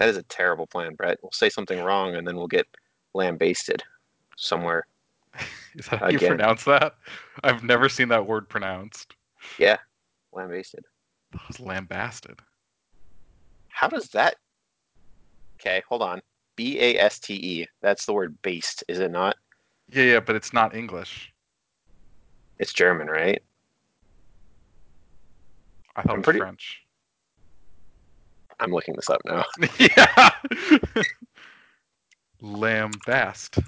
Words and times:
That 0.00 0.08
is 0.08 0.16
a 0.16 0.22
terrible 0.22 0.66
plan, 0.66 0.94
Brett. 0.94 1.18
We'll 1.22 1.30
say 1.30 1.50
something 1.50 1.78
wrong 1.78 2.14
and 2.16 2.26
then 2.26 2.34
we'll 2.34 2.46
get 2.46 2.66
lambasted 3.12 3.82
somewhere. 4.34 4.86
Is 5.74 5.88
that 5.88 6.00
how 6.00 6.08
you 6.08 6.18
pronounce 6.18 6.64
that? 6.64 6.94
I've 7.44 7.62
never 7.62 7.90
seen 7.90 8.08
that 8.08 8.26
word 8.26 8.48
pronounced. 8.48 9.14
Yeah, 9.58 9.76
lambasted. 10.32 10.86
That 11.32 11.46
was 11.46 11.60
lambasted. 11.60 12.40
How 13.68 13.88
does 13.88 14.08
that? 14.08 14.36
Okay, 15.60 15.82
hold 15.86 16.00
on. 16.00 16.22
B 16.56 16.80
A 16.80 16.98
S 16.98 17.18
T 17.18 17.34
E. 17.34 17.66
That's 17.82 18.06
the 18.06 18.14
word 18.14 18.40
based, 18.40 18.82
is 18.88 19.00
it 19.00 19.10
not? 19.10 19.36
Yeah, 19.92 20.04
yeah, 20.04 20.20
but 20.20 20.34
it's 20.34 20.54
not 20.54 20.74
English. 20.74 21.30
It's 22.58 22.72
German, 22.72 23.08
right? 23.08 23.42
I 25.94 26.00
thought 26.02 26.12
I'm 26.12 26.14
it 26.14 26.18
was 26.20 26.24
pretty- 26.24 26.38
French. 26.40 26.86
I'm 28.60 28.72
looking 28.72 28.94
this 28.94 29.10
up 29.10 29.20
now. 29.24 29.44
yeah. 29.78 30.30
Lambast. 32.42 33.62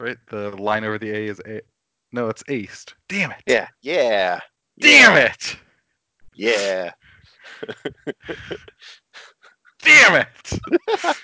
Right? 0.00 0.16
The 0.28 0.50
line 0.50 0.84
over 0.84 0.98
the 0.98 1.10
A 1.10 1.26
is 1.26 1.40
A. 1.46 1.60
No, 2.12 2.28
it's 2.28 2.42
aced. 2.44 2.94
Damn 3.08 3.32
it. 3.32 3.42
Yeah, 3.46 3.68
yeah. 3.82 4.40
Damn 4.80 5.16
yeah, 5.16 5.24
it. 5.24 5.56
Yeah. 6.34 6.92
Damn 9.82 10.26
it. 10.26 10.60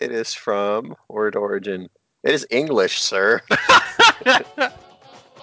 It 0.00 0.12
is 0.12 0.32
from 0.32 0.96
word 1.10 1.36
origin. 1.36 1.86
It 2.24 2.32
is 2.32 2.46
English, 2.50 3.02
sir. 3.02 3.42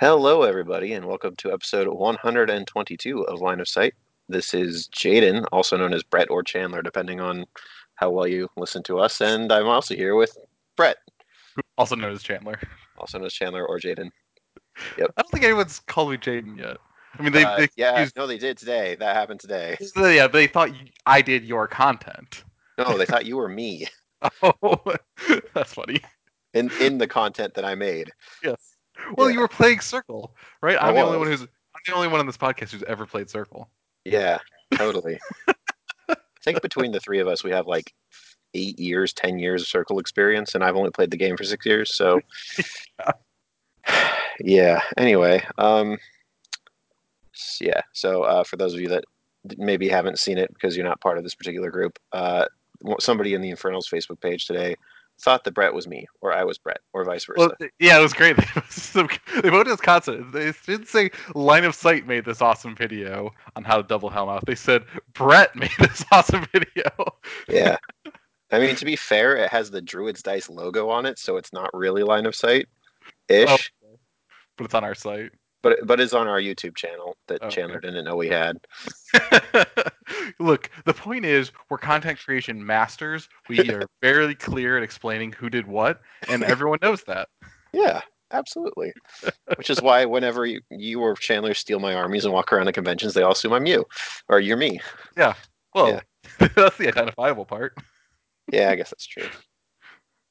Hello, 0.00 0.42
everybody, 0.44 0.94
and 0.94 1.04
welcome 1.04 1.36
to 1.36 1.52
episode 1.52 1.86
122 1.86 3.22
of 3.24 3.40
Line 3.42 3.60
of 3.60 3.68
Sight. 3.68 3.92
This 4.30 4.54
is 4.54 4.88
Jaden, 4.88 5.44
also 5.52 5.76
known 5.76 5.92
as 5.92 6.02
Brett 6.02 6.30
or 6.30 6.42
Chandler, 6.42 6.80
depending 6.80 7.20
on 7.20 7.44
how 7.96 8.08
well 8.08 8.26
you 8.26 8.48
listen 8.56 8.82
to 8.84 8.98
us. 8.98 9.20
And 9.20 9.52
I'm 9.52 9.66
also 9.66 9.94
here 9.94 10.14
with 10.14 10.36
Brett, 10.74 10.96
also 11.78 11.96
known 11.96 12.12
as 12.12 12.22
Chandler. 12.22 12.58
also 12.96 13.18
known 13.18 13.26
as 13.26 13.34
Chandler 13.34 13.66
or 13.66 13.78
Jaden. 13.78 14.08
Yep. 14.96 15.10
I 15.18 15.20
don't 15.22 15.30
think 15.30 15.44
anyone's 15.44 15.80
called 15.80 16.10
me 16.12 16.16
Jaden 16.16 16.56
yet. 16.56 16.78
I 17.18 17.22
mean, 17.22 17.32
they, 17.32 17.44
Uh, 17.44 17.58
they 17.58 17.68
yeah, 17.76 18.00
used- 18.00 18.16
no, 18.16 18.26
they 18.26 18.38
did 18.38 18.56
today. 18.56 18.94
That 18.98 19.14
happened 19.14 19.40
today. 19.40 19.76
yeah, 19.96 20.26
they 20.28 20.46
thought 20.46 20.70
you, 20.74 20.86
I 21.04 21.20
did 21.20 21.44
your 21.44 21.68
content. 21.68 22.44
No, 22.78 22.96
they 22.96 23.04
thought 23.04 23.26
you 23.26 23.36
were 23.36 23.48
me 23.50 23.86
Oh, 24.42 24.80
that's 25.54 25.74
funny. 25.74 26.00
in 26.54 26.70
in 26.80 26.96
the 26.98 27.06
content 27.06 27.52
that 27.54 27.64
I 27.66 27.74
made. 27.74 28.10
Yes. 28.42 28.76
Well, 29.16 29.28
Yeah. 29.28 29.34
you 29.34 29.40
were 29.40 29.48
playing 29.48 29.80
Circle, 29.80 30.34
right? 30.62 30.76
I'm 30.80 30.94
the 30.94 31.00
only 31.00 31.18
one 31.18 31.26
who's 31.28 31.42
I'm 31.42 31.82
the 31.86 31.94
only 31.94 32.08
one 32.08 32.20
on 32.20 32.26
this 32.26 32.36
podcast 32.36 32.70
who's 32.70 32.82
ever 32.84 33.06
played 33.06 33.30
Circle. 33.30 33.70
Yeah, 34.04 34.38
totally. 34.74 35.18
I 36.08 36.14
think 36.44 36.62
between 36.62 36.92
the 36.92 37.00
three 37.00 37.18
of 37.20 37.28
us, 37.28 37.44
we 37.44 37.50
have 37.50 37.66
like 37.66 37.92
eight 38.54 38.78
years, 38.78 39.12
ten 39.12 39.38
years 39.38 39.62
of 39.62 39.68
Circle 39.68 39.98
experience, 39.98 40.54
and 40.54 40.64
I've 40.64 40.76
only 40.76 40.90
played 40.90 41.10
the 41.10 41.16
game 41.16 41.36
for 41.36 41.44
six 41.44 41.64
years. 41.66 41.94
So, 41.94 42.20
yeah. 44.40 44.80
Anyway, 44.96 45.44
um, 45.58 45.98
yeah. 47.60 47.80
So, 47.92 48.22
uh, 48.22 48.44
for 48.44 48.56
those 48.56 48.74
of 48.74 48.80
you 48.80 48.88
that 48.88 49.04
maybe 49.56 49.88
haven't 49.88 50.18
seen 50.18 50.38
it 50.38 50.52
because 50.52 50.76
you're 50.76 50.86
not 50.86 51.00
part 51.00 51.18
of 51.18 51.24
this 51.24 51.34
particular 51.34 51.70
group, 51.70 51.98
uh, 52.12 52.46
somebody 52.98 53.34
in 53.34 53.40
the 53.40 53.50
Infernals 53.50 53.88
Facebook 53.88 54.20
page 54.20 54.46
today 54.46 54.74
thought 55.20 55.44
that 55.44 55.54
Brett 55.54 55.74
was 55.74 55.86
me, 55.86 56.06
or 56.20 56.32
I 56.32 56.44
was 56.44 56.58
Brett, 56.58 56.80
or 56.92 57.04
vice 57.04 57.24
versa. 57.24 57.38
Well, 57.38 57.70
yeah, 57.78 57.98
it 57.98 58.02
was 58.02 58.12
great. 58.12 58.36
They 59.42 59.48
voted 59.48 59.72
as 59.72 59.80
constant. 59.80 60.32
They 60.32 60.52
didn't 60.66 60.88
say 60.88 61.10
Line 61.34 61.64
of 61.64 61.74
Sight 61.74 62.06
made 62.06 62.24
this 62.24 62.42
awesome 62.42 62.74
video 62.74 63.32
on 63.56 63.64
how 63.64 63.76
to 63.76 63.82
double 63.82 64.10
helm 64.10 64.28
out. 64.28 64.44
They 64.46 64.54
said 64.54 64.84
Brett 65.12 65.54
made 65.56 65.70
this 65.78 66.04
awesome 66.12 66.46
video. 66.52 66.90
yeah. 67.48 67.76
I 68.52 68.58
mean, 68.58 68.74
to 68.74 68.84
be 68.84 68.96
fair, 68.96 69.36
it 69.36 69.48
has 69.50 69.70
the 69.70 69.80
Druid's 69.80 70.24
Dice 70.24 70.48
logo 70.48 70.88
on 70.88 71.06
it, 71.06 71.20
so 71.20 71.36
it's 71.36 71.52
not 71.52 71.70
really 71.72 72.02
line 72.02 72.26
of 72.26 72.34
sight 72.34 72.66
ish. 73.28 73.48
Oh. 73.48 73.96
But 74.56 74.64
it's 74.64 74.74
on 74.74 74.82
our 74.82 74.96
site. 74.96 75.30
But 75.62 75.78
but 75.86 76.00
it's 76.00 76.12
on 76.14 76.26
our 76.26 76.40
YouTube 76.40 76.74
channel 76.74 77.16
that 77.28 77.42
Okay. 77.42 77.54
Chandler 77.54 77.80
didn't 77.80 78.04
know 78.04 78.16
we 78.16 78.28
had. 78.28 78.58
Look, 80.38 80.70
the 80.84 80.94
point 80.94 81.24
is, 81.24 81.52
we're 81.68 81.78
content 81.78 82.18
creation 82.18 82.64
masters. 82.64 83.28
We 83.48 83.58
are 83.70 83.86
very 84.02 84.34
clear 84.34 84.76
at 84.76 84.82
explaining 84.82 85.32
who 85.32 85.50
did 85.50 85.66
what, 85.66 86.00
and 86.28 86.42
everyone 86.44 86.78
knows 86.82 87.02
that. 87.04 87.28
Yeah, 87.72 88.00
absolutely. 88.32 88.92
Which 89.56 89.70
is 89.70 89.80
why 89.82 90.04
whenever 90.06 90.46
you, 90.46 90.60
you 90.70 91.00
or 91.00 91.14
Chandler 91.14 91.54
steal 91.54 91.78
my 91.78 91.94
armies 91.94 92.24
and 92.24 92.32
walk 92.32 92.52
around 92.52 92.66
the 92.66 92.72
conventions, 92.72 93.14
they 93.14 93.22
all 93.22 93.32
assume 93.32 93.52
I'm 93.52 93.66
you 93.66 93.84
or 94.28 94.40
you're 94.40 94.56
me. 94.56 94.80
Yeah. 95.16 95.34
Well, 95.74 95.88
Yeah. 95.88 96.48
that's 96.56 96.76
the 96.76 96.88
identifiable 96.88 97.44
part. 97.44 97.74
Yeah, 98.52 98.70
I 98.70 98.74
guess 98.76 98.90
that's 98.90 99.06
true. 99.06 99.28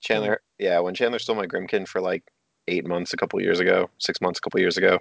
Chandler, 0.02 0.42
yeah, 0.58 0.80
when 0.80 0.94
Chandler 0.96 1.20
stole 1.20 1.36
my 1.36 1.46
Grymkin 1.48 1.88
for 1.88 2.00
like 2.02 2.24
eight 2.70 2.88
months 2.88 3.14
a 3.14 3.18
couple 3.18 3.42
years 3.42 3.60
ago, 3.60 3.90
six 3.98 4.22
months 4.22 4.40
a 4.40 4.42
couple 4.42 4.60
years 4.60 4.78
ago, 4.78 5.00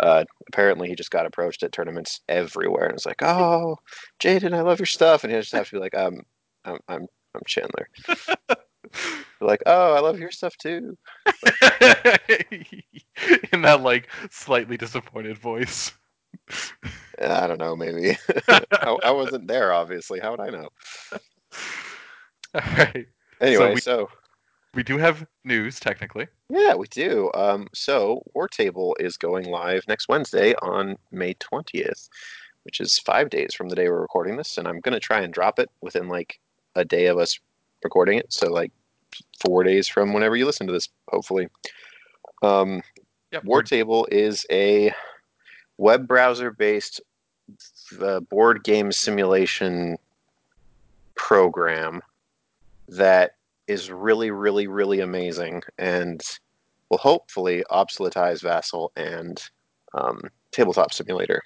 uh, 0.00 0.24
apparently 0.48 0.88
he 0.88 0.94
just 0.94 1.10
got 1.10 1.26
approached 1.26 1.62
at 1.62 1.72
tournaments 1.72 2.20
everywhere 2.28 2.84
and 2.84 2.94
was 2.94 3.06
like, 3.06 3.22
"Oh, 3.22 3.78
Jaden, 4.20 4.54
I 4.54 4.60
love 4.60 4.78
your 4.78 4.86
stuff," 4.86 5.24
and 5.24 5.32
he 5.32 5.38
just 5.38 5.52
have 5.52 5.68
to 5.68 5.74
be 5.76 5.80
like, 5.80 5.96
"Um, 5.96 6.20
I'm 6.64 6.78
I'm 6.88 7.06
I'm 7.34 7.42
Chandler." 7.46 7.88
like, 9.40 9.62
"Oh, 9.66 9.94
I 9.94 10.00
love 10.00 10.18
your 10.18 10.30
stuff 10.30 10.56
too." 10.56 10.96
In 13.52 13.62
that 13.62 13.80
like 13.82 14.08
slightly 14.30 14.76
disappointed 14.76 15.38
voice. 15.38 15.92
I 17.20 17.46
don't 17.46 17.58
know, 17.58 17.74
maybe. 17.74 18.16
I, 18.48 18.96
I 19.04 19.10
wasn't 19.10 19.48
there, 19.48 19.72
obviously. 19.72 20.20
How 20.20 20.30
would 20.30 20.40
I 20.40 20.50
know? 20.50 20.68
All 22.54 22.60
right. 22.76 23.06
Anyway, 23.40 23.74
we- 23.74 23.80
so 23.80 24.08
We 24.74 24.82
do 24.82 24.98
have 24.98 25.26
news 25.44 25.80
technically. 25.80 26.26
yeah, 26.50 26.74
we 26.74 26.86
do. 26.88 27.30
Um, 27.34 27.68
so 27.74 28.22
War 28.34 28.48
Table 28.48 28.96
is 29.00 29.16
going 29.16 29.46
live 29.46 29.82
next 29.88 30.08
Wednesday 30.08 30.54
on 30.62 30.96
May 31.10 31.34
twentieth, 31.34 32.08
which 32.64 32.80
is 32.80 32.98
five 32.98 33.30
days 33.30 33.54
from 33.54 33.68
the 33.68 33.76
day 33.76 33.88
we're 33.88 34.00
recording 34.00 34.36
this, 34.36 34.58
and 34.58 34.68
I'm 34.68 34.80
gonna 34.80 35.00
try 35.00 35.20
and 35.20 35.32
drop 35.32 35.58
it 35.58 35.70
within 35.80 36.08
like 36.08 36.38
a 36.74 36.84
day 36.84 37.06
of 37.06 37.18
us 37.18 37.38
recording 37.82 38.18
it. 38.18 38.32
So 38.32 38.48
like 38.52 38.70
four 39.44 39.64
days 39.64 39.88
from 39.88 40.12
whenever 40.12 40.36
you 40.36 40.44
listen 40.46 40.66
to 40.66 40.72
this, 40.72 40.88
hopefully. 41.08 41.48
Um, 42.42 42.82
Yep. 43.30 43.44
War 43.44 43.62
Table 43.62 44.08
is 44.10 44.46
a 44.50 44.90
web 45.76 46.08
browser 46.08 46.50
based 46.50 46.98
uh, 48.00 48.20
board 48.20 48.64
game 48.64 48.90
simulation 48.90 49.98
program 51.14 52.00
that 52.88 53.32
is 53.68 53.90
really, 53.90 54.30
really, 54.30 54.66
really 54.66 55.00
amazing 55.00 55.62
and 55.78 56.20
will 56.90 56.98
hopefully 56.98 57.62
obsoletize 57.70 58.42
Vassal 58.42 58.90
and 58.96 59.40
um, 59.94 60.20
Tabletop 60.52 60.92
Simulator 60.92 61.42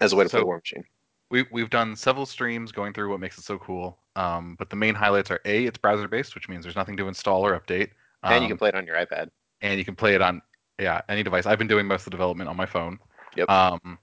as 0.00 0.12
a 0.12 0.16
way 0.16 0.24
to 0.24 0.30
play 0.30 0.40
So- 0.40 0.46
War 0.46 0.58
Machine. 0.58 0.84
We 1.28 1.44
we've 1.50 1.70
done 1.70 1.96
several 1.96 2.24
streams 2.24 2.70
going 2.70 2.92
through 2.92 3.10
what 3.10 3.18
makes 3.18 3.36
it 3.36 3.42
so 3.42 3.58
cool. 3.58 3.98
Um, 4.14 4.54
but 4.60 4.70
the 4.70 4.76
main 4.76 4.94
highlights 4.94 5.28
are 5.32 5.40
a 5.44 5.64
it's 5.66 5.76
browser 5.76 6.06
based, 6.06 6.36
which 6.36 6.48
means 6.48 6.62
there's 6.64 6.76
nothing 6.76 6.96
to 6.98 7.08
install 7.08 7.44
or 7.44 7.58
update. 7.58 7.90
and 8.22 8.42
you 8.42 8.48
can 8.48 8.52
Um, 8.52 8.58
play 8.58 8.68
it 8.68 8.74
on 8.76 8.86
your 8.86 8.94
iPad. 8.96 9.30
and 9.60 9.76
you 9.76 9.84
can 9.84 9.96
play 9.96 10.14
it 10.14 10.22
on 10.22 10.40
yeah 10.78 11.00
any 11.08 11.24
device. 11.24 11.44
I've 11.44 11.58
been 11.58 11.66
doing 11.66 11.84
most 11.86 12.02
of 12.02 12.04
the 12.06 12.10
development 12.10 12.48
on 12.48 12.56
my 12.56 12.66
phone. 12.66 13.00
Yep. 13.34 13.50
Um, 13.50 13.98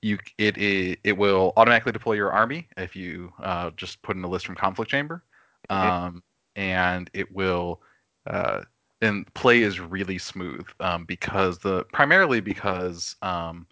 you 0.00 0.18
it 0.38 0.56
it, 0.56 0.98
it 1.04 1.16
will 1.18 1.52
automatically 1.58 1.92
deploy 1.92 2.14
your 2.14 2.32
army 2.32 2.68
if 2.78 2.96
you 2.96 3.30
uh, 3.42 3.70
just 3.76 4.00
put 4.00 4.16
in 4.16 4.24
a 4.24 4.28
list 4.28 4.46
from 4.46 4.54
Conflict 4.54 4.90
Chamber, 4.90 5.22
Mhm. 5.70 5.76
um, 5.76 6.22
and 6.56 7.10
it 7.12 7.32
will. 7.32 7.80
Uh, 8.26 8.62
and 9.00 9.32
play 9.34 9.62
is 9.62 9.80
really 9.80 10.16
smooth 10.16 10.64
um, 10.78 11.04
because 11.04 11.58
the 11.58 11.84
primarily 11.92 12.40
because 12.40 13.16
um, 13.20 13.66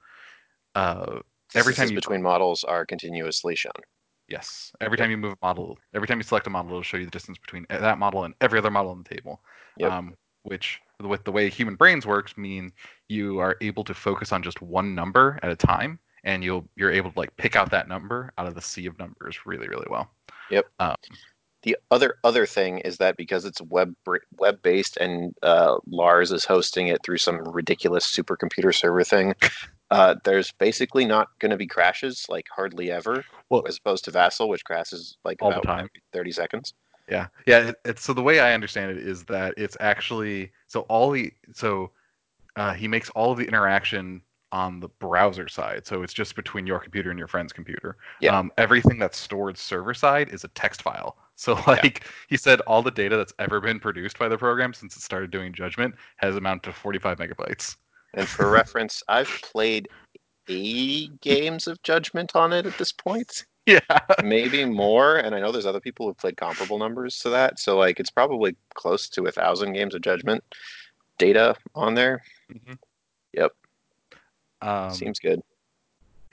uh, 0.74 1.20
every 1.54 1.72
time 1.72 1.88
you 1.88 1.94
between 1.94 2.22
models 2.22 2.64
are 2.64 2.84
continuously 2.84 3.54
shown. 3.54 3.72
Yes. 4.28 4.72
Every 4.80 4.96
time 4.96 5.10
you 5.10 5.16
move 5.16 5.32
a 5.32 5.46
model, 5.46 5.76
every 5.92 6.06
time 6.06 6.18
you 6.18 6.22
select 6.22 6.46
a 6.46 6.50
model, 6.50 6.70
it'll 6.70 6.82
show 6.82 6.96
you 6.96 7.04
the 7.04 7.10
distance 7.10 7.36
between 7.36 7.66
that 7.68 7.98
model 7.98 8.24
and 8.24 8.34
every 8.40 8.58
other 8.58 8.70
model 8.70 8.92
on 8.92 9.02
the 9.02 9.14
table. 9.14 9.40
Yep. 9.78 9.90
Um, 9.90 10.14
which, 10.44 10.80
with 11.00 11.24
the 11.24 11.32
way 11.32 11.50
human 11.50 11.74
brains 11.74 12.06
works, 12.06 12.36
mean 12.38 12.72
you 13.08 13.40
are 13.40 13.56
able 13.60 13.84
to 13.84 13.92
focus 13.92 14.32
on 14.32 14.42
just 14.42 14.62
one 14.62 14.94
number 14.94 15.38
at 15.42 15.50
a 15.50 15.56
time, 15.56 15.98
and 16.24 16.42
you'll 16.42 16.66
you're 16.76 16.92
able 16.92 17.10
to 17.10 17.18
like 17.18 17.36
pick 17.36 17.56
out 17.56 17.70
that 17.70 17.88
number 17.88 18.32
out 18.38 18.46
of 18.46 18.54
the 18.54 18.62
sea 18.62 18.86
of 18.86 18.98
numbers 18.98 19.44
really 19.44 19.68
really 19.68 19.86
well. 19.90 20.10
Yep. 20.50 20.66
Um, 20.78 20.96
the 21.62 21.76
other 21.90 22.14
other 22.24 22.46
thing 22.46 22.78
is 22.78 22.96
that 22.98 23.16
because 23.16 23.44
it's 23.44 23.60
web 23.62 23.94
web 24.38 24.62
based 24.62 24.96
and 24.96 25.34
uh, 25.42 25.76
Lars 25.86 26.32
is 26.32 26.44
hosting 26.44 26.88
it 26.88 27.00
through 27.04 27.18
some 27.18 27.44
ridiculous 27.44 28.06
supercomputer 28.06 28.74
server 28.74 29.04
thing, 29.04 29.34
uh, 29.90 30.14
there's 30.24 30.52
basically 30.52 31.04
not 31.04 31.28
going 31.38 31.50
to 31.50 31.56
be 31.56 31.66
crashes 31.66 32.26
like 32.28 32.46
hardly 32.54 32.90
ever, 32.90 33.24
Well- 33.50 33.64
as 33.68 33.78
opposed 33.78 34.04
to 34.06 34.10
Vassal, 34.10 34.48
which 34.48 34.64
crashes 34.64 35.16
like 35.24 35.38
All 35.42 35.52
the 35.52 35.60
time. 35.60 35.88
thirty 36.12 36.32
seconds. 36.32 36.74
Yeah, 37.08 37.26
yeah. 37.46 37.72
It, 37.84 37.98
so 37.98 38.12
the 38.12 38.22
way 38.22 38.38
I 38.40 38.54
understand 38.54 38.92
it 38.92 38.98
is 38.98 39.24
that 39.24 39.54
it's 39.56 39.76
actually 39.80 40.52
so 40.68 40.82
all 40.82 41.10
the 41.10 41.32
so 41.52 41.90
uh, 42.56 42.72
he 42.72 42.88
makes 42.88 43.10
all 43.10 43.32
of 43.32 43.38
the 43.38 43.44
interaction 43.44 44.22
on 44.52 44.80
the 44.80 44.88
browser 44.88 45.48
side. 45.48 45.86
So 45.86 46.02
it's 46.02 46.12
just 46.12 46.34
between 46.34 46.66
your 46.66 46.78
computer 46.80 47.10
and 47.10 47.18
your 47.18 47.28
friend's 47.28 47.52
computer. 47.52 47.96
Yeah. 48.20 48.36
Um, 48.36 48.50
everything 48.58 48.98
that's 48.98 49.18
stored 49.18 49.56
server 49.56 49.94
side 49.94 50.28
is 50.30 50.44
a 50.44 50.48
text 50.48 50.82
file. 50.82 51.16
So 51.40 51.54
like 51.66 52.04
he 52.28 52.36
said, 52.36 52.60
all 52.62 52.82
the 52.82 52.90
data 52.90 53.16
that's 53.16 53.32
ever 53.38 53.60
been 53.60 53.80
produced 53.80 54.18
by 54.18 54.28
the 54.28 54.36
program 54.36 54.74
since 54.74 54.94
it 54.94 55.00
started 55.00 55.30
doing 55.30 55.54
judgment 55.54 55.94
has 56.16 56.36
amounted 56.36 56.64
to 56.64 56.72
45 56.72 57.18
megabytes. 57.18 57.76
And 58.12 58.28
for 58.28 58.50
reference, 58.50 59.02
I've 59.08 59.30
played 59.42 59.88
80 60.48 61.12
games 61.22 61.66
of 61.66 61.82
Judgment 61.82 62.36
on 62.36 62.52
it 62.52 62.66
at 62.66 62.76
this 62.76 62.92
point, 62.92 63.46
Yeah. 63.66 63.80
maybe 64.22 64.64
more. 64.66 65.16
And 65.16 65.34
I 65.34 65.40
know 65.40 65.50
there's 65.50 65.64
other 65.64 65.80
people 65.80 66.06
who've 66.06 66.18
played 66.18 66.36
comparable 66.36 66.78
numbers 66.78 67.18
to 67.20 67.30
that. 67.30 67.58
So 67.58 67.78
like 67.78 68.00
it's 68.00 68.10
probably 68.10 68.54
close 68.74 69.08
to 69.10 69.24
a 69.24 69.32
thousand 69.32 69.72
games 69.72 69.94
of 69.94 70.02
Judgment 70.02 70.44
data 71.16 71.54
on 71.74 71.94
there. 71.94 72.22
Yep. 73.32 73.52
Um, 74.60 74.90
Seems 74.90 75.18
good. 75.18 75.40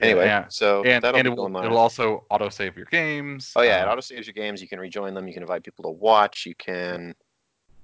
Anyway, 0.00 0.26
yeah. 0.26 0.46
so 0.48 0.84
and, 0.84 1.02
that'll 1.02 1.18
and 1.18 1.26
be 1.26 1.32
it 1.32 1.36
will, 1.36 1.64
it'll 1.64 1.76
also 1.76 2.24
autosave 2.30 2.76
your 2.76 2.86
games. 2.86 3.52
Oh 3.56 3.62
yeah, 3.62 3.82
it 3.82 3.88
uh, 3.88 3.92
auto 3.92 4.00
saves 4.00 4.26
your 4.26 4.34
games. 4.34 4.62
You 4.62 4.68
can 4.68 4.78
rejoin 4.78 5.14
them. 5.14 5.26
You 5.26 5.34
can 5.34 5.42
invite 5.42 5.64
people 5.64 5.84
to 5.84 5.90
watch. 5.90 6.46
You 6.46 6.54
can, 6.54 7.14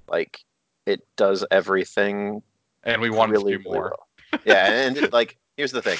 like, 0.06 0.44
it 0.87 1.00
does 1.16 1.44
everything 1.50 2.43
and 2.84 3.02
we 3.02 3.11
want 3.11 3.32
really, 3.32 3.52
to 3.52 3.58
do 3.58 3.64
more. 3.64 3.96
well. 4.32 4.40
Yeah, 4.44 4.70
and 4.70 4.96
it, 4.96 5.12
like, 5.12 5.37
here's 5.56 5.72
the 5.72 5.82
thing: 5.82 5.99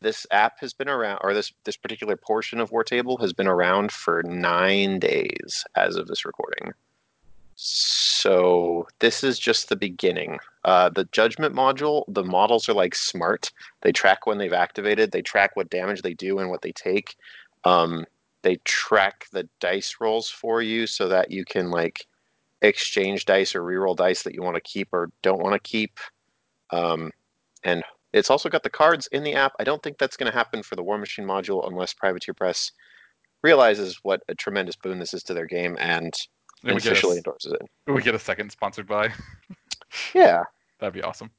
this 0.00 0.26
app 0.30 0.60
has 0.60 0.74
been 0.74 0.88
around, 0.88 1.20
or 1.22 1.32
this 1.32 1.52
this 1.64 1.76
particular 1.76 2.16
portion 2.16 2.60
of 2.60 2.70
War 2.70 2.84
Table 2.84 3.16
has 3.18 3.32
been 3.32 3.48
around 3.48 3.92
for 3.92 4.22
nine 4.24 4.98
days 4.98 5.64
as 5.74 5.96
of 5.96 6.06
this 6.06 6.24
recording. 6.24 6.72
So 7.56 8.86
this 8.98 9.24
is 9.24 9.38
just 9.38 9.68
the 9.68 9.76
beginning. 9.76 10.38
Uh, 10.64 10.90
the 10.90 11.04
judgment 11.06 11.54
module, 11.54 12.04
the 12.06 12.22
models 12.22 12.68
are 12.68 12.74
like 12.74 12.94
smart. 12.94 13.50
They 13.80 13.92
track 13.92 14.26
when 14.26 14.36
they've 14.36 14.52
activated. 14.52 15.10
They 15.10 15.22
track 15.22 15.56
what 15.56 15.70
damage 15.70 16.02
they 16.02 16.12
do 16.12 16.38
and 16.38 16.50
what 16.50 16.60
they 16.60 16.72
take. 16.72 17.16
Um, 17.64 18.04
they 18.42 18.56
track 18.64 19.26
the 19.32 19.48
dice 19.58 19.96
rolls 20.00 20.28
for 20.28 20.60
you 20.60 20.86
so 20.86 21.08
that 21.08 21.30
you 21.30 21.46
can 21.46 21.70
like 21.70 22.06
exchange 22.60 23.24
dice 23.24 23.54
or 23.54 23.62
reroll 23.62 23.96
dice 23.96 24.22
that 24.22 24.34
you 24.34 24.42
want 24.42 24.56
to 24.56 24.60
keep 24.60 24.88
or 24.92 25.10
don't 25.22 25.42
want 25.42 25.54
to 25.54 25.68
keep. 25.68 25.98
Um, 26.70 27.10
and 27.64 27.82
it's 28.12 28.30
also 28.30 28.50
got 28.50 28.64
the 28.64 28.70
cards 28.70 29.08
in 29.12 29.22
the 29.22 29.34
app. 29.34 29.52
I 29.58 29.64
don't 29.64 29.82
think 29.82 29.96
that's 29.96 30.16
going 30.16 30.30
to 30.30 30.36
happen 30.36 30.62
for 30.62 30.76
the 30.76 30.82
War 30.82 30.98
Machine 30.98 31.26
module 31.26 31.66
unless 31.66 31.94
Privateer 31.94 32.34
Press 32.34 32.70
realizes 33.42 34.00
what 34.02 34.22
a 34.28 34.34
tremendous 34.34 34.76
boon 34.76 34.98
this 34.98 35.14
is 35.14 35.22
to 35.24 35.34
their 35.34 35.46
game 35.46 35.76
and 35.80 36.14
And 36.64 36.76
officially 36.78 37.16
a, 37.16 37.18
endorses 37.18 37.52
it. 37.52 37.62
we 37.86 38.02
get 38.02 38.14
a 38.14 38.18
second 38.18 38.50
sponsored 38.50 38.86
by. 38.86 39.12
Yeah, 40.14 40.42
That'd 40.78 40.92
be 40.94 41.02
awesome. 41.02 41.30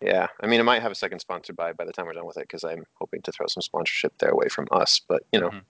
yeah. 0.00 0.26
I 0.40 0.46
mean, 0.46 0.58
it 0.60 0.64
might 0.64 0.82
have 0.82 0.90
a 0.90 0.94
second 0.96 1.20
sponsored 1.20 1.56
by 1.56 1.72
by 1.72 1.84
the 1.84 1.92
time 1.92 2.06
we're 2.06 2.14
done 2.14 2.26
with 2.26 2.36
it 2.38 2.42
because 2.48 2.64
I'm 2.64 2.84
hoping 2.94 3.22
to 3.22 3.30
throw 3.32 3.46
some 3.46 3.60
sponsorship 3.62 4.16
there 4.18 4.30
away 4.30 4.48
from 4.48 4.66
us. 4.72 5.00
But 5.06 5.22
you 5.32 5.40
know, 5.40 5.50
Mhm. 5.50 5.62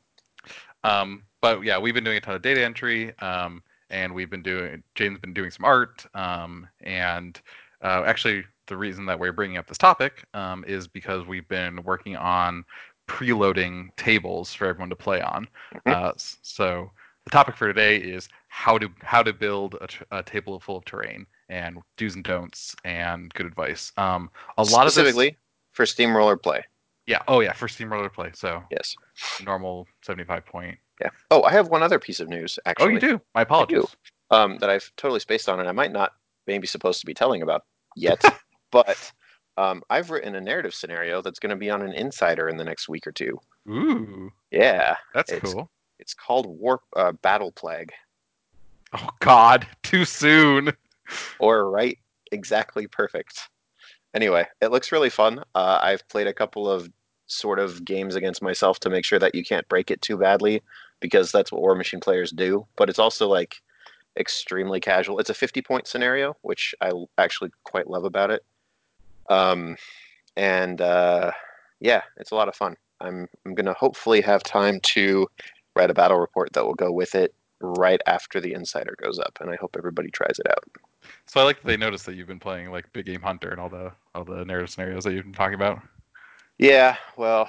Um, 0.84 1.25
but 1.40 1.62
yeah, 1.62 1.78
we've 1.78 1.94
been 1.94 2.05
doing 2.05 2.17
a 2.17 2.20
ton 2.20 2.34
of 2.37 2.43
data 2.43 2.64
entry, 2.64 3.19
um, 3.19 3.62
and 3.90 4.14
we've 4.14 4.31
been 4.31 4.43
doing. 4.43 4.82
Jane's 4.94 5.19
been 5.19 5.34
doing 5.34 5.50
some 5.50 5.64
art, 5.64 6.06
um, 6.14 6.67
and 6.82 7.40
uh, 7.82 8.05
actually, 8.06 8.44
the 8.67 8.76
reason 8.76 9.05
that 9.06 9.19
we're 9.19 9.32
bringing 9.32 9.58
up 9.58 9.67
this 9.67 9.78
topic 9.78 10.25
um, 10.32 10.64
is 10.67 10.87
because 10.88 11.26
we've 11.26 11.49
been 11.49 11.82
working 11.82 12.17
on 12.17 12.64
preloading 13.08 13.94
tables 13.96 14.55
for 14.55 14.67
everyone 14.67 14.90
to 14.90 14.96
play 14.96 15.20
on. 15.20 15.49
Mhm. 15.87 15.93
Uh, 15.93 16.12
so 16.17 16.90
the 17.25 17.31
topic 17.31 17.56
for 17.56 17.67
today 17.67 17.96
is 17.96 18.28
how 18.56 18.79
to 18.79 18.88
how 19.03 19.23
to 19.23 19.35
build 19.35 19.75
a, 19.75 20.19
a 20.19 20.23
table 20.23 20.58
full 20.58 20.79
of 20.79 20.85
terrain 20.87 21.26
and 21.50 21.79
do's 21.99 22.14
and 22.14 22.25
don'ts 22.25 22.75
and 22.85 23.32
good 23.35 23.44
advice. 23.44 23.93
Um, 23.99 24.31
a 24.56 24.62
lot 24.62 24.87
of 24.87 24.87
this, 24.87 24.94
specifically 24.94 25.37
for 25.73 25.85
Steamroller 25.85 26.38
play. 26.38 26.62
yeah. 27.06 27.20
Oh 27.29 27.41
yeah, 27.41 27.53
for 27.53 27.69
steamroller 27.69 28.08
play. 28.08 28.31
So 28.35 28.62
Yes. 28.70 28.97
normal 29.44 29.87
seventy-five 30.03 30.47
point. 30.47 30.79
Yeah. 31.03 31.11
Oh, 31.31 31.43
I 31.43 31.53
have 31.53 31.69
one 31.69 31.82
other 31.82 31.99
piece 31.99 32.19
of 32.19 32.29
news 32.31 32.58
actually. 32.64 32.87
oh, 32.87 32.88
you 32.88 32.99
do. 33.00 33.20
My 33.35 33.43
apologies. 33.43 33.85
um, 34.31 34.56
that 34.61 34.70
I've 34.70 34.91
totally 34.97 35.20
spaced 35.20 35.50
on, 35.50 35.61
and 35.61 35.69
I 35.69 35.73
might 35.73 35.93
not 35.93 36.12
maybe 36.47 36.67
supposed 36.67 37.00
to 37.00 37.06
be 37.06 37.12
telling 37.12 37.43
about 37.43 37.64
yet. 37.94 38.25
but 38.73 39.12
um, 39.59 39.82
I've 39.91 40.11
written 40.11 40.35
a 40.35 40.41
narrative 40.41 40.73
scenario 40.75 41.20
that's 41.20 41.38
going 41.38 41.50
to 41.50 41.56
be 41.56 41.69
on 41.69 41.82
an 41.82 41.93
Insider 41.93 42.49
in 42.49 42.56
the 42.56 42.64
next 42.64 42.88
week 42.88 43.06
or 43.06 43.12
two. 43.12 43.38
Ooh, 43.69 44.31
Yeah, 44.50 44.97
that's 45.12 45.31
It's- 45.31 45.52
cool. 45.52 45.70
it's 45.99 46.14
called 46.14 46.47
Warp 46.47 46.81
uh, 46.97 47.12
Battle 47.23 47.52
Plague, 47.52 47.93
Oh 48.93 49.09
God, 49.21 49.67
too 49.83 50.05
soon. 50.05 50.73
or 51.38 51.71
right 51.71 51.99
exactly 52.33 52.87
perfect. 52.87 53.49
Anyway, 54.15 54.47
it 54.61 54.71
looks 54.71 54.93
really 54.93 55.11
fun. 55.11 55.43
Uh, 55.55 55.79
I've 55.83 56.06
played 56.09 56.27
a 56.27 56.33
couple 56.33 56.71
of 56.71 56.88
sort 57.27 57.59
of 57.59 57.85
games 57.85 58.15
against 58.15 58.43
myself 58.43 58.79
to 58.81 58.91
make 58.91 59.05
sure 59.05 59.19
that 59.19 59.35
you 59.35 59.44
can't 59.44 59.69
break 59.69 59.91
it 59.91 60.00
too 60.00 60.17
badly 60.17 60.62
because 61.00 61.33
that's 61.33 61.53
what 61.53 61.61
War 61.61 61.75
Machine 61.75 62.00
players 62.00 62.31
do. 62.31 62.67
But 62.77 62.88
it's 62.88 62.99
also 62.99 63.29
like 63.29 63.56
extremely 64.17 64.81
casual. 64.81 65.19
It's 65.19 65.31
a 65.31 65.35
50 65.35 65.61
point 65.62 65.87
scenario, 65.87 66.37
which 66.43 66.75
I 66.81 66.93
actually 67.19 67.50
quite 67.65 67.91
love 67.91 68.05
about 68.05 68.31
it. 68.31 68.44
Um, 69.29 69.77
and 70.37 70.81
uh, 70.81 71.33
yeah, 71.81 72.03
it's 72.17 72.31
a 72.31 72.37
lot 72.37 72.49
of 72.49 72.56
fun. 72.56 72.77
I'm 73.00 73.29
I'm 73.44 73.55
gonna 73.55 73.75
hopefully 73.75 74.23
have 74.23 74.43
time 74.43 74.81
to 74.81 75.27
write 75.75 75.91
a 75.91 75.94
battle 75.94 76.19
report 76.19 76.53
that 76.55 76.65
will 76.65 76.75
go 76.75 76.91
with 76.91 77.15
it 77.15 77.35
right 77.61 78.00
after 78.06 78.41
the 78.41 78.53
Insider 78.53 78.97
goes 79.03 79.19
up, 79.19 79.38
and 79.41 79.50
I 79.50 79.56
hope 79.56 79.76
everybody 79.76 80.11
tries 80.11 80.38
it 80.38 80.47
out. 80.49 80.64
So 81.26 81.41
I 81.41 81.44
like 81.44 81.61
that 81.62 81.67
they 81.67 81.76
noticed 81.76 82.06
that 82.06 82.14
you've 82.14 82.26
been 82.26 82.41
playing 82.41 82.70
like 82.70 82.93
Big 82.93 83.06
Game 83.06 83.23
Hunter 83.23 83.50
and 83.50 83.61
all 83.61 83.69
the 83.69 83.93
all 84.14 84.25
the 84.25 84.44
narrative 84.44 84.70
scenarios 84.70 85.05
that 85.05 85.12
you've 85.12 85.25
been 85.25 85.32
talking 85.32 85.55
about. 85.55 85.81
Yeah, 86.58 86.97
well, 87.17 87.49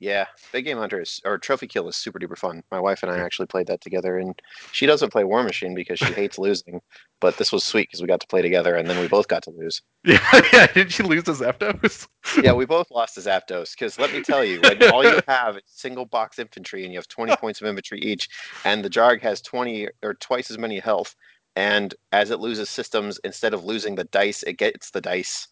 yeah, 0.00 0.26
Big 0.52 0.64
Game 0.64 0.78
Hunter 0.78 1.00
is, 1.00 1.20
or 1.24 1.38
Trophy 1.38 1.66
Kill 1.66 1.88
is 1.88 1.96
super 1.96 2.18
duper 2.18 2.38
fun. 2.38 2.62
My 2.70 2.78
wife 2.78 3.02
and 3.02 3.10
I 3.10 3.18
actually 3.18 3.46
played 3.46 3.66
that 3.66 3.80
together, 3.80 4.16
and 4.16 4.40
she 4.70 4.86
doesn't 4.86 5.10
play 5.10 5.24
War 5.24 5.42
Machine 5.42 5.74
because 5.74 5.98
she 5.98 6.12
hates 6.12 6.38
losing. 6.38 6.80
But 7.20 7.36
this 7.36 7.50
was 7.50 7.64
sweet 7.64 7.88
because 7.88 8.00
we 8.00 8.06
got 8.06 8.20
to 8.20 8.26
play 8.26 8.40
together, 8.40 8.76
and 8.76 8.88
then 8.88 9.00
we 9.00 9.08
both 9.08 9.26
got 9.28 9.42
to 9.44 9.50
lose. 9.50 9.82
Yeah, 10.04 10.40
yeah. 10.52 10.66
Did 10.68 10.92
she 10.92 11.02
lose 11.02 11.24
to 11.24 11.32
Zapdos? 11.32 12.06
Yeah, 12.42 12.52
we 12.52 12.64
both 12.64 12.90
lost 12.90 13.14
to 13.16 13.20
Zapdos 13.20 13.72
because 13.72 13.98
let 13.98 14.12
me 14.12 14.22
tell 14.22 14.44
you, 14.44 14.60
when 14.60 14.90
all 14.90 15.04
you 15.04 15.20
have 15.28 15.56
is 15.56 15.62
single 15.66 16.06
box 16.06 16.38
infantry, 16.38 16.84
and 16.84 16.92
you 16.92 16.98
have 16.98 17.08
20 17.08 17.36
points 17.36 17.60
of 17.60 17.66
infantry 17.66 17.98
each, 18.00 18.28
and 18.64 18.84
the 18.84 18.90
Jarg 18.90 19.20
has 19.22 19.40
20 19.42 19.88
or 20.02 20.14
twice 20.14 20.50
as 20.50 20.58
many 20.58 20.78
health, 20.78 21.16
and 21.56 21.94
as 22.12 22.30
it 22.30 22.38
loses 22.38 22.70
systems, 22.70 23.18
instead 23.24 23.52
of 23.52 23.64
losing 23.64 23.96
the 23.96 24.04
dice, 24.04 24.44
it 24.44 24.58
gets 24.58 24.90
the 24.90 25.00
dice. 25.00 25.48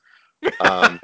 Um, 0.60 1.00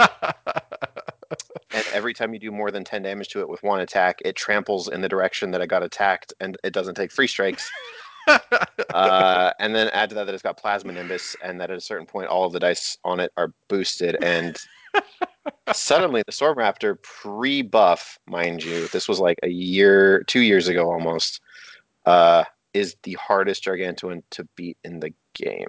and 1.73 1.85
every 1.93 2.15
time 2.15 2.33
you 2.33 2.41
do 2.41 2.51
more 2.51 2.71
than 2.71 2.85
10 2.85 3.03
damage 3.03 3.29
to 3.29 3.41
it 3.41 3.49
with 3.49 3.63
one 3.63 3.81
attack, 3.81 4.21
it 4.25 4.37
tramples 4.37 4.89
in 4.89 5.01
the 5.01 5.09
direction 5.09 5.51
that 5.53 5.61
it 5.61 5.69
got 5.69 5.83
attacked, 5.83 6.33
and 6.41 6.57
it 6.65 6.73
doesn't 6.73 6.95
take 6.95 7.13
free 7.13 7.27
strikes. 7.27 7.71
uh, 8.29 9.53
and 9.59 9.75
then 9.75 9.89
add 9.89 10.09
to 10.09 10.15
that 10.15 10.25
that 10.25 10.35
it's 10.35 10.43
got 10.43 10.57
plasma 10.57 10.93
nimbus, 10.93 11.37
and 11.43 11.61
that 11.61 11.71
at 11.71 11.77
a 11.77 11.81
certain 11.81 12.07
point, 12.07 12.29
all 12.29 12.45
of 12.45 12.53
the 12.53 12.61
dice 12.61 12.97
on 13.05 13.21
it 13.21 13.33
are 13.37 13.53
boosted. 13.69 14.17
And 14.23 14.57
suddenly, 15.73 16.23
the 16.27 16.33
Storm 16.33 16.57
Raptor 16.59 17.01
pre-buff, 17.03 18.19
mind 18.27 18.63
you, 18.63 18.89
this 18.89 19.09
was 19.09 19.21
like 19.21 19.39
a 19.43 19.49
year, 19.49 20.23
two 20.25 20.41
years 20.41 20.69
ago 20.69 20.91
almost, 20.91 21.41
uh, 22.07 22.45
is 22.75 22.97
the 23.03 23.15
hardest 23.15 23.65
Gargantuan 23.65 24.23
to 24.31 24.45
beat 24.57 24.79
in 24.85 25.01
the 25.01 25.13
game. 25.35 25.67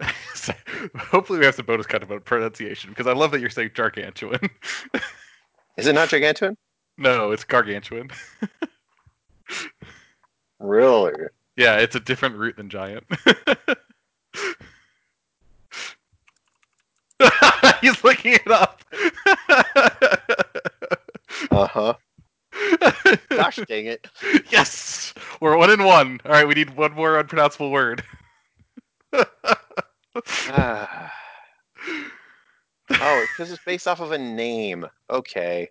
So, 0.34 0.52
Hopefully, 0.98 1.38
we 1.38 1.44
have 1.46 1.54
some 1.54 1.64
bonus 1.64 1.86
content 1.86 2.10
about 2.10 2.24
pronunciation 2.24 2.90
because 2.90 3.06
I 3.06 3.12
love 3.14 3.30
that 3.30 3.40
you're 3.40 3.48
saying 3.48 3.70
gargantuan. 3.74 4.40
Is 5.78 5.86
it 5.86 5.94
not 5.94 6.10
Gargantuan? 6.10 6.56
no, 6.98 7.30
it's 7.32 7.44
gargantuan. 7.44 8.10
Really? 10.60 11.12
Yeah, 11.56 11.76
it's 11.78 11.94
a 11.94 12.00
different 12.00 12.36
root 12.36 12.56
than 12.56 12.70
giant. 12.70 13.04
He's 17.80 18.02
looking 18.02 18.32
it 18.34 18.50
up. 18.50 18.82
Uh 21.50 21.66
huh. 21.66 21.94
Gosh 23.28 23.56
dang 23.68 23.86
it. 23.86 24.06
yes, 24.50 25.12
we're 25.40 25.56
one 25.58 25.70
in 25.70 25.84
one. 25.84 26.20
All 26.24 26.32
right, 26.32 26.48
we 26.48 26.54
need 26.54 26.76
one 26.76 26.92
more 26.92 27.18
unpronounceable 27.18 27.70
word. 27.70 28.02
Ah. 30.48 31.12
oh, 33.00 33.26
because 33.32 33.50
it's 33.50 33.62
based 33.64 33.88
off 33.88 34.00
of 34.00 34.12
a 34.12 34.18
name. 34.18 34.86
Okay. 35.10 35.68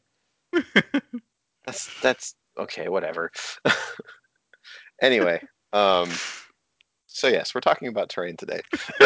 That's 1.66 1.90
that's 2.02 2.36
okay. 2.58 2.90
Whatever. 2.90 3.32
Anyway, 5.02 5.42
um, 5.74 6.10
so 7.08 7.28
yes, 7.28 7.54
we're 7.54 7.62
talking 7.62 7.88
about 7.88 8.10
terrain 8.10 8.38
today. 8.38 8.62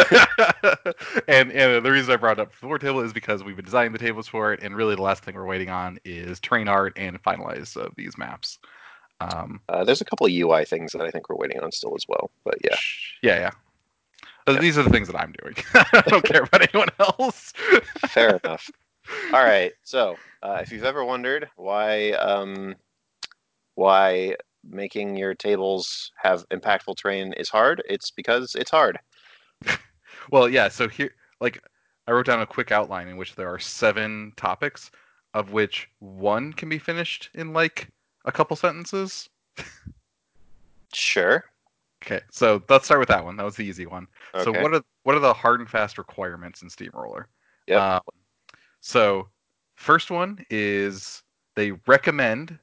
and 1.28 1.50
and 1.52 1.84
the 1.84 1.90
reason 1.90 2.12
I 2.12 2.16
brought 2.16 2.38
up 2.38 2.50
the 2.50 2.56
floor 2.56 2.78
table 2.78 3.00
is 3.00 3.12
because 3.12 3.42
we've 3.42 3.56
been 3.56 3.64
designing 3.64 3.92
the 3.92 3.98
tables 3.98 4.28
for 4.28 4.52
it, 4.52 4.62
and 4.62 4.76
really 4.76 4.94
the 4.94 5.02
last 5.02 5.24
thing 5.24 5.34
we're 5.34 5.46
waiting 5.46 5.70
on 5.70 5.98
is 6.04 6.40
terrain 6.40 6.68
art 6.68 6.92
and 6.96 7.20
finalize 7.22 7.76
of 7.76 7.94
these 7.96 8.16
maps. 8.16 8.58
Um, 9.20 9.60
Uh, 9.68 9.84
there's 9.84 10.00
a 10.00 10.04
couple 10.04 10.26
of 10.26 10.32
UI 10.32 10.64
things 10.64 10.92
that 10.92 11.02
I 11.02 11.10
think 11.10 11.28
we're 11.28 11.36
waiting 11.36 11.60
on 11.60 11.72
still 11.72 11.94
as 11.96 12.04
well. 12.08 12.30
But 12.44 12.56
yeah, 12.64 12.76
yeah, 13.22 13.38
yeah. 13.40 13.50
These 14.56 14.78
are 14.78 14.82
the 14.82 14.90
things 14.90 15.08
that 15.08 15.20
I'm 15.20 15.32
doing. 15.42 15.54
I 15.74 16.02
don't 16.06 16.24
care 16.24 16.42
about 16.42 16.68
anyone 16.72 16.88
else. 16.98 17.52
fair 18.08 18.40
enough. 18.42 18.70
All 19.32 19.44
right. 19.44 19.72
So 19.82 20.16
uh, 20.42 20.58
if 20.62 20.70
you've 20.72 20.84
ever 20.84 21.04
wondered 21.04 21.48
why 21.56 22.12
um, 22.12 22.76
why 23.74 24.36
making 24.68 25.16
your 25.16 25.34
tables 25.34 26.12
have 26.22 26.48
impactful 26.48 26.96
terrain 26.96 27.32
is 27.34 27.48
hard, 27.48 27.82
it's 27.88 28.10
because 28.10 28.54
it's 28.54 28.70
hard. 28.70 28.98
Well, 30.30 30.48
yeah. 30.48 30.68
So 30.68 30.88
here, 30.88 31.14
like, 31.40 31.62
I 32.06 32.12
wrote 32.12 32.26
down 32.26 32.42
a 32.42 32.46
quick 32.46 32.70
outline 32.70 33.08
in 33.08 33.16
which 33.16 33.34
there 33.34 33.48
are 33.48 33.58
seven 33.58 34.32
topics, 34.36 34.90
of 35.34 35.52
which 35.52 35.88
one 36.00 36.52
can 36.52 36.68
be 36.68 36.78
finished 36.78 37.30
in 37.34 37.52
like 37.52 37.88
a 38.24 38.32
couple 38.32 38.56
sentences. 38.56 39.28
Sure. 40.92 41.44
Okay, 42.04 42.20
so 42.30 42.62
let's 42.68 42.84
start 42.84 43.00
with 43.00 43.08
that 43.08 43.24
one. 43.24 43.36
That 43.36 43.44
was 43.44 43.56
the 43.56 43.64
easy 43.64 43.86
one. 43.86 44.06
Okay. 44.34 44.44
So 44.44 44.62
what 44.62 44.72
are 44.74 44.82
what 45.02 45.16
are 45.16 45.20
the 45.20 45.32
hard 45.32 45.60
and 45.60 45.68
fast 45.68 45.98
requirements 45.98 46.62
in 46.62 46.70
Steamroller? 46.70 47.28
Yep. 47.66 47.80
Um, 47.80 48.00
so 48.80 49.28
first 49.74 50.10
one 50.10 50.44
is 50.50 51.22
they 51.56 51.72
recommend 51.86 52.58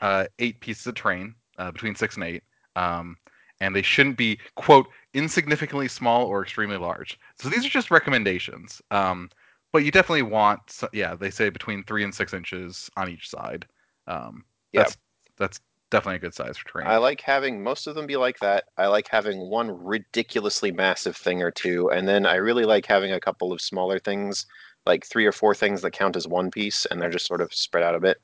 uh, 0.00 0.26
eight 0.38 0.60
pieces 0.60 0.86
of 0.86 0.94
train 0.94 1.34
uh, 1.58 1.70
between 1.70 1.94
six 1.94 2.14
and 2.14 2.24
eight, 2.24 2.42
um, 2.76 3.16
and 3.60 3.74
they 3.76 3.82
shouldn't 3.82 4.16
be 4.16 4.38
quote 4.54 4.88
insignificantly 5.12 5.88
small 5.88 6.26
or 6.26 6.42
extremely 6.42 6.78
large. 6.78 7.18
So 7.38 7.48
these 7.48 7.66
are 7.66 7.70
just 7.70 7.90
recommendations. 7.90 8.80
Um, 8.90 9.28
but 9.72 9.84
you 9.84 9.90
definitely 9.90 10.22
want, 10.22 10.80
yeah, 10.94 11.14
they 11.14 11.30
say 11.30 11.50
between 11.50 11.84
three 11.84 12.04
and 12.04 12.14
six 12.14 12.32
inches 12.32 12.90
on 12.96 13.10
each 13.10 13.28
side. 13.28 13.66
Um, 14.06 14.44
Yeah. 14.72 14.80
that's 14.80 14.96
that's 15.36 15.60
definitely 15.90 16.16
a 16.16 16.20
good 16.20 16.34
size 16.34 16.56
for 16.56 16.68
terrain. 16.68 16.86
I 16.86 16.96
like 16.98 17.20
having 17.20 17.62
most 17.62 17.86
of 17.86 17.94
them 17.94 18.06
be 18.06 18.16
like 18.16 18.38
that. 18.40 18.64
I 18.76 18.86
like 18.86 19.08
having 19.08 19.48
one 19.48 19.70
ridiculously 19.70 20.72
massive 20.72 21.16
thing 21.16 21.42
or 21.42 21.50
two, 21.50 21.90
and 21.90 22.06
then 22.06 22.26
I 22.26 22.36
really 22.36 22.64
like 22.64 22.86
having 22.86 23.12
a 23.12 23.20
couple 23.20 23.52
of 23.52 23.60
smaller 23.60 23.98
things, 23.98 24.46
like 24.86 25.06
three 25.06 25.26
or 25.26 25.32
four 25.32 25.54
things 25.54 25.82
that 25.82 25.92
count 25.92 26.16
as 26.16 26.28
one 26.28 26.50
piece, 26.50 26.86
and 26.86 27.00
they're 27.00 27.10
just 27.10 27.26
sort 27.26 27.40
of 27.40 27.52
spread 27.52 27.84
out 27.84 27.94
a 27.94 28.00
bit. 28.00 28.18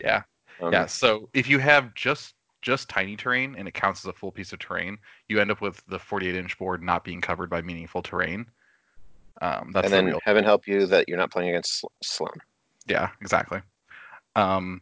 yeah. 0.00 0.22
Um, 0.60 0.72
yeah. 0.72 0.86
So 0.86 1.28
if 1.34 1.48
you 1.48 1.58
have 1.58 1.94
just 1.94 2.34
just 2.62 2.88
tiny 2.88 3.16
terrain 3.16 3.56
and 3.58 3.66
it 3.66 3.74
counts 3.74 4.04
as 4.04 4.06
a 4.08 4.12
full 4.12 4.30
piece 4.30 4.52
of 4.52 4.58
terrain, 4.60 4.96
you 5.28 5.40
end 5.40 5.50
up 5.50 5.60
with 5.60 5.82
the 5.88 5.98
48 5.98 6.36
inch 6.36 6.56
board 6.58 6.82
not 6.82 7.04
being 7.04 7.20
covered 7.20 7.50
by 7.50 7.60
meaningful 7.60 8.02
terrain. 8.02 8.46
Um, 9.40 9.72
that's 9.72 9.86
and 9.86 9.92
the 9.92 9.96
then 9.96 10.06
real. 10.06 10.20
heaven 10.24 10.44
help 10.44 10.68
you 10.68 10.86
that 10.86 11.08
you're 11.08 11.18
not 11.18 11.32
playing 11.32 11.48
against 11.48 11.80
Sl- 11.80 11.86
Sloan. 12.02 12.34
Yeah, 12.86 13.08
exactly. 13.20 13.60
Um, 14.36 14.80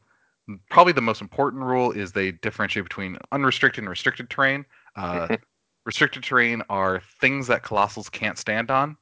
probably 0.70 0.92
the 0.92 1.00
most 1.00 1.20
important 1.20 1.62
rule 1.62 1.92
is 1.92 2.12
they 2.12 2.32
differentiate 2.32 2.84
between 2.84 3.18
unrestricted 3.32 3.82
and 3.82 3.88
restricted 3.88 4.30
terrain. 4.30 4.64
Uh, 4.96 5.36
restricted 5.86 6.22
terrain 6.22 6.62
are 6.68 7.02
things 7.20 7.46
that 7.46 7.62
colossals 7.62 8.10
can't 8.10 8.38
stand 8.38 8.70
on, 8.70 8.96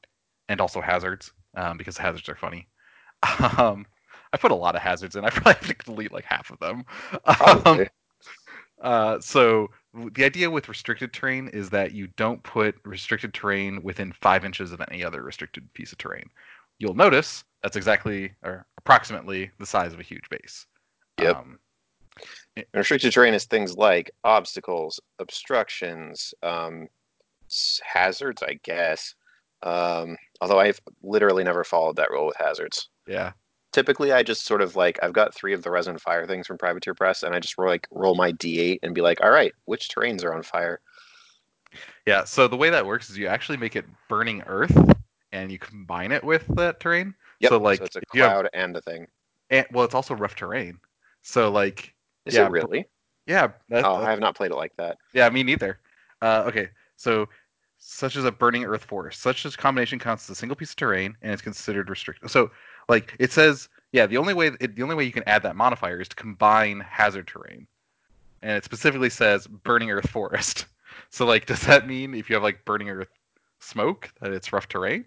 and 0.48 0.60
also 0.60 0.80
hazards, 0.80 1.32
um, 1.56 1.76
because 1.76 1.96
hazards 1.98 2.28
are 2.28 2.36
funny. 2.36 2.68
Um, 3.58 3.84
I 4.32 4.36
put 4.36 4.50
a 4.50 4.54
lot 4.54 4.76
of 4.76 4.82
hazards 4.82 5.16
in. 5.16 5.24
I 5.24 5.30
probably 5.30 5.54
have 5.54 5.76
to 5.78 5.84
delete 5.84 6.12
like 6.12 6.24
half 6.24 6.50
of 6.50 6.58
them. 6.58 6.84
Um, 7.66 7.86
uh, 8.80 9.20
so 9.20 9.70
the 10.12 10.24
idea 10.24 10.50
with 10.50 10.68
restricted 10.68 11.12
terrain 11.12 11.48
is 11.48 11.70
that 11.70 11.92
you 11.92 12.08
don't 12.16 12.42
put 12.42 12.76
restricted 12.84 13.34
terrain 13.34 13.82
within 13.82 14.12
five 14.12 14.44
inches 14.44 14.72
of 14.72 14.80
any 14.90 15.02
other 15.02 15.22
restricted 15.22 15.72
piece 15.72 15.92
of 15.92 15.98
terrain. 15.98 16.28
You'll 16.78 16.94
notice 16.94 17.44
that's 17.62 17.76
exactly 17.76 18.32
or 18.44 18.66
approximately 18.76 19.50
the 19.58 19.66
size 19.66 19.92
of 19.92 20.00
a 20.00 20.04
huge 20.04 20.28
base. 20.30 20.66
Yep. 21.18 21.36
Um, 21.36 21.58
restricted 22.74 23.12
terrain 23.12 23.34
is 23.34 23.44
things 23.44 23.76
like 23.76 24.10
obstacles, 24.24 25.00
obstructions, 25.18 26.34
um, 26.42 26.88
hazards, 27.84 28.42
I 28.42 28.58
guess. 28.62 29.14
Um, 29.62 30.16
although 30.40 30.60
I've 30.60 30.80
literally 31.02 31.44
never 31.44 31.64
followed 31.64 31.96
that 31.96 32.10
rule 32.10 32.26
with 32.26 32.36
hazards. 32.36 32.88
yeah. 33.06 33.32
Typically, 33.70 34.12
I 34.12 34.22
just 34.22 34.46
sort 34.46 34.62
of 34.62 34.76
like 34.76 34.98
I've 35.02 35.12
got 35.12 35.34
three 35.34 35.52
of 35.52 35.62
the 35.62 35.70
resin 35.70 35.98
fire 35.98 36.26
things 36.26 36.46
from 36.46 36.56
Privateer 36.56 36.94
Press, 36.94 37.22
and 37.22 37.34
I 37.34 37.38
just 37.38 37.58
roll, 37.58 37.68
like 37.68 37.86
roll 37.90 38.14
my 38.14 38.32
d8 38.32 38.78
and 38.82 38.94
be 38.94 39.02
like, 39.02 39.20
"All 39.22 39.30
right, 39.30 39.52
which 39.66 39.90
terrains 39.90 40.24
are 40.24 40.32
on 40.34 40.42
fire?" 40.42 40.80
Yeah. 42.06 42.24
So 42.24 42.48
the 42.48 42.56
way 42.56 42.70
that 42.70 42.86
works 42.86 43.10
is 43.10 43.18
you 43.18 43.26
actually 43.26 43.58
make 43.58 43.76
it 43.76 43.84
burning 44.08 44.42
earth, 44.46 44.74
and 45.32 45.52
you 45.52 45.58
combine 45.58 46.12
it 46.12 46.24
with 46.24 46.46
that 46.56 46.80
terrain. 46.80 47.14
Yep. 47.40 47.50
So 47.50 47.58
like, 47.58 47.80
it's 47.82 47.94
a 47.96 48.00
you 48.14 48.22
have- 48.22 48.30
cloud 48.32 48.48
and 48.54 48.74
a 48.74 48.80
thing. 48.80 49.06
and, 49.50 49.66
well, 49.70 49.84
it's 49.84 49.94
also 49.94 50.14
rough 50.14 50.34
terrain. 50.34 50.80
So 51.28 51.50
like, 51.50 51.94
Is 52.24 52.34
yeah, 52.34 52.46
it 52.46 52.50
really? 52.50 52.86
yeah, 53.26 53.48
that, 53.68 53.84
Oh, 53.84 53.96
I 53.96 54.10
have 54.10 54.18
not 54.18 54.34
played 54.34 54.50
it 54.50 54.56
like 54.56 54.72
that. 54.78 54.96
Yeah, 55.12 55.28
me 55.28 55.42
neither. 55.42 55.78
Uh, 56.22 56.44
okay, 56.46 56.70
so 56.96 57.28
such 57.76 58.16
as 58.16 58.24
a 58.24 58.32
burning 58.32 58.64
earth 58.64 58.84
forest, 58.84 59.20
such 59.20 59.44
as 59.44 59.54
combination 59.54 59.98
counts 59.98 60.24
as 60.24 60.30
a 60.30 60.34
single 60.34 60.56
piece 60.56 60.70
of 60.70 60.76
terrain 60.76 61.14
and 61.22 61.32
it's 61.32 61.42
considered 61.42 61.90
restricted. 61.90 62.30
So, 62.30 62.50
like 62.88 63.14
it 63.18 63.30
says, 63.30 63.68
yeah, 63.92 64.06
the 64.06 64.16
only 64.16 64.32
way 64.32 64.52
it, 64.58 64.74
the 64.74 64.82
only 64.82 64.94
way 64.94 65.04
you 65.04 65.12
can 65.12 65.22
add 65.26 65.42
that 65.42 65.54
modifier 65.54 66.00
is 66.00 66.08
to 66.08 66.16
combine 66.16 66.80
hazard 66.80 67.26
terrain, 67.28 67.66
and 68.42 68.52
it 68.56 68.64
specifically 68.64 69.10
says 69.10 69.46
burning 69.46 69.90
earth 69.90 70.08
forest. 70.10 70.66
So, 71.10 71.26
like, 71.26 71.46
does 71.46 71.60
that 71.62 71.86
mean 71.86 72.14
if 72.14 72.28
you 72.28 72.34
have 72.34 72.42
like 72.42 72.64
burning 72.64 72.88
earth 72.90 73.08
smoke 73.60 74.10
that 74.20 74.32
it's 74.32 74.52
rough 74.52 74.68
terrain? 74.68 75.04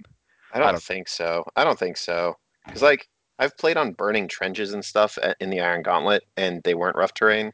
I 0.53 0.59
don't, 0.59 0.67
don't- 0.71 0.81
think 0.83 1.07
so. 1.07 1.43
I 1.55 1.63
don't 1.63 1.77
think 1.77 1.97
so. 1.97 2.37
Because 2.65 2.81
like 2.81 3.07
I've 3.41 3.57
played 3.57 3.75
on 3.75 3.93
burning 3.93 4.27
trenches 4.29 4.73
and 4.73 4.85
stuff 4.85 5.17
a- 5.17 5.35
in 5.41 5.49
the 5.49 5.59
Iron 5.61 5.81
Gauntlet, 5.81 6.23
and 6.37 6.61
they 6.63 6.75
weren't 6.75 6.95
rough 6.95 7.13
terrain. 7.13 7.51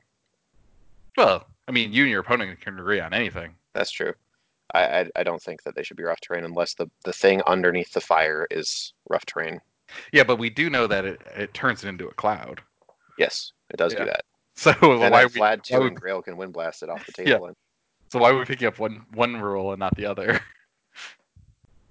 Well, 1.15 1.48
I 1.67 1.72
mean, 1.72 1.94
you 1.94 2.03
and 2.03 2.12
your 2.12 2.20
opponent 2.20 2.60
can 2.62 2.77
agree 2.77 3.00
on 3.00 3.13
anything. 3.13 3.56
That's 3.74 3.89
true. 3.89 4.13
I, 4.74 4.84
I 4.84 5.10
I 5.15 5.24
don't 5.24 5.41
think 5.41 5.63
that 5.63 5.75
they 5.75 5.84
should 5.84 5.96
be 5.98 6.03
rough 6.03 6.20
terrain 6.20 6.44
unless 6.44 6.74
the 6.74 6.88
the 7.06 7.13
thing 7.13 7.41
underneath 7.48 7.94
the 7.94 8.01
fire 8.01 8.46
is 8.51 8.94
rough 9.10 9.25
terrain. 9.25 9.62
Yeah, 10.12 10.24
but 10.25 10.36
we 10.38 10.50
do 10.50 10.70
know 10.70 10.88
that 10.88 11.06
it, 11.06 11.22
it 11.38 11.53
turns 11.53 11.86
it 11.86 11.88
into 11.88 12.08
a 12.10 12.13
cloud. 12.13 12.62
Yes, 13.17 13.53
it 13.72 13.77
does 13.77 13.94
Yeah. 13.94 14.00
do 14.00 14.06
that. 14.06 14.25
So 14.58 14.72
and 14.82 15.12
why 15.12 15.24
we, 15.25 15.32
Vlad 15.32 15.63
two 15.63 15.75
why 15.75 15.79
would- 15.82 15.88
and 15.94 16.01
Grayle 16.01 16.24
can 16.24 16.36
wind 16.36 16.51
blast 16.51 16.84
it 16.84 16.89
off 16.89 17.06
the 17.06 17.13
Yeah. 17.24 17.34
table. 17.36 17.46
and 17.48 17.56
so 18.12 18.20
why 18.20 18.32
are 18.32 18.38
we 18.38 18.44
picking 18.44 18.67
up 18.67 18.77
one 18.79 19.06
one 19.13 19.38
rule 19.39 19.72
and 19.72 19.79
not 19.79 19.96
the 19.96 20.06
other? 20.08 20.41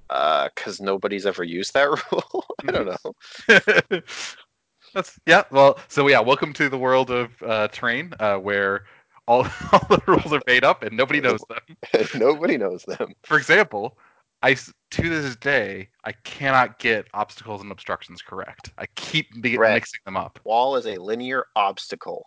because 0.09 0.81
nobody's 0.81 1.27
ever 1.27 1.45
used 1.45 1.75
that 1.75 1.89
rule. 2.13 2.45
I 2.67 2.73
don't 2.73 2.87
know. 2.87 4.01
That's 4.95 5.19
yeah. 5.27 5.43
Well, 5.51 5.79
so 5.89 6.07
yeah, 6.09 6.21
welcome 6.21 6.53
to 6.55 6.69
the 6.69 6.79
world 6.79 7.11
of 7.11 7.31
uh, 7.43 7.69
terrain, 7.69 8.13
uh, 8.21 8.37
where 8.39 8.85
all 9.27 9.41
all 9.73 9.87
the 9.91 10.01
rules 10.07 10.33
are 10.33 10.43
made 10.47 10.65
up 10.65 10.83
and 10.83 10.97
nobody 10.97 11.21
knows 11.21 11.43
them. 11.49 12.09
Nobody 12.15 12.57
knows 12.57 12.85
them. 12.85 13.13
For 13.25 13.37
example, 13.37 13.99
I 14.43 14.55
to 14.55 15.09
this 15.09 15.37
day 15.37 15.89
I 16.05 16.13
cannot 16.13 16.79
get 16.79 17.09
obstacles 17.13 17.61
and 17.63 17.71
obstructions 17.73 18.23
correct. 18.23 18.71
I 18.79 18.87
keep 18.95 19.43
be- 19.43 19.59
mixing 19.59 20.01
them 20.05 20.17
up. 20.17 20.39
Wall 20.45 20.77
is 20.77 20.87
a 20.87 20.97
linear 20.97 21.47
obstacle. 21.57 22.25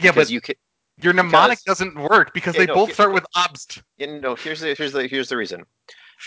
Yeah, 0.00 0.12
but 0.12 0.28
you 0.30 0.40
can. 0.40 0.56
your 1.00 1.12
mnemonic 1.12 1.60
because- 1.64 1.78
doesn't 1.78 1.94
work 1.98 2.34
because 2.34 2.54
Yeah, 2.56 2.62
they 2.62 2.66
no, 2.66 2.74
both 2.74 2.88
yeah, 2.90 2.94
start 2.94 3.12
with 3.14 3.24
obst. 3.36 3.82
You 3.98 4.20
know, 4.20 4.34
here's 4.34 4.60
the 4.60 4.74
here's 4.74 4.92
the 4.92 5.06
here's 5.06 5.28
the 5.28 5.36
reason. 5.36 5.64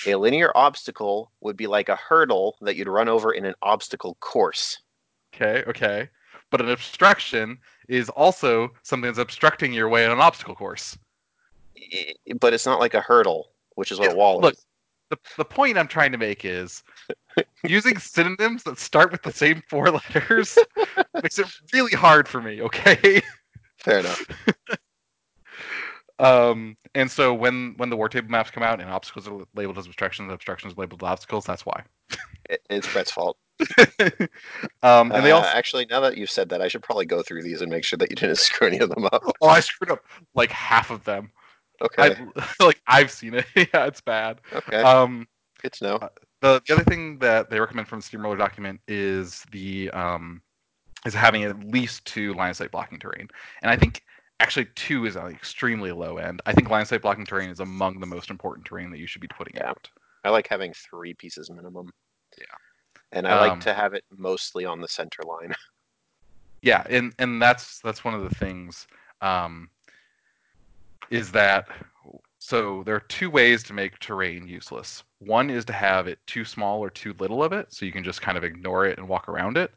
A 0.08 0.16
linear 0.16 0.52
obstacle 0.56 1.32
would 1.42 1.58
be 1.58 1.68
like 1.68 1.90
a 1.90 1.96
hurdle 1.96 2.58
that 2.62 2.76
you'd 2.76 2.88
run 2.88 3.10
over 3.10 3.32
in 3.32 3.46
an 3.46 3.56
obstacle 3.62 4.16
course. 4.20 4.82
Okay, 5.34 5.64
okay. 5.68 6.10
But 6.52 6.62
an 6.62 6.70
obstruction 6.70 7.58
is 7.88 8.10
also 8.10 8.70
something 8.84 9.08
that's 9.08 9.20
obstructing 9.20 9.74
your 9.74 9.90
way 9.90 10.06
on 10.06 10.12
an 10.12 10.20
obstacle 10.20 10.56
course. 10.56 10.98
But 12.40 12.54
it's 12.54 12.66
not 12.66 12.80
like 12.80 12.94
a 12.94 13.02
hurdle, 13.02 13.50
which 13.76 13.92
is 13.92 14.00
what 14.00 14.14
a 14.14 14.16
wall 14.16 14.40
look, 14.40 14.54
is. 14.54 14.66
the, 15.10 15.18
the 15.38 15.46
point 15.46 15.78
I'm 15.78 15.88
trying 15.88 16.12
to 16.12 16.18
make 16.18 16.46
is 16.46 16.84
using 17.64 17.98
synonyms 17.98 18.64
that 18.64 18.80
start 18.80 19.12
with 19.12 19.24
the 19.24 19.34
same 19.34 19.62
four 19.70 19.92
letters 19.92 20.58
makes 21.22 21.40
it 21.40 21.48
really 21.74 21.94
hard 21.94 22.28
for 22.28 22.42
me, 22.42 22.62
okay? 22.62 23.22
Fair 23.78 24.00
enough. 24.00 24.24
Um, 26.20 26.78
and 26.94 27.10
so 27.12 27.34
when 27.34 27.74
when 27.78 27.90
the 27.90 27.98
war 27.98 28.08
table 28.10 28.30
maps 28.30 28.52
come 28.52 28.64
out 28.64 28.80
and 28.80 28.90
obstacles 28.90 29.28
are 29.28 29.46
labeled 29.56 29.78
as 29.78 29.86
obstructions, 29.86 30.32
obstructions 30.32 30.74
are 30.74 30.82
labeled 30.82 31.04
as 31.04 31.08
obstacles, 31.08 31.46
that's 31.46 31.66
why. 31.66 31.84
It, 32.50 32.62
it's 32.70 32.92
Brett's 32.94 33.12
fault. 33.12 33.38
um, 34.84 35.12
and 35.12 35.26
they 35.26 35.32
Uh, 35.32 35.38
also 35.38 35.50
actually, 35.50 35.86
now 35.90 36.00
that 36.02 36.18
you've 36.18 36.30
said 36.30 36.50
that, 36.50 36.62
I 36.62 36.68
should 36.68 36.84
probably 36.84 37.06
go 37.06 37.22
through 37.24 37.44
these 37.44 37.62
and 37.62 37.72
make 37.72 37.84
sure 37.84 37.98
that 37.98 38.10
you 38.10 38.16
didn't 38.16 38.38
screw 38.40 38.68
any 38.68 38.80
of 38.80 38.90
them 38.90 39.06
up. 39.06 39.24
oh, 39.42 39.48
I 39.48 39.60
screwed 39.60 39.92
up 39.92 40.06
like 40.36 40.52
half 40.52 40.92
of 40.92 41.04
them. 41.04 41.32
Okay. 41.82 42.16
I, 42.38 42.54
like 42.64 42.82
I've 42.88 43.12
seen 43.12 43.34
it. 43.34 43.46
yeah, 43.56 43.86
it's 43.86 44.02
bad. 44.02 44.40
okay. 44.54 44.82
Um, 44.82 45.28
Good 45.62 45.74
to 45.74 45.84
know. 45.84 46.10
the 46.42 46.62
the 46.68 46.74
other 46.74 46.84
thing 46.84 47.18
that 47.20 47.50
they 47.50 47.60
recommend 47.60 47.88
from 47.88 48.00
the 48.00 48.04
steamroller 48.04 48.38
document 48.38 48.80
is 48.88 49.44
the 49.52 49.90
um 49.92 50.42
is 51.06 51.14
having 51.14 51.44
at 51.44 51.60
least 51.64 52.06
two 52.06 52.34
line 52.36 52.50
of 52.52 52.56
sight 52.58 52.72
blocking 52.72 53.00
terrain 53.00 53.28
and 53.62 53.72
i 53.72 53.76
think 53.76 54.02
actually 54.40 54.66
two 54.76 55.06
is 55.06 55.16
on 55.16 55.30
the 55.30 55.36
extremely 55.36 55.92
low 55.92 56.18
end. 56.18 56.42
I 56.46 56.54
think 56.54 56.70
line 56.70 56.86
sight 56.86 57.02
blocking 57.02 57.26
terrain 57.26 57.50
is 57.50 57.60
among 57.60 58.00
the 58.00 58.06
most 58.08 58.30
important 58.30 58.66
terrain 58.66 58.92
that 58.92 59.00
you 59.00 59.08
should 59.08 59.22
be 59.22 59.28
putting 59.28 59.56
Yeah. 59.56 59.64
out. 59.64 59.90
I 60.24 60.30
like 60.30 60.48
having 60.48 60.74
three 60.74 61.14
pieces 61.14 61.50
minimum. 61.50 61.94
Yeah. 62.38 62.46
And 63.12 63.28
I 63.28 63.36
like 63.36 63.54
Um, 63.54 63.60
to 63.62 63.74
have 63.74 63.94
it 63.94 64.04
mostly 64.12 64.66
on 64.66 64.82
the 64.82 64.88
center 64.88 65.24
line. 65.24 65.54
Yeah, 66.62 66.84
and 66.90 67.14
and 67.20 67.42
that's 67.42 67.80
that's 67.82 68.04
one 68.04 68.14
of 68.16 68.24
the 68.24 68.36
things 68.36 68.88
um, 69.22 69.70
is 71.10 71.32
that 71.32 71.68
so 72.40 72.84
there 72.84 72.96
are 72.96 73.00
two 73.02 73.30
ways 73.30 73.64
to 73.64 73.74
make 73.74 73.98
terrain 74.00 74.48
useless. 74.48 75.04
One 75.20 75.50
is 75.50 75.66
to 75.66 75.74
have 75.74 76.08
it 76.08 76.20
too 76.28 76.46
small 76.46 76.80
or 76.80 76.90
too 76.90 77.14
little 77.20 77.44
of 77.44 77.54
it, 77.54 77.74
so 77.74 77.86
you 77.86 77.92
can 77.92 78.04
just 78.04 78.22
kind 78.22 78.38
of 78.38 78.44
ignore 78.44 78.86
it 78.86 78.98
and 78.98 79.08
walk 79.08 79.30
around 79.30 79.58
it. 79.58 79.72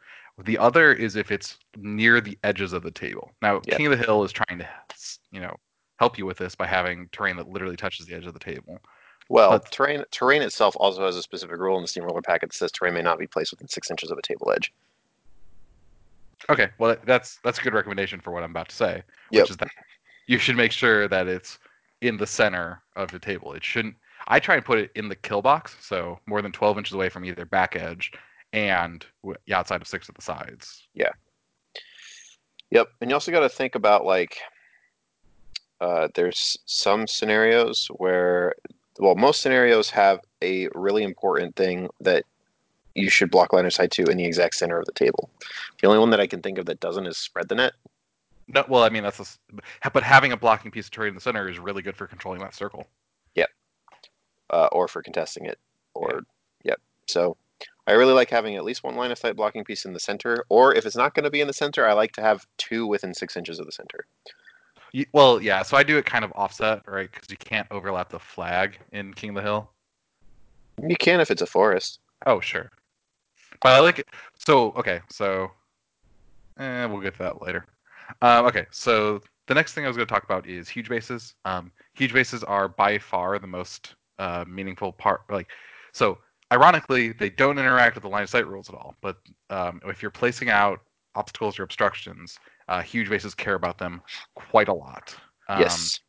The 0.45 0.57
other 0.59 0.92
is 0.92 1.16
if 1.16 1.30
it's 1.33 1.59
near 1.76 2.21
the 2.21 2.38
edges 2.45 2.73
of 2.73 2.83
the 2.83 2.90
table. 2.90 3.33
Now, 3.42 3.61
Yeah. 3.66 3.76
King 3.76 3.87
of 3.87 3.99
the 3.99 4.04
Hill 4.04 4.23
is 4.25 4.33
trying 4.33 4.59
to, 4.59 4.68
you 5.33 5.40
know, 5.40 5.57
help 5.99 6.16
you 6.16 6.26
with 6.26 6.37
this 6.38 6.54
by 6.54 6.66
having 6.66 7.09
terrain 7.11 7.37
that 7.37 7.49
literally 7.49 7.76
touches 7.76 8.07
the 8.07 8.14
edge 8.14 8.26
of 8.26 8.35
the 8.35 8.38
table. 8.40 8.78
Well, 9.28 9.50
But- 9.50 9.71
terrain 9.73 10.04
terrain 10.11 10.42
itself 10.42 10.75
also 10.78 11.04
has 11.04 11.16
a 11.16 11.23
specific 11.23 11.59
rule 11.59 11.76
in 11.76 11.83
the 11.83 11.88
steamroller 11.88 12.23
packet 12.23 12.50
that 12.50 12.57
says 12.57 12.71
terrain 12.73 12.95
may 12.95 13.02
not 13.02 13.18
be 13.18 13.26
placed 13.26 13.50
within 13.52 13.68
six 13.68 13.90
inches 13.90 14.11
of 14.11 14.16
a 14.18 14.23
table 14.23 14.50
edge. 14.52 14.73
Okay, 16.49 16.71
well 16.78 16.97
that's 17.04 17.37
that's 17.42 17.59
a 17.59 17.62
good 17.62 17.75
recommendation 17.75 18.21
for 18.21 18.30
what 18.30 18.42
I'm 18.45 18.50
about 18.52 18.68
to 18.68 18.76
say, 18.76 19.02
Yep. 19.33 19.42
which 19.42 19.50
is 19.50 19.57
that 19.59 19.71
you 20.26 20.38
should 20.38 20.57
make 20.57 20.73
sure 20.73 21.09
that 21.09 21.26
it's 21.26 21.59
in 22.00 22.16
the 22.16 22.26
center 22.26 22.80
of 22.97 23.11
the 23.11 23.18
table. 23.18 23.52
It 23.54 23.64
shouldn't. 23.64 23.97
I 24.28 24.38
try 24.38 24.54
and 24.54 24.64
put 24.64 24.78
it 24.78 24.92
in 24.95 25.09
the 25.09 25.16
kill 25.16 25.42
box, 25.42 25.76
so 25.80 26.21
more 26.26 26.40
than 26.42 26.52
12 26.52 26.78
inches 26.78 26.95
away 26.95 27.09
from 27.09 27.25
either 27.25 27.45
back 27.45 27.75
edge 27.76 28.12
and 28.52 29.05
yeah, 29.47 29.59
outside 29.59 29.81
of 29.81 29.88
six 29.88 30.09
of 30.09 30.14
the 30.14 30.23
sides. 30.23 30.88
Yeah. 30.95 31.12
Yep, 32.71 32.88
and 33.00 33.11
you 33.11 33.14
also 33.14 33.33
got 33.33 33.40
to 33.40 33.49
think 33.49 33.75
about 33.75 34.05
like 34.05 34.38
uh, 35.81 36.09
there's 36.14 36.59
some 36.67 37.07
scenarios 37.07 37.87
where, 37.97 38.55
well, 38.99 39.14
most 39.14 39.40
scenarios 39.40 39.90
have 39.90 40.21
a 40.43 40.69
really 40.75 41.02
important 41.02 41.57
thing 41.57 41.88
that 42.00 42.25
you 42.95 43.09
should 43.09 43.31
block 43.31 43.52
line 43.52 43.64
of 43.64 43.73
sight 43.73 43.90
to 43.93 44.05
in 44.05 44.17
the 44.17 44.25
exact 44.25 44.57
center 44.57 44.78
of 44.78 44.87
the 44.87 44.93
table. 44.93 45.31
The 45.81 45.87
only 45.87 46.00
one 46.00 46.11
that 46.11 46.21
I 46.21 46.26
can 46.26 46.43
think 46.43 46.59
of 46.59 46.67
that 46.67 46.81
doesn't 46.81 47.07
is 47.07 47.17
spread 47.17 47.49
the 47.49 47.55
net. 47.55 47.73
No, 48.49 48.64
well, 48.69 48.83
I 48.83 48.88
mean 48.88 49.02
that's 49.02 49.21
a, 49.21 49.90
but 49.93 50.02
having 50.02 50.33
a 50.33 50.37
blocking 50.37 50.71
piece 50.71 50.87
of 50.87 50.90
terrain 50.90 51.11
in 51.11 51.14
the 51.14 51.21
center 51.21 51.49
is 51.49 51.59
really 51.59 51.83
good 51.83 51.97
for 51.97 52.07
controlling 52.07 52.40
that 52.40 52.55
circle. 52.55 52.88
Yep. 53.35 53.50
Uh, 54.50 54.69
or 54.73 54.88
for 54.88 55.02
contesting 55.02 55.45
it. 55.45 55.59
Or 55.95 56.23
yep. 56.64 56.81
So 57.07 57.37
I 57.88 57.92
really 57.92 58.12
like 58.12 58.28
having 58.28 58.54
at 58.57 58.64
least 58.64 58.85
one 58.85 58.97
line 58.97 59.11
of 59.11 59.16
sight 59.18 59.35
blocking 59.35 59.64
piece 59.64 59.87
in 59.87 59.95
the 59.95 59.99
center. 59.99 60.45
Or 60.50 60.75
if 60.75 60.85
it's 60.85 60.95
not 60.95 61.14
going 61.14 61.25
to 61.25 61.30
be 61.30 61.40
in 61.40 61.47
the 61.47 61.54
center, 61.54 61.88
I 61.88 61.95
like 61.95 62.12
to 62.12 62.21
have 62.21 62.47
two 62.59 62.87
within 62.87 63.14
six 63.14 63.35
inches 63.35 63.59
of 63.59 63.64
the 63.64 63.73
center. 63.73 64.04
Y- 64.92 65.07
Well, 65.14 65.40
yeah, 65.40 65.62
so 65.62 65.75
I 65.75 65.83
do 65.83 65.97
it 65.97 66.04
kind 66.04 66.23
of 66.23 66.30
offset, 66.37 66.83
right? 66.87 67.11
Because 67.11 67.30
you 67.30 67.38
can't 67.38 67.66
overlap 67.71 68.11
the 68.11 68.18
flag 68.18 68.78
in 68.92 69.14
King 69.14 69.30
of 69.30 69.37
the 69.37 69.42
Hill. 69.42 69.71
You 70.87 70.97
can 70.97 71.18
if 71.18 71.30
it's 71.30 71.40
a 71.40 71.47
forest. 71.47 72.00
Oh, 72.26 72.40
sure. 72.40 72.71
But 73.62 73.73
I 73.73 73.80
like 73.80 73.99
it. 74.00 74.09
So, 74.38 74.73
okay, 74.73 75.00
so 75.11 75.50
eh, 76.59 76.85
we'll 76.85 77.00
get 77.00 77.14
to 77.14 77.23
that 77.23 77.40
later. 77.40 77.64
Um, 78.21 78.45
okay, 78.45 78.66
so 78.71 79.23
the 79.47 79.54
next 79.54 79.73
thing 79.73 79.87
I 79.87 79.88
was 79.88 79.97
going 79.97 80.07
to 80.07 80.12
talk 80.12 80.25
about 80.25 80.47
is 80.47 80.68
huge 80.68 80.90
bases. 80.90 81.35
Um, 81.47 81.73
huge 81.95 82.12
bases 82.12 82.45
are 82.45 82.68
by 82.68 82.99
far 82.99 83.38
the 83.38 83.47
most 83.47 83.95
uh, 84.18 84.45
meaningful 84.47 84.92
part. 84.92 85.23
Like, 85.30 85.49
so 85.92 86.18
ironically, 86.52 87.12
they 87.12 87.31
don't 87.31 87.59
interact 87.59 87.95
with 87.95 88.02
the 88.02 88.09
line 88.09 88.23
of 88.23 88.31
sight 88.31 88.47
rules 88.47 88.69
at 88.69 88.75
all. 88.75 88.95
But 89.00 89.17
um, 89.50 89.81
if 89.87 90.02
you're 90.02 90.11
placing 90.11 90.50
out 90.50 90.81
obstacles 91.14 91.59
or 91.59 91.62
obstructions, 91.62 92.38
uh, 92.69 92.83
huge 92.83 93.09
bases 93.09 93.35
care 93.35 93.55
about 93.55 93.78
them 93.78 94.02
quite 94.35 94.69
a 94.69 94.75
lot. 94.75 95.14
Um, 95.49 95.61
yes. 95.61 96.00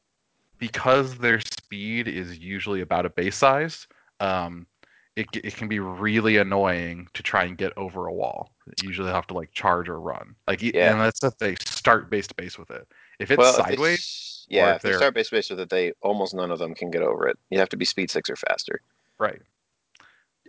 because 0.57 1.17
their 1.17 1.39
speed 1.39 2.07
is 2.07 2.37
usually 2.37 2.81
about 2.81 3.05
a 3.05 3.09
base 3.09 3.37
size, 3.37 3.87
um, 4.19 4.67
it, 5.15 5.27
it 5.33 5.55
can 5.55 5.67
be 5.67 5.79
really 5.79 6.37
annoying 6.37 7.07
to 7.13 7.23
try 7.23 7.43
and 7.45 7.57
get 7.57 7.77
over 7.77 8.07
a 8.07 8.13
wall. 8.13 8.51
You 8.81 8.89
usually 8.89 9.11
have 9.11 9.27
to 9.27 9.33
like 9.33 9.51
charge 9.51 9.89
or 9.89 9.99
run. 9.99 10.35
Like, 10.47 10.61
Yeah. 10.61 10.91
and 10.91 10.99
that's 10.99 11.23
if 11.23 11.37
they 11.37 11.55
start 11.55 12.09
base 12.09 12.27
to 12.27 12.35
base 12.35 12.57
with 12.57 12.71
it. 12.71 12.87
If 13.19 13.31
it's 13.31 13.37
well, 13.37 13.51
if 13.51 13.65
they 13.65 13.71
sideways, 13.71 14.45
yeah, 14.49 14.71
if 14.71 14.75
if 14.77 14.81
they 14.83 14.93
start 14.93 15.13
base 15.13 15.29
to 15.29 15.35
base 15.35 15.49
with 15.49 15.59
it, 15.59 15.69
they 15.69 15.93
almost 16.01 16.33
none 16.33 16.51
of 16.51 16.59
them 16.59 16.73
can 16.75 16.89
get 16.91 17.01
over 17.01 17.27
it. 17.27 17.37
You 17.49 17.59
have 17.59 17.69
to 17.69 17.77
be 17.77 17.85
speed 17.85 18.09
six 18.11 18.29
or 18.29 18.35
faster. 18.35 18.81
right? 19.17 19.41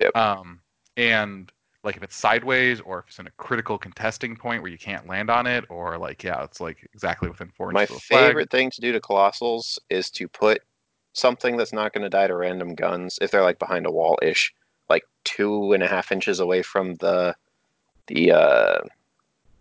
Yep. 0.00 0.16
Um, 0.16 0.60
and 0.96 1.52
like 1.82 1.96
if 1.96 2.02
it's 2.02 2.16
sideways 2.16 2.80
or 2.80 3.00
if 3.00 3.06
it's 3.08 3.18
in 3.18 3.26
a 3.26 3.30
critical 3.32 3.78
contesting 3.78 4.36
point 4.36 4.62
where 4.62 4.70
you 4.70 4.78
can't 4.78 5.06
land 5.06 5.30
on 5.30 5.46
it, 5.46 5.64
or 5.68 5.98
like 5.98 6.22
yeah, 6.22 6.42
it's 6.42 6.60
like 6.60 6.86
exactly 6.92 7.28
within 7.28 7.50
four 7.50 7.70
My 7.72 7.82
inches 7.82 7.96
of 7.96 8.02
flag. 8.02 8.28
favorite 8.28 8.50
thing 8.50 8.70
to 8.70 8.80
do 8.80 8.92
to 8.92 9.00
colossals 9.00 9.78
is 9.88 10.10
to 10.12 10.28
put 10.28 10.62
something 11.12 11.56
that's 11.56 11.72
not 11.72 11.92
going 11.92 12.02
to 12.02 12.10
die 12.10 12.26
to 12.26 12.36
random 12.36 12.74
guns 12.74 13.18
if 13.20 13.30
they're 13.30 13.42
like 13.42 13.58
behind 13.58 13.86
a 13.86 13.90
wall 13.90 14.18
ish, 14.22 14.52
like 14.88 15.04
two 15.24 15.72
and 15.72 15.82
a 15.82 15.86
half 15.86 16.12
inches 16.12 16.40
away 16.40 16.62
from 16.62 16.94
the 16.96 17.34
the 18.08 18.32
uh, 18.32 18.78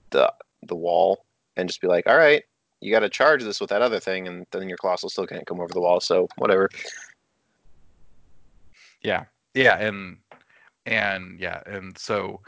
the 0.09 0.31
the 0.63 0.75
wall, 0.75 1.25
and 1.55 1.69
just 1.69 1.81
be 1.81 1.87
like, 1.87 2.05
all 2.07 2.17
right, 2.17 2.43
you 2.81 2.91
got 2.91 2.99
to 2.99 3.09
charge 3.09 3.43
this 3.43 3.61
with 3.61 3.69
that 3.69 3.81
other 3.81 3.99
thing, 3.99 4.27
and 4.27 4.45
then 4.51 4.67
your 4.67 4.77
colossal 4.77 5.09
still 5.09 5.27
can't 5.27 5.45
come 5.45 5.61
over 5.61 5.73
the 5.73 5.81
wall. 5.81 5.99
So 6.01 6.27
whatever. 6.37 6.69
Yeah, 9.01 9.23
yeah, 9.53 9.77
and 9.77 10.17
and 10.85 11.39
yeah, 11.39 11.61
and 11.65 11.97
so 11.97 12.41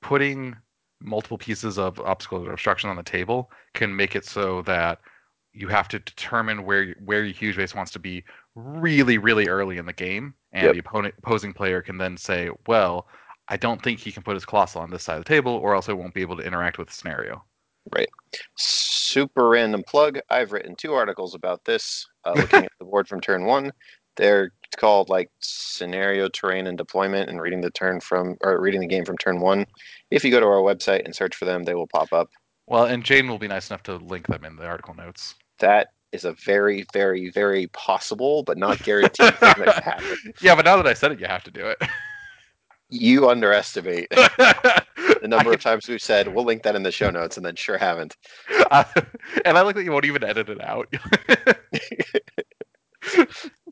putting 0.00 0.56
multiple 1.00 1.38
pieces 1.38 1.78
of 1.78 1.98
obstacles 2.00 2.46
or 2.46 2.52
obstruction 2.52 2.88
on 2.88 2.96
the 2.96 3.02
table 3.02 3.50
can 3.74 3.94
make 3.94 4.14
it 4.14 4.24
so 4.24 4.62
that 4.62 5.00
you 5.52 5.68
have 5.68 5.88
to 5.88 5.98
determine 5.98 6.64
where 6.64 6.94
where 7.04 7.24
your 7.24 7.34
huge 7.34 7.56
base 7.56 7.74
wants 7.74 7.90
to 7.92 7.98
be 7.98 8.24
really 8.54 9.18
really 9.18 9.48
early 9.48 9.78
in 9.78 9.86
the 9.86 9.92
game, 9.92 10.34
and 10.52 10.64
Yep. 10.64 10.72
the 10.74 10.78
opponent 10.78 11.14
opposing 11.18 11.52
player 11.52 11.82
can 11.82 11.98
then 11.98 12.16
say, 12.16 12.50
well, 12.66 13.08
I 13.48 13.56
don't 13.56 13.82
think 13.82 13.98
he 13.98 14.12
can 14.12 14.22
put 14.22 14.34
his 14.34 14.46
colossal 14.46 14.80
on 14.80 14.90
this 14.90 15.02
side 15.02 15.18
of 15.18 15.24
the 15.24 15.28
table, 15.28 15.52
or 15.52 15.74
else 15.74 15.88
I 15.88 15.92
won't 15.92 16.14
be 16.14 16.22
able 16.22 16.36
to 16.36 16.42
interact 16.42 16.78
with 16.78 16.88
the 16.88 16.94
scenario. 16.94 17.44
Right. 17.92 18.08
Super 18.56 19.48
random 19.48 19.82
plug. 19.86 20.20
I've 20.30 20.52
written 20.52 20.76
two 20.76 20.94
articles 20.94 21.34
about 21.34 21.64
this. 21.64 22.06
Uh, 22.24 22.34
looking 22.34 22.64
at 22.64 22.72
the 22.78 22.84
board 22.84 23.08
from 23.08 23.20
turn 23.20 23.44
one, 23.44 23.72
they're 24.16 24.52
called 24.76 25.08
like 25.08 25.30
scenario 25.40 26.28
terrain 26.28 26.66
and 26.66 26.78
deployment, 26.78 27.28
and 27.28 27.40
reading 27.40 27.60
the 27.60 27.70
turn 27.70 28.00
from 28.00 28.36
or 28.42 28.60
reading 28.60 28.80
the 28.80 28.86
game 28.86 29.04
from 29.04 29.18
turn 29.18 29.40
one. 29.40 29.66
If 30.10 30.24
you 30.24 30.30
go 30.30 30.40
to 30.40 30.46
our 30.46 30.62
website 30.62 31.04
and 31.04 31.14
search 31.14 31.34
for 31.36 31.44
them, 31.44 31.64
they 31.64 31.74
will 31.74 31.86
pop 31.86 32.12
up. 32.12 32.30
Well, 32.66 32.84
and 32.84 33.04
Jane 33.04 33.28
will 33.28 33.38
be 33.38 33.48
nice 33.48 33.70
enough 33.70 33.82
to 33.84 33.96
link 33.96 34.26
them 34.26 34.44
in 34.44 34.56
the 34.56 34.66
article 34.66 34.94
notes. 34.94 35.34
That 35.58 35.88
is 36.12 36.24
a 36.24 36.32
very, 36.32 36.84
very, 36.92 37.30
very 37.30 37.66
possible 37.68 38.42
but 38.42 38.58
not 38.58 38.82
guaranteed 38.82 39.34
thing 39.36 39.54
that 39.58 39.82
happen. 39.82 40.34
yeah, 40.40 40.54
but 40.54 40.64
now 40.64 40.76
that 40.76 40.86
I 40.86 40.94
said 40.94 41.12
it, 41.12 41.20
you 41.20 41.26
have 41.26 41.44
to 41.44 41.50
do 41.50 41.66
it. 41.66 41.82
You 42.88 43.30
underestimate 43.30 44.10
the 44.10 44.84
the 45.22 45.28
number 45.28 45.52
of 45.52 45.60
times 45.62 45.88
we've 45.88 46.02
said 46.02 46.28
we'll 46.28 46.44
link 46.44 46.62
that 46.64 46.76
in 46.76 46.82
the 46.82 46.92
show 46.92 47.08
notes, 47.10 47.38
and 47.38 47.46
then 47.46 47.56
sure 47.56 47.78
haven't. 47.78 48.16
Uh, 48.70 48.84
and 49.44 49.58
I 49.58 49.60
like 49.60 49.74
that 49.74 49.84
you 49.84 49.92
won't 49.92 50.06
even 50.06 50.24
edit 50.24 50.48
it 50.48 50.58
out. 50.62 50.88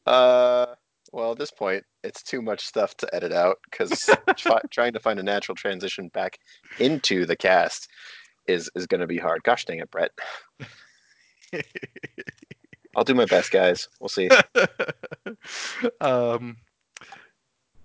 Uh, 0.06 0.66
well, 1.12 1.32
at 1.32 1.38
this 1.38 1.50
point, 1.50 1.84
it's 2.04 2.22
too 2.22 2.40
much 2.42 2.66
stuff 2.66 2.96
to 2.98 3.14
edit 3.14 3.32
out 3.32 3.58
because 3.70 4.08
trying 4.70 4.92
to 4.92 5.00
find 5.00 5.18
a 5.18 5.22
natural 5.22 5.56
transition 5.56 6.08
back 6.08 6.38
into 6.78 7.26
the 7.26 7.36
cast 7.36 7.88
is 8.46 8.70
is 8.74 8.86
going 8.86 9.00
to 9.00 9.06
be 9.06 9.18
hard. 9.18 9.42
Gosh 9.42 9.64
dang 9.64 9.78
it, 9.78 9.90
Brett. 9.90 10.12
I'll 12.96 13.04
do 13.04 13.14
my 13.14 13.26
best, 13.26 13.52
guys. 13.52 13.88
We'll 14.00 14.08
see. 14.08 14.28
um, 16.00 16.56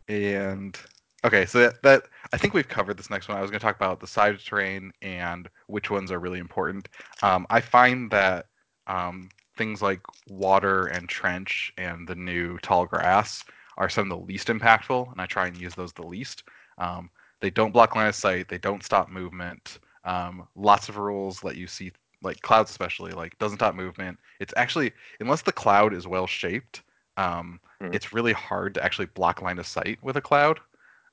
and 0.07 0.77
okay, 1.23 1.45
so 1.45 1.59
that, 1.59 1.81
that 1.83 2.03
I 2.33 2.37
think 2.37 2.53
we've 2.53 2.67
covered 2.67 2.97
this 2.97 3.09
next 3.09 3.27
one. 3.27 3.37
I 3.37 3.41
was 3.41 3.51
going 3.51 3.59
to 3.59 3.65
talk 3.65 3.75
about 3.75 3.99
the 3.99 4.07
side 4.07 4.39
terrain 4.39 4.91
and 5.01 5.47
which 5.67 5.91
ones 5.91 6.11
are 6.11 6.19
really 6.19 6.39
important. 6.39 6.89
Um, 7.21 7.45
I 7.49 7.61
find 7.61 8.09
that 8.11 8.47
um, 8.87 9.29
things 9.57 9.81
like 9.81 10.01
water 10.27 10.87
and 10.87 11.07
trench 11.07 11.73
and 11.77 12.07
the 12.07 12.15
new 12.15 12.57
tall 12.59 12.85
grass 12.85 13.43
are 13.77 13.89
some 13.89 14.09
of 14.11 14.17
the 14.17 14.25
least 14.25 14.47
impactful, 14.47 15.11
and 15.11 15.21
I 15.21 15.25
try 15.25 15.47
and 15.47 15.57
use 15.57 15.75
those 15.75 15.93
the 15.93 16.05
least. 16.05 16.43
Um, 16.77 17.09
they 17.41 17.49
don't 17.49 17.71
block 17.71 17.95
line 17.95 18.07
of 18.07 18.15
sight. 18.15 18.47
They 18.47 18.57
don't 18.57 18.83
stop 18.83 19.09
movement. 19.09 19.79
Um, 20.05 20.47
lots 20.55 20.89
of 20.89 20.97
rules 20.97 21.43
let 21.43 21.57
you 21.57 21.67
see, 21.67 21.91
like 22.21 22.41
clouds 22.41 22.71
especially, 22.71 23.11
like 23.11 23.37
doesn't 23.37 23.57
stop 23.57 23.75
movement. 23.75 24.17
It's 24.39 24.53
actually 24.55 24.93
unless 25.19 25.41
the 25.41 25.51
cloud 25.51 25.93
is 25.93 26.07
well 26.07 26.27
shaped, 26.27 26.83
um, 27.17 27.59
Hmm. 27.81 27.89
it's 27.91 28.13
really 28.13 28.33
hard 28.33 28.73
to 28.75 28.83
actually 28.83 29.07
block 29.07 29.41
line 29.41 29.59
of 29.59 29.67
sight 29.67 29.99
with 30.01 30.15
a 30.15 30.21
cloud. 30.21 30.59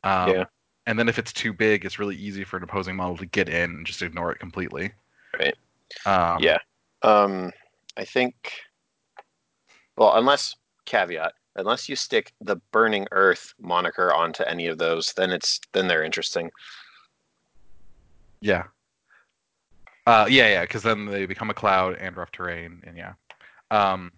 Um, 0.04 0.28
Yeah. 0.30 0.44
And 0.86 0.98
then 0.98 1.08
if 1.08 1.18
it's 1.18 1.32
too 1.32 1.52
big, 1.52 1.84
it's 1.84 2.00
really 2.00 2.16
easy 2.16 2.42
for 2.42 2.56
an 2.56 2.64
opposing 2.64 2.96
model 2.96 3.16
to 3.18 3.26
get 3.26 3.48
in 3.48 3.70
and 3.70 3.86
just 3.86 4.02
ignore 4.02 4.32
it 4.32 4.40
completely. 4.40 4.92
Right. 5.38 5.56
Um, 6.06 6.42
Yeah. 6.42 6.58
Um, 7.02 7.52
I 7.96 8.04
think. 8.04 8.34
Well, 9.96 10.16
unless 10.16 10.56
caveat, 10.86 11.34
unless 11.56 11.88
you 11.88 11.96
stick 11.96 12.32
the 12.40 12.56
burning 12.72 13.06
earth 13.12 13.54
moniker 13.60 14.12
onto 14.12 14.42
any 14.44 14.66
of 14.66 14.78
those, 14.78 15.12
then 15.14 15.30
it's 15.30 15.60
then 15.72 15.88
they're 15.88 16.02
interesting. 16.04 16.50
Yeah. 18.40 18.64
Uh, 20.06 20.26
yeah, 20.28 20.48
yeah, 20.48 20.62
because 20.62 20.82
then 20.82 21.06
they 21.06 21.26
become 21.26 21.50
a 21.50 21.54
cloud 21.54 21.96
and 22.00 22.16
rough 22.16 22.32
terrain, 22.32 22.82
and 22.84 22.96
yeah. 22.96 23.12
Um, 23.70 24.12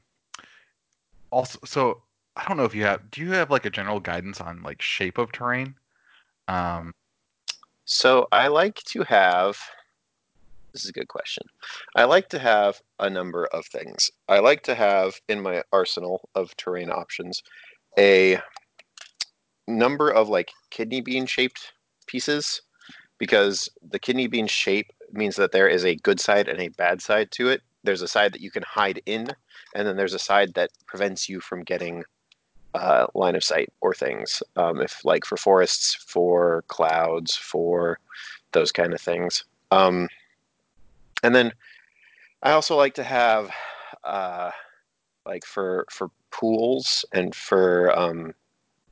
also, 1.30 1.58
so 1.64 2.02
I 2.36 2.46
don't 2.48 2.56
know 2.56 2.64
if 2.64 2.74
you 2.74 2.84
have. 2.84 3.10
Do 3.10 3.20
you 3.20 3.32
have 3.32 3.50
like 3.50 3.66
a 3.66 3.70
general 3.70 4.00
guidance 4.00 4.40
on 4.40 4.62
like 4.62 4.80
shape 4.80 5.18
of 5.18 5.32
terrain? 5.32 5.74
Um, 6.48 6.94
So 7.84 8.28
I 8.32 8.48
like 8.48 8.76
to 8.86 9.02
have. 9.04 9.58
This 10.74 10.82
is 10.82 10.90
a 10.90 10.92
good 10.92 11.08
question. 11.08 11.46
I 11.94 12.04
like 12.04 12.28
to 12.30 12.38
have 12.40 12.82
a 12.98 13.08
number 13.08 13.46
of 13.46 13.64
things. 13.66 14.10
I 14.28 14.40
like 14.40 14.64
to 14.64 14.74
have 14.74 15.14
in 15.28 15.40
my 15.40 15.62
arsenal 15.72 16.28
of 16.34 16.54
terrain 16.56 16.90
options 16.90 17.42
a 17.96 18.40
number 19.68 20.10
of 20.10 20.28
like 20.28 20.50
kidney 20.70 21.00
bean 21.00 21.26
shaped 21.26 21.72
pieces 22.08 22.60
because 23.18 23.68
the 23.88 24.00
kidney 24.00 24.26
bean 24.26 24.48
shape 24.48 24.92
means 25.12 25.36
that 25.36 25.52
there 25.52 25.68
is 25.68 25.84
a 25.84 25.94
good 25.94 26.18
side 26.18 26.48
and 26.48 26.60
a 26.60 26.68
bad 26.68 27.00
side 27.00 27.30
to 27.30 27.48
it. 27.48 27.62
There's 27.84 28.02
a 28.02 28.08
side 28.08 28.32
that 28.32 28.40
you 28.40 28.50
can 28.50 28.64
hide 28.64 29.00
in, 29.06 29.28
and 29.76 29.86
then 29.86 29.96
there's 29.96 30.14
a 30.14 30.18
side 30.18 30.54
that 30.54 30.70
prevents 30.86 31.28
you 31.28 31.40
from 31.40 31.62
getting 31.62 32.02
uh, 32.74 33.06
line 33.14 33.36
of 33.36 33.44
sight 33.44 33.72
or 33.80 33.94
things. 33.94 34.42
Um, 34.56 34.80
if 34.80 35.04
like 35.04 35.24
for 35.24 35.36
forests, 35.36 35.94
for 35.94 36.64
clouds, 36.66 37.36
for 37.36 38.00
those 38.50 38.72
kind 38.72 38.92
of 38.92 39.00
things. 39.00 39.44
Um, 39.70 40.08
and 41.24 41.34
then 41.34 41.52
I 42.42 42.52
also 42.52 42.76
like 42.76 42.94
to 42.94 43.02
have 43.02 43.50
uh, 44.04 44.50
like 45.26 45.44
for 45.44 45.86
for 45.90 46.10
pools 46.30 47.04
and 47.12 47.34
for 47.34 47.98
um, 47.98 48.34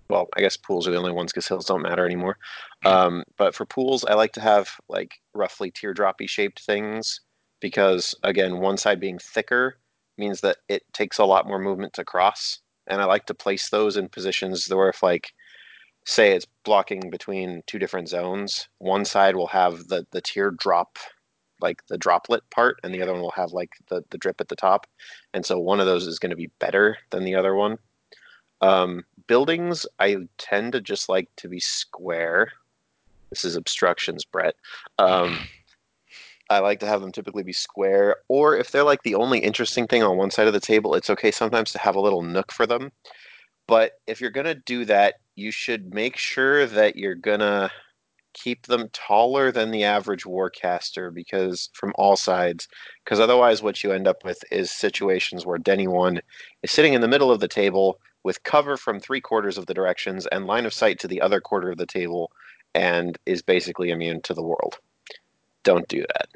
well, 0.08 0.28
I 0.36 0.40
guess 0.40 0.56
pools 0.56 0.88
are 0.88 0.90
the 0.90 0.96
only 0.96 1.12
ones 1.12 1.32
because 1.32 1.46
hills 1.46 1.66
don't 1.66 1.82
matter 1.82 2.04
anymore. 2.04 2.38
Um, 2.84 3.24
but 3.36 3.54
for 3.54 3.66
pools, 3.66 4.04
I 4.04 4.14
like 4.14 4.32
to 4.32 4.40
have 4.40 4.70
like 4.88 5.20
roughly 5.34 5.70
teardroppy 5.70 6.28
shaped 6.28 6.60
things 6.60 7.20
because 7.60 8.14
again, 8.24 8.58
one 8.58 8.78
side 8.78 8.98
being 8.98 9.18
thicker 9.18 9.76
means 10.16 10.40
that 10.40 10.56
it 10.68 10.82
takes 10.94 11.18
a 11.18 11.24
lot 11.24 11.46
more 11.46 11.58
movement 11.58 11.92
to 11.94 12.04
cross, 12.04 12.60
and 12.86 13.02
I 13.02 13.04
like 13.04 13.26
to 13.26 13.34
place 13.34 13.68
those 13.68 13.98
in 13.98 14.08
positions 14.08 14.68
where 14.70 14.88
if 14.88 15.02
like 15.02 15.32
say 16.06 16.32
it's 16.32 16.46
blocking 16.64 17.10
between 17.10 17.62
two 17.66 17.78
different 17.78 18.08
zones, 18.08 18.68
one 18.78 19.04
side 19.04 19.36
will 19.36 19.48
have 19.48 19.88
the 19.88 20.06
the 20.12 20.22
teardrop 20.22 20.96
like 21.62 21.86
the 21.86 21.98
droplet 21.98 22.42
part 22.50 22.78
and 22.82 22.94
the 22.94 23.00
other 23.00 23.12
one 23.12 23.22
will 23.22 23.30
have 23.30 23.52
like 23.52 23.70
the, 23.88 24.04
the 24.10 24.18
drip 24.18 24.40
at 24.40 24.48
the 24.48 24.56
top 24.56 24.86
and 25.32 25.46
so 25.46 25.58
one 25.58 25.80
of 25.80 25.86
those 25.86 26.06
is 26.06 26.18
going 26.18 26.30
to 26.30 26.36
be 26.36 26.50
better 26.58 26.98
than 27.10 27.24
the 27.24 27.34
other 27.34 27.54
one 27.54 27.78
um, 28.62 29.04
buildings, 29.26 29.84
I 29.98 30.16
tend 30.38 30.72
to 30.72 30.80
just 30.80 31.08
like 31.08 31.28
to 31.36 31.48
be 31.48 31.60
square. 31.60 32.52
This 33.30 33.44
is 33.44 33.56
obstructions, 33.56 34.24
Brett. 34.24 34.54
Um, 34.98 35.36
I 36.48 36.60
like 36.60 36.80
to 36.80 36.86
have 36.86 37.00
them 37.00 37.12
typically 37.12 37.42
be 37.42 37.52
square, 37.52 38.16
or 38.28 38.56
if 38.56 38.70
they're 38.70 38.84
like 38.84 39.02
the 39.02 39.16
only 39.16 39.40
interesting 39.40 39.86
thing 39.86 40.02
on 40.02 40.16
one 40.16 40.30
side 40.30 40.46
of 40.46 40.52
the 40.52 40.60
table, 40.60 40.94
it's 40.94 41.10
okay 41.10 41.30
sometimes 41.30 41.72
to 41.72 41.78
have 41.78 41.96
a 41.96 42.00
little 42.00 42.22
nook 42.22 42.52
for 42.52 42.66
them. 42.66 42.92
But 43.66 44.00
if 44.06 44.20
you're 44.20 44.30
gonna 44.30 44.54
do 44.54 44.84
that, 44.84 45.14
you 45.34 45.50
should 45.50 45.94
make 45.94 46.16
sure 46.16 46.66
that 46.66 46.96
you're 46.96 47.14
gonna 47.14 47.70
keep 48.34 48.66
them 48.66 48.88
taller 48.92 49.52
than 49.52 49.70
the 49.70 49.84
average 49.84 50.24
warcaster 50.24 51.12
because 51.12 51.70
from 51.72 51.92
all 51.96 52.16
sides 52.16 52.68
because 53.04 53.20
otherwise 53.20 53.62
what 53.62 53.82
you 53.82 53.92
end 53.92 54.08
up 54.08 54.24
with 54.24 54.42
is 54.50 54.70
situations 54.70 55.44
where 55.44 55.58
denny 55.58 55.86
one 55.86 56.20
is 56.62 56.70
sitting 56.70 56.94
in 56.94 57.00
the 57.00 57.08
middle 57.08 57.30
of 57.30 57.40
the 57.40 57.48
table 57.48 57.98
with 58.24 58.42
cover 58.44 58.76
from 58.76 59.00
three 59.00 59.20
quarters 59.20 59.58
of 59.58 59.66
the 59.66 59.74
directions 59.74 60.26
and 60.26 60.46
line 60.46 60.66
of 60.66 60.72
sight 60.72 60.98
to 60.98 61.08
the 61.08 61.20
other 61.20 61.40
quarter 61.40 61.70
of 61.70 61.78
the 61.78 61.86
table 61.86 62.30
and 62.74 63.18
is 63.26 63.42
basically 63.42 63.90
immune 63.90 64.20
to 64.22 64.34
the 64.34 64.42
world. 64.42 64.78
Don't 65.64 65.88
do 65.88 66.00
that. 66.00 66.28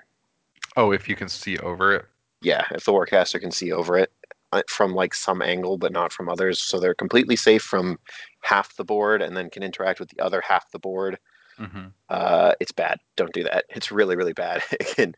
Oh, 0.77 0.93
if 0.93 1.09
you 1.09 1.17
can 1.17 1.29
see 1.29 1.57
over 1.59 1.95
it. 1.95 2.05
yeah 2.43 2.65
if 2.73 2.85
the 2.85 2.93
warcaster 2.93 3.41
can 3.41 3.51
see 3.51 3.73
over 3.73 3.97
it 3.97 4.13
uh, 4.53 4.63
from 4.69 4.95
like 4.95 5.15
some 5.15 5.43
angle 5.43 5.79
but 5.79 5.93
not 5.93 6.13
from 6.13 6.29
others. 6.29 6.61
So 6.61 6.79
they're 6.79 6.95
completely 6.95 7.37
safe 7.37 7.63
from 7.63 7.99
half 8.41 8.77
the 8.77 8.85
board 8.85 9.23
and 9.23 9.37
then 9.37 9.51
can 9.51 9.63
interact 9.63 10.01
with 10.01 10.11
the 10.11 10.21
other 10.21 10.43
half 10.47 10.71
the 10.71 10.79
board 10.79 11.19
hmm 11.57 11.87
uh, 12.09 12.53
it's 12.61 12.73
bad. 12.73 12.99
Don't 13.16 13.33
do 13.33 13.42
that. 13.45 13.64
It's 13.71 13.90
really, 13.90 14.16
really 14.16 14.33
bad. 14.33 14.62
Can- 14.81 15.14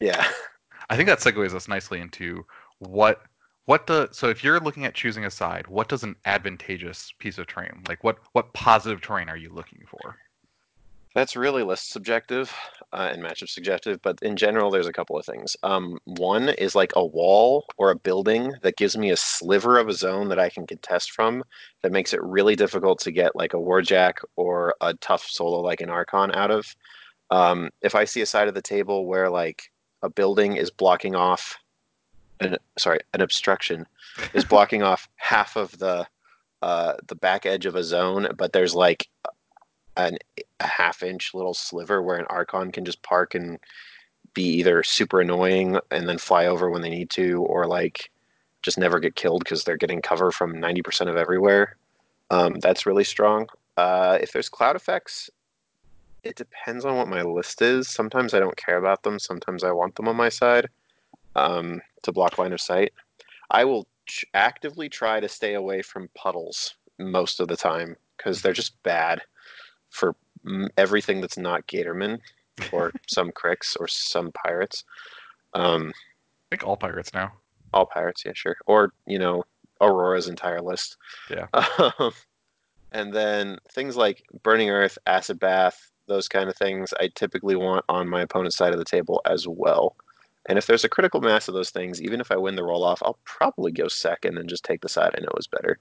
yeah. 0.00 0.26
I 0.90 0.96
think 0.96 1.08
that 1.08 1.20
segues 1.20 1.54
us 1.54 1.68
nicely 1.68 2.00
into 2.00 2.44
what 2.78 3.22
what 3.66 3.86
the 3.86 4.08
so 4.12 4.28
if 4.28 4.42
you're 4.42 4.60
looking 4.60 4.84
at 4.84 4.94
choosing 4.94 5.24
a 5.24 5.30
side, 5.30 5.66
what 5.66 5.88
does 5.88 6.02
an 6.02 6.16
advantageous 6.24 7.12
piece 7.18 7.38
of 7.38 7.46
terrain 7.46 7.82
like? 7.88 8.02
What 8.04 8.18
what 8.32 8.52
positive 8.54 9.00
terrain 9.00 9.28
are 9.28 9.36
you 9.36 9.50
looking 9.50 9.82
for? 9.86 10.16
That's 11.18 11.34
really 11.34 11.64
list 11.64 11.90
subjective 11.90 12.54
uh, 12.92 13.10
and 13.12 13.20
matchup 13.20 13.48
subjective, 13.48 14.00
but 14.02 14.22
in 14.22 14.36
general, 14.36 14.70
there's 14.70 14.86
a 14.86 14.92
couple 14.92 15.18
of 15.18 15.26
things. 15.26 15.56
Um, 15.64 15.98
one 16.04 16.50
is 16.50 16.76
like 16.76 16.92
a 16.94 17.04
wall 17.04 17.66
or 17.76 17.90
a 17.90 17.96
building 17.96 18.54
that 18.62 18.76
gives 18.76 18.96
me 18.96 19.10
a 19.10 19.16
sliver 19.16 19.78
of 19.78 19.88
a 19.88 19.92
zone 19.92 20.28
that 20.28 20.38
I 20.38 20.48
can 20.48 20.64
contest 20.64 21.10
from 21.10 21.42
that 21.82 21.90
makes 21.90 22.12
it 22.12 22.22
really 22.22 22.54
difficult 22.54 23.00
to 23.00 23.10
get 23.10 23.34
like 23.34 23.52
a 23.52 23.56
warjack 23.56 24.18
or 24.36 24.76
a 24.80 24.94
tough 24.94 25.24
solo 25.24 25.58
like 25.60 25.80
an 25.80 25.90
archon 25.90 26.30
out 26.36 26.52
of. 26.52 26.76
Um, 27.32 27.70
if 27.82 27.96
I 27.96 28.04
see 28.04 28.20
a 28.20 28.26
side 28.26 28.46
of 28.46 28.54
the 28.54 28.62
table 28.62 29.04
where 29.04 29.28
like 29.28 29.72
a 30.04 30.08
building 30.08 30.54
is 30.54 30.70
blocking 30.70 31.16
off, 31.16 31.58
an, 32.38 32.58
sorry, 32.78 33.00
an 33.12 33.22
obstruction 33.22 33.88
is 34.34 34.44
blocking 34.48 34.84
off 34.84 35.08
half 35.16 35.56
of 35.56 35.76
the 35.80 36.06
uh, 36.62 36.94
the 37.08 37.16
back 37.16 37.44
edge 37.44 37.66
of 37.66 37.74
a 37.74 37.82
zone, 37.82 38.28
but 38.36 38.52
there's 38.52 38.74
like 38.76 39.08
an 39.98 40.18
a 40.60 40.66
half 40.66 41.02
inch 41.02 41.34
little 41.34 41.54
sliver 41.54 42.02
where 42.02 42.16
an 42.16 42.26
archon 42.30 42.72
can 42.72 42.84
just 42.84 43.02
park 43.02 43.34
and 43.34 43.58
be 44.34 44.44
either 44.44 44.82
super 44.82 45.20
annoying 45.20 45.78
and 45.90 46.08
then 46.08 46.18
fly 46.18 46.46
over 46.46 46.70
when 46.70 46.82
they 46.82 46.90
need 46.90 47.10
to, 47.10 47.42
or 47.42 47.66
like 47.66 48.10
just 48.62 48.78
never 48.78 49.00
get 49.00 49.16
killed 49.16 49.42
because 49.44 49.64
they're 49.64 49.76
getting 49.76 50.02
cover 50.02 50.30
from 50.30 50.54
90% 50.54 51.08
of 51.08 51.16
everywhere. 51.16 51.76
Um, 52.30 52.58
that's 52.60 52.86
really 52.86 53.04
strong. 53.04 53.48
Uh, 53.76 54.18
if 54.20 54.32
there's 54.32 54.48
cloud 54.48 54.76
effects, 54.76 55.30
it 56.24 56.36
depends 56.36 56.84
on 56.84 56.96
what 56.96 57.08
my 57.08 57.22
list 57.22 57.62
is. 57.62 57.88
Sometimes 57.88 58.34
I 58.34 58.40
don't 58.40 58.56
care 58.56 58.76
about 58.76 59.02
them. 59.02 59.18
Sometimes 59.18 59.64
I 59.64 59.72
want 59.72 59.94
them 59.94 60.08
on 60.08 60.16
my 60.16 60.28
side 60.28 60.68
um, 61.36 61.80
to 62.02 62.12
block 62.12 62.38
line 62.38 62.52
of 62.52 62.60
sight. 62.60 62.92
I 63.50 63.64
will 63.64 63.86
ch- 64.06 64.24
actively 64.34 64.88
try 64.88 65.20
to 65.20 65.28
stay 65.28 65.54
away 65.54 65.82
from 65.82 66.10
puddles 66.14 66.74
most 66.98 67.40
of 67.40 67.48
the 67.48 67.56
time 67.56 67.96
because 68.16 68.42
they're 68.42 68.52
just 68.52 68.82
bad 68.82 69.22
for 69.90 70.14
everything 70.76 71.20
that's 71.20 71.38
not 71.38 71.66
Gatorman 71.66 72.20
or 72.72 72.92
some 73.08 73.32
cricks 73.32 73.76
or 73.76 73.88
some 73.88 74.32
pirates. 74.32 74.84
Um, 75.54 75.92
I 76.50 76.56
think 76.56 76.66
all 76.66 76.76
pirates 76.76 77.12
now. 77.12 77.32
all 77.72 77.86
pirates, 77.86 78.22
yeah, 78.24 78.32
sure. 78.34 78.56
Or, 78.66 78.92
you 79.06 79.18
know, 79.18 79.44
Aurora's 79.80 80.28
entire 80.28 80.60
list. 80.60 80.96
Yeah. 81.30 81.46
Um, 81.98 82.12
and 82.90 83.12
then 83.12 83.58
things 83.72 83.96
like 83.96 84.24
Burning 84.42 84.70
Earth, 84.70 84.96
Acid 85.06 85.38
Bath, 85.38 85.90
those 86.06 86.26
kind 86.26 86.48
of 86.48 86.56
things, 86.56 86.94
I 86.98 87.10
typically 87.14 87.54
want 87.54 87.84
on 87.90 88.08
my 88.08 88.22
opponent's 88.22 88.56
side 88.56 88.72
of 88.72 88.78
the 88.78 88.84
table 88.84 89.20
as 89.26 89.46
well. 89.46 89.94
And 90.48 90.56
if 90.56 90.66
there's 90.66 90.84
a 90.84 90.88
critical 90.88 91.20
mass 91.20 91.48
of 91.48 91.54
those 91.54 91.68
things, 91.68 92.00
even 92.00 92.18
if 92.18 92.32
I 92.32 92.36
win 92.36 92.56
the 92.56 92.64
roll 92.64 92.82
off, 92.82 93.02
I'll 93.04 93.18
probably 93.24 93.72
go 93.72 93.88
second 93.88 94.38
and 94.38 94.48
just 94.48 94.64
take 94.64 94.80
the 94.80 94.88
side 94.88 95.14
I 95.14 95.20
know 95.20 95.28
is 95.36 95.46
better. 95.46 95.78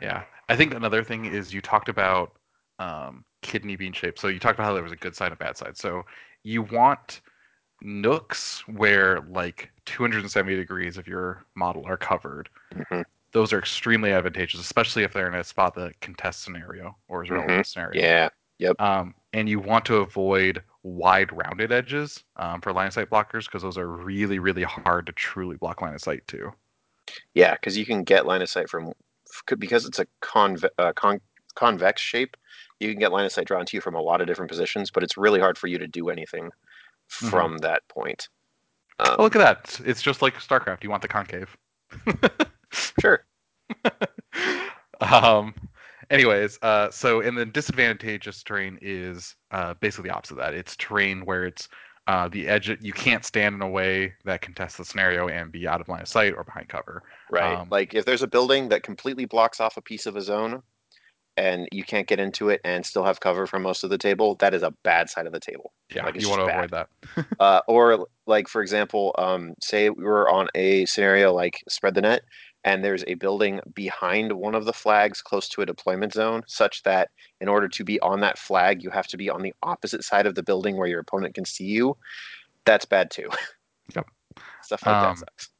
Yeah. 0.00 0.22
I 0.48 0.56
think 0.56 0.72
another 0.72 1.04
thing 1.04 1.26
is 1.26 1.52
you 1.52 1.60
talked 1.60 1.90
about 1.90 2.32
um, 2.78 3.24
kidney 3.42 3.76
bean 3.76 3.92
shape. 3.92 4.18
So 4.18 4.28
you 4.28 4.38
talked 4.38 4.58
about 4.58 4.66
how 4.66 4.74
there 4.74 4.82
was 4.82 4.92
a 4.92 4.96
good 4.96 5.14
side 5.14 5.30
and 5.32 5.38
bad 5.38 5.56
side. 5.56 5.76
So 5.76 6.04
you 6.42 6.62
want 6.62 7.20
nooks 7.80 8.66
where 8.68 9.20
like 9.30 9.70
270 9.86 10.56
degrees 10.56 10.96
of 10.96 11.06
your 11.06 11.44
model 11.54 11.84
are 11.86 11.96
covered. 11.96 12.48
Mhm. 12.74 13.04
Those 13.32 13.52
are 13.52 13.58
extremely 13.58 14.12
advantageous, 14.12 14.60
especially 14.60 15.02
if 15.02 15.12
they're 15.12 15.28
in 15.28 15.34
a 15.34 15.44
spot 15.44 15.74
that 15.74 16.00
contest 16.00 16.42
scenario 16.42 16.96
or 17.08 17.24
is 17.24 17.30
relevant 17.30 17.66
scenario. 17.66 18.00
Yeah. 18.00 18.28
Yep. 18.58 18.80
Um, 18.80 19.14
and 19.32 19.48
you 19.48 19.60
want 19.60 19.84
to 19.86 19.96
avoid 19.96 20.62
wide 20.82 21.30
rounded 21.32 21.70
edges 21.70 22.24
um, 22.36 22.60
for 22.60 22.72
line 22.72 22.88
of 22.88 22.94
sight 22.94 23.10
blockers 23.10 23.44
because 23.44 23.62
those 23.62 23.78
are 23.78 23.88
really, 23.88 24.38
really 24.38 24.62
hard 24.62 25.06
to 25.06 25.12
truly 25.12 25.56
block 25.56 25.82
line 25.82 25.94
of 25.94 26.00
sight 26.00 26.26
to. 26.28 26.52
Yeah, 27.34 27.54
because 27.54 27.76
you 27.76 27.86
can 27.86 28.02
get 28.02 28.26
line 28.26 28.42
of 28.42 28.48
sight 28.48 28.68
from 28.68 28.92
because 29.58 29.86
it's 29.86 29.98
a 29.98 30.06
conve- 30.22 30.70
uh, 30.78 30.92
con- 30.94 31.20
convex 31.54 32.00
shape. 32.02 32.36
You 32.80 32.90
can 32.90 32.98
get 32.98 33.12
line 33.12 33.24
of 33.24 33.32
sight 33.32 33.46
drawn 33.46 33.66
to 33.66 33.76
you 33.76 33.80
from 33.80 33.94
a 33.94 34.00
lot 34.00 34.20
of 34.20 34.26
different 34.26 34.50
positions, 34.50 34.90
but 34.90 35.02
it's 35.02 35.16
really 35.16 35.40
hard 35.40 35.58
for 35.58 35.66
you 35.66 35.78
to 35.78 35.86
do 35.86 36.10
anything 36.10 36.50
from 37.08 37.58
that 37.58 37.82
point. 37.88 38.28
Um, 39.00 39.16
Oh, 39.18 39.22
look 39.22 39.36
at 39.36 39.38
that. 39.38 39.80
It's 39.86 40.02
just 40.02 40.22
like 40.22 40.34
StarCraft. 40.34 40.82
You 40.82 40.90
want 40.90 41.02
the 41.02 41.08
concave. 41.08 41.56
Sure. 43.00 43.24
um, 45.00 45.54
anyways, 46.10 46.58
uh, 46.62 46.90
so 46.90 47.20
and 47.20 47.36
the 47.36 47.46
disadvantageous 47.46 48.42
terrain 48.42 48.78
is 48.82 49.34
uh, 49.50 49.74
basically 49.80 50.10
the 50.10 50.14
opposite 50.14 50.34
of 50.34 50.38
that. 50.38 50.54
It's 50.54 50.76
terrain 50.76 51.24
where 51.24 51.46
it's 51.46 51.68
uh, 52.06 52.28
the 52.28 52.48
edge. 52.48 52.68
You 52.80 52.92
can't 52.92 53.24
stand 53.24 53.54
in 53.54 53.62
a 53.62 53.68
way 53.68 54.14
that 54.24 54.42
contests 54.42 54.76
the 54.76 54.84
scenario 54.84 55.28
and 55.28 55.52
be 55.52 55.66
out 55.66 55.80
of 55.80 55.88
line 55.88 56.02
of 56.02 56.08
sight 56.08 56.34
or 56.34 56.44
behind 56.44 56.68
cover. 56.68 57.02
Right. 57.30 57.54
Um, 57.54 57.68
like 57.70 57.94
if 57.94 58.04
there's 58.04 58.22
a 58.22 58.28
building 58.28 58.68
that 58.70 58.82
completely 58.82 59.24
blocks 59.24 59.60
off 59.60 59.76
a 59.76 59.82
piece 59.82 60.06
of 60.06 60.16
a 60.16 60.22
zone, 60.22 60.62
and 61.38 61.68
you 61.70 61.84
can't 61.84 62.08
get 62.08 62.18
into 62.18 62.48
it 62.48 62.60
and 62.64 62.84
still 62.84 63.04
have 63.04 63.20
cover 63.20 63.46
for 63.46 63.60
most 63.60 63.84
of 63.84 63.90
the 63.90 63.96
table, 63.96 64.34
that 64.36 64.54
is 64.54 64.62
a 64.62 64.72
bad 64.82 65.08
side 65.08 65.26
of 65.26 65.32
the 65.32 65.40
table. 65.40 65.72
Yeah, 65.94 66.04
Like, 66.04 66.20
you 66.20 66.28
want 66.28 66.40
to 66.40 66.52
avoid 66.52 66.70
that. 66.70 66.88
uh, 67.40 67.60
or 67.68 68.08
like 68.26 68.48
for 68.48 68.60
example, 68.60 69.14
um, 69.18 69.54
say 69.62 69.88
we 69.88 70.02
were 70.04 70.28
on 70.28 70.48
a 70.54 70.84
scenario 70.86 71.32
like 71.32 71.62
spread 71.68 71.94
the 71.94 72.02
net, 72.02 72.22
and 72.64 72.84
there's 72.84 73.04
a 73.06 73.14
building 73.14 73.60
behind 73.72 74.32
one 74.32 74.56
of 74.56 74.64
the 74.64 74.72
flags 74.72 75.22
close 75.22 75.48
to 75.50 75.62
a 75.62 75.66
deployment 75.66 76.12
zone, 76.12 76.42
such 76.46 76.82
that 76.82 77.10
in 77.40 77.48
order 77.48 77.68
to 77.68 77.84
be 77.84 78.00
on 78.00 78.20
that 78.20 78.38
flag, 78.38 78.82
you 78.82 78.90
have 78.90 79.06
to 79.06 79.16
be 79.16 79.30
on 79.30 79.42
the 79.42 79.54
opposite 79.62 80.02
side 80.02 80.26
of 80.26 80.34
the 80.34 80.42
building 80.42 80.76
where 80.76 80.88
your 80.88 81.00
opponent 81.00 81.34
can 81.34 81.44
see 81.44 81.64
you. 81.64 81.96
That's 82.64 82.84
bad 82.84 83.10
too. 83.10 83.28
Yep. 83.94 84.06
Stuff 84.62 84.84
like 84.84 84.94
Um, 84.96 85.02
that 85.02 85.18
sucks. 85.20 85.50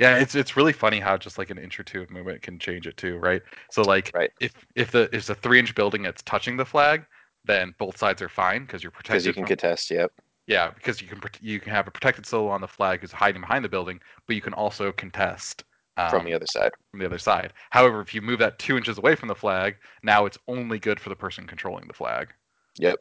Yeah, 0.00 0.16
it's 0.18 0.34
it's 0.34 0.56
really 0.56 0.72
funny 0.72 0.98
how 1.00 1.16
just 1.16 1.38
like 1.38 1.50
an 1.50 1.58
inch 1.58 1.78
or 1.78 1.84
two 1.84 2.02
of 2.02 2.10
movement 2.10 2.42
can 2.42 2.58
change 2.58 2.86
it 2.86 2.96
too, 2.96 3.16
right? 3.18 3.42
So 3.70 3.82
like 3.82 4.10
Right. 4.14 4.30
if 4.40 4.52
if 4.74 4.90
the 4.90 5.02
if 5.04 5.14
it's 5.14 5.28
a 5.30 5.34
three 5.34 5.58
inch 5.58 5.74
building 5.74 6.02
that's 6.02 6.22
touching 6.22 6.56
the 6.56 6.64
flag, 6.64 7.04
then 7.44 7.74
both 7.78 7.96
sides 7.96 8.20
are 8.20 8.28
fine 8.28 8.64
because 8.66 8.82
you're 8.82 8.90
protected. 8.90 9.12
Because 9.22 9.26
you 9.26 9.32
can 9.32 9.42
from- 9.44 9.48
contest. 9.48 9.90
Yep. 9.90 10.12
yeah, 10.48 10.70
because 10.70 11.00
you 11.00 11.06
can 11.06 11.20
you 11.40 11.60
can 11.60 11.70
have 11.72 11.86
a 11.86 11.90
protected 11.92 12.26
solo 12.26 12.48
on 12.50 12.60
the 12.60 12.66
flag 12.68 13.00
who's 13.00 13.12
hiding 13.12 13.40
behind 13.40 13.64
the 13.64 13.68
building, 13.68 14.00
but 14.26 14.34
you 14.34 14.42
can 14.42 14.52
also 14.54 14.90
contest 14.92 15.62
um, 15.96 16.10
From 16.10 16.24
the 16.24 16.34
other 16.34 16.46
side. 16.46 16.72
from 16.90 16.98
the 16.98 17.06
other 17.06 17.18
side. 17.18 17.52
However, 17.70 18.00
if 18.00 18.12
you 18.12 18.20
move 18.20 18.40
that 18.40 18.58
two 18.58 18.76
inches 18.76 18.98
away 18.98 19.14
from 19.14 19.28
the 19.28 19.34
flag, 19.36 19.76
now 20.02 20.26
it's 20.26 20.38
only 20.48 20.80
good 20.80 20.98
for 20.98 21.08
the 21.08 21.14
person 21.14 21.46
controlling 21.46 21.86
the 21.86 21.94
flag. 21.94 22.34
Yep. 22.78 22.96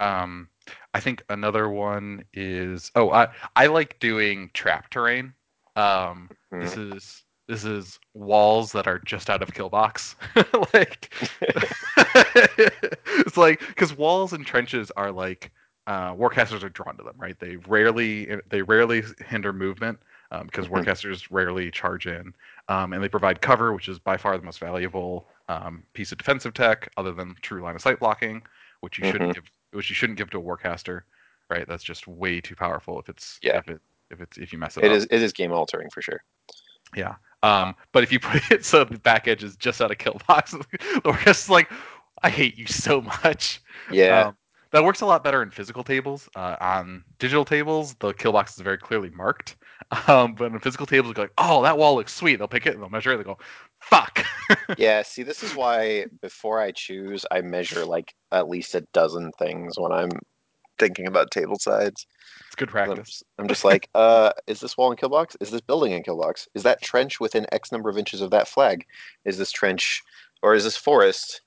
Um, 0.00 0.48
I 0.94 1.00
think 1.00 1.22
another 1.28 1.68
one 1.68 2.24
is 2.32 2.90
oh 2.96 3.10
I 3.10 3.28
I 3.54 3.66
like 3.66 3.98
doing 4.00 4.50
trap 4.52 4.90
terrain. 4.90 5.32
Um, 5.76 6.30
this 6.58 6.76
is 6.76 7.24
this 7.48 7.64
is 7.64 7.98
walls 8.14 8.72
that 8.72 8.86
are 8.86 8.98
just 9.00 9.30
out 9.30 9.42
of 9.42 9.52
kill 9.52 9.68
box. 9.68 10.16
like 10.74 11.12
it's 11.96 13.36
like 13.36 13.60
because 13.68 13.96
walls 13.96 14.32
and 14.32 14.46
trenches 14.46 14.90
are 14.96 15.10
like 15.12 15.50
uh, 15.86 16.14
warcasters 16.14 16.62
are 16.62 16.68
drawn 16.68 16.96
to 16.96 17.02
them, 17.02 17.14
right? 17.18 17.38
They 17.38 17.56
rarely 17.56 18.36
they 18.48 18.62
rarely 18.62 19.02
hinder 19.26 19.52
movement 19.52 19.98
um, 20.30 20.46
because 20.46 20.68
Mhm. 20.68 20.68
warcasters 20.68 21.26
rarely 21.30 21.70
charge 21.70 22.06
in, 22.06 22.34
um, 22.68 22.92
and 22.92 23.02
they 23.02 23.08
provide 23.08 23.40
cover, 23.40 23.72
which 23.72 23.88
is 23.88 23.98
by 23.98 24.16
far 24.16 24.36
the 24.36 24.44
most 24.44 24.58
valuable 24.60 25.26
um, 25.48 25.82
piece 25.94 26.12
of 26.12 26.18
defensive 26.18 26.54
tech, 26.54 26.90
other 26.96 27.12
than 27.12 27.34
true 27.42 27.62
line 27.62 27.74
of 27.74 27.82
sight 27.82 27.98
blocking, 28.00 28.42
which 28.80 28.98
you 28.98 29.04
shouldn't 29.04 29.32
give, 29.32 29.44
which 29.72 29.88
you 29.90 29.94
shouldn't 29.94 30.18
give 30.18 30.30
to 30.30 30.38
a 30.38 30.42
warcaster, 30.42 31.02
right? 31.50 31.66
That's 31.66 31.84
just 31.84 32.06
way 32.06 32.40
too 32.40 32.54
powerful 32.56 33.00
if 33.00 33.08
it's 33.08 33.40
Yeah. 33.42 33.60
if 33.60 33.68
it 33.68 33.80
if 34.10 34.20
it's 34.20 34.38
if 34.38 34.52
you 34.52 34.58
mess 34.58 34.76
it, 34.76 34.84
It 34.84 34.90
up. 34.90 34.96
is. 34.96 35.04
It 35.10 35.22
is 35.22 35.32
game 35.32 35.52
altering 35.52 35.88
for 35.90 36.02
sure. 36.02 36.20
Yeah. 36.96 37.14
Um, 37.42 37.74
but 37.92 38.02
if 38.02 38.12
you 38.12 38.20
put 38.20 38.50
it 38.50 38.64
so 38.64 38.84
the 38.84 38.98
back 38.98 39.26
edge 39.28 39.42
is 39.42 39.56
just 39.56 39.80
out 39.80 39.90
of 39.90 39.98
kill 39.98 40.20
box, 40.28 40.52
warcaster's 41.04 41.48
like, 41.50 41.70
I 42.22 42.30
hate 42.30 42.58
you 42.58 42.66
so 42.66 43.00
much. 43.00 43.60
Yeah. 43.90 44.28
Um, 44.28 44.36
that 44.72 44.84
works 44.84 45.00
a 45.00 45.06
lot 45.06 45.24
better 45.24 45.42
in 45.42 45.50
physical 45.50 45.82
tables. 45.82 46.28
Uh, 46.36 46.54
on 46.60 47.02
digital 47.18 47.44
tables, 47.44 47.94
the 47.94 48.12
kill 48.12 48.30
box 48.32 48.54
is 48.56 48.60
very 48.62 48.78
clearly 48.78 49.10
marked. 49.10 49.56
Um, 50.06 50.34
but 50.34 50.52
in 50.52 50.58
physical 50.60 50.86
tables, 50.86 51.14
you're 51.16 51.24
like, 51.24 51.32
oh, 51.38 51.62
that 51.62 51.76
wall 51.76 51.96
looks 51.96 52.14
sweet. 52.14 52.36
They'll 52.36 52.46
pick 52.46 52.66
it 52.66 52.74
and 52.74 52.82
they'll 52.82 52.90
measure 52.90 53.12
it. 53.12 53.16
They 53.16 53.24
go, 53.24 53.38
fuck. 53.80 54.24
yeah. 54.78 55.02
See, 55.02 55.24
this 55.24 55.42
is 55.42 55.56
why 55.56 56.06
before 56.22 56.60
I 56.60 56.70
choose, 56.70 57.26
I 57.32 57.40
measure 57.40 57.84
like 57.84 58.14
at 58.30 58.48
least 58.48 58.76
a 58.76 58.82
dozen 58.92 59.32
things 59.38 59.74
when 59.76 59.90
I'm 59.90 60.10
thinking 60.80 61.06
about 61.06 61.30
table 61.30 61.58
sides. 61.58 62.06
it's 62.46 62.56
good 62.56 62.68
I'm 62.70 62.72
practice. 62.72 63.08
just, 63.08 63.24
I'm 63.38 63.46
just 63.46 63.64
like, 63.64 63.88
uh, 63.94 64.32
is 64.48 64.58
this 64.58 64.76
wall 64.76 64.90
in 64.90 64.96
killbox? 64.96 65.36
Is 65.40 65.52
this 65.52 65.60
building 65.60 65.92
in 65.92 66.02
killbox? 66.02 66.48
Is 66.54 66.64
that 66.64 66.82
trench 66.82 67.20
within 67.20 67.46
X 67.52 67.70
number 67.70 67.88
of 67.88 67.96
inches 67.96 68.20
of 68.20 68.30
that 68.32 68.48
flag? 68.48 68.86
Is 69.24 69.38
this 69.38 69.52
trench 69.52 70.02
or 70.42 70.54
is 70.54 70.64
this 70.64 70.76
forest 70.76 71.42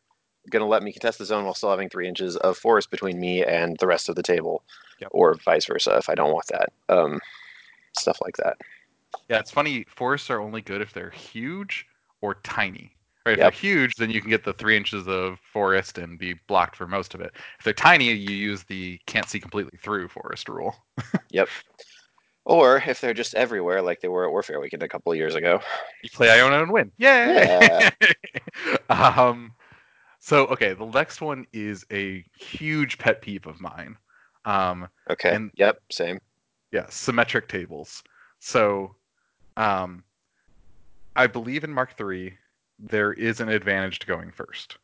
gonna 0.50 0.67
let 0.67 0.84
me 0.84 0.93
contest 0.93 1.19
the 1.19 1.26
zone 1.26 1.43
while 1.43 1.54
still 1.54 1.72
having 1.72 1.89
three 1.89 2.08
inches 2.08 2.38
of 2.38 2.58
forest 2.58 2.91
between 2.91 3.19
me 3.19 3.43
and 3.43 3.76
the 3.80 3.88
rest 3.88 4.08
of 4.08 4.15
the 4.15 4.24
table? 4.24 4.63
Yep. 5.00 5.10
Or 5.12 5.34
vice 5.34 5.65
versa 5.65 5.98
if 5.98 6.08
I 6.08 6.15
don't 6.15 6.32
want 6.32 6.48
that. 6.48 6.72
Um, 6.88 7.19
stuff 7.98 8.19
like 8.22 8.38
that. 8.38 8.58
Yeah, 9.30 9.39
it's 9.39 9.52
funny. 9.52 9.86
Forests 9.88 10.30
are 10.30 10.39
only 10.39 10.62
good 10.62 10.82
if 10.82 10.93
they're 10.93 11.12
huge 11.12 11.86
or 12.22 12.36
tiny. 12.36 12.96
Right? 13.25 13.33
If 13.33 13.38
Yep. 13.39 13.53
they're 13.53 13.59
huge, 13.59 13.95
then 13.95 14.09
you 14.09 14.19
can 14.19 14.29
get 14.29 14.43
the 14.43 14.53
three 14.53 14.75
inches 14.75 15.07
of 15.07 15.39
forest 15.53 15.97
and 15.97 16.19
be 16.19 16.33
blocked 16.47 16.75
for 16.75 16.88
most 16.88 17.13
of 17.13 17.21
it. 17.21 17.31
If 17.57 17.63
they're 17.63 17.73
tiny, 17.73 18.12
you 18.12 18.36
use 18.36 18.63
the 18.63 18.99
can't 19.07 19.27
see 19.29 19.39
completely 19.39 19.77
through 19.81 20.07
forest 20.09 20.49
rule. 20.49 20.75
Yep. 21.29 21.47
Or 22.45 22.83
if 22.86 22.99
they're 22.99 23.13
just 23.13 23.33
everywhere, 23.36 23.81
like 23.81 24.01
they 24.01 24.09
were 24.09 24.25
at 24.25 24.31
Warfare 24.31 24.59
Weekend 24.59 24.83
a 24.83 24.88
couple 24.89 25.12
of 25.13 25.17
years 25.17 25.33
ago. 25.33 25.62
You 26.03 26.09
play 26.12 26.29
Iona 26.29 26.62
and 26.62 26.71
win. 26.71 26.91
Yay! 26.97 27.89
um, 28.89 29.53
so 30.19 30.45
okay, 30.47 30.73
the 30.73 30.86
next 30.86 31.21
one 31.21 31.47
is 31.53 31.86
a 31.91 32.23
huge 32.38 32.97
pet 32.97 33.21
peeve 33.21 33.47
of 33.47 33.59
mine. 33.62 33.97
Um, 34.45 34.89
Okay. 35.09 35.33
And- 35.33 35.51
yep. 35.55 35.79
Same. 35.89 36.19
yeah, 36.71 36.86
symmetric 36.89 37.47
tables. 37.47 38.03
So, 38.39 38.95
um, 39.57 40.03
I 41.15 41.27
believe 41.27 41.63
in 41.63 41.71
Mark 41.71 41.95
III, 41.99 42.38
there 42.84 43.13
is 43.13 43.39
an 43.39 43.50
advantage 43.50 44.00
to 44.00 44.08
going 44.08 44.32
first. 44.32 44.78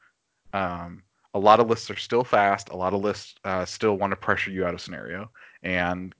Um, 0.54 1.04
a 1.34 1.40
lot 1.40 1.60
of 1.60 1.70
lists 1.70 1.92
are 1.92 1.98
still 1.98 2.24
fast. 2.24 2.70
A 2.70 2.76
lot 2.76 2.94
of 2.94 3.02
lists 3.02 3.36
uh, 3.44 3.66
still 3.66 3.98
want 3.98 4.12
to 4.12 4.16
pressure 4.16 4.52
you 4.52 4.66
out 4.66 4.74
of 4.74 4.82
scenario, 4.82 5.30
and 5.62 6.16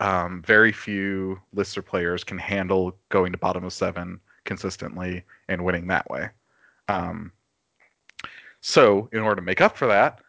um, 0.00 0.42
very 0.42 0.72
few 0.72 1.40
lists 1.52 1.78
or 1.78 1.82
players 1.82 2.24
can 2.24 2.36
handle 2.36 2.98
going 3.08 3.32
to 3.32 3.38
bottom 3.38 3.64
of 3.64 3.72
seven 3.72 4.20
consistently 4.44 5.22
and 5.48 5.64
winning 5.64 5.86
that 5.86 6.08
way. 6.10 6.28
Um, 6.88 7.32
so, 8.60 9.08
in 9.12 9.20
order 9.20 9.36
to 9.36 9.42
make 9.42 9.60
up 9.60 9.76
for 9.76 9.86
that, 9.86 10.20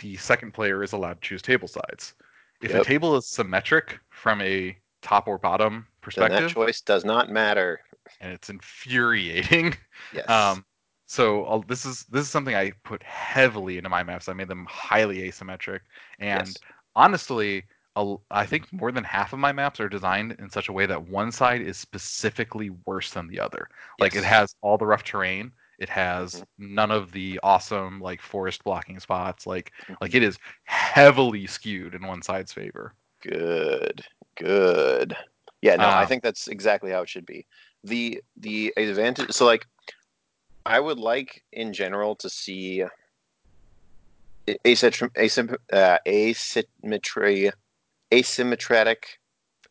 the 0.00 0.16
second 0.16 0.52
player 0.52 0.82
is 0.82 0.92
allowed 0.92 1.20
to 1.20 1.28
choose 1.28 1.42
table 1.42 1.68
sides. 1.68 2.14
If 2.62 2.70
Yep. 2.70 2.78
the 2.78 2.84
table 2.84 3.16
is 3.16 3.26
symmetric 3.26 3.98
from 4.10 4.40
a 4.40 4.76
top 5.02 5.28
or 5.28 5.38
bottom 5.38 5.86
Then 6.16 6.30
that 6.30 6.50
choice 6.50 6.80
does 6.80 7.04
not 7.04 7.30
matter. 7.30 7.80
And 8.20 8.32
it's 8.32 8.50
infuriating. 8.50 9.74
Yes. 10.12 10.28
Um, 10.28 10.64
so 11.06 11.44
I'll, 11.44 11.62
this 11.62 11.84
is 11.84 12.04
this 12.04 12.22
is 12.22 12.30
something 12.30 12.54
I 12.54 12.72
put 12.84 13.02
heavily 13.02 13.76
into 13.78 13.90
my 13.90 14.02
maps. 14.02 14.28
I 14.28 14.32
made 14.32 14.48
them 14.48 14.66
highly 14.68 15.18
asymmetric, 15.28 15.80
and 16.18 16.46
yes. 16.46 16.54
honestly, 16.96 17.64
a- 17.96 18.16
I 18.30 18.46
think 18.46 18.72
more 18.72 18.90
than 18.92 19.04
half 19.04 19.32
of 19.32 19.38
my 19.38 19.52
maps 19.52 19.80
are 19.80 19.88
designed 19.88 20.32
in 20.38 20.48
such 20.50 20.68
a 20.68 20.72
way 20.72 20.86
that 20.86 21.08
one 21.08 21.30
side 21.32 21.60
is 21.60 21.76
specifically 21.76 22.70
worse 22.86 23.10
than 23.12 23.28
the 23.28 23.40
other. 23.40 23.68
Yes. 23.98 24.00
Like 24.00 24.14
it 24.16 24.24
has 24.24 24.54
all 24.62 24.78
the 24.78 24.86
rough 24.86 25.04
terrain. 25.04 25.52
It 25.78 25.88
has 25.90 26.36
Mhm. 26.36 26.44
none 26.58 26.90
of 26.90 27.12
the 27.12 27.38
awesome 27.42 28.00
like 28.00 28.20
forest 28.22 28.64
blocking 28.64 28.98
spots. 29.00 29.46
Like 29.46 29.72
like 30.00 30.14
it 30.14 30.22
is 30.22 30.38
heavily 30.64 31.46
skewed 31.46 31.94
in 31.94 32.06
one 32.06 32.22
side's 32.22 32.52
favor. 32.52 32.94
Good, 33.22 34.04
good. 34.36 35.16
Yeah, 35.62 35.76
no, 35.76 35.88
I 35.88 36.02
Um, 36.02 36.08
think 36.08 36.22
that's 36.22 36.48
exactly 36.48 36.90
how 36.90 37.02
it 37.02 37.08
should 37.08 37.26
be. 37.26 37.46
The 37.84 38.22
the 38.36 38.72
advantage. 38.76 39.32
So, 39.32 39.46
like, 39.46 39.66
I 40.66 40.80
would 40.80 40.98
like 40.98 41.44
in 41.52 41.72
general 41.72 42.16
to 42.16 42.30
see 42.30 42.84
asymmetry, 44.66 45.08
uh, 45.72 45.98
asymmetry, 46.06 47.50
asymmetric, 48.10 48.96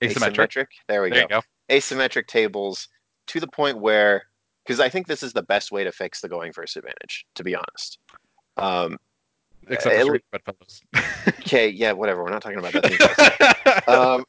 Asymmetric. 0.04 0.68
There 0.88 1.02
we 1.02 1.10
There 1.10 1.28
go. 1.28 1.42
go. 1.42 1.76
Asymmetric 1.76 2.28
tables 2.28 2.88
to 3.28 3.40
the 3.40 3.48
point 3.48 3.80
where, 3.80 4.24
because 4.66 4.80
I 4.80 4.90
think 4.90 5.08
this 5.08 5.24
is 5.24 5.34
the 5.34 5.44
best 5.44 5.72
way 5.72 5.84
to 5.84 5.92
fix 5.92 6.22
the 6.22 6.30
going 6.30 6.54
first 6.54 6.76
advantage. 6.78 7.26
To 7.36 7.44
be 7.44 7.56
honest. 7.56 8.00
Um, 8.58 8.98
Except 9.70 9.96
it 9.96 10.06
for 10.06 10.20
Street 10.44 11.30
okay, 11.40 11.70
yeah, 11.70 11.94
whatever. 11.94 12.24
We're 12.24 12.32
not 12.32 12.42
talking 12.42 12.60
about 12.60 12.74
that. 12.74 13.84
um, 13.88 14.26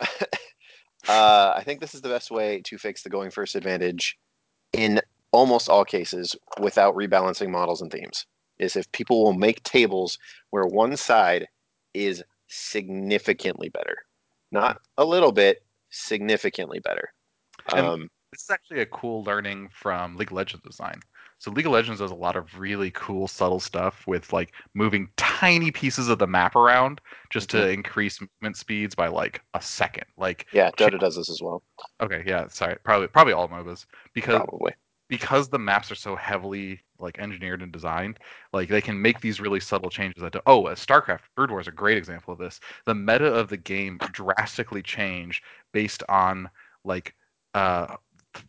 uh, 1.08 1.52
I 1.56 1.62
think 1.64 1.80
this 1.80 1.94
is 1.94 2.00
the 2.00 2.08
best 2.08 2.30
way 2.30 2.62
to 2.64 2.78
fix 2.78 3.02
the 3.02 3.10
going 3.10 3.30
first 3.30 3.54
advantage 3.54 4.16
in 4.72 5.00
almost 5.32 5.68
all 5.68 5.84
cases 5.84 6.36
without 6.60 6.94
rebalancing 6.94 7.50
models 7.50 7.82
and 7.82 7.90
themes. 7.90 8.26
Is 8.58 8.76
if 8.76 8.90
people 8.92 9.24
will 9.24 9.32
make 9.32 9.62
tables 9.64 10.18
where 10.50 10.64
one 10.64 10.96
side 10.96 11.48
is 11.92 12.22
significantly 12.48 13.68
better, 13.68 13.96
not 14.52 14.80
a 14.96 15.04
little 15.04 15.32
bit, 15.32 15.64
significantly 15.90 16.78
better. 16.78 17.12
Um, 17.72 18.08
this 18.30 18.42
is 18.42 18.50
actually 18.50 18.80
a 18.80 18.86
cool 18.86 19.24
learning 19.24 19.70
from 19.72 20.16
League 20.16 20.28
of 20.28 20.36
Legends 20.36 20.64
design. 20.64 21.00
So 21.44 21.50
League 21.50 21.66
of 21.66 21.72
Legends 21.72 22.00
does 22.00 22.10
a 22.10 22.14
lot 22.14 22.36
of 22.36 22.58
really 22.58 22.90
cool 22.92 23.28
subtle 23.28 23.60
stuff 23.60 24.06
with 24.06 24.32
like 24.32 24.54
moving 24.72 25.10
tiny 25.16 25.70
pieces 25.70 26.08
of 26.08 26.18
the 26.18 26.26
map 26.26 26.56
around 26.56 27.02
just 27.30 27.50
to 27.50 27.68
increase 27.68 28.18
movement 28.20 28.56
speeds 28.56 28.94
by 28.94 29.08
like 29.08 29.42
a 29.52 29.60
second. 29.60 30.06
Like 30.16 30.46
yeah, 30.52 30.70
Dota 30.70 30.98
does 30.98 31.16
this 31.16 31.28
as 31.28 31.42
well, 31.42 31.62
okay, 32.00 32.22
yeah, 32.26 32.48
sorry, 32.48 32.76
probably 32.84 33.08
probably 33.08 33.34
all 33.34 33.48
MOBAs 33.48 33.86
because 34.14 34.42
probably. 34.46 34.72
because 35.08 35.48
the 35.50 35.58
maps 35.58 35.90
are 35.90 35.96
so 35.96 36.16
heavily 36.16 36.80
like 36.98 37.18
engineered 37.18 37.62
and 37.62 37.72
designed, 37.72 38.18
like 38.54 38.68
they 38.70 38.80
can 38.80 39.00
make 39.00 39.20
these 39.20 39.40
really 39.40 39.60
subtle 39.60 39.90
changes 39.90 40.22
that 40.22 40.32
do, 40.32 40.40
oh, 40.46 40.66
uh, 40.66 40.74
StarCraft 40.74 41.20
Brood 41.36 41.50
War 41.50 41.60
is 41.60 41.68
a 41.68 41.72
great 41.72 41.98
example 41.98 42.32
of 42.32 42.38
this. 42.38 42.60
The 42.86 42.94
meta 42.94 43.26
of 43.26 43.48
the 43.50 43.58
game 43.58 44.00
drastically 44.12 44.82
changed 44.82 45.44
based 45.72 46.02
on 46.08 46.48
like 46.84 47.14
uh, 47.54 47.96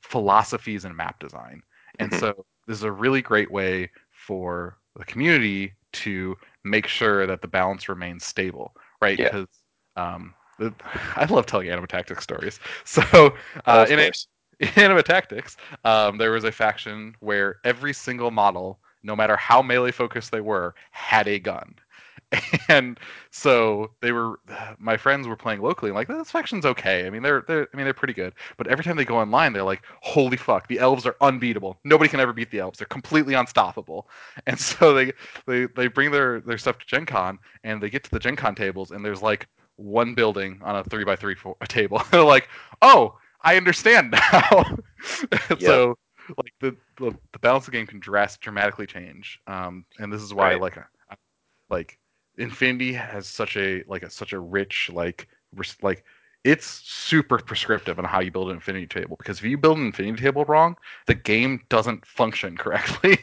philosophies 0.03 0.85
and 0.85 0.95
map 0.95 1.19
design. 1.19 1.63
And 1.99 2.11
Mhm. 2.11 2.19
so 2.19 2.45
this 2.67 2.77
is 2.77 2.83
a 2.83 2.91
really 2.91 3.21
great 3.21 3.51
way 3.51 3.89
for 4.11 4.77
the 4.95 5.05
community 5.05 5.73
to 5.93 6.35
make 6.63 6.87
sure 6.87 7.25
that 7.25 7.41
the 7.41 7.47
balance 7.47 7.87
remains 7.87 8.25
stable, 8.25 8.73
right? 9.01 9.17
Yeah. 9.17 9.25
Because 9.25 9.47
um, 9.95 10.33
the, 10.59 10.73
I 11.15 11.25
love 11.25 11.45
telling 11.45 11.69
Anima 11.69 11.87
Tactics 11.87 12.23
stories. 12.23 12.59
So 12.85 13.35
uh, 13.65 13.85
in, 13.89 13.99
in 14.59 14.69
Anima 14.75 15.03
Tactics, 15.03 15.57
um, 15.83 16.17
there 16.17 16.31
was 16.31 16.43
a 16.43 16.51
faction 16.51 17.15
where 17.19 17.57
every 17.63 17.93
single 17.93 18.31
model, 18.31 18.79
no 19.03 19.15
matter 19.15 19.35
how 19.35 19.61
melee 19.61 19.91
focused 19.91 20.31
they 20.31 20.41
were, 20.41 20.75
had 20.91 21.27
a 21.27 21.39
gun. 21.39 21.75
And 22.69 22.99
so 23.31 23.91
they 24.01 24.11
were, 24.11 24.39
my 24.79 24.97
friends 24.97 25.27
were 25.27 25.35
playing 25.35 25.61
locally. 25.61 25.89
I'm 25.91 25.95
like, 25.95 26.07
this 26.07 26.31
faction's 26.31 26.65
okay. 26.65 27.05
I 27.05 27.09
mean, 27.09 27.21
they're, 27.23 27.43
they're, 27.47 27.67
I 27.73 27.77
mean, 27.77 27.85
they're 27.85 27.93
pretty 27.93 28.13
good. 28.13 28.33
But 28.57 28.67
every 28.67 28.83
time 28.83 28.95
they 28.97 29.05
go 29.05 29.17
online, 29.17 29.53
they're 29.53 29.63
like, 29.63 29.83
holy 30.01 30.37
fuck, 30.37 30.67
the 30.67 30.79
elves 30.79 31.05
are 31.05 31.15
unbeatable. 31.21 31.79
Nobody 31.83 32.09
can 32.09 32.19
ever 32.19 32.33
beat 32.33 32.51
the 32.51 32.59
elves. 32.59 32.79
They're 32.79 32.87
completely 32.87 33.33
unstoppable. 33.33 34.09
And 34.47 34.59
so 34.59 34.93
they, 34.93 35.13
they, 35.47 35.65
they 35.75 35.87
bring 35.87 36.11
their, 36.11 36.41
their 36.41 36.57
stuff 36.57 36.77
to 36.79 36.85
Gen 36.85 37.05
Con 37.05 37.39
and 37.63 37.81
they 37.81 37.89
get 37.89 38.03
to 38.05 38.11
the 38.11 38.19
Gen 38.19 38.35
Con 38.35 38.55
tables 38.55 38.91
and 38.91 39.03
there's 39.03 39.21
like 39.21 39.47
one 39.77 40.13
building 40.13 40.59
on 40.63 40.75
a 40.77 40.83
three 40.83 41.03
by 41.03 41.15
three 41.15 41.35
fo- 41.35 41.57
a 41.61 41.67
table. 41.67 42.01
they're 42.11 42.23
like, 42.23 42.49
oh, 42.81 43.17
I 43.41 43.57
understand 43.57 44.11
now. 44.11 44.77
So 45.59 45.95
like 46.37 46.53
the, 46.59 46.75
the 46.97 47.15
the 47.33 47.39
balance 47.39 47.67
of 47.67 47.71
the 47.71 47.77
game 47.77 47.87
can 47.87 47.99
drastically 47.99 48.45
dramatically 48.45 48.87
change. 48.87 49.39
Um, 49.47 49.85
and 49.99 50.11
this 50.11 50.21
is 50.21 50.33
why 50.33 50.51
Right. 50.51 50.61
like 50.61 50.77
I- 50.77 51.15
like 51.69 51.97
Infinity 52.37 52.93
has 52.93 53.27
such 53.27 53.57
a 53.57 53.83
like 53.87 54.03
a, 54.03 54.09
such 54.09 54.33
a 54.33 54.39
rich 54.39 54.89
like 54.93 55.27
like 55.81 56.03
it's 56.43 56.65
super 56.65 57.39
prescriptive 57.39 57.97
on 57.97 58.05
how 58.05 58.21
you 58.21 58.31
build 58.31 58.49
an 58.49 58.55
infinity 58.55 58.85
table 58.85 59.15
because 59.17 59.39
if 59.39 59.45
you 59.45 59.57
build 59.57 59.77
an 59.77 59.87
infinity 59.87 60.21
table 60.21 60.45
wrong, 60.45 60.75
the 61.07 61.15
game 61.15 61.61
doesn't 61.69 62.05
function 62.05 62.55
correctly. 62.63 63.17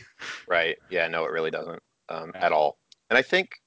Right. 0.48 0.76
Yeah, 0.90 1.08
no, 1.08 1.24
it 1.24 1.30
really 1.30 1.50
doesn't 1.50 1.82
um, 2.08 2.32
at 2.34 2.52
all. 2.52 2.78
And 3.10 3.18
I 3.18 3.22
think 3.22 3.60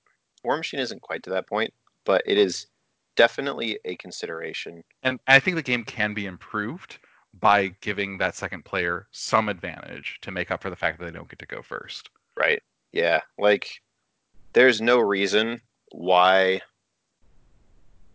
Warmachine 0.46 0.80
isn't 0.80 1.02
quite 1.02 1.24
to 1.24 1.30
that 1.32 1.48
point, 1.48 1.74
but 2.04 2.22
it 2.26 2.38
is 2.38 2.68
definitely 3.16 3.80
a 3.86 3.96
consideration. 3.96 4.84
and 5.04 5.20
I 5.28 5.40
think 5.40 5.56
the 5.56 5.64
game 5.64 5.84
can 5.86 6.14
be 6.14 6.26
improved 6.26 7.00
by 7.40 7.68
giving 7.82 8.18
that 8.18 8.36
second 8.36 8.66
player 8.66 9.08
some 9.12 9.50
advantage 9.50 10.20
to 10.22 10.32
make 10.32 10.52
up 10.52 10.62
for 10.62 10.70
the 10.70 10.76
fact 10.76 11.00
that 11.00 11.06
they 11.06 11.12
don't 11.12 11.30
get 11.30 11.40
to 11.40 11.46
go 11.46 11.62
first. 11.62 12.10
Right. 12.38 12.62
Yeah. 12.92 13.22
Like, 13.38 13.70
there's 14.56 14.82
no 14.82 15.00
reason 15.00 15.62
why 15.92 16.62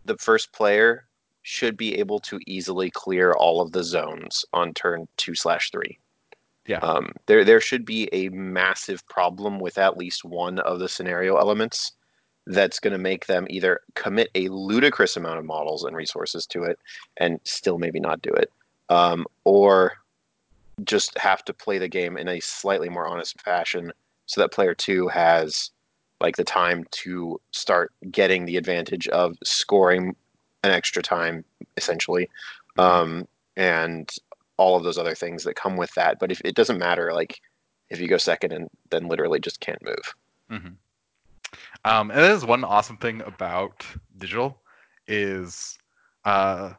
the 0.05 0.17
first 0.17 0.51
player 0.51 1.05
should 1.43 1.77
be 1.77 1.97
able 1.99 2.19
to 2.19 2.39
easily 2.47 2.89
clear 2.91 3.31
all 3.33 3.61
of 3.61 3.71
the 3.71 3.83
zones 3.83 4.43
on 4.51 4.73
turn 4.73 5.07
two 5.17 5.35
slash 5.35 5.71
three. 5.71 5.97
Yeah. 6.65 6.79
Um, 6.79 7.13
there, 7.27 7.43
there 7.45 7.61
should 7.61 7.85
be 7.85 8.09
a 8.11 8.29
massive 8.29 9.07
problem 9.07 9.59
with 9.59 9.77
at 9.77 9.97
least 9.97 10.25
one 10.25 10.59
of 10.59 10.79
the 10.79 10.89
scenario 10.89 11.37
elements 11.37 11.93
that's 12.47 12.79
going 12.79 12.93
to 12.93 12.99
make 12.99 13.27
them 13.27 13.45
either 13.49 13.79
commit 13.93 14.29
a 14.33 14.47
ludicrous 14.49 15.17
amount 15.17 15.37
of 15.37 15.45
models 15.45 15.83
and 15.83 15.95
resources 15.95 16.47
to 16.47 16.63
it 16.63 16.79
and 17.17 17.39
still 17.43 17.77
maybe 17.77 17.99
not 17.99 18.21
do 18.21 18.31
it, 18.31 18.51
um, 18.89 19.27
or 19.43 19.93
just 20.85 21.15
have 21.19 21.45
to 21.45 21.53
play 21.53 21.77
the 21.77 21.87
game 21.87 22.17
in 22.17 22.27
a 22.27 22.39
slightly 22.39 22.89
more 22.89 23.07
honest 23.07 23.39
fashion 23.41 23.93
so 24.25 24.41
that 24.41 24.51
player 24.51 24.73
two 24.73 25.07
has 25.07 25.69
like 26.21 26.37
the 26.37 26.43
time 26.43 26.85
to 26.91 27.39
start 27.51 27.91
getting 28.11 28.45
the 28.45 28.57
advantage 28.57 29.07
of 29.09 29.37
scoring 29.43 30.15
an 30.63 30.71
extra 30.71 31.01
time 31.01 31.43
essentially. 31.77 32.29
Um, 32.77 33.27
and 33.57 34.09
all 34.57 34.77
of 34.77 34.83
those 34.83 34.97
other 34.97 35.15
things 35.15 35.43
that 35.43 35.55
come 35.55 35.75
with 35.75 35.93
that. 35.95 36.19
But 36.19 36.31
if 36.31 36.41
it 36.45 36.55
doesn't 36.55 36.77
matter 36.77 37.13
like 37.13 37.41
if 37.89 37.99
you 37.99 38.07
go 38.07 38.17
second 38.17 38.53
and 38.53 38.69
then 38.89 39.07
literally 39.07 39.39
just 39.39 39.59
can't 39.59 39.83
move. 39.83 40.15
Hmm 40.49 40.67
Um, 41.83 42.11
and 42.11 42.19
that 42.19 42.31
is 42.31 42.45
one 42.45 42.63
awesome 42.63 42.97
thing 42.97 43.21
about 43.21 43.85
digital 44.17 44.57
is 45.07 45.77
uh, 46.25 46.73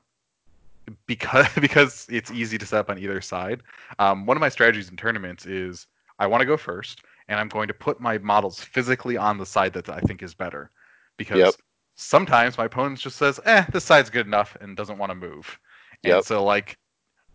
because 1.07 1.47
because 1.61 2.07
it's 2.11 2.31
easy 2.31 2.59
to 2.59 2.67
set 2.67 2.81
up 2.81 2.91
on 2.91 2.99
either 2.99 3.21
side. 3.21 3.63
Um, 3.99 4.27
one 4.27 4.37
of 4.37 4.41
my 4.41 4.49
strategies 4.49 4.89
in 4.89 4.97
tournaments 4.97 5.47
is 5.47 5.87
I 6.19 6.27
want 6.27 6.41
to 6.41 6.47
go 6.47 6.57
first, 6.57 7.03
and 7.29 7.39
I'm 7.39 7.49
going 7.49 7.69
to 7.69 7.75
put 7.75 8.01
my 8.01 8.19
models 8.19 8.61
physically 8.63 9.17
on 9.17 9.39
the 9.39 9.47
side 9.47 9.73
that 9.75 9.89
I 9.89 10.01
think 10.01 10.23
is 10.23 10.35
better, 10.35 10.71
because 11.17 11.39
Yep. 11.39 11.55
sometimes 11.95 12.59
my 12.59 12.65
opponent 12.67 12.99
just 12.99 13.17
says, 13.17 13.41
"Eh, 13.45 13.65
this 13.73 13.85
side's 13.85 14.11
good 14.11 14.27
enough," 14.27 14.57
and 14.61 14.77
doesn't 14.77 14.99
want 14.99 15.11
to 15.11 15.15
move. 15.15 15.59
And 16.05 16.15
Yep. 16.15 16.25
so 16.25 16.45
like 16.45 16.77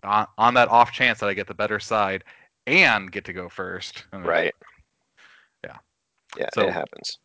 on, 0.04 0.28
on 0.38 0.54
that 0.56 0.70
off 0.70 0.92
chance 0.92 1.20
that 1.20 1.30
I 1.30 1.34
get 1.34 1.48
the 1.48 1.54
better 1.54 1.80
side 1.80 2.24
and 2.66 3.12
get 3.12 3.26
to 3.26 3.34
go 3.34 3.50
first, 3.50 4.06
and 4.12 4.26
right 4.26 4.54
Yeah. 5.64 5.78
yeah 6.38 6.50
So- 6.54 6.68
it 6.68 6.74
happens 6.74 7.20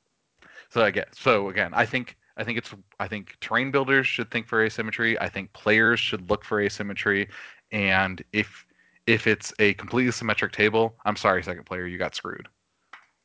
So 0.71 0.83
I 0.85 0.91
get 0.91 1.15
so 1.15 1.49
again, 1.49 1.73
I 1.75 1.85
think 1.85 2.17
I 2.37 2.45
think 2.45 2.59
it's 2.59 2.75
I 2.99 3.09
think 3.09 3.37
terrain 3.41 3.71
builders 3.71 4.07
should 4.07 4.31
think 4.31 4.47
for 4.49 4.65
asymmetry. 4.65 5.19
I 5.21 5.29
think 5.29 5.53
players 5.53 6.01
should 6.01 6.31
look 6.31 6.45
for 6.45 6.61
asymmetry, 6.61 7.29
and 7.73 8.23
if 8.33 8.67
if 9.07 9.27
it's 9.27 9.53
a 9.59 9.75
completely 9.75 10.13
symmetric 10.13 10.53
table, 10.53 10.95
I'm 11.05 11.17
sorry, 11.17 11.43
second 11.43 11.65
player, 11.65 11.87
you 11.87 11.99
got 11.99 12.15
screwed. 12.15 12.49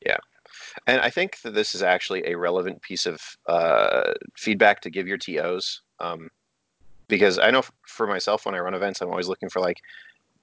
Yeah. 0.04 0.16
And 0.86 1.00
I 1.00 1.10
think 1.10 1.40
that 1.42 1.54
this 1.54 1.74
is 1.74 1.82
actually 1.82 2.26
a 2.26 2.36
relevant 2.36 2.82
piece 2.82 3.06
of 3.06 3.20
uh, 3.46 4.12
feedback 4.36 4.80
to 4.82 4.90
give 4.90 5.06
your 5.06 5.18
TOs. 5.18 5.82
Um, 6.00 6.30
because 7.08 7.38
I 7.38 7.50
know 7.50 7.60
f- 7.60 7.72
for 7.86 8.06
myself, 8.06 8.44
when 8.44 8.54
I 8.54 8.58
run 8.58 8.74
events, 8.74 9.00
I'm 9.00 9.08
always 9.08 9.28
looking 9.28 9.48
for 9.48 9.60
like, 9.60 9.80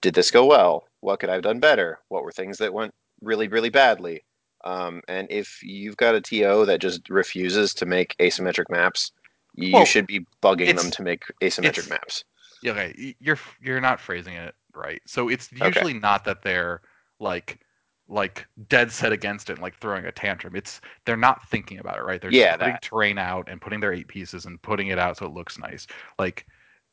did 0.02 0.14
this 0.14 0.32
go 0.32 0.46
well? 0.46 0.88
What 1.02 1.20
could 1.20 1.30
I 1.30 1.34
have 1.34 1.44
done 1.44 1.60
better? 1.60 2.00
What 2.10 2.24
were 2.24 2.32
things 2.32 2.58
that 2.60 2.74
went 2.74 2.94
really, 3.22 3.48
really 3.48 3.70
badly? 3.70 4.24
Um, 4.64 5.02
and 5.08 5.28
if 5.30 5.60
you've 5.62 5.98
got 5.98 6.16
a 6.16 6.22
TO 6.22 6.66
that 6.66 6.82
just 6.82 7.10
refuses 7.10 7.74
to 7.76 7.86
make 7.86 8.16
asymmetric 8.20 8.66
maps, 8.70 9.12
you 9.54 9.74
Well, 9.74 9.86
should 9.86 10.08
be 10.08 10.26
bugging 10.42 10.76
them 10.76 10.92
to 10.92 11.04
make 11.04 11.24
asymmetric 11.42 11.90
maps. 11.90 12.24
Okay, 12.66 13.16
you're 13.20 13.38
you're 13.62 13.82
not 13.82 14.00
phrasing 14.00 14.34
it 14.34 14.56
right. 14.76 15.02
So 15.08 15.30
it's 15.30 15.52
Okay. 15.62 15.86
usually 15.86 15.94
not 15.94 16.24
that 16.26 16.42
they're 16.44 16.82
like 17.20 17.60
like 18.08 18.46
dead 18.68 18.92
set 18.92 19.12
against 19.12 19.50
it 19.50 19.54
and 19.54 19.62
like 19.62 19.78
throwing 19.80 20.06
a 20.06 20.12
tantrum. 20.12 20.56
It's 20.56 20.80
they're 21.06 21.18
not 21.18 21.48
thinking 21.50 21.80
about 21.80 21.98
it, 21.98 22.04
right? 22.04 22.22
They're 22.22 22.30
Yeah, 22.30 22.32
just 22.32 22.58
putting 22.58 22.78
that. 22.78 22.82
terrain 22.82 23.18
out 23.18 23.50
and 23.50 23.62
putting 23.62 23.80
their 23.80 23.94
eight 23.94 24.08
pieces 24.08 24.46
and 24.46 24.62
putting 24.62 24.88
it 24.90 25.00
out 25.00 25.18
so 25.18 25.26
it 25.26 25.34
looks 25.34 25.58
nice. 25.58 25.88
Like 26.20 26.46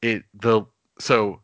it 0.03 0.25
the 0.35 0.65
so 0.99 1.42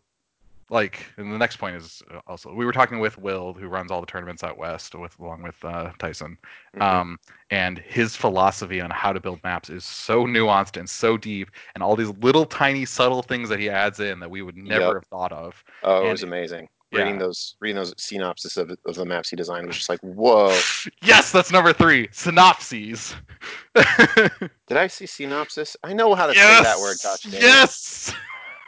like 0.70 1.06
and 1.16 1.32
the 1.32 1.38
next 1.38 1.56
point 1.56 1.76
is 1.76 2.02
uh, 2.14 2.20
also 2.26 2.52
we 2.52 2.64
were 2.66 2.72
talking 2.72 2.98
with 2.98 3.16
Will 3.18 3.54
who 3.54 3.68
runs 3.68 3.90
all 3.90 4.00
the 4.00 4.06
tournaments 4.06 4.44
out 4.44 4.58
west 4.58 4.94
with 4.94 5.18
along 5.18 5.42
with 5.42 5.62
uh, 5.64 5.90
Tyson. 5.98 6.36
Mhm. 6.76 6.82
Um, 6.82 7.18
and 7.50 7.78
his 7.78 8.14
philosophy 8.16 8.80
on 8.80 8.90
how 8.90 9.12
to 9.12 9.20
build 9.20 9.42
maps 9.42 9.70
is 9.70 9.84
so 9.84 10.24
nuanced 10.26 10.76
and 10.76 10.88
so 10.88 11.16
deep 11.16 11.50
and 11.74 11.82
all 11.82 11.96
these 11.96 12.10
little 12.20 12.44
tiny 12.44 12.84
subtle 12.84 13.22
things 13.22 13.48
that 13.48 13.58
he 13.58 13.70
adds 13.70 14.00
in 14.00 14.20
that 14.20 14.30
we 14.30 14.42
would 14.42 14.56
never 14.56 14.84
Yep. 14.86 14.94
have 14.94 15.06
thought 15.06 15.32
of. 15.32 15.64
oh, 15.84 16.06
it 16.06 16.10
was 16.10 16.22
amazing. 16.22 16.68
yeah. 16.90 16.98
Reading 17.00 17.18
those, 17.18 17.56
reading 17.60 17.76
those 17.76 17.94
synopsis 17.96 18.56
of, 18.58 18.70
of 18.86 18.94
the 18.94 19.04
maps 19.04 19.30
he 19.30 19.36
designed 19.36 19.66
was 19.66 19.76
just 19.76 19.88
like, 19.88 20.00
whoa. 20.00 20.58
Yes, 21.02 21.32
that's 21.32 21.50
number 21.50 21.72
three. 21.72 22.08
Synopses. 22.12 23.14
Did 23.74 24.76
I 24.76 24.86
see 24.86 25.06
synopsis? 25.06 25.76
I 25.84 25.92
know 25.94 26.14
how 26.14 26.26
to 26.26 26.34
say 26.34 26.40
that 26.40 26.78
word. 26.78 26.96
It. 27.24 27.42
Yes. 27.42 28.12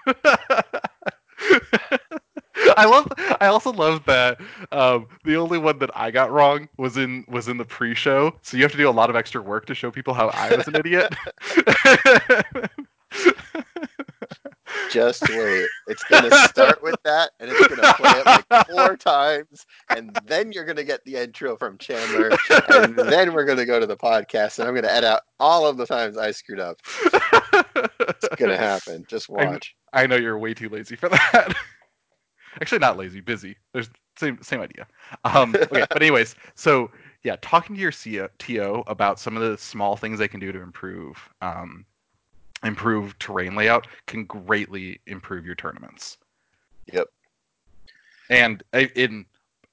I 2.76 2.84
love. 2.84 3.12
I 3.40 3.46
also 3.46 3.72
love 3.72 4.04
that 4.06 4.40
um, 4.72 5.06
the 5.24 5.36
only 5.36 5.58
one 5.58 5.78
that 5.78 5.90
I 5.94 6.10
got 6.10 6.30
wrong 6.30 6.68
was 6.76 6.96
in 6.96 7.24
was 7.28 7.48
in 7.48 7.56
the 7.56 7.64
pre-show. 7.64 8.34
So 8.42 8.56
you 8.56 8.62
have 8.62 8.72
to 8.72 8.78
do 8.78 8.88
a 8.88 8.90
lot 8.90 9.10
of 9.10 9.16
extra 9.16 9.40
work 9.40 9.66
to 9.66 9.74
show 9.74 9.90
people 9.90 10.14
how 10.14 10.28
I 10.28 10.54
was 10.54 10.68
an 10.68 10.76
idiot. 10.76 11.14
Just 14.90 15.22
wait. 15.28 15.66
It's 15.86 16.02
gonna 16.04 16.30
start 16.48 16.82
with 16.82 16.96
that, 17.04 17.30
and 17.38 17.50
it's 17.50 17.66
gonna 17.68 17.94
play 17.94 18.10
it 18.10 18.26
like 18.50 18.66
four 18.68 18.96
times, 18.96 19.66
and 19.88 20.18
then 20.26 20.52
you're 20.52 20.64
gonna 20.64 20.84
get 20.84 21.04
the 21.04 21.16
intro 21.16 21.56
from 21.56 21.78
Chandler, 21.78 22.30
and 22.70 22.96
then 22.96 23.32
we're 23.32 23.44
gonna 23.44 23.66
go 23.66 23.78
to 23.78 23.86
the 23.86 23.96
podcast, 23.96 24.58
and 24.58 24.68
I'm 24.68 24.74
gonna 24.74 24.88
edit 24.88 25.04
out 25.04 25.22
all 25.38 25.66
of 25.66 25.76
the 25.76 25.86
times 25.86 26.16
I 26.16 26.32
screwed 26.32 26.60
up. 26.60 26.78
It's 28.10 28.28
gonna 28.36 28.56
happen. 28.56 29.04
Just 29.08 29.28
watch. 29.28 29.74
I 29.92 30.06
know 30.06 30.16
you're 30.16 30.38
way 30.38 30.54
too 30.54 30.68
lazy 30.68 30.96
for 30.96 31.08
that. 31.08 31.54
Actually, 32.60 32.78
not 32.78 32.96
lazy, 32.96 33.20
busy. 33.20 33.56
There's 33.72 33.90
same 34.16 34.42
same 34.42 34.60
idea. 34.60 34.86
Um, 35.24 35.54
okay, 35.54 35.86
but 35.88 36.02
anyways, 36.02 36.34
so 36.54 36.90
yeah, 37.22 37.36
talking 37.42 37.76
to 37.76 37.82
your 37.82 37.92
CO, 37.92 38.28
TO 38.38 38.82
about 38.86 39.20
some 39.20 39.36
of 39.36 39.42
the 39.42 39.56
small 39.58 39.96
things 39.96 40.18
they 40.18 40.28
can 40.28 40.40
do 40.40 40.52
to 40.52 40.60
improve 40.60 41.16
um, 41.42 41.84
improve 42.64 43.18
terrain 43.18 43.54
layout 43.54 43.86
can 44.06 44.24
greatly 44.24 45.00
improve 45.06 45.46
your 45.46 45.54
tournaments. 45.54 46.18
Yep. 46.92 47.08
And 48.28 48.62
in 48.72 49.26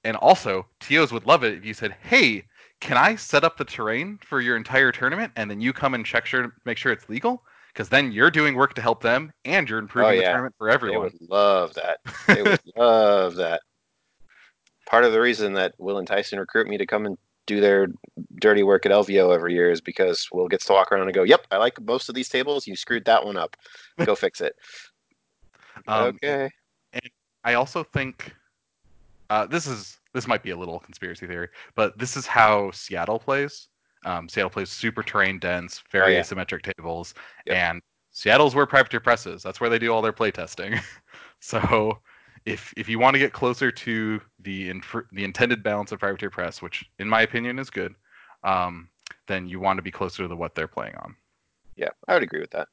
and 0.04 0.18
also 0.18 0.66
TOs 0.80 1.12
would 1.12 1.26
love 1.26 1.44
it 1.44 1.56
if 1.56 1.66
you 1.66 1.74
said, 1.74 1.96
"Hey, 2.02 2.46
can 2.80 2.98
I 2.98 3.16
set 3.16 3.44
up 3.44 3.58
the 3.58 3.66
terrain 3.66 4.20
for 4.22 4.40
your 4.42 4.56
entire 4.56 4.92
tournament, 4.92 5.34
and 5.36 5.50
then 5.50 5.62
you 5.62 5.74
come 5.74 5.94
and 5.94 6.06
check 6.06 6.26
sure 6.26 6.56
make 6.66 6.78
sure 6.78 6.92
it's 6.92 7.10
legal?" 7.10 7.44
Because 7.78 7.90
then 7.90 8.12
you're 8.12 8.32
doing 8.32 8.56
work 8.56 8.74
to 8.74 8.82
help 8.82 9.04
them, 9.04 9.32
and 9.46 9.70
you're 9.70 9.78
improving 9.78 10.18
the 10.18 10.24
yeah. 10.24 10.30
tournament 10.30 10.56
for 10.58 10.68
everyone. 10.68 11.12
They 11.12 11.18
would 11.22 11.30
love 11.30 11.76
that. 11.76 12.00
They 12.26 12.42
would 12.42 12.60
love 12.76 13.36
that. 13.36 13.62
part 14.88 15.04
of 15.04 15.12
the 15.12 15.22
reason 15.22 15.54
that 15.54 15.76
Will 15.78 16.00
and 16.00 16.08
Tyson 16.08 16.40
recruit 16.40 16.68
me 16.68 16.80
to 16.80 16.88
come 16.88 17.06
and 17.06 17.20
do 17.46 17.62
their 17.62 17.86
dirty 18.42 18.64
work 18.64 18.88
at 18.88 18.92
LVO 18.92 19.32
every 19.32 19.54
year 19.54 19.70
is 19.70 19.80
because 19.80 20.28
Will 20.32 20.48
gets 20.48 20.66
to 20.66 20.74
walk 20.74 20.92
around 20.92 21.04
and 21.04 21.14
go, 21.14 21.22
"Yep, 21.22 21.46
I 21.52 21.58
like 21.58 21.80
most 21.82 22.10
of 22.10 22.16
these 22.16 22.30
tables. 22.30 22.66
You 22.66 22.76
screwed 22.76 23.06
that 23.06 23.24
one 23.24 23.38
up. 23.38 23.56
Go 24.04 24.16
fix 24.16 24.42
it." 24.42 24.56
Um, 25.88 26.16
okay. 26.16 26.50
And 26.94 27.12
I 27.44 27.54
also 27.54 27.84
think 27.84 28.34
uh, 29.30 29.46
this 29.46 29.68
is 29.68 30.00
this 30.16 30.28
might 30.28 30.42
be 30.42 30.50
a 30.50 30.58
little 30.58 30.80
conspiracy 30.80 31.28
theory, 31.28 31.50
but 31.76 31.96
this 32.00 32.18
is 32.18 32.26
how 32.26 32.72
Seattle 32.72 33.20
plays. 33.20 33.68
Um, 34.08 34.30
Seattle 34.30 34.50
plays 34.50 34.70
super 34.70 35.04
terrain 35.04 35.38
dense, 35.38 35.84
very 35.92 36.14
Oh, 36.14 36.18
yeah. 36.18 36.22
asymmetric 36.22 36.62
tables, 36.64 37.14
Yep. 37.46 37.56
and 37.58 37.82
Seattle's 38.12 38.56
where 38.56 38.66
Privateer 38.66 39.02
Press 39.02 39.26
is. 39.26 39.44
That's 39.44 39.60
where 39.60 39.70
they 39.70 39.78
do 39.78 39.94
all 39.94 40.02
their 40.02 40.14
play 40.14 40.32
testing. 40.32 40.80
so 41.42 42.00
if 42.46 42.74
if 42.78 42.88
you 42.88 43.00
want 43.00 43.16
to 43.16 43.20
get 43.20 43.34
closer 43.34 43.70
to 43.70 44.22
the 44.40 44.70
inf- 44.70 45.08
the 45.12 45.26
intended 45.26 45.62
balance 45.62 45.92
of 45.92 46.00
Privateer 46.00 46.30
Press, 46.30 46.62
which 46.62 46.86
in 47.00 47.10
my 47.10 47.22
opinion 47.24 47.60
is 47.60 47.70
good, 47.70 47.94
um, 48.46 48.90
then 49.28 49.46
you 49.46 49.60
want 49.60 49.78
to 49.78 49.84
be 49.84 49.92
closer 49.92 50.26
to 50.26 50.36
what 50.36 50.56
they're 50.56 50.68
playing 50.70 50.96
on. 50.96 51.14
Yeah, 51.76 51.90
I 52.08 52.14
would 52.14 52.24
agree 52.24 52.40
with 52.40 52.52
that. 52.52 52.70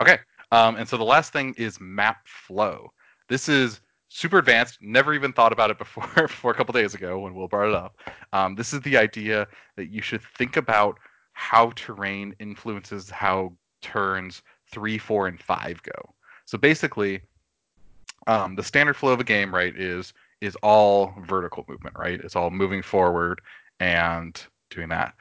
Okay. 0.00 0.18
Um, 0.52 0.76
and 0.76 0.88
so 0.88 0.96
the 0.96 1.04
last 1.04 1.32
thing 1.32 1.52
is 1.58 1.80
map 1.80 2.26
flow. 2.26 2.92
This 3.28 3.48
is 3.48 3.80
super 4.08 4.38
advanced. 4.38 4.78
Never 4.80 5.14
even 5.14 5.32
thought 5.32 5.52
about 5.52 5.70
it 5.70 5.78
before 5.78 6.08
before 6.16 6.50
a 6.50 6.54
couple 6.54 6.72
days 6.72 6.94
ago 6.94 7.18
when 7.20 7.34
Will 7.34 7.48
brought 7.48 7.68
it 7.68 7.74
up. 7.74 7.96
Um, 8.32 8.54
this 8.54 8.72
is 8.72 8.80
the 8.82 8.96
idea 8.96 9.46
that 9.76 9.90
you 9.90 10.02
should 10.02 10.22
think 10.36 10.56
about 10.56 10.98
how 11.32 11.70
terrain 11.76 12.34
influences 12.40 13.10
how 13.10 13.52
turns 13.80 14.42
three, 14.70 14.98
four, 14.98 15.28
and 15.28 15.40
five 15.40 15.82
go. 15.82 16.14
So 16.46 16.58
basically, 16.58 17.20
um, 18.26 18.56
the 18.56 18.62
standard 18.62 18.96
flow 18.96 19.12
of 19.12 19.20
a 19.20 19.24
game, 19.24 19.54
right, 19.54 19.74
is 19.76 20.12
is 20.40 20.56
all 20.56 21.14
vertical 21.26 21.64
movement, 21.68 21.96
right? 21.98 22.20
It's 22.20 22.36
all 22.36 22.50
moving 22.50 22.82
forward 22.82 23.40
and 23.80 24.40
doing 24.70 24.88
that. 24.88 25.14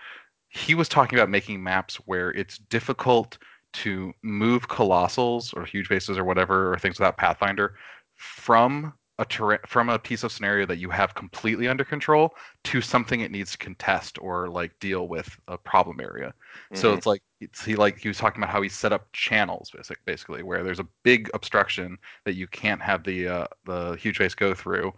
He 0.49 0.75
was 0.75 0.89
talking 0.89 1.17
about 1.17 1.29
making 1.29 1.61
maps 1.61 1.95
where 2.05 2.31
it's 2.31 2.57
difficult 2.57 3.37
to 3.73 4.13
move 4.23 4.69
colossals 4.69 5.55
or 5.55 5.65
huge 5.65 5.89
bases 5.89 6.17
or 6.17 6.23
whatever 6.23 6.73
or 6.73 6.77
things 6.77 6.99
without 6.99 7.17
Pathfinder 7.17 7.75
from 8.17 8.93
a 9.19 9.25
terrain 9.25 9.59
from 9.65 9.89
a 9.89 9.97
piece 9.97 10.23
of 10.23 10.31
scenario 10.31 10.65
that 10.67 10.77
you 10.77 10.89
have 10.91 11.15
completely 11.15 11.67
under 11.67 11.83
control 11.83 12.35
to 12.63 12.81
something 12.81 13.21
it 13.21 13.31
needs 13.31 13.51
to 13.51 13.57
contest 13.57 14.19
or 14.21 14.47
like 14.49 14.77
deal 14.79 15.07
with 15.07 15.29
a 15.47 15.57
problem 15.57 15.99
area. 15.99 16.33
So 16.73 16.93
Mhm. 16.93 16.93
it's 16.93 17.05
like 17.07 17.21
it's 17.41 17.65
he 17.65 17.75
like 17.75 17.97
he 17.97 18.07
was 18.07 18.17
talking 18.17 18.41
about 18.43 18.51
how 18.51 18.61
he 18.61 18.69
set 18.69 18.93
up 18.93 19.07
channels 19.13 19.71
basic, 19.75 20.03
basically 20.05 20.43
where 20.43 20.63
there's 20.63 20.79
a 20.79 20.87
big 21.03 21.29
obstruction 21.33 21.97
that 22.25 22.35
you 22.35 22.47
can't 22.47 22.81
have 22.81 23.03
the 23.03 23.27
uh, 23.27 23.47
the 23.65 23.93
huge 23.95 24.19
base 24.19 24.35
go 24.35 24.53
through 24.53 24.93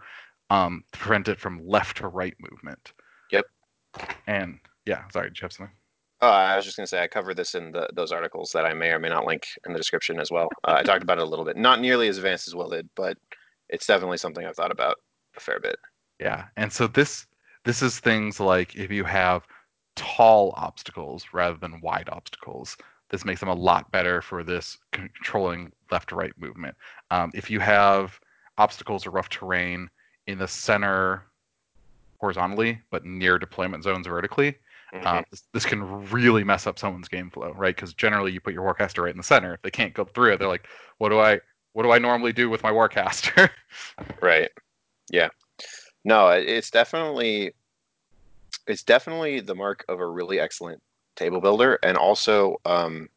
um, 0.50 0.84
to 0.92 0.98
prevent 0.98 1.28
it 1.28 1.38
from 1.40 1.66
left 1.66 1.98
to 1.98 2.08
right 2.08 2.34
movement. 2.40 2.92
Yep. 3.30 3.46
And 4.26 4.60
yeah, 4.86 5.08
sorry, 5.08 5.28
did 5.28 5.38
you 5.40 5.44
have 5.44 5.52
something? 5.52 5.74
Oh, 6.22 6.28
I 6.28 6.56
was 6.56 6.66
just 6.66 6.76
going 6.76 6.84
to 6.84 6.88
say 6.88 7.02
I 7.02 7.08
covered 7.08 7.36
this 7.36 7.54
in 7.54 7.72
the, 7.72 7.88
those 7.94 8.12
articles 8.12 8.50
that 8.52 8.66
I 8.66 8.74
may 8.74 8.90
or 8.90 8.98
may 8.98 9.08
not 9.08 9.26
link 9.26 9.46
in 9.66 9.72
the 9.72 9.78
description 9.78 10.20
as 10.20 10.30
well. 10.30 10.48
Uh, 10.68 10.76
I 10.78 10.82
talked 10.82 11.02
about 11.02 11.18
it 11.18 11.22
a 11.22 11.26
little 11.26 11.46
bit, 11.46 11.56
not 11.56 11.80
nearly 11.80 12.08
as 12.08 12.18
advanced 12.18 12.46
as 12.46 12.54
Will 12.54 12.68
did, 12.68 12.88
but 12.94 13.16
it's 13.70 13.86
definitely 13.86 14.18
something 14.18 14.44
I've 14.44 14.56
thought 14.56 14.72
about 14.72 14.96
a 15.36 15.40
fair 15.40 15.60
bit. 15.60 15.76
Yeah, 16.18 16.46
and 16.56 16.70
so 16.72 16.86
this 16.86 17.26
this 17.64 17.82
is 17.82 18.00
things 18.00 18.40
like 18.40 18.74
if 18.76 18.90
you 18.90 19.04
have 19.04 19.46
tall 19.96 20.52
obstacles 20.56 21.26
rather 21.32 21.56
than 21.56 21.80
wide 21.80 22.08
obstacles, 22.10 22.76
this 23.10 23.24
makes 23.24 23.40
them 23.40 23.48
a 23.48 23.54
lot 23.54 23.90
better 23.90 24.22
for 24.22 24.42
this 24.42 24.78
controlling 24.92 25.72
left 25.90 26.10
to 26.10 26.16
right 26.16 26.32
movement. 26.38 26.76
Um, 27.10 27.30
if 27.34 27.50
you 27.50 27.60
have 27.60 28.18
obstacles 28.58 29.06
or 29.06 29.10
rough 29.10 29.28
terrain 29.28 29.88
in 30.26 30.38
the 30.38 30.48
center 30.48 31.24
horizontally 32.18 32.78
but 32.90 33.04
near 33.04 33.38
deployment 33.38 33.82
zones 33.82 34.06
vertically, 34.06 34.56
Mhm. 34.92 35.06
um, 35.06 35.24
this, 35.30 35.42
this 35.52 35.64
can 35.64 36.10
really 36.10 36.44
mess 36.44 36.66
up 36.66 36.78
someone's 36.78 37.08
game 37.08 37.30
flow, 37.30 37.52
right? 37.52 37.74
Because 37.74 37.94
generally 37.94 38.32
you 38.32 38.40
put 38.40 38.54
your 38.54 38.64
warcaster 38.64 39.04
right 39.04 39.12
in 39.12 39.16
the 39.16 39.22
center. 39.22 39.54
If 39.54 39.62
they 39.62 39.70
can't 39.70 39.94
go 39.94 40.04
through 40.04 40.32
it, 40.34 40.38
they're 40.38 40.48
like, 40.48 40.66
"What 40.98 41.10
do 41.10 41.18
I 41.20 41.40
what 41.72 41.84
do 41.84 41.92
I 41.92 41.98
normally 41.98 42.32
do 42.32 42.50
with 42.50 42.62
my 42.62 42.72
warcaster?" 42.72 43.50
Right. 44.22 44.50
Yeah. 45.10 45.28
No, 46.04 46.28
it's 46.28 46.70
definitely 46.70 47.52
it's 48.66 48.82
definitely 48.82 49.40
the 49.40 49.54
mark 49.54 49.84
of 49.88 50.00
a 50.00 50.06
really 50.06 50.40
excellent 50.40 50.82
table 51.16 51.40
builder, 51.40 51.78
and 51.82 51.96
also 51.96 52.56
um, 52.64 53.08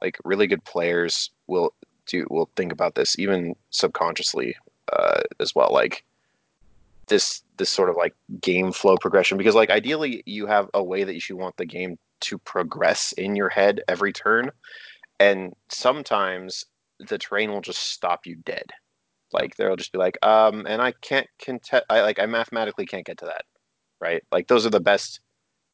like 0.00 0.18
really 0.24 0.46
good 0.46 0.64
players 0.64 1.30
will 1.46 1.74
do 2.06 2.26
will 2.30 2.50
think 2.56 2.72
about 2.72 2.94
this 2.94 3.18
even 3.18 3.54
subconsciously 3.70 4.56
uh, 4.92 5.20
as 5.38 5.54
well. 5.54 5.70
Like 5.72 6.04
this 7.10 7.42
this 7.58 7.70
sort 7.70 7.90
of 7.90 7.96
like 7.98 8.14
game 8.42 8.72
flow 8.72 8.96
progression? 8.98 9.38
Because 9.38 9.56
like 9.56 9.70
ideally 9.70 10.24
you 10.26 10.46
have 10.46 10.70
a 10.74 10.84
way 10.84 11.04
that 11.04 11.14
you 11.14 11.20
should 11.20 11.38
want 11.38 11.58
the 11.58 11.66
game 11.66 11.98
to 12.22 12.38
progress 12.38 13.12
in 13.14 13.36
your 13.36 13.50
head 13.50 13.82
every 13.88 14.14
turn 14.14 14.50
and 15.20 15.54
sometimes 15.70 16.64
the 17.00 17.18
terrain 17.18 17.52
will 17.52 17.62
just 17.62 17.82
stop 17.92 18.26
you 18.26 18.36
dead. 18.46 18.66
Like 19.32 19.56
they'll 19.56 19.76
just 19.76 19.92
be 19.92 19.98
like 19.98 20.18
um 20.26 20.66
and 20.68 20.82
i 20.82 20.92
can't 21.02 21.28
contest 21.40 21.84
i 21.90 22.02
like 22.02 22.18
i 22.20 22.26
mathematically 22.26 22.86
can't 22.86 23.06
get 23.06 23.18
to 23.18 23.26
that 23.26 23.44
right? 24.00 24.22
Like 24.32 24.48
those 24.48 24.66
are 24.66 24.70
the 24.70 24.80
best 24.80 25.20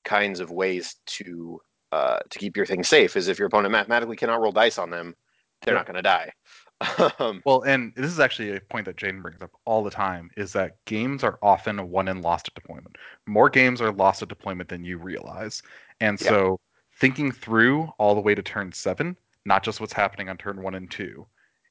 kinds 0.05 0.41
of 0.41 0.51
ways 0.51 0.97
to 1.07 1.61
uh 1.93 2.19
to 2.31 2.39
keep 2.39 2.57
your 2.57 2.67
thing 2.67 2.85
safe 2.85 3.17
is 3.17 3.29
if 3.29 3.39
your 3.39 3.49
opponent 3.49 3.73
mathematically 3.73 4.17
cannot 4.17 4.41
roll 4.41 4.53
dice 4.53 4.79
on 4.79 4.91
them 4.91 5.15
they're 5.63 5.75
Yep. 5.75 5.81
not 5.81 5.87
going 5.87 5.97
to 5.97 6.03
die 6.03 6.33
Well, 7.45 7.63
and 7.63 7.95
this 7.95 8.11
is 8.11 8.21
actually 8.21 8.57
a 8.57 8.61
point 8.61 8.87
that 8.87 8.97
Jaden 8.97 9.23
brings 9.23 9.41
up 9.41 9.53
all 9.65 9.85
the 9.85 9.91
time 9.91 10.31
is 10.37 10.53
that 10.55 10.85
games 10.85 11.23
are 11.23 11.39
often 11.43 11.91
won 11.91 12.09
and 12.09 12.23
lost 12.23 12.49
at 12.49 12.55
deployment. 12.55 12.97
More 13.27 13.49
games 13.49 13.81
are 13.81 13.93
lost 13.93 14.23
at 14.23 14.29
deployment 14.29 14.69
than 14.69 14.85
you 14.85 14.99
realize. 14.99 15.63
And 16.01 16.19
Yeah. 16.21 16.31
so 16.31 16.61
thinking 16.99 17.31
through 17.33 17.85
all 17.99 18.15
the 18.15 18.21
way 18.21 18.35
to 18.35 18.43
turn 18.43 18.73
seven, 18.73 19.17
not 19.45 19.63
just 19.63 19.81
what's 19.81 19.93
happening 19.93 20.29
on 20.29 20.37
turn 20.39 20.63
one 20.63 20.75
and 20.75 20.91
two, 20.91 21.27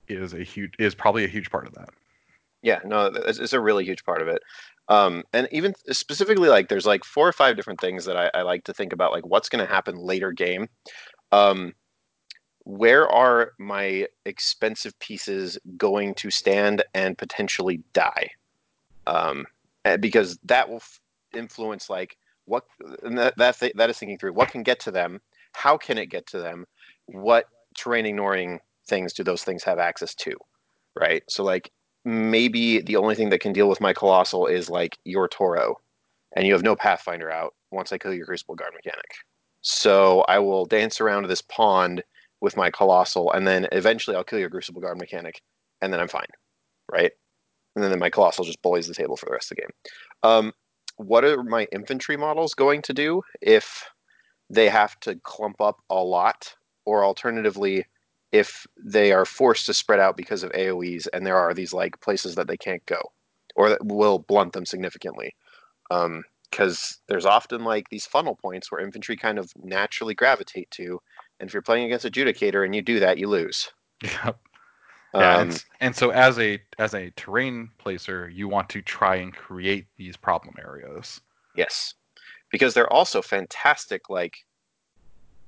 is 0.08 0.34
a 0.34 0.44
huge 0.44 0.74
is 0.80 0.96
probably 0.96 1.26
a 1.26 1.28
huge 1.30 1.50
part 1.52 1.68
of 1.68 1.74
that. 1.76 1.90
Yeah, 2.62 2.80
no, 2.84 3.08
it's, 3.08 3.38
it's 3.38 3.54
a 3.54 3.60
really 3.60 3.86
huge 3.86 4.04
part 4.06 4.22
of 4.22 4.28
it. 4.28 4.42
Um, 4.88 5.24
and 5.34 5.48
even 5.52 5.74
specifically, 5.92 6.50
like, 6.50 6.68
there's 6.68 6.86
like 6.86 7.04
four 7.04 7.28
or 7.28 7.34
five 7.34 7.56
different 7.56 7.80
things 7.80 8.06
that 8.06 8.18
I, 8.18 8.32
I 8.34 8.42
like 8.42 8.64
to 8.66 8.74
think 8.74 8.94
about, 8.94 9.12
like 9.12 9.26
what's 9.26 9.50
going 9.50 9.66
to 9.66 9.72
happen 9.72 9.98
later 9.98 10.32
game. 10.32 10.68
Um, 11.32 11.74
where 12.66 13.08
are 13.08 13.54
my 13.60 14.08
expensive 14.26 14.98
pieces 15.00 15.58
going 15.78 16.14
to 16.16 16.30
stand 16.30 16.84
and 16.94 17.18
potentially 17.18 17.82
die? 17.94 18.30
Um, 19.08 19.46
because 20.00 20.40
that 20.44 20.68
will 20.68 20.78
f- 20.78 21.00
influence 21.34 21.90
like 21.90 22.18
what 22.46 22.66
and 23.04 23.18
that 23.18 23.38
that, 23.38 23.60
th- 23.60 23.74
that 23.76 23.90
is 23.90 24.00
thinking 24.00 24.18
through 24.18 24.34
what 24.34 24.50
can 24.50 24.64
get 24.64 24.80
to 24.82 24.92
them, 24.92 25.22
how 25.54 25.78
can 25.78 25.98
it 25.98 26.08
get 26.08 26.26
to 26.28 26.40
them, 26.40 26.66
what 27.06 27.46
terrain 27.78 28.06
ignoring 28.06 28.60
things 28.88 29.14
do 29.14 29.24
those 29.24 29.44
things 29.44 29.64
have 29.64 29.78
access 29.78 30.16
to, 30.16 30.32
right? 31.00 31.24
So 31.30 31.44
like 31.44 31.72
maybe 32.04 32.82
the 32.82 32.96
only 32.96 33.14
thing 33.14 33.30
that 33.30 33.42
can 33.42 33.54
deal 33.54 33.70
with 33.70 33.82
my 33.82 33.94
colossal 33.94 34.48
is 34.48 34.70
like 34.72 34.98
your 35.06 35.28
Toro, 35.28 35.80
and 36.36 36.48
you 36.48 36.54
have 36.54 36.64
no 36.64 36.76
Pathfinder 36.76 37.32
out 37.32 37.54
once 37.72 37.94
I 37.94 38.00
kill 38.00 38.14
your 38.14 38.26
Crucible 38.26 38.56
Guard 38.56 38.74
mechanic. 38.74 39.14
So 39.62 40.22
I 40.28 40.40
will 40.40 40.66
dance 40.66 41.00
around 41.00 41.28
this 41.28 41.42
pond 41.42 42.04
with 42.42 42.58
my 42.58 42.70
colossal, 42.70 43.32
and 43.32 43.48
then 43.48 43.68
eventually 43.72 44.16
I'll 44.16 44.24
kill 44.24 44.40
your 44.40 44.50
Crucible 44.50 44.82
Guard 44.82 44.98
mechanic, 44.98 45.42
and 45.82 45.92
then 45.92 46.00
I'm 46.00 46.08
fine, 46.08 46.28
right? 46.92 47.12
And 47.76 47.84
then 47.84 47.98
my 48.00 48.10
colossal 48.10 48.46
just 48.46 48.62
bullies 48.62 48.88
the 48.88 48.94
table 48.94 49.18
for 49.18 49.26
the 49.26 49.34
rest 49.34 49.52
of 49.52 49.58
the 49.58 49.62
game. 49.62 49.72
Um, 50.24 50.54
what 50.98 51.26
are 51.26 51.44
my 51.44 51.68
infantry 51.72 52.16
models 52.18 52.54
going 52.54 52.82
to 52.84 52.94
do 52.94 53.22
if 53.42 53.84
they 54.50 54.70
have 54.70 55.00
to 55.02 55.16
clump 55.24 55.60
up 55.60 55.80
a 55.90 55.96
lot, 55.96 56.56
or 56.86 57.04
alternatively, 57.04 57.86
if 58.32 58.68
they 58.78 59.12
are 59.12 59.26
forced 59.26 59.66
to 59.66 59.74
spread 59.74 60.00
out 60.00 60.16
because 60.18 60.44
of 60.44 60.52
AOE's 60.52 61.08
and 61.08 61.26
there 61.26 61.38
are 61.38 61.54
these 61.54 61.74
like 61.74 62.00
places 62.02 62.36
that 62.36 62.48
they 62.48 62.58
can't 62.58 62.86
go, 62.86 63.02
or 63.56 63.70
that 63.70 63.86
will 63.86 64.20
blunt 64.20 64.54
them 64.54 64.66
significantly? 64.66 65.36
Because 65.90 67.00
there's 67.08 67.26
often 67.26 67.64
like 67.64 67.90
these 67.90 68.06
funnel 68.06 68.36
points 68.36 68.72
where 68.72 68.82
infantry 68.82 69.18
kind 69.18 69.40
of 69.40 69.52
naturally 69.64 70.14
gravitate 70.14 70.70
to, 70.72 71.02
and 71.40 71.50
if 71.50 71.54
you're 71.54 71.62
playing 71.62 71.86
against 71.86 72.06
adjudicator 72.06 72.66
and 72.66 72.76
you 72.76 72.82
do 72.82 73.00
that, 73.00 73.18
you 73.18 73.28
lose. 73.28 73.70
Yep. 74.04 74.40
Yeah, 75.14 75.38
Um, 75.38 75.50
and, 75.50 75.66
and 75.80 75.96
so 75.96 76.10
as 76.10 76.38
a 76.40 76.62
as 76.78 76.94
a 76.94 77.10
terrain 77.12 77.70
placer, 77.78 78.28
you 78.28 78.50
want 78.50 78.70
to 78.70 78.82
try 78.82 79.16
and 79.16 79.34
create 79.34 79.88
these 79.98 80.18
problem 80.18 80.56
areas. 80.60 81.22
Yes, 81.56 81.94
because 82.52 82.74
they're 82.74 82.92
also 82.92 83.22
fantastic, 83.22 84.10
like 84.10 84.36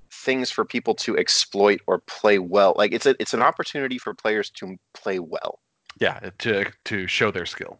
things 0.09 0.49
for 0.49 0.63
people 0.63 0.95
to 0.95 1.17
exploit 1.17 1.81
or 1.85 1.99
play 1.99 2.39
well. 2.39 2.75
Like 2.77 2.93
it's 2.93 3.05
a 3.05 3.15
it's 3.19 3.33
an 3.33 3.41
opportunity 3.41 3.97
for 3.97 4.13
players 4.13 4.49
to 4.51 4.77
play 4.93 5.19
well. 5.19 5.59
Yeah, 5.99 6.29
to 6.39 6.71
to 6.85 7.07
show 7.07 7.31
their 7.31 7.45
skill. 7.45 7.79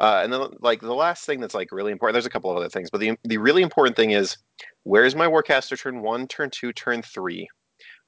Uh, 0.00 0.20
and 0.22 0.32
then 0.32 0.42
like 0.60 0.80
the 0.80 0.94
last 0.94 1.24
thing 1.26 1.40
that's 1.40 1.54
like 1.54 1.72
really 1.72 1.92
important. 1.92 2.14
There's 2.14 2.26
a 2.26 2.30
couple 2.30 2.50
of 2.50 2.56
other 2.56 2.68
things, 2.68 2.90
but 2.90 3.00
the 3.00 3.16
the 3.24 3.38
really 3.38 3.62
important 3.62 3.96
thing 3.96 4.10
is 4.12 4.36
where's 4.84 5.14
my 5.14 5.26
Warcaster 5.26 5.80
turn 5.80 6.02
one, 6.02 6.26
turn 6.28 6.50
two, 6.50 6.72
turn 6.72 7.02
three. 7.02 7.48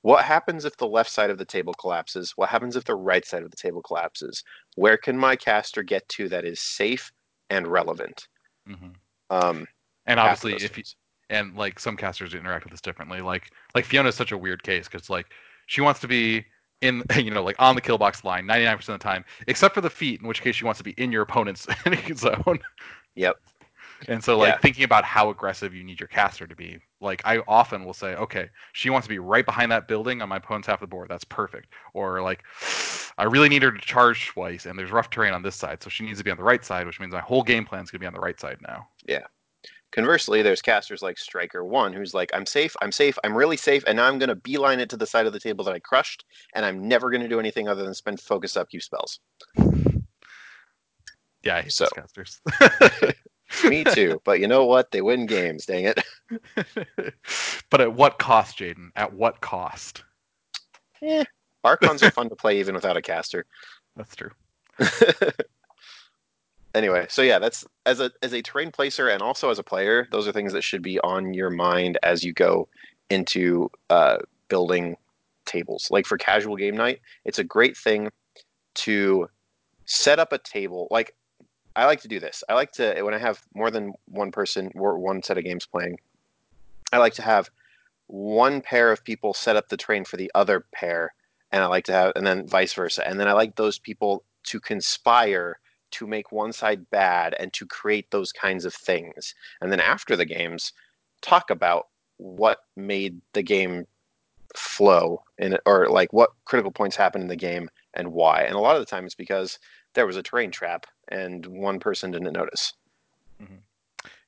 what 0.03 0.25
happens 0.25 0.65
if 0.65 0.77
the 0.77 0.87
left 0.89 1.11
side 1.11 1.31
of 1.31 1.39
the 1.39 1.45
table 1.45 1.75
collapses? 1.75 2.33
What 2.37 2.49
happens 2.51 2.77
if 2.77 2.85
the 2.85 2.95
right 2.97 3.25
side 3.27 3.43
of 3.45 3.51
the 3.51 3.57
table 3.57 3.83
collapses? 3.83 4.43
Where 4.77 4.97
can 4.99 5.17
my 5.19 5.37
caster 5.37 5.83
get 5.83 6.09
to 6.11 6.29
that 6.31 6.45
is 6.45 6.61
safe 6.61 7.13
and 7.51 7.67
relevant? 7.67 8.29
hmm 8.67 8.93
Um, 9.31 9.67
And 10.07 10.19
obviously, 10.21 10.63
if 10.63 10.77
you, 10.79 10.85
and 11.31 11.57
like 11.57 11.79
some 11.79 11.97
casters 11.97 12.35
interact 12.35 12.65
with 12.65 12.73
this 12.73 12.81
differently. 12.81 13.21
Like 13.21 13.51
like 13.75 13.85
Fiona's 13.85 14.15
such 14.15 14.33
a 14.33 14.39
weird 14.39 14.63
case 14.63 14.89
because 14.89 15.11
like 15.11 15.27
she 15.67 15.81
wants 15.81 16.01
to 16.01 16.09
be 16.09 16.47
in 16.83 17.03
you 17.17 17.31
know 17.31 17.43
like 17.43 17.57
on 17.59 17.75
the 17.75 17.81
kill 17.81 17.99
box 17.99 18.25
line 18.25 18.47
99% 18.47 18.81
of 18.81 18.87
the 18.87 18.99
time, 18.99 19.25
except 19.47 19.75
for 19.75 19.81
the 19.81 19.91
feet, 19.91 20.21
in 20.21 20.27
which 20.29 20.43
case 20.43 20.57
she 20.57 20.65
wants 20.65 20.79
to 20.79 20.85
be 20.85 20.93
in 20.93 21.13
your 21.13 21.23
opponent's 21.23 21.67
zone. 22.17 22.59
Yep. 23.15 23.37
And 24.09 24.23
so 24.23 24.39
like 24.39 24.55
Yeah. 24.55 24.59
thinking 24.59 24.85
about 24.85 25.05
how 25.05 25.31
aggressive 25.31 25.75
you 25.75 25.85
need 25.85 26.01
your 26.01 26.09
caster 26.09 26.47
to 26.47 26.55
be, 26.55 26.79
like 27.01 27.21
I 27.25 27.39
often 27.49 27.85
will 27.85 27.95
say, 27.95 28.15
okay, 28.15 28.49
she 28.73 28.91
wants 28.91 29.07
to 29.07 29.09
be 29.11 29.19
right 29.19 29.45
behind 29.45 29.73
that 29.73 29.89
building 29.89 30.23
on 30.23 30.29
my 30.29 30.37
opponent's 30.37 30.69
half 30.69 30.77
of 30.83 30.89
the 30.89 30.91
board. 30.91 31.09
That's 31.09 31.25
perfect. 31.25 31.73
Or 31.95 32.23
like 32.23 32.45
I 33.19 33.25
really 33.25 33.49
need 33.49 33.63
her 33.63 33.73
to 33.73 33.81
charge 33.81 34.29
twice, 34.29 34.67
and 34.67 34.79
there's 34.79 34.93
rough 34.93 35.11
terrain 35.11 35.35
on 35.35 35.43
this 35.43 35.57
side, 35.57 35.83
so 35.83 35.91
she 35.91 36.05
needs 36.05 36.19
to 36.19 36.25
be 36.25 36.31
on 36.31 36.37
the 36.37 36.45
right 36.45 36.65
side, 36.65 36.87
which 36.87 37.01
means 37.01 37.13
my 37.13 37.21
whole 37.21 37.43
game 37.43 37.65
plan 37.65 37.83
is 37.83 37.91
gonna 37.91 38.01
be 38.01 38.07
on 38.07 38.15
the 38.15 38.21
right 38.21 38.39
side 38.39 38.59
now. 38.63 38.89
Conversely, 39.91 40.43
there's 40.43 40.61
casters 40.61 41.01
like 41.03 41.19
Stryker 41.19 41.65
One, 41.65 41.93
who's 41.93 42.13
like, 42.13 42.31
I'm 42.35 42.45
safe, 42.45 42.77
I'm 42.83 42.93
safe, 42.93 43.19
I'm 43.25 43.37
really 43.37 43.57
safe, 43.57 43.83
and 43.87 43.97
now 43.97 44.07
I'm 44.07 44.19
going 44.19 44.29
to 44.29 44.35
beeline 44.35 44.81
it 44.81 44.91
to 44.91 44.97
the 44.97 45.07
side 45.07 45.27
of 45.27 45.33
the 45.33 45.41
table 45.41 45.65
that 45.65 45.75
I 45.75 45.79
crushed, 45.79 46.25
and 46.55 46.65
I'm 46.65 46.87
never 46.87 47.11
going 47.11 47.23
to 47.23 47.29
do 47.29 47.41
anything 47.41 47.69
other 47.69 47.85
than 47.85 47.95
spend 47.95 48.21
focus 48.21 48.57
up, 48.57 48.63
upkeep 48.63 48.83
spells. 48.83 49.21
Yeah, 51.43 51.57
I 51.57 51.63
hate 51.63 51.73
So. 51.73 51.89
casters. 51.95 52.41
Me 53.69 53.83
too, 53.85 54.21
but 54.25 54.41
you 54.41 54.47
know 54.47 54.67
what? 54.67 54.91
They 54.91 55.01
win 55.01 55.27
games, 55.27 55.65
dang 55.65 55.85
it. 55.87 56.05
but 57.71 57.81
at 57.81 57.95
what 57.95 58.19
cost, 58.19 58.59
Jaden? 58.59 58.91
At 58.95 59.15
what 59.15 59.41
cost? 59.41 60.05
Eh, 61.01 61.25
Archons 61.65 62.03
are 62.03 62.11
fun 62.11 62.29
to 62.29 62.37
play 62.37 62.61
even 62.61 62.75
without 62.75 62.97
a 62.99 63.03
caster. 63.03 63.47
That's 63.97 64.15
true. 64.15 64.31
Anyway, 66.79 67.07
so 67.09 67.23
yeah, 67.23 67.39
that's 67.39 67.67
as 67.85 68.01
a 68.01 68.11
as 68.23 68.33
a 68.33 68.41
terrain 68.41 68.71
placer 68.71 69.09
and 69.09 69.21
also 69.21 69.51
as 69.51 69.59
a 69.59 69.63
player, 69.63 70.09
those 70.11 70.27
are 70.27 70.33
things 70.33 70.53
that 70.53 70.63
should 70.63 70.83
be 70.83 70.99
on 71.01 71.35
your 71.35 71.51
mind 71.51 71.99
as 72.03 72.25
you 72.25 72.33
go 72.33 72.69
into 73.11 73.71
uh, 73.91 74.19
building 74.49 74.97
tables. 75.45 75.89
Like 75.91 76.07
for 76.07 76.17
casual 76.17 76.57
game 76.57 76.77
night, 76.77 77.01
it's 77.25 77.39
a 77.39 77.45
great 77.45 77.77
thing 77.77 78.11
to 78.75 79.29
set 79.85 80.19
up 80.19 80.33
a 80.33 80.39
table. 80.39 80.89
Like 80.91 81.15
I 81.77 81.85
like 81.85 82.01
to 82.03 82.09
do 82.09 82.21
this. 82.21 82.43
I 82.49 82.55
like 82.55 82.73
to 82.73 83.03
when 83.03 83.15
I 83.15 83.19
have 83.19 83.43
more 83.55 83.71
than 83.71 83.93
one 84.07 84.31
person 84.31 84.71
or 84.75 84.99
one 84.99 85.23
set 85.23 85.39
of 85.39 85.45
games 85.45 85.67
playing. 85.67 85.99
I 86.93 86.99
like 86.99 87.15
to 87.15 87.23
have 87.23 87.51
one 88.07 88.63
pair 88.63 88.91
of 88.91 89.05
people 89.05 89.35
set 89.35 89.57
up 89.57 89.69
the 89.69 89.77
terrain 89.77 90.05
for 90.05 90.17
the 90.17 90.31
other 90.35 90.65
pair, 90.73 91.13
and 91.53 91.63
I 91.63 91.67
like 91.67 91.85
to 91.85 91.93
have, 91.93 92.13
and 92.17 92.27
then 92.27 92.47
vice 92.47 92.73
versa. 92.73 93.07
And 93.07 93.21
then 93.21 93.29
I 93.29 93.33
like 93.33 93.57
those 93.57 93.79
people 93.79 94.25
to 94.45 94.61
conspire 94.61 95.59
to 95.93 96.07
make 96.07 96.33
one 96.33 96.53
side 96.53 96.89
bad 96.91 97.35
and 97.39 97.53
to 97.55 97.67
create 97.67 98.11
those 98.11 98.33
kinds 98.33 98.65
of 98.65 98.75
things. 98.75 99.35
And 99.61 99.71
then 99.73 99.81
after 99.81 100.17
the 100.17 100.25
games, 100.25 100.73
talk 101.23 101.51
about 101.51 101.89
what 102.19 102.59
made 102.77 103.21
the 103.33 103.43
game 103.43 103.87
flow 104.57 105.23
in 105.39 105.59
or 105.67 105.89
like 105.89 106.13
what 106.13 106.31
critical 106.45 106.71
points 106.73 106.97
happened 106.97 107.23
in 107.23 107.29
the 107.29 107.37
game 107.37 107.71
and 107.95 108.13
why. 108.13 108.43
And 108.43 108.55
a 108.55 108.61
lot 108.61 108.77
of 108.77 108.83
the 108.83 108.87
time 108.87 109.05
it's 109.05 109.15
because 109.15 109.59
there 109.95 110.07
was 110.07 110.17
a 110.17 110.23
terrain 110.23 110.51
trap 110.51 110.87
and 111.09 111.47
one 111.47 111.79
person 111.79 112.11
didn't 112.11 112.33
notice. 112.33 112.73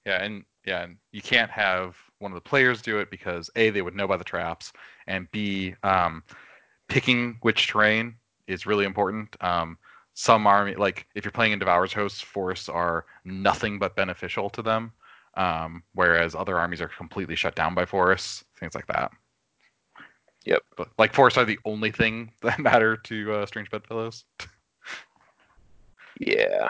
Yeah, 0.06 0.22
and 0.22 0.44
yeah, 0.64 0.82
and 0.82 0.96
you 1.12 1.22
can't 1.22 1.50
have 1.50 1.96
one 2.18 2.32
of 2.32 2.36
the 2.36 2.48
players 2.48 2.82
do 2.82 2.98
it 2.98 3.10
because 3.10 3.50
a 3.56 3.70
they 3.70 3.82
would 3.82 3.94
know 3.94 4.08
by 4.08 4.16
the 4.16 4.24
traps, 4.24 4.72
and 5.06 5.30
b 5.30 5.74
um, 5.82 6.22
picking 6.88 7.38
which 7.42 7.68
terrain 7.68 8.14
is 8.46 8.66
really 8.66 8.84
important. 8.84 9.36
Um, 9.40 9.78
some 10.20 10.46
army 10.46 10.74
like 10.74 11.06
if 11.14 11.24
you're 11.24 11.32
playing 11.32 11.52
in 11.52 11.58
Devour's 11.58 11.94
hosts, 11.94 12.20
forests 12.20 12.68
are 12.68 13.06
nothing 13.24 13.78
but 13.78 13.96
beneficial 13.96 14.50
to 14.50 14.60
them, 14.60 14.92
um, 15.34 15.82
whereas 15.94 16.34
other 16.34 16.58
armies 16.58 16.82
are 16.82 16.88
completely 16.88 17.34
shut 17.34 17.56
down 17.56 17.74
by 17.74 17.86
forests, 17.86 18.44
things 18.58 18.74
like 18.74 18.86
that. 18.88 19.10
Yep. 20.44 20.62
But 20.76 20.88
like 20.98 21.14
forests 21.14 21.38
are 21.38 21.46
the 21.46 21.58
only 21.64 21.90
thing 21.90 22.32
that 22.42 22.58
matter 22.58 22.98
to 22.98 23.32
uh, 23.32 23.46
strange 23.46 23.70
bedfellows. 23.70 24.24
Yeah. 26.18 26.68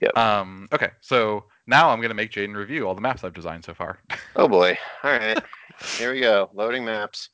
Yep. 0.00 0.16
Um, 0.16 0.68
okay, 0.72 0.90
so 1.00 1.46
now 1.66 1.90
I'm 1.90 2.00
gonna 2.00 2.14
make 2.14 2.30
Jaden 2.30 2.54
review 2.54 2.86
all 2.86 2.94
the 2.94 3.00
maps 3.00 3.24
I've 3.24 3.34
designed 3.34 3.64
so 3.64 3.74
far. 3.74 3.98
Oh 4.36 4.46
boy. 4.48 4.78
All 5.02 5.10
right. 5.10 5.42
Here 5.98 6.12
we 6.12 6.20
go. 6.20 6.50
Loading 6.54 6.84
maps. 6.84 7.30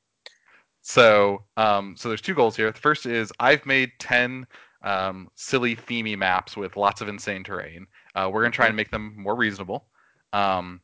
So, 0.88 1.44
um, 1.58 1.96
so 1.98 2.08
there's 2.08 2.22
two 2.22 2.32
goals 2.32 2.56
here. 2.56 2.72
The 2.72 2.80
first 2.80 3.04
is 3.04 3.30
I've 3.40 3.66
made 3.66 3.92
ten 3.98 4.46
um, 4.80 5.28
silly 5.34 5.76
themey 5.76 6.16
maps 6.16 6.56
with 6.56 6.78
lots 6.78 7.02
of 7.02 7.08
insane 7.08 7.44
terrain. 7.44 7.86
Uh, 8.14 8.30
we're 8.32 8.40
gonna 8.40 8.52
try 8.52 8.68
and 8.68 8.74
make 8.74 8.90
them 8.90 9.12
more 9.14 9.36
reasonable. 9.36 9.84
Um, 10.32 10.80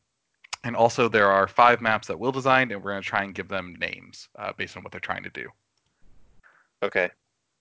and 0.63 0.77
also, 0.77 1.09
there 1.09 1.31
are 1.31 1.49
five 1.49 1.81
maps 1.81 2.07
that 2.09 2.19
we'll 2.19 2.33
design, 2.33 2.71
and 2.71 2.83
we're 2.83 2.91
gonna 2.91 3.01
try 3.01 3.23
and 3.23 3.35
give 3.35 3.49
them 3.49 3.77
names 3.81 4.29
uh, 4.39 4.53
based 4.55 4.77
on 4.77 4.83
what 4.83 4.93
they're 4.93 5.01
trying 5.01 5.23
to 5.23 5.31
do. 5.31 5.49
Okay. 6.83 7.09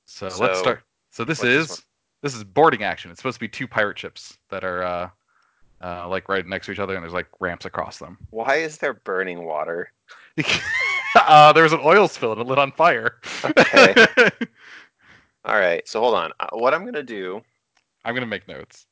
So, 0.05 0.27
So, 0.27 0.43
let's 0.43 0.59
start. 0.59 0.83
So 1.11 1.23
this 1.23 1.41
is 1.45 1.69
this 1.69 1.85
this, 2.23 2.35
is 2.35 2.43
boarding 2.43 2.83
action. 2.83 3.09
It's 3.09 3.21
supposed 3.21 3.35
to 3.35 3.39
be 3.39 3.47
two 3.47 3.69
pirate 3.69 3.97
ships 3.97 4.37
that 4.49 4.65
are 4.65 4.83
uh, 4.83 5.09
uh, 5.81 6.09
like 6.09 6.27
right 6.27 6.45
next 6.45 6.65
to 6.65 6.73
each 6.73 6.79
other, 6.79 6.95
and 6.95 7.03
there's 7.03 7.13
like 7.13 7.29
ramps 7.39 7.63
across 7.63 7.99
them. 7.99 8.17
Why 8.31 8.57
is 8.57 8.79
there 8.79 8.95
burning 8.95 9.45
water? 9.45 9.93
uh, 11.27 11.53
there 11.53 11.63
was 11.63 11.73
an 11.73 11.81
oil 11.83 12.07
spill 12.07 12.31
and 12.33 12.41
it 12.41 12.47
lit 12.47 12.59
on 12.59 12.71
fire. 12.71 13.15
Okay. 13.43 13.95
All 15.45 15.55
right. 15.55 15.87
So 15.87 15.99
hold 15.99 16.15
on. 16.15 16.31
Uh, 16.39 16.47
what 16.53 16.73
I'm 16.73 16.85
gonna 16.85 17.03
do, 17.03 17.41
I'm 18.05 18.13
gonna 18.13 18.25
make 18.25 18.47
notes. 18.47 18.85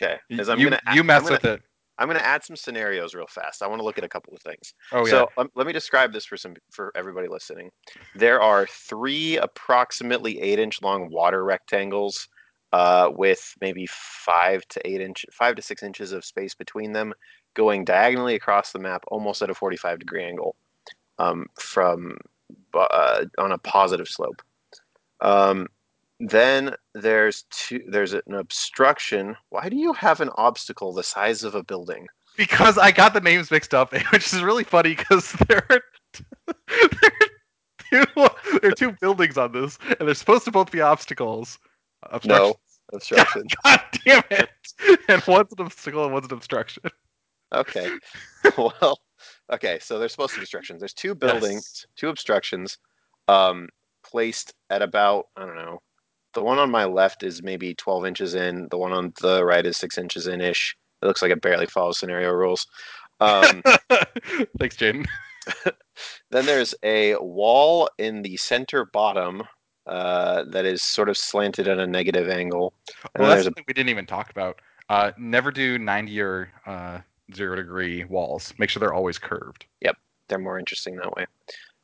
okay, 0.00 0.16
Y- 0.30 0.38
is 0.38 0.48
I'm 0.48 0.58
you 0.58 0.66
gonna 0.66 0.80
you 0.94 1.00
I'm 1.00 1.06
mess 1.06 1.22
gonna, 1.22 1.34
with 1.34 1.44
it. 1.44 1.62
I'm 1.98 2.08
gonna 2.08 2.20
add 2.20 2.44
some 2.44 2.56
scenarios 2.56 3.14
real 3.14 3.26
fast. 3.26 3.62
I 3.62 3.66
want 3.66 3.80
to 3.80 3.84
look 3.84 3.98
at 3.98 4.04
a 4.04 4.08
couple 4.08 4.34
of 4.34 4.40
things. 4.40 4.74
Oh 4.92 5.04
yeah. 5.06 5.10
So 5.10 5.30
um, 5.36 5.50
let 5.54 5.66
me 5.66 5.72
describe 5.72 6.12
this 6.12 6.24
for 6.24 6.36
some 6.36 6.54
for 6.70 6.92
everybody 6.94 7.28
listening. 7.28 7.70
There 8.14 8.40
are 8.40 8.66
three 8.66 9.36
approximately 9.36 10.40
eight 10.40 10.58
inch 10.58 10.80
long 10.82 11.10
water 11.10 11.44
rectangles 11.44 12.28
uh, 12.72 13.10
with 13.14 13.54
maybe 13.60 13.86
five 13.90 14.66
to 14.68 14.86
eight 14.86 15.00
inch, 15.00 15.24
five 15.32 15.54
to 15.56 15.62
six 15.62 15.82
inches 15.82 16.12
of 16.12 16.24
space 16.24 16.54
between 16.54 16.92
them, 16.92 17.12
going 17.54 17.84
diagonally 17.84 18.34
across 18.34 18.72
the 18.72 18.78
map, 18.78 19.04
almost 19.08 19.42
at 19.42 19.50
a 19.50 19.54
45 19.54 19.98
degree 19.98 20.24
angle, 20.24 20.54
um, 21.18 21.46
from 21.58 22.16
uh, 22.74 23.24
on 23.38 23.52
a 23.52 23.58
positive 23.58 24.08
slope. 24.08 24.42
Um, 25.20 25.66
then 26.20 26.74
there's 26.94 27.44
two. 27.50 27.82
There's 27.88 28.12
an 28.12 28.34
obstruction. 28.34 29.36
Why 29.50 29.68
do 29.68 29.76
you 29.76 29.92
have 29.92 30.20
an 30.20 30.30
obstacle 30.36 30.92
the 30.92 31.02
size 31.02 31.44
of 31.44 31.54
a 31.54 31.62
building? 31.62 32.06
because 32.38 32.78
I 32.78 32.92
got 32.92 33.12
the 33.12 33.20
names 33.20 33.50
mixed 33.50 33.74
up, 33.74 33.92
which 34.12 34.32
is 34.32 34.42
really 34.42 34.64
funny 34.64 34.94
because 34.94 35.32
there 35.46 35.66
are 35.68 35.82
there 37.90 38.00
are 38.00 38.06
two 38.06 38.58
there 38.62 38.70
are 38.70 38.74
two 38.74 38.92
buildings 38.92 39.36
on 39.36 39.52
this, 39.52 39.78
and 39.98 40.08
they're 40.08 40.14
supposed 40.14 40.46
to 40.46 40.50
both 40.50 40.70
be 40.70 40.80
obstacles. 40.80 41.58
No 42.24 42.54
obstruction. 42.94 43.42
God 43.64 43.80
damn 44.06 44.22
it! 44.30 44.48
And 45.08 45.22
one's 45.26 45.52
an 45.52 45.66
obstacle 45.66 46.04
and 46.04 46.14
one's 46.14 46.26
an 46.26 46.32
obstruction. 46.32 46.84
Okay. 47.52 47.90
well, 48.56 49.00
okay. 49.52 49.78
So 49.80 49.98
there's 49.98 50.12
supposed 50.12 50.34
to 50.34 50.40
be 50.40 50.44
obstructions. 50.44 50.80
There's 50.80 50.94
two 50.94 51.14
buildings, 51.14 51.86
two 51.96 52.08
obstructions, 52.08 52.78
um, 53.28 53.68
placed 54.04 54.54
at 54.70 54.82
about 54.82 55.26
I 55.36 55.46
don't 55.46 55.56
know. 55.56 55.80
The 56.34 56.42
one 56.42 56.58
on 56.58 56.70
my 56.70 56.84
left 56.84 57.22
is 57.22 57.42
maybe 57.42 57.74
12 57.74 58.06
inches 58.06 58.34
in. 58.34 58.68
The 58.70 58.78
one 58.78 58.92
on 58.92 59.12
the 59.20 59.44
right 59.44 59.64
is 59.64 59.76
six 59.76 59.98
inches 59.98 60.26
in 60.26 60.40
ish. 60.40 60.76
It 61.02 61.06
looks 61.06 61.22
like 61.22 61.32
it 61.32 61.40
barely 61.40 61.66
follows 61.66 61.98
scenario 61.98 62.30
rules. 62.32 62.66
Um, 63.20 63.62
Thanks, 64.58 64.76
Jaden. 64.76 65.06
then 66.30 66.46
there's 66.46 66.74
a 66.82 67.16
wall 67.16 67.88
in 67.98 68.22
the 68.22 68.36
center 68.36 68.84
bottom 68.84 69.42
uh, 69.86 70.44
that 70.50 70.64
is 70.64 70.82
sort 70.82 71.08
of 71.08 71.16
slanted 71.16 71.66
at 71.66 71.78
a 71.78 71.86
negative 71.86 72.28
angle. 72.28 72.74
And 73.14 73.22
Well, 73.22 73.28
that's 73.28 73.38
there's 73.38 73.46
a 73.46 73.48
something 73.48 73.64
we 73.66 73.74
didn't 73.74 73.88
even 73.88 74.06
talk 74.06 74.30
about. 74.30 74.60
Uh, 74.88 75.12
never 75.18 75.50
do 75.50 75.78
90 75.78 76.20
or 76.20 76.50
uh, 76.66 76.98
zero 77.34 77.56
degree 77.56 78.04
walls. 78.04 78.52
Make 78.58 78.70
sure 78.70 78.80
they're 78.80 78.94
always 78.94 79.18
curved. 79.18 79.66
Yep, 79.80 79.96
they're 80.28 80.38
more 80.38 80.58
interesting 80.58 80.96
that 80.96 81.12
way. 81.14 81.26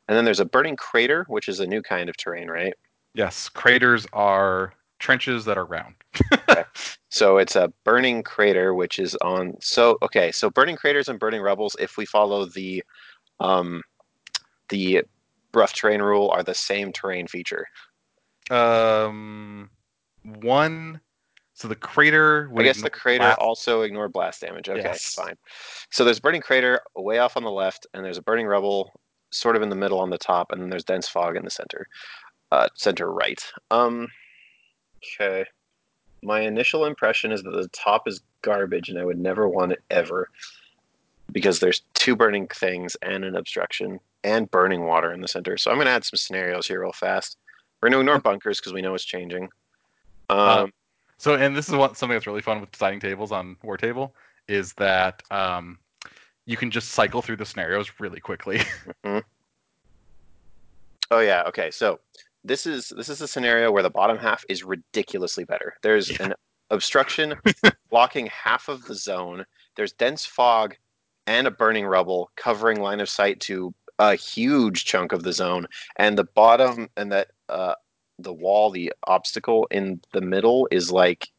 And 0.07 0.15
then 0.15 0.25
there's 0.25 0.39
a 0.39 0.45
burning 0.45 0.75
crater, 0.75 1.25
which 1.27 1.47
is 1.47 1.59
a 1.59 1.67
new 1.67 1.81
kind 1.81 2.09
of 2.09 2.17
terrain, 2.17 2.47
right? 2.47 2.73
Yes, 3.13 3.49
craters 3.49 4.05
are 4.13 4.73
trenches 4.99 5.45
that 5.45 5.57
are 5.57 5.65
round. 5.65 5.95
okay. 6.49 6.63
So 7.09 7.37
it's 7.37 7.55
a 7.55 7.71
burning 7.85 8.23
crater, 8.23 8.73
which 8.73 8.99
is 8.99 9.15
on. 9.21 9.53
So 9.61 9.97
okay, 10.01 10.33
so 10.33 10.49
burning 10.49 10.75
craters 10.75 11.07
and 11.07 11.17
burning 11.17 11.41
rubbles, 11.41 11.73
if 11.79 11.95
we 11.95 12.05
follow 12.05 12.43
the, 12.43 12.83
um, 13.39 13.81
the 14.67 15.03
rough 15.53 15.71
terrain 15.71 16.01
rule, 16.01 16.29
are 16.31 16.43
the 16.43 16.53
same 16.53 16.91
terrain 16.91 17.25
feature. 17.27 17.65
Um, 18.51 19.69
one. 20.23 20.99
So 21.55 21.69
the 21.69 21.75
crater. 21.75 22.49
I 22.51 22.53
would 22.53 22.63
guess 22.63 22.81
the 22.81 22.87
ignore 22.87 22.99
crater 22.99 23.23
blast- 23.25 23.39
also 23.39 23.81
ignore 23.83 24.09
blast 24.09 24.41
damage. 24.41 24.67
Okay, 24.69 24.81
Yes. 24.83 25.13
fine. 25.15 25.35
So 25.89 26.03
there's 26.03 26.19
burning 26.19 26.41
crater 26.41 26.81
way 26.95 27.19
off 27.19 27.37
on 27.37 27.43
the 27.43 27.51
left, 27.51 27.87
and 27.93 28.03
there's 28.03 28.17
a 28.17 28.21
burning 28.21 28.45
rubble 28.45 28.99
sort 29.31 29.55
of 29.55 29.61
in 29.61 29.69
the 29.69 29.75
middle 29.75 29.99
on 29.99 30.09
the 30.09 30.17
top, 30.17 30.51
and 30.51 30.61
then 30.61 30.69
there's 30.69 30.83
dense 30.83 31.07
fog 31.07 31.37
in 31.37 31.43
the 31.45 31.49
center, 31.49 31.87
uh, 32.51 32.67
center 32.75 33.09
right. 33.11 33.41
Um, 33.71 34.09
okay. 35.19 35.45
My 36.23 36.41
initial 36.41 36.85
impression 36.85 37.31
is 37.31 37.41
that 37.43 37.51
the 37.51 37.69
top 37.69 38.05
is 38.07 38.21
garbage, 38.41 38.89
and 38.89 38.99
I 38.99 39.05
would 39.05 39.19
never 39.19 39.47
want 39.47 39.71
it 39.71 39.81
ever, 39.89 40.29
because 41.31 41.59
there's 41.61 41.83
two 41.93 42.17
burning 42.17 42.47
things 42.49 42.95
and 43.01 43.23
an 43.23 43.35
obstruction 43.37 43.99
and 44.25 44.51
burning 44.51 44.83
water 44.85 45.13
in 45.13 45.21
the 45.21 45.27
center. 45.27 45.57
So 45.57 45.71
I'm 45.71 45.77
going 45.77 45.85
to 45.85 45.91
add 45.91 46.03
some 46.03 46.17
scenarios 46.17 46.67
here 46.67 46.81
real 46.81 46.91
fast. 46.91 47.37
We're 47.81 47.89
going 47.89 48.05
to 48.05 48.11
ignore 48.11 48.19
bunkers 48.31 48.59
because 48.59 48.73
we 48.73 48.81
know 48.81 48.93
it's 48.93 49.05
changing. 49.05 49.43
Um, 50.29 50.39
Uh, 50.39 50.67
So, 51.17 51.35
and 51.35 51.55
this 51.55 51.69
is 51.69 51.75
what 51.75 51.97
something 51.97 52.15
that's 52.15 52.27
really 52.27 52.41
fun 52.41 52.59
with 52.61 52.71
designing 52.71 52.99
tables 52.99 53.31
on 53.31 53.55
War 53.63 53.77
Table 53.77 54.13
is 54.47 54.73
that 54.73 55.23
um, 55.31 55.79
you 56.45 56.57
can 56.57 56.69
just 56.69 56.89
cycle 56.89 57.21
through 57.21 57.37
the 57.37 57.45
scenarios 57.45 57.89
really 57.99 58.19
quickly. 58.19 58.61
Oh 61.11 61.19
yeah. 61.19 61.43
Okay. 61.47 61.71
So 61.71 61.99
this 62.43 62.65
is 62.65 62.91
this 62.97 63.09
is 63.09 63.21
a 63.21 63.27
scenario 63.27 63.71
where 63.71 63.83
the 63.83 63.89
bottom 63.89 64.17
half 64.17 64.43
is 64.49 64.63
ridiculously 64.63 65.43
better. 65.43 65.75
There's 65.81 66.09
Yeah. 66.09 66.17
an 66.25 66.33
obstruction 66.71 67.35
blocking 67.89 68.27
half 68.27 68.67
of 68.69 68.85
the 68.85 68.95
zone. 68.95 69.45
There's 69.75 69.93
dense 69.93 70.25
fog 70.25 70.75
and 71.27 71.47
a 71.47 71.51
burning 71.51 71.85
rubble 71.85 72.31
covering 72.35 72.79
line 72.81 72.99
of 72.99 73.09
sight 73.09 73.39
to 73.41 73.73
a 73.99 74.15
huge 74.15 74.85
chunk 74.85 75.11
of 75.11 75.23
the 75.23 75.31
zone. 75.33 75.67
And 75.97 76.17
the 76.17 76.23
bottom 76.23 76.89
and 76.97 77.11
that 77.11 77.29
uh, 77.49 77.75
the 78.19 78.33
wall, 78.33 78.71
the 78.71 78.93
obstacle 79.05 79.67
in 79.71 80.01
the 80.13 80.21
middle 80.21 80.67
is 80.71 80.91
like 80.91 81.29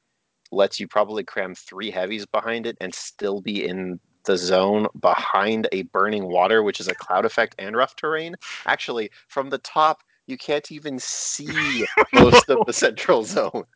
lets 0.52 0.78
you 0.78 0.86
probably 0.86 1.24
cram 1.24 1.54
three 1.54 1.90
heavies 1.90 2.26
behind 2.26 2.66
it 2.66 2.76
and 2.80 2.94
still 2.94 3.40
be 3.40 3.66
in 3.66 3.98
the 4.24 4.36
zone 4.36 4.86
behind 5.00 5.68
a 5.72 5.82
burning 5.82 6.24
water, 6.28 6.62
which 6.62 6.80
is 6.80 6.88
a 6.88 6.94
cloud 6.94 7.24
effect 7.24 7.54
and 7.58 7.76
rough 7.76 7.96
terrain. 7.96 8.34
Actually, 8.66 9.10
from 9.28 9.50
the 9.50 9.58
top, 9.58 10.02
you 10.26 10.36
can't 10.36 10.70
even 10.72 10.98
see 10.98 11.86
most 12.12 12.48
of 12.48 12.66
the 12.66 12.72
central 12.72 13.24
zone. 13.24 13.64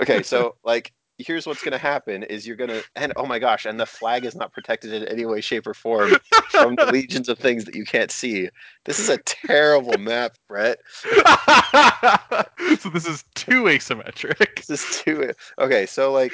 Okay, 0.00 0.22
so 0.22 0.56
like 0.64 0.92
here's 1.18 1.46
what's 1.46 1.62
gonna 1.62 1.78
happen 1.78 2.22
is 2.22 2.46
you're 2.46 2.56
gonna 2.56 2.80
and 2.96 3.12
oh 3.16 3.26
my 3.26 3.38
gosh, 3.38 3.66
and 3.66 3.78
the 3.78 3.86
flag 3.86 4.24
is 4.24 4.34
not 4.34 4.52
protected 4.52 4.92
in 4.92 5.06
any 5.08 5.26
way, 5.26 5.40
shape, 5.40 5.66
or 5.66 5.74
form 5.74 6.12
from 6.50 6.76
the 6.76 6.86
legions 6.92 7.28
of 7.28 7.38
things 7.38 7.64
that 7.64 7.74
you 7.74 7.84
can't 7.84 8.10
see. 8.10 8.48
This 8.84 8.98
is 8.98 9.08
a 9.08 9.18
terrible 9.18 9.98
map, 9.98 10.36
Brett. 10.48 10.78
so 12.78 12.88
this 12.90 13.06
is 13.06 13.24
too 13.34 13.64
asymmetric. 13.64 14.64
This 14.66 14.84
is 14.84 15.02
too 15.02 15.32
okay, 15.58 15.86
so 15.86 16.12
like 16.12 16.32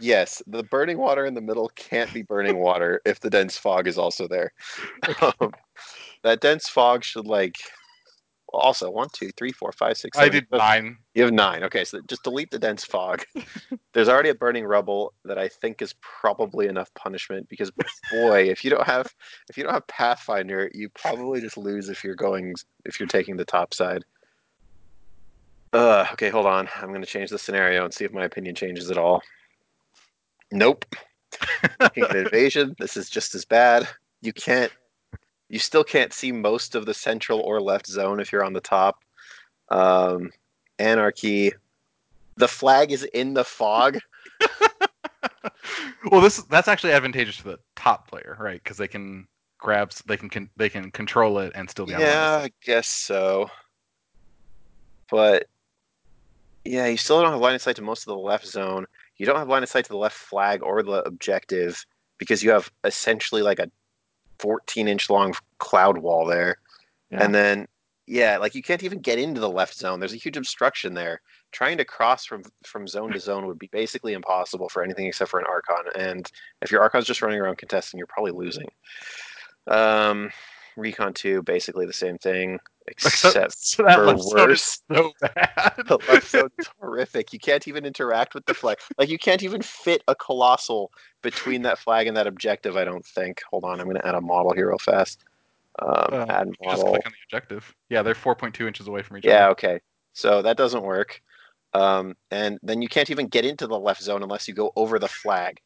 yes, 0.00 0.42
the 0.46 0.62
burning 0.62 0.98
water 0.98 1.26
in 1.26 1.34
the 1.34 1.40
middle 1.40 1.70
can't 1.74 2.12
be 2.12 2.22
burning 2.22 2.58
water 2.58 3.00
if 3.04 3.20
the 3.20 3.30
dense 3.30 3.56
fog 3.56 3.86
is 3.86 3.98
also 3.98 4.28
there. 4.28 4.52
Um, 5.20 5.52
that 6.22 6.40
dense 6.40 6.68
fog 6.68 7.04
should 7.04 7.26
like 7.26 7.56
also 8.52 8.90
one, 8.90 9.08
two, 9.12 9.30
three, 9.36 9.52
four, 9.52 9.72
five, 9.72 9.96
six, 9.96 10.18
I 10.18 10.28
did 10.28 10.46
eight, 10.52 10.58
nine. 10.58 10.96
You 11.14 11.24
have 11.24 11.32
nine. 11.32 11.64
Okay, 11.64 11.84
so 11.84 12.00
just 12.02 12.22
delete 12.22 12.50
the 12.50 12.58
dense 12.58 12.84
fog. 12.84 13.24
There's 13.92 14.08
already 14.08 14.30
a 14.30 14.34
burning 14.34 14.64
rubble 14.64 15.12
that 15.24 15.38
I 15.38 15.48
think 15.48 15.82
is 15.82 15.94
probably 16.00 16.66
enough 16.66 16.92
punishment 16.94 17.48
because 17.48 17.70
boy, 18.10 18.48
if 18.48 18.64
you 18.64 18.70
don't 18.70 18.86
have 18.86 19.12
if 19.48 19.56
you 19.56 19.64
don't 19.64 19.72
have 19.72 19.86
Pathfinder, 19.86 20.70
you 20.72 20.88
probably 20.90 21.40
just 21.40 21.56
lose 21.56 21.88
if 21.88 22.04
you're 22.04 22.14
going 22.14 22.54
if 22.84 22.98
you're 22.98 23.08
taking 23.08 23.36
the 23.36 23.44
top 23.44 23.74
side. 23.74 24.04
Uh, 25.72 26.06
okay, 26.12 26.30
hold 26.30 26.46
on. 26.46 26.68
I'm 26.76 26.88
going 26.88 27.02
to 27.02 27.06
change 27.06 27.30
the 27.30 27.38
scenario 27.38 27.84
and 27.84 27.92
see 27.92 28.04
if 28.04 28.12
my 28.12 28.24
opinion 28.24 28.54
changes 28.54 28.90
at 28.90 28.96
all. 28.96 29.22
Nope. 30.50 30.86
Invasion. 31.96 32.74
This 32.78 32.96
is 32.96 33.10
just 33.10 33.34
as 33.34 33.44
bad. 33.44 33.86
You 34.22 34.32
can't. 34.32 34.72
You 35.48 35.58
still 35.58 35.84
can't 35.84 36.12
see 36.12 36.30
most 36.32 36.74
of 36.74 36.86
the 36.86 36.94
central 36.94 37.40
or 37.40 37.60
left 37.60 37.86
zone 37.86 38.20
if 38.20 38.32
you're 38.32 38.44
on 38.44 38.52
the 38.52 38.60
top. 38.60 39.02
Um, 39.70 40.30
anarchy. 40.78 41.52
The 42.36 42.48
flag 42.48 42.92
is 42.92 43.04
in 43.04 43.34
the 43.34 43.44
fog. 43.44 43.98
well, 46.10 46.20
this 46.20 46.42
that's 46.44 46.68
actually 46.68 46.92
advantageous 46.92 47.38
to 47.38 47.44
the 47.44 47.58
top 47.76 48.08
player, 48.08 48.36
right? 48.38 48.62
Because 48.62 48.76
they 48.76 48.88
can 48.88 49.26
grab, 49.58 49.92
they 50.06 50.16
can, 50.16 50.28
can 50.28 50.50
they 50.56 50.68
can 50.68 50.90
control 50.90 51.38
it 51.38 51.52
and 51.54 51.68
still 51.68 51.86
be 51.86 51.92
Yeah. 51.92 52.42
I 52.44 52.50
guess 52.64 52.88
so. 52.88 53.50
But 55.10 55.46
yeah, 56.64 56.86
you 56.86 56.96
still 56.96 57.22
don't 57.22 57.32
have 57.32 57.40
line 57.40 57.54
of 57.54 57.62
sight 57.62 57.76
to 57.76 57.82
most 57.82 58.06
of 58.06 58.14
the 58.14 58.22
left 58.22 58.46
zone. 58.46 58.86
You 59.16 59.26
don't 59.26 59.36
have 59.36 59.48
line 59.48 59.62
of 59.62 59.68
sight 59.68 59.84
to 59.86 59.90
the 59.90 59.96
left 59.96 60.16
flag 60.16 60.62
or 60.62 60.82
the 60.82 61.02
objective 61.04 61.84
because 62.18 62.42
you 62.42 62.50
have 62.50 62.70
essentially 62.84 63.42
like 63.42 63.58
a 63.58 63.70
14 64.38 64.88
inch 64.88 65.10
long 65.10 65.34
cloud 65.58 65.98
wall 65.98 66.26
there. 66.26 66.58
Yeah. 67.10 67.24
And 67.24 67.34
then, 67.34 67.68
yeah, 68.06 68.38
like 68.38 68.54
you 68.54 68.62
can't 68.62 68.82
even 68.82 69.00
get 69.00 69.18
into 69.18 69.40
the 69.40 69.48
left 69.48 69.74
zone. 69.74 70.00
There's 70.00 70.12
a 70.12 70.16
huge 70.16 70.36
obstruction 70.36 70.94
there. 70.94 71.20
Trying 71.52 71.78
to 71.78 71.84
cross 71.84 72.24
from 72.24 72.42
from 72.64 72.86
zone 72.86 73.12
to 73.12 73.20
zone 73.20 73.46
would 73.46 73.58
be 73.58 73.70
basically 73.72 74.12
impossible 74.12 74.68
for 74.68 74.82
anything 74.82 75.06
except 75.06 75.30
for 75.30 75.40
an 75.40 75.46
Archon. 75.48 75.90
And 75.94 76.30
if 76.62 76.70
your 76.70 76.82
Archon's 76.82 77.06
just 77.06 77.22
running 77.22 77.40
around 77.40 77.58
contesting, 77.58 77.98
you're 77.98 78.06
probably 78.06 78.32
losing. 78.32 78.68
Um, 79.66 80.30
Recon 80.76 81.12
2, 81.12 81.42
basically 81.42 81.86
the 81.86 81.92
same 81.92 82.18
thing, 82.18 82.58
except 82.90 83.52
so 83.58 83.82
that 83.84 83.96
for 83.96 84.04
left 84.06 84.22
zone 84.22 84.50
is 84.50 84.58
worse. 84.58 84.82
so 84.90 85.12
bad. 85.20 85.72
the 85.86 85.98
left 86.08 86.30
zone 86.30 86.50
is 86.58 86.68
horrific. 86.80 87.32
You 87.32 87.38
can't 87.38 87.66
even 87.68 87.84
interact 87.84 88.34
with 88.34 88.44
the 88.46 88.54
flag. 88.54 88.78
Like 88.98 89.08
you 89.08 89.18
can't 89.18 89.42
even 89.42 89.62
fit 89.62 90.02
a 90.08 90.14
colossal 90.14 90.90
between 91.22 91.62
that 91.62 91.78
flag 91.78 92.06
and 92.06 92.16
that 92.16 92.26
objective. 92.26 92.76
I 92.76 92.84
don't 92.84 93.04
think. 93.04 93.42
Hold 93.50 93.64
on, 93.64 93.80
I'm 93.80 93.86
going 93.86 93.96
to 93.96 94.06
add 94.06 94.14
a 94.14 94.20
model 94.20 94.52
here 94.54 94.68
real 94.68 94.78
fast. 94.78 95.24
Um, 95.80 95.90
Uh, 96.12 96.26
add 96.28 96.46
You 96.48 96.54
just 96.68 96.78
model. 96.82 96.92
click 96.94 97.06
on 97.06 97.12
the 97.12 97.18
objective. 97.36 97.74
Yeah, 97.88 98.02
they're 98.02 98.14
4.2 98.14 98.66
inches 98.66 98.88
away 98.88 99.02
from 99.02 99.18
each 99.18 99.24
other. 99.26 99.34
Yeah, 99.34 99.48
okay. 99.50 99.80
So 100.12 100.42
that 100.42 100.56
doesn't 100.56 100.82
work. 100.82 101.22
Um, 101.74 102.16
and 102.30 102.58
then 102.62 102.82
you 102.82 102.88
can't 102.88 103.10
even 103.10 103.28
get 103.28 103.44
into 103.44 103.66
the 103.66 103.78
left 103.78 104.02
zone 104.02 104.22
unless 104.22 104.48
you 104.48 104.54
go 104.54 104.72
over 104.74 104.98
the 104.98 105.06
flag. 105.08 105.60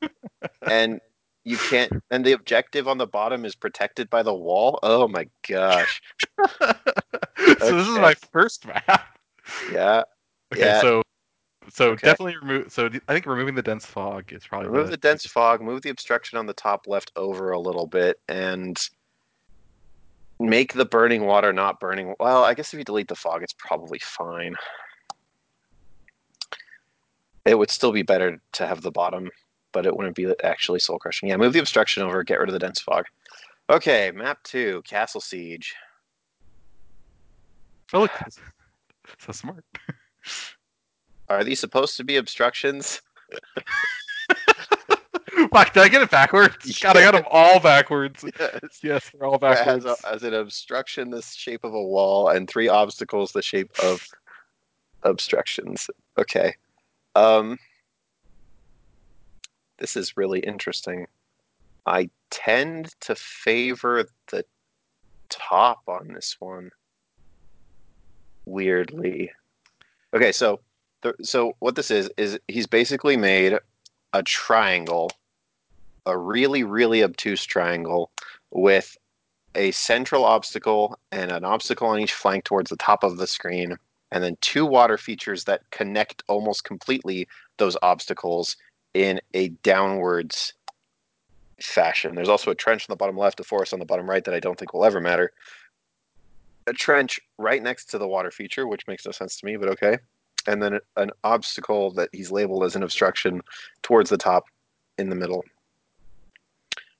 and 0.62 1.00
you 1.44 1.56
can't. 1.56 1.92
And 2.10 2.24
the 2.24 2.32
objective 2.32 2.88
on 2.88 2.98
the 2.98 3.06
bottom 3.06 3.44
is 3.44 3.54
protected 3.54 4.10
by 4.10 4.22
the 4.22 4.34
wall. 4.34 4.78
Oh 4.82 5.08
my 5.08 5.26
gosh. 5.48 6.02
so 6.58 6.74
this 7.60 7.88
is 7.88 7.98
my 7.98 8.14
first 8.14 8.66
map. 8.66 9.18
Yeah. 9.72 10.02
Okay, 10.52 10.62
Yeah. 10.66 10.80
so 10.80 11.02
so 11.70 11.90
Okay. 11.90 12.06
definitely 12.06 12.36
remove. 12.40 12.72
So 12.72 12.88
I 13.08 13.12
think 13.12 13.26
removing 13.26 13.54
the 13.54 13.62
dense 13.62 13.84
fog 13.84 14.32
is 14.32 14.46
probably 14.46 14.68
Remove 14.68 14.90
the 14.90 14.96
dense 14.96 15.26
fog, 15.26 15.60
move 15.60 15.82
the 15.82 15.90
obstruction 15.90 16.38
on 16.38 16.46
the 16.46 16.52
top 16.52 16.86
left 16.86 17.12
over 17.16 17.52
a 17.52 17.60
little 17.60 17.86
bit, 17.86 18.20
and 18.28 18.78
make 20.40 20.72
the 20.72 20.84
burning 20.84 21.24
water 21.26 21.52
not 21.52 21.80
burning. 21.80 22.14
Well, 22.20 22.44
I 22.44 22.54
guess 22.54 22.72
if 22.72 22.78
you 22.78 22.84
delete 22.84 23.08
the 23.08 23.16
fog, 23.16 23.42
it's 23.42 23.54
probably 23.54 23.98
fine. 23.98 24.54
It 27.44 27.58
would 27.58 27.70
still 27.70 27.92
be 27.92 28.02
better 28.02 28.40
to 28.52 28.66
have 28.66 28.82
the 28.82 28.90
bottom, 28.90 29.30
but 29.72 29.86
it 29.86 29.96
wouldn't 29.96 30.16
be 30.16 30.32
actually 30.42 30.80
soul 30.80 30.98
crushing. 30.98 31.28
Yeah, 31.28 31.36
move 31.36 31.52
the 31.52 31.58
obstruction 31.58 32.02
over, 32.02 32.22
get 32.22 32.40
rid 32.40 32.48
of 32.48 32.52
the 32.52 32.58
dense 32.58 32.80
fog. 32.80 33.04
Okay, 33.70 34.10
map 34.14 34.42
two, 34.44 34.82
Castle 34.86 35.20
Siege. 35.20 35.74
Oh 37.92 38.00
look, 38.00 38.12
so 39.18 39.32
smart. 39.32 39.64
Are 41.28 41.44
these 41.44 41.60
supposed 41.60 41.96
to 41.98 42.04
be 42.04 42.16
obstructions? 42.16 43.02
Fuck, 45.52 45.72
did 45.72 45.82
I 45.82 45.88
get 45.88 46.02
it 46.02 46.10
backwards? 46.10 46.78
God, 46.82 46.96
I 46.96 47.02
got 47.02 47.12
them 47.12 47.24
all 47.30 47.60
backwards. 47.60 48.24
Yes. 48.38 48.60
Yes, 48.82 49.10
they're 49.12 49.26
all 49.26 49.38
backwards. 49.38 49.84
has 49.84 49.84
a, 49.84 49.96
as 50.10 50.22
an 50.22 50.34
obstruction 50.34 51.10
the 51.10 51.22
shape 51.22 51.64
of 51.64 51.74
a 51.74 51.82
wall 51.82 52.28
and 52.28 52.48
three 52.48 52.68
obstacles 52.68 53.32
the 53.32 53.42
shape 53.42 53.70
of 53.82 54.06
obstructions. 55.02 55.88
Okay. 56.18 56.54
Um, 57.14 57.58
this 59.78 59.96
is 59.96 60.16
really 60.16 60.40
interesting. 60.40 61.06
I 61.86 62.10
tend 62.30 62.94
to 63.00 63.14
favor 63.14 64.04
the 64.30 64.44
top 65.28 65.82
on 65.86 66.08
this 66.08 66.36
one. 66.38 66.70
Weirdly. 68.44 69.30
Okay, 70.14 70.32
so 70.32 70.60
the, 71.02 71.14
so 71.22 71.54
what 71.60 71.76
this 71.76 71.90
is 71.90 72.10
is 72.16 72.38
he's 72.48 72.66
basically 72.66 73.16
made 73.16 73.58
a 74.12 74.22
triangle, 74.22 75.10
a 76.06 76.16
really 76.16 76.64
really 76.64 77.02
obtuse 77.02 77.44
triangle 77.44 78.10
with 78.50 78.96
a 79.54 79.70
central 79.72 80.24
obstacle 80.24 80.98
and 81.12 81.30
an 81.30 81.44
obstacle 81.44 81.88
on 81.88 82.00
each 82.00 82.12
flank 82.12 82.44
towards 82.44 82.70
the 82.70 82.76
top 82.76 83.02
of 83.02 83.16
the 83.16 83.26
screen, 83.26 83.76
and 84.10 84.24
then 84.24 84.36
two 84.40 84.64
water 84.64 84.96
features 84.96 85.44
that 85.44 85.68
connect 85.70 86.22
almost 86.28 86.64
completely 86.64 87.28
those 87.58 87.76
obstacles 87.82 88.56
in 88.94 89.20
a 89.34 89.48
downwards 89.48 90.54
fashion. 91.60 92.14
There's 92.14 92.28
also 92.28 92.50
a 92.50 92.54
trench 92.54 92.82
on 92.88 92.92
the 92.92 92.96
bottom 92.96 93.16
left, 93.16 93.40
a 93.40 93.44
forest 93.44 93.72
on 93.72 93.78
the 93.78 93.84
bottom 93.84 94.08
right 94.08 94.24
that 94.24 94.34
I 94.34 94.40
don't 94.40 94.58
think 94.58 94.72
will 94.72 94.84
ever 94.84 95.00
matter. 95.00 95.32
A 96.66 96.72
trench 96.72 97.18
right 97.38 97.62
next 97.62 97.86
to 97.86 97.98
the 97.98 98.06
water 98.06 98.30
feature, 98.30 98.66
which 98.66 98.86
makes 98.86 99.06
no 99.06 99.12
sense 99.12 99.38
to 99.38 99.46
me, 99.46 99.56
but 99.56 99.68
okay. 99.70 99.98
And 100.46 100.62
then 100.62 100.78
an 100.96 101.10
obstacle 101.24 101.90
that 101.92 102.10
he's 102.12 102.30
labeled 102.30 102.64
as 102.64 102.76
an 102.76 102.82
obstruction 102.82 103.42
towards 103.82 104.10
the 104.10 104.18
top 104.18 104.44
in 104.98 105.08
the 105.08 105.16
middle. 105.16 105.44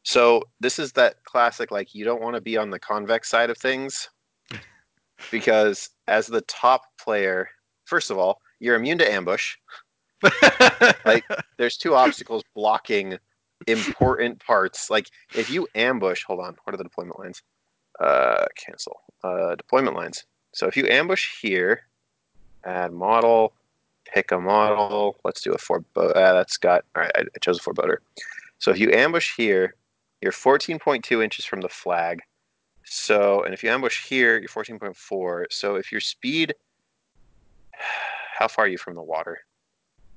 So 0.02 0.42
this 0.60 0.78
is 0.78 0.92
that 0.92 1.22
classic 1.24 1.70
like 1.70 1.94
you 1.94 2.04
don't 2.04 2.22
want 2.22 2.34
to 2.34 2.40
be 2.40 2.56
on 2.56 2.70
the 2.70 2.78
convex 2.78 3.28
side 3.28 3.50
of 3.50 3.58
things 3.58 4.08
because 5.30 5.90
as 6.06 6.26
the 6.26 6.40
top 6.42 6.84
player, 6.98 7.48
first 7.84 8.10
of 8.10 8.18
all, 8.18 8.40
you're 8.60 8.76
immune 8.76 8.98
to 8.98 9.12
ambush. 9.12 9.56
Like- 11.04 11.24
There's 11.56 11.76
two 11.76 11.94
obstacles 11.94 12.42
blocking 12.54 13.18
important 13.66 14.44
parts. 14.44 14.90
Like 14.90 15.08
if 15.34 15.50
you 15.50 15.66
ambush, 15.74 16.24
hold 16.24 16.40
on, 16.40 16.56
what 16.64 16.74
are 16.74 16.76
the 16.76 16.84
deployment 16.84 17.18
lines? 17.18 17.42
Uh, 18.00 18.46
cancel. 18.56 19.00
Uh, 19.24 19.54
deployment 19.56 19.96
lines. 19.96 20.24
So 20.52 20.66
if 20.66 20.76
you 20.76 20.86
ambush 20.86 21.40
here, 21.40 21.82
add 22.64 22.92
model, 22.92 23.52
pick 24.04 24.30
a 24.32 24.38
model. 24.38 25.16
Let's 25.24 25.42
do 25.42 25.52
a 25.52 25.58
forebode. 25.58 26.12
Uh, 26.12 26.32
that's 26.34 26.56
got. 26.56 26.84
All 26.94 27.02
right, 27.02 27.12
I, 27.16 27.20
I 27.20 27.38
chose 27.40 27.58
a 27.58 27.62
forebodder. 27.62 28.00
So 28.58 28.70
if 28.70 28.78
you 28.78 28.90
ambush 28.92 29.34
here, 29.36 29.74
you're 30.22 30.32
14.2 30.32 31.22
inches 31.22 31.44
from 31.44 31.60
the 31.60 31.68
flag. 31.68 32.20
So, 32.84 33.42
and 33.42 33.52
if 33.52 33.62
you 33.62 33.70
ambush 33.70 34.06
here, 34.06 34.38
you're 34.38 34.48
14.4. 34.48 35.44
So 35.50 35.76
if 35.76 35.92
your 35.92 36.00
speed, 36.00 36.54
how 38.38 38.48
far 38.48 38.64
are 38.64 38.68
you 38.68 38.78
from 38.78 38.94
the 38.94 39.02
water? 39.02 39.40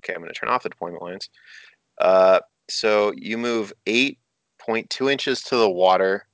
Okay, 0.03 0.13
I'm 0.13 0.21
going 0.21 0.33
to 0.33 0.39
turn 0.39 0.49
off 0.49 0.63
the 0.63 0.69
deployment 0.69 1.03
lines. 1.03 1.29
Uh, 1.99 2.39
so 2.69 3.13
you 3.15 3.37
move 3.37 3.71
8.2 3.85 5.11
inches 5.11 5.41
to 5.43 5.57
the 5.57 5.69
water, 5.69 6.25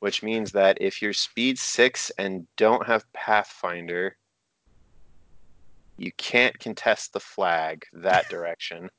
which 0.00 0.22
means 0.22 0.52
that 0.52 0.78
if 0.80 1.00
you're 1.00 1.12
speed 1.12 1.58
six 1.58 2.10
and 2.18 2.46
don't 2.56 2.86
have 2.86 3.10
Pathfinder, 3.12 4.16
you 5.96 6.12
can't 6.18 6.58
contest 6.58 7.12
the 7.12 7.20
flag 7.20 7.84
that 7.92 8.28
direction. 8.28 8.90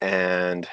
And 0.00 0.66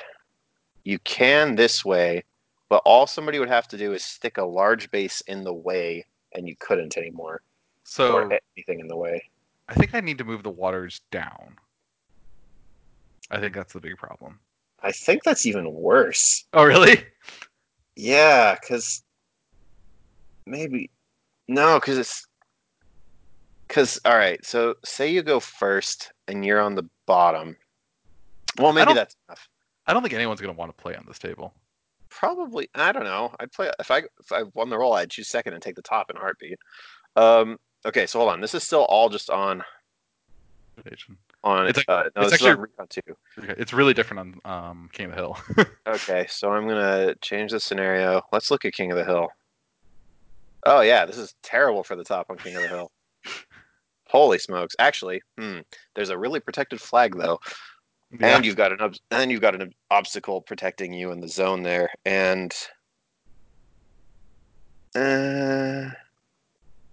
you 0.83 0.99
can 0.99 1.55
this 1.55 1.83
way, 1.83 2.23
but 2.69 2.81
all 2.85 3.05
somebody 3.05 3.39
would 3.39 3.49
have 3.49 3.67
to 3.67 3.77
do 3.77 3.93
is 3.93 4.03
stick 4.03 4.37
a 4.37 4.45
large 4.45 4.89
base 4.89 5.21
in 5.27 5.43
the 5.43 5.53
way, 5.53 6.05
and 6.33 6.47
you 6.47 6.55
couldn't 6.59 6.97
anymore, 6.97 7.41
so 7.83 8.29
anything 8.55 8.79
in 8.79 8.87
the 8.87 8.95
way. 8.95 9.21
I 9.69 9.73
think 9.73 9.93
I 9.93 9.99
need 9.99 10.17
to 10.19 10.23
move 10.23 10.43
the 10.43 10.49
waters 10.49 11.01
down. 11.11 11.57
I 13.29 13.39
think 13.39 13.53
that's 13.53 13.73
the 13.73 13.81
big 13.81 13.97
problem. 13.97 14.39
I 14.81 14.91
think 14.91 15.23
that's 15.23 15.45
even 15.45 15.73
worse. 15.73 16.45
Oh, 16.53 16.63
really? 16.63 17.03
Yeah, 17.95 18.55
because 18.55 19.03
maybe 20.45 20.89
no, 21.47 21.79
because 21.79 21.97
it's 21.97 22.27
because 23.67 23.99
all 24.05 24.17
right. 24.17 24.43
So 24.45 24.75
say 24.85 25.11
you 25.11 25.23
go 25.23 25.39
first 25.39 26.11
and 26.27 26.45
you're 26.45 26.61
on 26.61 26.75
the 26.75 26.87
bottom. 27.05 27.57
Well, 28.59 28.73
maybe 28.73 28.93
that's 28.93 29.15
enough. 29.27 29.49
I 29.87 29.93
don't 29.93 30.01
think 30.01 30.13
anyone's 30.13 30.41
going 30.41 30.53
to 30.53 30.57
want 30.57 30.75
to 30.75 30.81
play 30.81 30.95
on 30.95 31.05
this 31.07 31.19
table. 31.19 31.53
Probably, 32.09 32.69
I 32.75 32.91
don't 32.91 33.03
know. 33.03 33.33
I'd 33.39 33.51
play 33.51 33.71
if 33.79 33.91
I 33.91 33.99
if 34.19 34.31
I 34.31 34.43
won 34.53 34.69
the 34.69 34.77
roll, 34.77 34.93
I'd 34.93 35.09
choose 35.09 35.27
second 35.27 35.53
and 35.53 35.61
take 35.61 35.75
the 35.75 35.81
top 35.81 36.09
in 36.09 36.17
a 36.17 36.19
heartbeat. 36.19 36.59
Um, 37.15 37.57
okay, 37.85 38.05
so 38.05 38.19
hold 38.19 38.31
on. 38.31 38.41
This 38.41 38.53
is 38.53 38.63
still 38.63 38.85
all 38.85 39.09
just 39.09 39.29
on 39.29 39.63
on. 41.43 41.67
It's 41.67 41.77
like- 41.79 41.85
uh, 41.89 42.03
no, 42.15 42.21
it's 42.23 42.33
actually- 42.33 42.55
Recon 42.55 42.87
two. 42.89 43.01
Okay, 43.39 43.55
It's 43.57 43.73
really 43.73 43.93
different 43.93 44.39
on 44.45 44.51
um, 44.69 44.89
King 44.93 45.07
of 45.07 45.11
the 45.11 45.17
Hill. 45.17 45.37
Okay, 45.87 46.25
so 46.29 46.51
I'm 46.51 46.67
gonna 46.67 47.15
change 47.21 47.51
the 47.51 47.59
scenario. 47.59 48.21
Let's 48.31 48.51
look 48.51 48.65
at 48.65 48.73
King 48.73 48.91
of 48.91 48.97
the 48.97 49.05
Hill. 49.05 49.29
Oh 50.65 50.81
yeah, 50.81 51.05
this 51.05 51.17
is 51.17 51.33
terrible 51.43 51.83
for 51.83 51.95
the 51.95 52.03
top 52.03 52.27
on 52.29 52.37
King 52.37 52.55
of 52.57 52.61
the 52.63 52.67
Hill. 52.67 52.91
Holy 54.09 54.37
smokes! 54.39 54.75
Actually, 54.79 55.21
hmm, 55.37 55.59
there's 55.95 56.09
a 56.09 56.17
really 56.17 56.39
protected 56.39 56.79
flag 56.79 57.15
though, 57.17 57.39
Yeah. 58.19 58.35
and 58.35 58.45
you've 58.45 58.55
got 58.55 58.71
an 58.71 58.79
ob- 58.81 58.95
and 59.11 59.31
you've 59.31 59.41
got 59.41 59.55
an 59.55 59.61
ob- 59.63 59.73
obstacle 59.91 60.41
protecting 60.41 60.93
you 60.93 61.11
in 61.11 61.19
the 61.21 61.27
zone 61.27 61.63
there, 61.63 61.89
and 62.05 62.53
uh, 64.95 65.89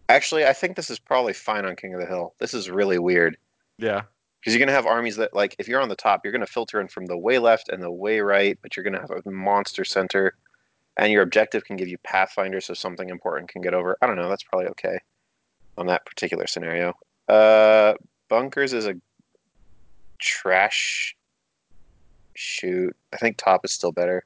actually, 0.09 0.45
I 0.47 0.53
think 0.53 0.77
this 0.77 0.91
is 0.91 0.99
probably 0.99 1.33
fine 1.33 1.65
on 1.65 1.77
King 1.77 1.95
of 1.95 2.01
the 2.01 2.07
Hill. 2.07 2.35
This 2.39 2.55
is 2.55 2.71
really 2.71 2.99
weird 2.99 3.37
yeah. 3.79 4.03
because 4.41 4.55
you're 4.55 4.65
gonna 4.65 4.73
have 4.73 4.87
armies 4.87 5.17
that 5.17 5.35
like 5.35 5.57
if 5.59 5.69
you're 5.69 5.81
on 5.81 5.89
the 5.89 5.97
top, 5.97 6.21
you're 6.25 6.33
gonna 6.33 6.47
filter 6.47 6.81
in 6.81 6.89
from 6.89 7.07
the 7.07 7.17
way 7.17 7.39
left 7.39 7.69
and 7.69 7.83
the 7.83 7.91
way 7.91 8.21
right, 8.21 8.59
but 8.63 8.77
you're 8.77 8.85
gonna 8.85 9.01
have 9.01 9.11
a 9.11 9.31
monster 9.31 9.85
center, 9.85 10.35
and 10.97 11.13
your 11.13 11.23
objective 11.23 11.65
can 11.65 11.77
give 11.77 11.89
you 11.89 11.99
Pathfinder, 11.99 12.61
so 12.61 12.75
something 12.75 13.09
important 13.09 13.49
can 13.49 13.63
get 13.63 13.75
over. 13.75 13.97
I 14.01 14.07
don't 14.07 14.17
know. 14.17 14.29
That's 14.29 14.45
probably 14.45 14.69
okay 14.69 14.99
on 15.77 15.87
that 15.87 16.07
particular 16.07 16.47
scenario. 16.47 16.95
Uh, 17.29 17.95
bunkers 18.29 18.73
is 18.73 18.87
a 18.87 18.95
trash 20.19 21.17
shoot. 22.35 22.95
I 23.13 23.17
think 23.17 23.37
top 23.37 23.65
is 23.65 23.73
still 23.73 23.93
better 23.93 24.25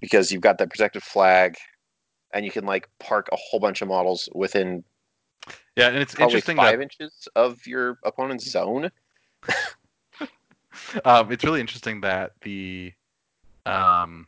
because 0.00 0.32
you've 0.32 0.42
got 0.42 0.58
that 0.58 0.70
protected 0.70 1.02
flag, 1.02 1.56
and 2.32 2.44
you 2.44 2.50
can 2.50 2.64
like 2.64 2.88
park 2.98 3.28
a 3.32 3.36
whole 3.36 3.60
bunch 3.60 3.82
of 3.82 3.88
models 3.88 4.28
within 4.34 4.84
Yeah, 5.76 5.88
and 5.88 5.98
it's 5.98 6.14
interesting 6.18 6.56
five 6.56 6.80
that 6.80 6.80
inches 6.80 7.28
of 7.34 7.66
your 7.66 7.98
opponent's 8.04 8.48
zone. 8.48 8.90
um, 11.04 11.30
it's 11.32 11.44
really 11.44 11.60
interesting 11.60 12.00
that 12.02 12.32
the 12.42 12.92
um, 13.66 14.26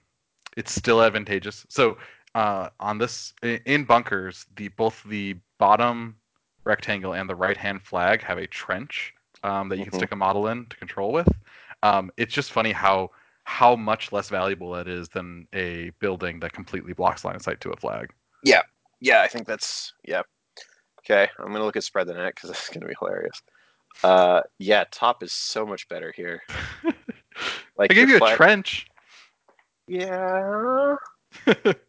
it's 0.57 0.75
still 0.75 1.03
advantageous. 1.03 1.67
So 1.69 1.99
uh, 2.35 2.71
on 2.81 2.99
this 2.99 3.33
in 3.43 3.85
bunkers, 3.85 4.47
the 4.57 4.69
both 4.69 5.03
the 5.05 5.37
bottom 5.59 6.17
rectangle 6.65 7.15
and 7.15 7.29
the 7.29 7.35
right 7.35 7.57
hand 7.57 7.83
flag 7.83 8.23
have 8.23 8.39
a 8.39 8.47
trench 8.47 9.15
um, 9.43 9.69
that 9.69 9.79
you 9.79 9.85
Mhm. 9.85 9.85
can 9.85 9.93
stick 9.93 10.13
a 10.13 10.17
model 10.17 10.49
in 10.49 10.67
to 10.67 10.77
control 10.77 11.13
with. 11.13 11.29
Um, 11.83 12.11
it's 12.17 12.33
just 12.33 12.53
funny 12.53 12.73
how 12.73 13.11
how 13.45 13.77
much 13.77 14.11
less 14.13 14.29
valuable 14.31 14.73
that 14.73 14.89
is 14.89 15.09
than 15.09 15.47
a 15.55 15.91
building 16.01 16.41
that 16.41 16.53
completely 16.53 16.93
blocks 16.93 17.25
line 17.25 17.37
of 17.37 17.43
sight 17.43 17.61
to 17.61 17.71
a 17.71 17.77
flag. 17.77 18.13
Yeah, 18.43 18.63
yeah, 19.01 19.23
I 19.23 19.29
think 19.29 19.47
that's 19.47 19.93
yeah. 20.05 20.23
Okay, 21.01 21.29
I'm 21.39 21.53
gonna 21.53 21.65
look 21.65 21.77
at 21.77 21.85
spread 21.85 22.07
the 22.07 22.15
net 22.15 22.35
because 22.35 22.51
it's 22.51 22.69
gonna 22.73 22.87
be 22.87 22.95
hilarious. 22.99 23.43
Uh, 24.03 24.41
yeah, 24.59 24.85
top 24.91 25.23
is 25.23 25.33
so 25.33 25.65
much 25.65 25.89
better 25.89 26.13
here. 26.17 26.43
Like 27.77 27.91
I 27.91 27.95
gave 27.95 28.09
you 28.09 28.17
a 28.17 28.19
flag- 28.19 28.37
trench. 28.37 28.87
Yeah. 29.89 30.95
It- 31.47 31.81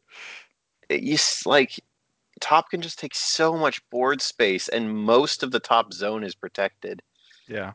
you 0.89 1.17
like 1.45 1.79
top 2.41 2.69
can 2.69 2.81
just 2.81 2.99
take 2.99 3.15
so 3.15 3.55
much 3.55 3.87
board 3.89 4.21
space, 4.21 4.67
and 4.67 4.91
most 4.97 5.43
of 5.43 5.51
the 5.51 5.59
top 5.59 5.93
zone 5.93 6.23
is 6.23 6.35
protected. 6.35 7.01
Yeah. 7.47 7.73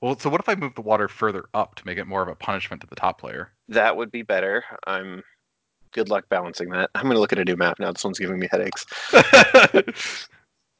Well, 0.00 0.18
so 0.18 0.30
what 0.30 0.40
if 0.40 0.48
I 0.48 0.54
move 0.54 0.74
the 0.74 0.80
water 0.80 1.08
further 1.08 1.44
up 1.52 1.74
to 1.76 1.86
make 1.86 1.98
it 1.98 2.06
more 2.06 2.22
of 2.22 2.28
a 2.28 2.34
punishment 2.34 2.80
to 2.82 2.86
the 2.86 2.96
top 2.96 3.20
player? 3.20 3.52
That 3.68 3.96
would 3.96 4.10
be 4.10 4.22
better. 4.22 4.64
I'm. 4.86 5.22
Good 5.92 6.08
luck 6.08 6.28
balancing 6.28 6.70
that. 6.70 6.90
I'm 6.94 7.08
gonna 7.08 7.18
look 7.18 7.32
at 7.32 7.40
a 7.40 7.44
new 7.44 7.56
map 7.56 7.80
now. 7.80 7.90
This 7.90 8.04
one's 8.04 8.18
giving 8.18 8.38
me 8.38 8.48
headaches. 8.50 8.86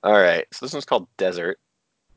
All 0.04 0.12
right, 0.12 0.46
so 0.52 0.64
this 0.64 0.72
one's 0.72 0.84
called 0.84 1.08
Desert. 1.16 1.58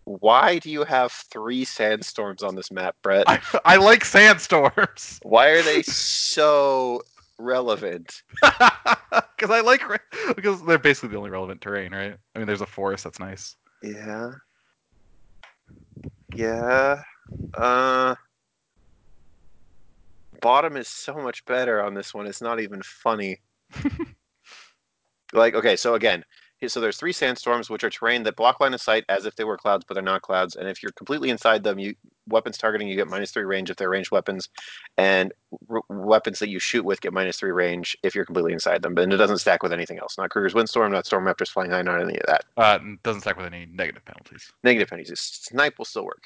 Why 0.06 0.60
do 0.60 0.70
you 0.70 0.84
have 0.84 1.12
three 1.12 1.66
sandstorms 1.66 2.43
on 2.43 2.56
this 2.56 2.72
map, 2.72 2.95
Brett? 3.01 3.24
I, 3.28 3.39
I 3.66 3.78
like 3.78 4.06
sandstorms 4.06 5.20
Why 5.24 5.49
are 5.49 5.62
they 5.62 5.82
so 5.84 7.01
relevant? 7.39 8.22
because 8.41 9.49
I 9.49 9.62
like 9.62 9.82
because 10.36 10.64
they're 10.64 10.78
basically 10.78 11.10
the 11.10 11.18
only 11.18 11.30
relevant 11.30 11.62
terrain, 11.62 11.93
right? 11.93 12.16
I 12.36 12.38
mean, 12.38 12.47
there's 12.47 12.62
a 12.62 12.66
forest 12.66 13.06
that's 13.06 13.20
nice. 13.20 13.56
Yeah. 13.82 14.32
Yeah. 16.34 17.04
Uh 17.54 18.16
Bottom 20.42 20.78
is 20.78 20.88
so 20.88 21.16
much 21.16 21.46
better 21.46 21.82
on 21.82 21.94
this 21.94 22.14
one. 22.14 22.28
It's 22.28 22.42
not 22.42 22.60
even 22.60 22.82
funny. 22.84 23.42
like 25.34 25.56
okay, 25.56 25.76
so 25.76 25.96
again, 25.96 26.24
so 26.68 26.80
there's 26.80 26.97
three 26.97 27.11
sandstorms 27.11 27.70
which 27.70 27.84
are 27.84 27.89
terrain 27.89 28.24
that 28.24 28.36
block 28.36 28.59
line 28.59 28.74
of 28.74 28.82
sight 28.82 29.03
as 29.09 29.26
if 29.26 29.36
they 29.36 29.43
were 29.43 29.57
clouds 29.57 29.84
but 29.88 29.93
they're 29.93 30.03
not 30.03 30.22
clouds 30.22 30.55
and 30.55 30.68
if 30.68 30.82
you're 30.82 30.91
completely 30.93 31.30
inside 31.30 31.64
them 31.64 31.80
you 31.80 31.93
weapons 32.28 32.57
targeting 32.57 32.88
you 32.88 32.95
get 32.95 33.07
minus 33.07 33.32
3 33.32 33.43
range 33.43 33.70
if 33.70 33.76
they're 33.76 33.89
ranged 33.89 34.11
weapons 34.11 34.49
and 34.97 35.34
r- 35.70 35.82
weapons 35.89 36.39
that 36.39 36.49
you 36.49 36.57
shoot 36.59 36.86
with 36.86 37.01
get 37.01 37.11
minus 37.14 37.38
3 37.38 37.51
range 37.51 37.97
if 38.03 38.16
you're 38.16 38.26
completely 38.26 38.53
inside 38.53 38.82
them 38.82 38.95
but 38.95 39.11
it 39.11 39.18
doesn't 39.18 39.39
stack 39.39 39.61
with 39.61 39.74
anything 39.74 39.99
else 39.99 40.18
not 40.18 40.30
Krueger's 40.30 40.53
windstorm 40.53 40.91
not 40.91 41.05
storm 41.05 41.26
raptors 41.26 41.49
flying 41.49 41.72
high 41.72 41.82
not 41.82 42.01
any 42.01 42.18
of 42.18 42.26
that 42.28 42.45
Uh, 42.55 42.80
doesn't 43.03 43.22
stack 43.22 43.36
with 43.38 43.45
any 43.45 43.66
negative 43.66 44.05
penalties. 44.05 44.51
negative 44.64 44.88
penalties. 44.89 45.20
Snipe 45.20 45.78
will 45.78 45.86
still 45.86 46.05
work. 46.05 46.24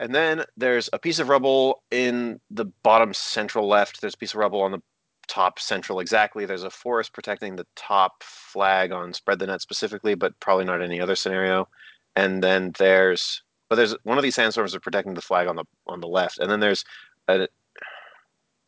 And 0.00 0.14
then 0.14 0.44
there's 0.56 0.88
a 0.92 0.98
piece 0.98 1.18
of 1.18 1.28
rubble 1.28 1.82
in 1.90 2.38
the 2.52 2.66
bottom 2.84 3.12
central 3.12 3.66
left. 3.66 4.00
There's 4.00 4.14
a 4.14 4.18
piece 4.18 4.32
of 4.32 4.38
rubble 4.38 4.60
on 4.60 4.70
the 4.70 4.80
top 5.28 5.58
central 5.58 6.00
exactly. 6.00 6.46
There's 6.46 6.64
a 6.64 6.70
forest 6.70 7.12
protecting 7.12 7.56
the 7.56 7.66
top 7.76 8.22
flag 8.22 8.92
on 8.92 9.12
spread 9.12 9.38
the 9.38 9.46
net 9.46 9.60
specifically, 9.60 10.14
but 10.14 10.38
probably 10.40 10.64
not 10.64 10.82
any 10.82 11.00
other 11.00 11.14
scenario. 11.14 11.68
And 12.16 12.42
then 12.42 12.72
there's 12.78 13.42
but 13.68 13.76
there's 13.76 13.94
one 14.02 14.18
of 14.18 14.24
these 14.24 14.34
sandstorms 14.34 14.74
are 14.74 14.80
protecting 14.80 15.14
the 15.14 15.20
flag 15.20 15.46
on 15.46 15.56
the 15.56 15.64
on 15.86 16.00
the 16.00 16.08
left. 16.08 16.38
And 16.38 16.50
then 16.50 16.60
there's 16.60 16.84
a 17.28 17.48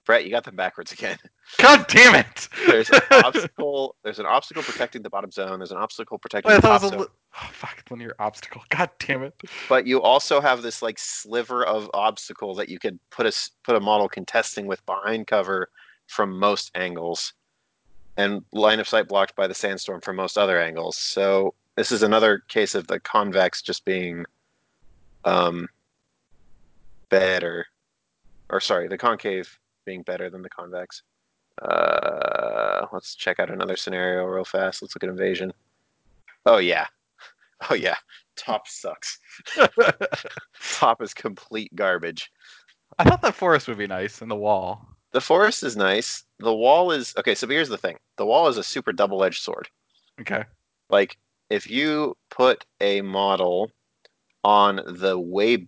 Brett, 0.06 0.24
you 0.24 0.30
got 0.30 0.44
them 0.44 0.56
backwards 0.56 0.92
again. 0.92 1.18
God 1.58 1.86
damn 1.88 2.14
it! 2.14 2.48
There's 2.66 2.90
an 2.90 3.00
obstacle. 3.12 3.96
There's 4.02 4.18
an 4.18 4.26
obstacle 4.26 4.62
protecting 4.62 5.02
the 5.02 5.10
bottom 5.10 5.30
zone. 5.30 5.60
There's 5.60 5.72
an 5.72 5.76
obstacle 5.76 6.18
protecting 6.18 6.50
Wait, 6.50 6.62
the 6.62 6.68
top 6.68 6.80
zone. 6.80 6.98
li- 6.98 7.06
oh, 7.06 7.50
fuck 7.52 7.82
linear 7.90 8.14
obstacle. 8.18 8.62
God 8.70 8.90
damn 8.98 9.22
it! 9.22 9.34
But 9.68 9.86
you 9.86 10.00
also 10.00 10.40
have 10.40 10.62
this 10.62 10.80
like 10.80 10.98
sliver 10.98 11.64
of 11.64 11.90
obstacle 11.92 12.54
that 12.54 12.68
you 12.68 12.78
could 12.78 12.98
put 13.10 13.26
a 13.26 13.50
put 13.62 13.76
a 13.76 13.80
model 13.80 14.08
contesting 14.08 14.66
with 14.66 14.84
behind 14.86 15.26
cover 15.26 15.68
from 16.10 16.38
most 16.38 16.70
angles, 16.74 17.32
and 18.16 18.44
line 18.52 18.80
of 18.80 18.88
sight 18.88 19.08
blocked 19.08 19.36
by 19.36 19.46
the 19.46 19.54
sandstorm 19.54 20.00
from 20.00 20.16
most 20.16 20.36
other 20.36 20.60
angles. 20.60 20.96
So 20.96 21.54
this 21.76 21.92
is 21.92 22.02
another 22.02 22.42
case 22.48 22.74
of 22.74 22.86
the 22.88 23.00
convex 23.00 23.62
just 23.62 23.84
being 23.84 24.26
um, 25.24 25.68
better, 27.08 27.66
or 28.50 28.60
sorry, 28.60 28.88
the 28.88 28.98
concave 28.98 29.58
being 29.86 30.02
better 30.02 30.28
than 30.28 30.42
the 30.42 30.50
convex. 30.50 31.02
Uh, 31.62 32.86
let's 32.92 33.14
check 33.14 33.38
out 33.38 33.50
another 33.50 33.76
scenario 33.76 34.24
real 34.24 34.44
fast. 34.44 34.82
Let's 34.82 34.94
look 34.94 35.04
at 35.04 35.10
invasion. 35.10 35.52
Oh 36.44 36.58
yeah, 36.58 36.86
oh 37.70 37.74
yeah. 37.74 37.96
Top 38.36 38.66
sucks. 38.66 39.18
Top 40.78 41.02
is 41.02 41.12
complete 41.12 41.74
garbage. 41.76 42.32
I 42.98 43.04
thought 43.04 43.22
that 43.22 43.34
forest 43.34 43.68
would 43.68 43.78
be 43.78 43.86
nice 43.86 44.22
and 44.22 44.30
the 44.30 44.36
wall. 44.36 44.89
The 45.12 45.20
forest 45.20 45.62
is 45.62 45.76
nice. 45.76 46.24
The 46.38 46.54
wall 46.54 46.92
is 46.92 47.14
okay. 47.18 47.34
So 47.34 47.46
here's 47.48 47.68
the 47.68 47.78
thing: 47.78 47.98
the 48.16 48.26
wall 48.26 48.48
is 48.48 48.56
a 48.56 48.62
super 48.62 48.92
double-edged 48.92 49.42
sword. 49.42 49.68
Okay. 50.20 50.44
Like 50.88 51.18
if 51.50 51.68
you 51.68 52.16
put 52.30 52.64
a 52.80 53.00
model 53.02 53.70
on 54.44 54.80
the 54.86 55.18
way 55.18 55.66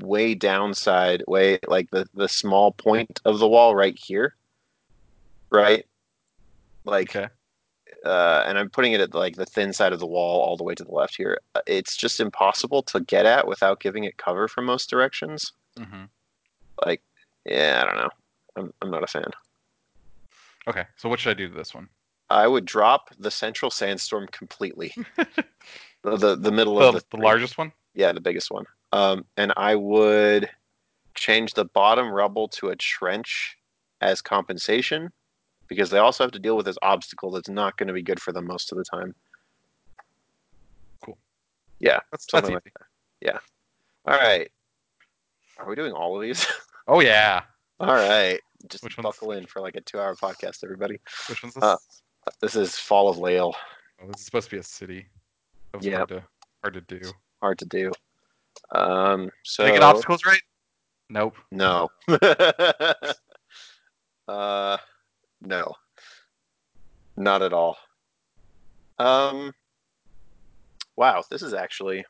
way 0.00 0.34
downside, 0.34 1.22
way 1.28 1.58
like 1.68 1.90
the 1.90 2.06
the 2.14 2.28
small 2.28 2.72
point 2.72 3.20
of 3.24 3.38
the 3.38 3.48
wall 3.48 3.74
right 3.74 3.98
here, 3.98 4.34
right? 5.50 5.84
Like 6.84 7.14
Okay. 7.14 7.28
uh, 8.04 8.44
and 8.46 8.58
I'm 8.58 8.70
putting 8.70 8.92
it 8.92 9.00
at 9.00 9.14
like 9.14 9.36
the 9.36 9.44
thin 9.46 9.72
side 9.72 9.92
of 9.92 10.00
the 10.00 10.06
wall 10.06 10.40
all 10.40 10.56
the 10.56 10.64
way 10.64 10.74
to 10.74 10.84
the 10.84 10.92
left 10.92 11.16
here. 11.16 11.38
uh, 11.54 11.60
It's 11.66 11.96
just 11.96 12.20
impossible 12.20 12.82
to 12.84 13.00
get 13.00 13.26
at 13.26 13.46
without 13.46 13.80
giving 13.80 14.04
it 14.04 14.16
cover 14.16 14.48
from 14.48 14.64
most 14.64 14.88
directions. 14.88 15.52
Mm-hmm. 15.78 16.04
Like, 16.86 17.02
yeah, 17.44 17.82
I 17.82 17.86
don't 17.86 17.96
know. 17.96 18.10
I'm, 18.58 18.72
I'm 18.82 18.90
not 18.90 19.02
a 19.04 19.06
fan. 19.06 19.30
Okay. 20.66 20.84
So 20.96 21.08
what 21.08 21.20
should 21.20 21.30
I 21.30 21.34
do 21.34 21.48
to 21.48 21.54
this 21.54 21.74
one? 21.74 21.88
I 22.30 22.46
would 22.46 22.64
drop 22.66 23.10
the 23.18 23.30
central 23.30 23.70
sandstorm 23.70 24.26
completely. 24.32 24.92
the, 26.02 26.16
the 26.16 26.36
the 26.36 26.52
middle 26.52 26.76
The, 26.78 26.88
of 26.88 26.94
the, 26.94 27.04
the 27.12 27.16
largest 27.22 27.56
one. 27.56 27.72
yeah, 27.94 28.12
the 28.12 28.20
biggest 28.20 28.50
one. 28.50 28.66
Um, 28.92 29.24
and 29.36 29.52
I 29.56 29.74
would 29.76 30.50
change 31.14 31.54
the 31.54 31.64
bottom 31.64 32.08
rubble 32.10 32.48
to 32.48 32.68
a 32.68 32.76
trench 32.76 33.56
as 34.00 34.20
compensation 34.20 35.10
because 35.68 35.90
they 35.90 35.98
also 35.98 36.22
have 36.24 36.30
to 36.32 36.38
deal 36.38 36.56
with 36.56 36.66
this 36.66 36.78
obstacle 36.82 37.30
that's 37.30 37.48
not 37.48 37.76
going 37.78 37.88
to 37.88 37.92
be 37.94 38.02
good 38.02 38.20
for 38.20 38.32
them 38.32 38.46
most 38.46 38.72
of 38.72 38.78
the 38.78 38.84
time. 38.84 39.14
Cool. 41.04 41.18
Yeah. 41.80 42.00
That's, 42.10 42.26
that's 42.26 42.46
Something 42.46 42.60
easy. 42.64 42.72
like 43.24 43.34
All 44.06 44.14
right. 44.14 44.50
Are 45.58 45.68
we 45.68 45.74
doing 45.74 45.92
all 45.92 46.14
of 46.16 46.22
these? 46.22 46.46
Oh 46.90 47.00
yeah. 47.00 47.42
all 47.80 47.88
right. 47.94 48.40
Just 48.66 48.82
Which 48.84 48.96
buckle 48.96 49.32
in 49.32 49.46
for 49.46 49.60
like 49.60 49.76
a 49.76 49.80
two 49.80 50.00
hour 50.00 50.14
podcast, 50.16 50.64
everybody. 50.64 50.98
Which 51.28 51.42
one's 51.42 51.54
this? 51.54 51.62
Uh, 51.62 51.76
This 52.40 52.56
is 52.56 52.76
Fall 52.76 53.08
of 53.08 53.16
Llael. 53.16 53.54
oh, 54.02 54.06
this 54.08 54.20
is 54.20 54.24
supposed 54.24 54.50
to 54.50 54.56
be 54.56 54.60
a 54.60 54.64
city. 54.64 55.06
Yep. 55.80 55.94
hard 55.94 56.08
to 56.08 56.24
hard 56.62 56.74
to 56.74 56.80
do. 56.80 57.12
Hard 57.40 57.58
to 57.58 57.66
do. 57.66 57.92
Um, 58.74 59.30
so 59.44 59.64
Did 59.64 59.70
I 59.70 59.74
get 59.74 59.82
obstacles 59.84 60.24
right? 60.26 60.42
Nope. 61.08 61.36
No. 61.52 61.88
uh, 64.28 64.76
no. 65.40 65.74
Not 67.16 67.42
at 67.42 67.52
all. 67.52 67.76
Um. 68.98 69.52
Wow, 70.96 71.22
this 71.30 71.42
is 71.42 71.54
actually. 71.54 72.04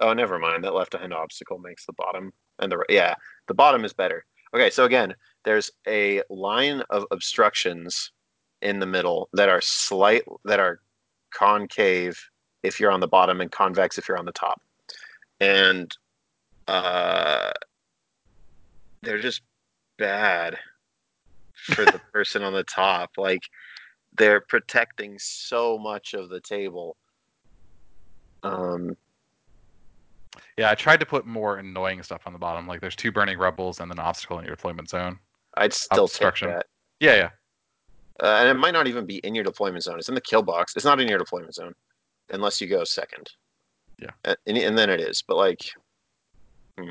Oh, 0.00 0.12
never 0.12 0.38
mind. 0.38 0.62
That 0.62 0.74
left-hand 0.74 1.12
obstacle 1.12 1.58
makes 1.58 1.84
the 1.84 1.92
bottom 1.94 2.32
and 2.58 2.70
the 2.72 2.84
yeah, 2.88 3.14
the 3.46 3.54
bottom 3.54 3.84
is 3.84 3.92
better. 3.92 4.24
Okay, 4.54 4.70
so 4.70 4.84
again, 4.84 5.14
there's 5.44 5.70
a 5.86 6.22
line 6.30 6.82
of 6.90 7.04
obstructions 7.10 8.12
in 8.62 8.78
the 8.78 8.86
middle 8.86 9.28
that 9.32 9.48
are 9.48 9.60
slight 9.60 10.22
that 10.44 10.60
are 10.60 10.80
concave 11.32 12.18
if 12.62 12.80
you're 12.80 12.90
on 12.90 13.00
the 13.00 13.08
bottom 13.08 13.40
and 13.40 13.52
convex 13.52 13.98
if 13.98 14.08
you're 14.08 14.18
on 14.18 14.24
the 14.24 14.32
top, 14.32 14.60
and 15.40 15.96
uh, 16.66 17.50
they're 19.02 19.20
just 19.20 19.42
bad 19.98 20.58
for 21.54 21.84
the 21.84 22.00
person 22.12 22.42
on 22.42 22.52
the 22.52 22.64
top. 22.64 23.10
Like 23.16 23.42
they're 24.16 24.40
protecting 24.40 25.18
so 25.18 25.78
much 25.78 26.14
of 26.14 26.28
the 26.28 26.40
table. 26.40 26.96
Um, 28.42 28.96
Yeah, 30.58 30.70
I 30.70 30.74
tried 30.74 30.98
to 30.98 31.06
put 31.06 31.24
more 31.24 31.58
annoying 31.58 32.02
stuff 32.02 32.22
on 32.26 32.32
the 32.32 32.38
bottom. 32.38 32.66
Like 32.66 32.80
there's 32.80 32.96
two 32.96 33.12
burning 33.12 33.38
rebels 33.38 33.78
and 33.78 33.92
an 33.92 34.00
obstacle 34.00 34.40
in 34.40 34.44
your 34.44 34.56
deployment 34.56 34.90
zone. 34.90 35.16
I'd 35.56 35.72
still 35.72 36.08
take 36.08 36.34
that. 36.40 36.66
Yeah, 36.98 37.14
yeah. 37.14 37.30
Uh, 38.20 38.38
and 38.40 38.48
it 38.48 38.54
might 38.54 38.72
not 38.72 38.88
even 38.88 39.06
be 39.06 39.18
in 39.18 39.36
your 39.36 39.44
deployment 39.44 39.84
zone. 39.84 40.00
It's 40.00 40.08
in 40.08 40.16
the 40.16 40.20
kill 40.20 40.42
box. 40.42 40.74
It's 40.74 40.84
not 40.84 41.00
in 41.00 41.06
your 41.06 41.18
deployment 41.18 41.54
zone 41.54 41.74
unless 42.30 42.60
you 42.60 42.66
go 42.66 42.82
second. 42.82 43.30
Yeah. 44.00 44.10
Uh, 44.24 44.34
and, 44.48 44.58
and 44.58 44.76
then 44.76 44.90
it 44.90 45.00
is. 45.00 45.22
But 45.22 45.36
like, 45.36 45.62
hmm. 46.76 46.90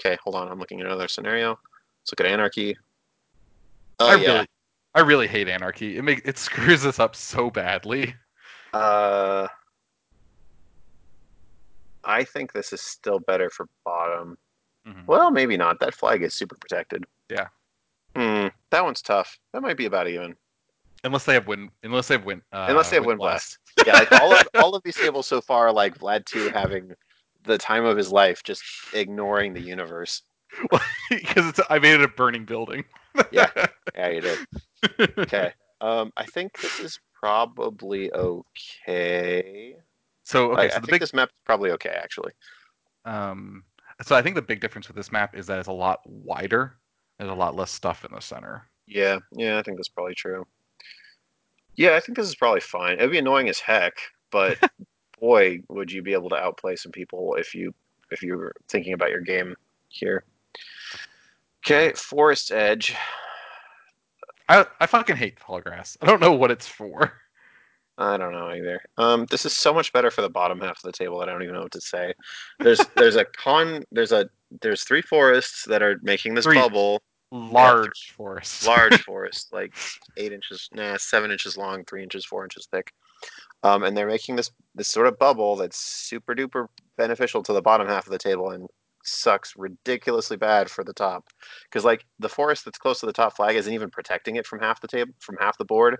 okay, 0.00 0.18
hold 0.24 0.34
on. 0.34 0.48
I'm 0.48 0.58
looking 0.58 0.80
at 0.80 0.86
another 0.86 1.06
scenario. 1.06 1.50
Let's 1.50 2.10
look 2.10 2.20
at 2.20 2.26
anarchy. 2.26 2.76
Oh 4.00 4.08
I 4.08 4.16
yeah. 4.16 4.32
really 4.32 4.48
I 4.96 5.00
really 5.00 5.26
hate 5.28 5.48
anarchy. 5.48 5.98
It 5.98 6.02
make 6.02 6.22
it 6.24 6.36
screws 6.48 6.84
us 6.84 6.98
up 6.98 7.14
so 7.14 7.48
badly. 7.48 8.12
Uh, 8.72 9.46
I 12.06 12.24
think 12.24 12.52
this 12.52 12.72
is 12.72 12.80
still 12.80 13.18
better 13.18 13.50
for 13.50 13.66
bottom. 13.84 14.36
Mhm. 14.86 15.06
Well, 15.06 15.30
maybe 15.30 15.56
not. 15.56 15.80
That 15.80 15.94
flag 15.94 16.22
is 16.22 16.34
super 16.34 16.56
protected. 16.60 17.04
Yeah. 17.30 17.48
Hmm. 18.16 18.48
That 18.70 18.84
one's 18.84 19.02
tough. 19.02 19.38
That 19.52 19.62
might 19.62 19.76
be 19.76 19.86
about 19.86 20.08
even. 20.08 20.36
Unless 21.02 21.24
they 21.24 21.34
have 21.34 21.46
wind 21.46 21.70
unless 21.82 22.08
they 22.08 22.14
have 22.14 22.24
wind 22.24 22.42
uh, 22.52 22.66
Unless 22.68 22.90
they 22.90 22.96
have 22.96 23.04
wind 23.04 23.18
blast. 23.18 23.58
Yeah, 23.86 23.94
like 23.94 24.12
all 24.12 24.32
of 24.32 24.48
all 24.54 24.74
of 24.74 24.82
these 24.84 24.96
tables 24.96 25.26
so 25.26 25.40
far, 25.40 25.72
like 25.72 25.98
Vlad 25.98 26.24
two 26.24 26.48
having 26.48 26.94
the 27.44 27.58
time 27.58 27.84
of 27.84 27.96
his 27.96 28.10
life, 28.10 28.42
just 28.42 28.62
ignoring 28.94 29.52
the 29.52 29.60
universe. 29.60 30.22
because 31.10 31.46
it's 31.46 31.60
I 31.68 31.78
made 31.78 31.94
it 31.94 32.02
a 32.02 32.08
burning 32.08 32.44
building. 32.44 32.84
Yeah. 33.30 33.50
Yeah, 33.96 34.08
you 34.08 34.20
did. 34.22 35.18
Okay. 35.18 35.52
Um, 35.80 36.12
I 36.16 36.24
think 36.24 36.60
this 36.60 36.80
is 36.80 36.98
probably 37.12 38.12
okay. 38.12 39.76
So 40.24 40.52
okay, 40.52 40.70
I, 40.70 40.76
I 40.76 40.80
so 40.80 40.80
think 40.80 40.92
the 40.92 40.98
big 40.98 41.00
this 41.00 41.14
map 41.14 41.28
is 41.28 41.34
probably 41.44 41.70
okay, 41.72 41.90
actually. 41.90 42.32
um 43.04 43.64
so 44.02 44.16
I 44.16 44.22
think 44.22 44.34
the 44.34 44.42
big 44.42 44.60
difference 44.60 44.88
with 44.88 44.96
this 44.96 45.12
map 45.12 45.36
is 45.36 45.46
that 45.46 45.58
it's 45.58 45.68
a 45.68 45.72
lot 45.72 46.00
wider. 46.04 46.76
There's 47.18 47.30
a 47.30 47.34
lot 47.34 47.54
less 47.54 47.70
stuff 47.70 48.04
in 48.04 48.12
the 48.12 48.20
center. 48.20 48.68
Yeah, 48.86 49.20
yeah, 49.32 49.58
I 49.58 49.62
think 49.62 49.78
that's 49.78 49.88
probably 49.88 50.14
true. 50.14 50.46
Yeah, 51.76 51.94
I 51.94 52.00
think 52.00 52.16
this 52.16 52.28
is 52.28 52.34
probably 52.34 52.60
fine. 52.60 52.98
It'd 52.98 53.10
be 53.10 53.18
annoying 53.18 53.48
as 53.48 53.60
heck, 53.60 53.94
but 54.30 54.58
boy, 55.20 55.60
would 55.68 55.92
you 55.92 56.02
be 56.02 56.12
able 56.12 56.28
to 56.30 56.36
outplay 56.36 56.76
some 56.76 56.92
people 56.92 57.34
if 57.36 57.54
you 57.54 57.72
if 58.10 58.22
you 58.22 58.36
were 58.36 58.52
thinking 58.68 58.92
about 58.92 59.10
your 59.10 59.20
game 59.20 59.54
here. 59.88 60.24
Okay, 61.64 61.92
Forest 61.94 62.52
Edge. 62.52 62.94
I 64.48 64.66
I 64.80 64.86
fucking 64.86 65.16
hate 65.16 65.38
tall 65.38 65.60
grass. 65.60 65.96
I 66.02 66.06
don't 66.06 66.20
know 66.20 66.32
what 66.32 66.50
it's 66.50 66.68
for. 66.68 67.12
I 67.96 68.16
don't 68.16 68.32
know 68.32 68.50
either. 68.50 68.80
Um, 68.98 69.26
this 69.30 69.46
is 69.46 69.52
so 69.52 69.72
much 69.72 69.92
better 69.92 70.10
for 70.10 70.22
the 70.22 70.28
bottom 70.30 70.60
half 70.60 70.78
of 70.78 70.82
the 70.82 70.92
table 70.92 71.18
that 71.20 71.28
I 71.28 71.32
don't 71.32 71.42
even 71.42 71.54
know 71.54 71.62
what 71.62 71.72
to 71.72 71.80
say. 71.80 72.12
There's 72.58 72.80
there's 72.96 73.16
a 73.16 73.24
con 73.24 73.84
there's 73.92 74.12
a 74.12 74.28
there's 74.62 74.84
three 74.84 75.02
forests 75.02 75.64
that 75.66 75.82
are 75.82 75.98
making 76.02 76.34
this 76.34 76.44
Three. 76.44 76.58
bubble. 76.58 77.02
Large 77.30 78.12
forest. 78.16 78.64
large 78.66 79.02
forest, 79.04 79.52
like 79.52 79.74
eight 80.16 80.32
inches, 80.32 80.68
nah, 80.72 80.96
seven 80.98 81.32
inches 81.32 81.56
long, 81.56 81.84
three 81.84 82.02
inches, 82.02 82.24
four 82.24 82.44
inches 82.44 82.68
thick. 82.70 82.92
Um, 83.64 83.82
and 83.82 83.96
they're 83.96 84.06
making 84.06 84.36
this 84.36 84.50
this 84.74 84.88
sort 84.88 85.06
of 85.06 85.18
bubble 85.18 85.56
that's 85.56 85.76
super 85.78 86.34
duper 86.34 86.68
beneficial 86.96 87.42
to 87.42 87.52
the 87.52 87.62
bottom 87.62 87.88
half 87.88 88.06
of 88.06 88.12
the 88.12 88.18
table 88.18 88.50
and 88.50 88.68
sucks 89.02 89.54
ridiculously 89.56 90.36
bad 90.36 90.70
for 90.70 90.84
the 90.84 90.92
top. 90.92 91.28
Because 91.64 91.84
like 91.84 92.04
the 92.18 92.28
forest 92.28 92.64
that's 92.64 92.78
close 92.78 93.00
to 93.00 93.06
the 93.06 93.12
top 93.12 93.36
flag 93.36 93.56
isn't 93.56 93.72
even 93.72 93.90
protecting 93.90 94.36
it 94.36 94.46
from 94.46 94.60
half 94.60 94.80
the 94.80 94.88
table, 94.88 95.12
from 95.18 95.36
half 95.40 95.58
the 95.58 95.64
board, 95.64 95.96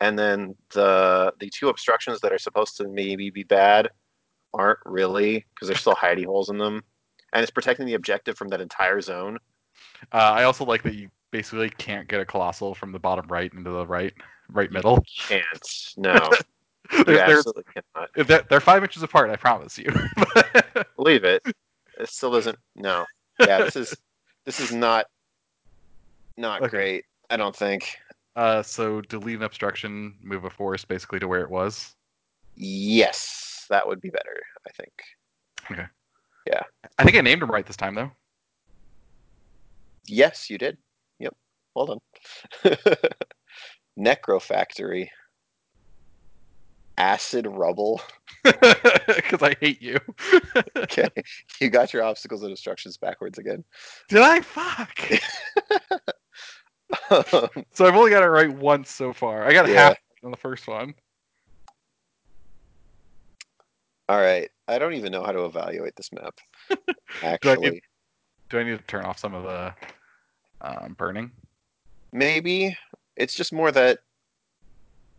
and 0.00 0.18
then 0.18 0.54
the 0.72 1.32
the 1.40 1.50
two 1.50 1.68
obstructions 1.68 2.20
that 2.20 2.32
are 2.32 2.38
supposed 2.38 2.76
to 2.78 2.88
maybe 2.88 3.30
be 3.30 3.42
bad 3.44 3.88
aren't 4.52 4.78
really 4.84 5.44
because 5.54 5.68
there's 5.68 5.80
still 5.80 5.94
hidey 5.94 6.24
holes 6.24 6.50
in 6.50 6.58
them, 6.58 6.82
and 7.32 7.42
it's 7.42 7.50
protecting 7.50 7.86
the 7.86 7.94
objective 7.94 8.36
from 8.36 8.48
that 8.48 8.60
entire 8.60 9.00
zone. 9.00 9.38
Uh, 10.12 10.16
I 10.16 10.44
also 10.44 10.64
like 10.64 10.82
that 10.82 10.94
you 10.94 11.10
basically 11.30 11.70
can't 11.70 12.08
get 12.08 12.20
a 12.20 12.24
colossal 12.24 12.74
from 12.74 12.92
the 12.92 12.98
bottom 12.98 13.26
right 13.28 13.52
into 13.52 13.70
the 13.70 13.86
right 13.86 14.12
right 14.50 14.70
middle. 14.70 15.04
Can't 15.28 15.44
no. 15.96 16.30
They're, 16.90 17.04
they're, 17.04 17.36
absolutely 17.36 17.62
cannot. 17.72 18.10
they're, 18.26 18.44
they're 18.50 18.58
five 18.58 18.82
inches 18.82 19.04
apart. 19.04 19.30
I 19.30 19.36
promise 19.36 19.78
you. 19.78 19.92
Believe 20.96 21.22
it. 21.22 21.40
It 21.46 22.08
still 22.08 22.32
doesn't. 22.32 22.58
No. 22.74 23.06
Yeah. 23.38 23.62
This 23.62 23.76
is. 23.76 23.96
This 24.44 24.58
is 24.58 24.72
not. 24.72 25.06
Not 26.36 26.62
Okay. 26.62 26.70
great. 26.70 27.04
I 27.30 27.36
don't 27.36 27.54
think. 27.54 27.96
Uh, 28.36 28.62
so 28.62 29.00
delete 29.02 29.36
an 29.36 29.42
obstruction, 29.42 30.14
move 30.22 30.44
a 30.44 30.50
forest 30.50 30.88
basically 30.88 31.18
to 31.18 31.28
where 31.28 31.42
it 31.42 31.50
was. 31.50 31.94
Yes, 32.56 33.66
that 33.70 33.86
would 33.86 34.00
be 34.00 34.10
better. 34.10 34.36
I 34.66 34.70
think. 34.72 34.92
Okay. 35.70 35.86
Yeah. 36.46 36.62
I 36.98 37.04
think 37.04 37.16
I 37.16 37.20
named 37.20 37.42
him 37.42 37.50
right 37.50 37.66
this 37.66 37.76
time 37.76 37.94
though. 37.94 38.10
Yes, 40.06 40.50
you 40.50 40.58
did. 40.58 40.78
Yep. 41.18 41.36
Well 41.74 41.86
done. 41.86 42.00
Necrofactory. 43.98 45.08
Acid 46.98 47.46
rubble. 47.46 48.00
Because 49.06 49.42
I 49.42 49.54
hate 49.60 49.82
you. 49.82 49.98
Okay, 50.76 51.08
you 51.60 51.68
got 51.68 51.92
your 51.92 52.02
obstacles 52.02 52.42
and 52.42 52.52
obstructions 52.52 52.96
backwards 52.96 53.38
again. 53.38 53.64
Did 54.08 54.22
I? 54.22 54.40
Fuck. 54.40 56.16
So 57.72 57.86
I've 57.86 57.94
only 57.94 58.10
got 58.10 58.22
it 58.22 58.26
right 58.28 58.52
once 58.52 58.90
so 58.90 59.12
far. 59.12 59.44
I 59.44 59.52
got 59.52 59.68
Yeah. 59.68 59.88
half 59.88 59.96
on 60.24 60.30
the 60.30 60.36
first 60.36 60.66
one. 60.66 60.94
All 64.08 64.18
right, 64.18 64.50
I 64.66 64.78
don't 64.80 64.94
even 64.94 65.12
know 65.12 65.22
how 65.22 65.30
to 65.30 65.44
evaluate 65.44 65.94
this 65.96 66.10
map. 66.12 66.34
Actually, 67.22 67.80
Do 68.48 68.58
I 68.58 68.64
need 68.64 68.78
to 68.78 68.84
turn 68.84 69.04
off 69.04 69.18
some 69.20 69.34
of 69.34 69.44
the 69.44 69.74
um, 70.62 70.94
burning? 70.94 71.30
maybe 72.12 72.76
it's 73.16 73.34
just 73.34 73.52
more 73.52 73.70
that, 73.70 74.00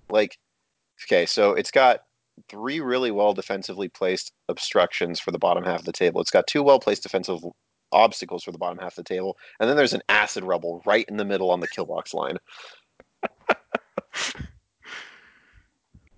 like, 0.09 0.37
okay, 1.05 1.25
so 1.25 1.53
it's 1.53 1.71
got 1.71 2.01
three 2.49 2.81
really 2.81 3.11
well 3.11 3.33
defensively 3.33 3.87
placed 3.87 4.33
obstructions 4.49 5.19
for 5.19 5.31
the 5.31 5.39
bottom 5.39 5.63
half 5.63 5.79
of 5.79 5.85
the 5.85 5.93
table. 5.93 6.19
It's 6.19 6.31
got 6.31 6.47
two 6.47 6.63
well 6.63 6.79
placed 6.79 7.03
defensive 7.03 7.39
obstacles 7.91 8.43
for 8.43 8.51
the 8.51 8.57
bottom 8.57 8.77
half 8.77 8.97
of 8.97 9.03
the 9.03 9.13
table, 9.13 9.37
and 9.59 9.69
then 9.69 9.77
there's 9.77 9.93
an 9.93 10.01
acid 10.09 10.43
rubble 10.43 10.81
right 10.85 11.05
in 11.09 11.17
the 11.17 11.25
middle 11.25 11.51
on 11.51 11.59
the 11.59 11.67
kill 11.67 11.85
box 11.85 12.13
line. 12.13 12.37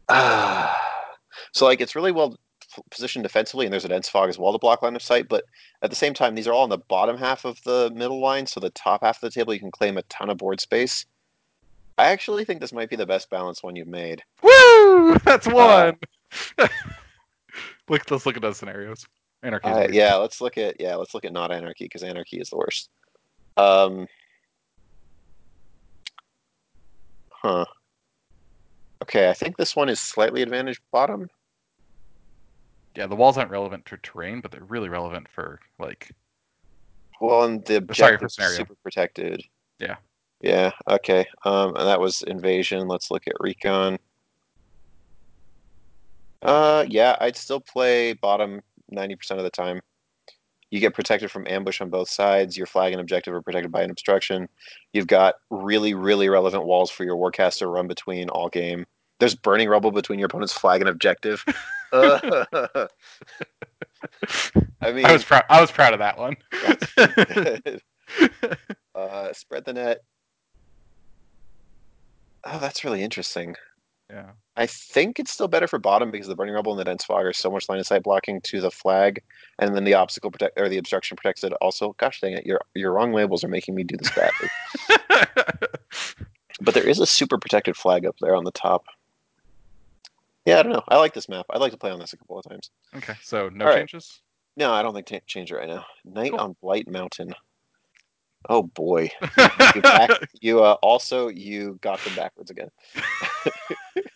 Ah. 0.10 0.80
so 1.54 1.66
like 1.66 1.82
it's 1.82 1.96
really 1.96 2.12
well 2.12 2.38
positioned 2.90 3.24
defensively, 3.24 3.66
and 3.66 3.74
there's 3.74 3.86
a 3.86 3.90
dense 3.90 4.10
fog 4.10 4.30
as 4.30 4.38
well 4.40 4.52
to 4.52 4.58
block 4.60 4.82
line 4.82 4.96
of 4.96 5.02
sight. 5.02 5.28
But 5.30 5.44
at 5.82 5.90
the 5.90 5.96
same 5.96 6.14
time, 6.14 6.36
these 6.36 6.48
are 6.48 6.54
all 6.54 6.64
on 6.64 6.70
the 6.70 6.78
bottom 6.78 7.18
half 7.18 7.46
of 7.46 7.62
the 7.64 7.92
middle 7.96 8.20
line, 8.22 8.46
so 8.48 8.60
the 8.60 8.70
top 8.72 9.04
half 9.04 9.18
of 9.18 9.22
the 9.22 9.32
table 9.32 9.54
you 9.54 9.60
can 9.60 9.72
claim 9.72 9.98
a 9.98 10.04
ton 10.04 10.30
of 10.30 10.38
board 10.38 10.60
space. 10.60 11.06
I 11.98 12.06
actually 12.06 12.44
think 12.46 12.60
this 12.60 12.74
might 12.74 12.90
be 12.90 12.96
the 12.96 13.06
best 13.06 13.30
balanced 13.30 13.64
one 13.64 13.76
you've 13.76 13.88
made. 13.88 14.24
Woo! 14.42 15.16
That's 15.24 15.46
Uh, 15.48 15.52
one. 15.52 15.98
look, 17.88 18.10
let's 18.10 18.26
look 18.26 18.36
at 18.36 18.42
those 18.42 18.58
scenarios. 18.58 19.06
Anarchy. 19.44 19.68
Uh, 19.68 19.88
yeah, 19.92 20.16
let's 20.16 20.40
look 20.40 20.58
at 20.58 20.80
yeah, 20.80 20.96
let's 20.96 21.14
look 21.14 21.26
at 21.26 21.34
not 21.34 21.52
anarchy 21.52 21.86
because 21.86 22.02
anarchy 22.02 22.38
is 22.38 22.50
the 22.50 22.58
worst. 22.58 22.90
Um, 23.58 24.08
huh. 27.30 27.66
Okay, 29.02 29.30
I 29.30 29.34
think 29.34 29.58
this 29.58 29.76
one 29.76 29.90
is 29.90 30.00
slightly 30.00 30.42
advantaged 30.42 30.82
bottom. 30.94 31.30
Yeah, 32.96 33.08
the 33.08 33.18
walls 33.18 33.38
aren't 33.38 33.52
relevant 33.52 33.86
to 33.88 33.98
terrain, 33.98 34.40
but 34.40 34.52
they're 34.52 34.64
really 34.64 34.90
relevant 34.90 35.28
for 35.30 35.60
like. 35.78 36.10
Well, 37.20 37.44
and 37.44 37.66
the 37.66 37.86
Sorry, 37.94 38.14
objective 38.16 38.32
scenario. 38.32 38.58
super 38.58 38.76
protected. 38.82 39.44
Yeah. 39.80 39.96
Yeah. 40.42 40.72
Okay. 40.90 41.26
Um, 41.44 41.76
and 41.76 41.88
that 41.88 42.00
was 42.00 42.22
invasion. 42.24 42.88
Let's 42.88 43.12
look 43.12 43.28
at 43.28 43.34
recon. 43.40 43.98
Uh, 46.42 46.86
yeah, 46.88 47.16
I'd 47.20 47.38
still 47.38 47.62
play 47.62 48.14
bottom 48.14 48.62
ninety 48.94 49.16
percent 49.16 49.40
of 49.40 49.44
the 49.44 49.50
time. 49.52 49.82
You 50.72 50.80
get 50.80 50.96
protected 50.96 51.30
from 51.30 51.46
ambush 51.48 51.82
on 51.82 51.92
both 51.92 52.10
sides. 52.10 52.58
Your 52.58 52.66
flag 52.66 52.94
and 52.94 53.02
objective 53.02 53.32
are 53.34 53.44
protected 53.44 53.72
by 53.72 53.84
an 53.84 53.92
obstruction. 53.92 54.50
You've 54.92 55.06
got 55.06 55.36
really, 55.52 55.94
really 55.94 56.30
relevant 56.30 56.66
walls 56.66 56.90
for 56.90 57.04
your 57.04 57.16
warcaster 57.16 57.60
to 57.60 57.68
run 57.68 57.88
between 57.88 58.30
all 58.30 58.50
game. 58.50 58.88
There's 59.20 59.36
burning 59.36 59.70
rubble 59.70 59.92
between 59.92 60.18
your 60.18 60.26
opponent's 60.26 60.54
flag 60.54 60.82
and 60.82 60.90
objective. 60.90 61.46
Uh, 61.92 62.46
I 64.82 64.92
mean, 64.92 65.06
I 65.06 65.14
was 65.14 65.24
proud. 65.24 65.44
I 65.50 65.62
was 65.62 65.72
proud 65.72 65.94
of 65.94 66.00
that 66.00 66.18
one. 66.18 66.36
that's 66.66 66.94
pretty 66.94 67.62
good. 67.62 67.82
uh, 68.96 69.32
spread 69.34 69.66
the 69.66 69.74
net. 69.74 70.04
Oh, 72.46 72.60
that's 72.60 72.84
really 72.84 73.04
interesting. 73.04 73.56
yeah. 74.10 74.32
I 74.56 74.68
think 74.68 75.20
it's 75.20 75.32
still 75.32 75.48
better 75.48 75.68
for 75.68 75.80
bottom 75.80 76.12
because 76.12 76.28
the 76.28 76.36
burning 76.36 76.54
rubble 76.54 76.74
and 76.74 76.80
the 76.80 76.84
dense 76.86 77.04
fog 77.04 77.26
are 77.26 77.34
so 77.34 77.50
much 77.50 77.68
line 77.70 77.80
of 77.80 77.88
sight 77.88 78.04
blocking 78.04 78.40
to 78.42 78.62
the 78.62 78.70
flag, 78.70 79.22
and 79.58 79.76
then 79.76 79.84
the 79.84 79.96
obstacle 79.96 80.30
protect 80.30 80.60
or 80.60 80.70
the 80.70 80.78
obstruction 80.78 81.18
protects 81.18 81.44
it. 81.44 81.54
Also, 81.54 81.96
gosh 81.98 82.22
dang 82.22 82.34
it, 82.34 82.46
your 82.46 82.62
your 82.76 82.92
wrong 82.92 83.14
labels 83.14 83.44
are 83.44 83.48
making 83.48 83.74
me 83.74 83.84
do 83.84 83.98
this 83.98 84.12
badly. 84.12 84.52
but 86.62 86.74
there 86.76 86.88
is 86.88 87.00
a 87.00 87.08
super 87.08 87.38
protected 87.40 87.76
flag 87.76 88.06
up 88.06 88.16
there 88.22 88.36
on 88.36 88.44
the 88.44 88.52
top. 88.52 88.86
Yeah, 90.46 90.60
I 90.60 90.64
don't 90.64 90.74
know. 90.74 90.84
I 90.88 90.98
like 90.98 91.14
this 91.14 91.30
map. 91.30 91.46
I'd 91.50 91.62
like 91.62 91.72
to 91.72 91.78
play 91.78 91.90
on 91.92 92.00
this 92.00 92.14
a 92.14 92.18
couple 92.18 92.38
of 92.38 92.46
times. 92.48 92.70
okay, 92.98 93.16
so 93.24 93.50
no 93.50 93.66
All 93.66 93.72
right. 93.72 93.80
changes. 93.80 94.22
No, 94.56 94.72
I 94.72 94.84
don't 94.84 94.94
think 94.94 95.08
t- 95.08 95.20
change 95.26 95.52
it 95.52 95.56
right 95.56 95.68
now. 95.70 95.86
Night 96.06 96.30
Cool. 96.32 96.40
on 96.40 96.56
Blight 96.62 96.88
Mountain. 96.88 97.34
Oh 98.50 98.62
boy, 98.64 99.10
you, 99.76 99.82
back, 99.82 100.10
you 100.42 100.62
uh, 100.64 100.74
also 100.84 101.30
you 101.30 101.80
got 101.82 102.04
them 102.04 102.14
backwards 102.16 102.52
again. 102.52 102.70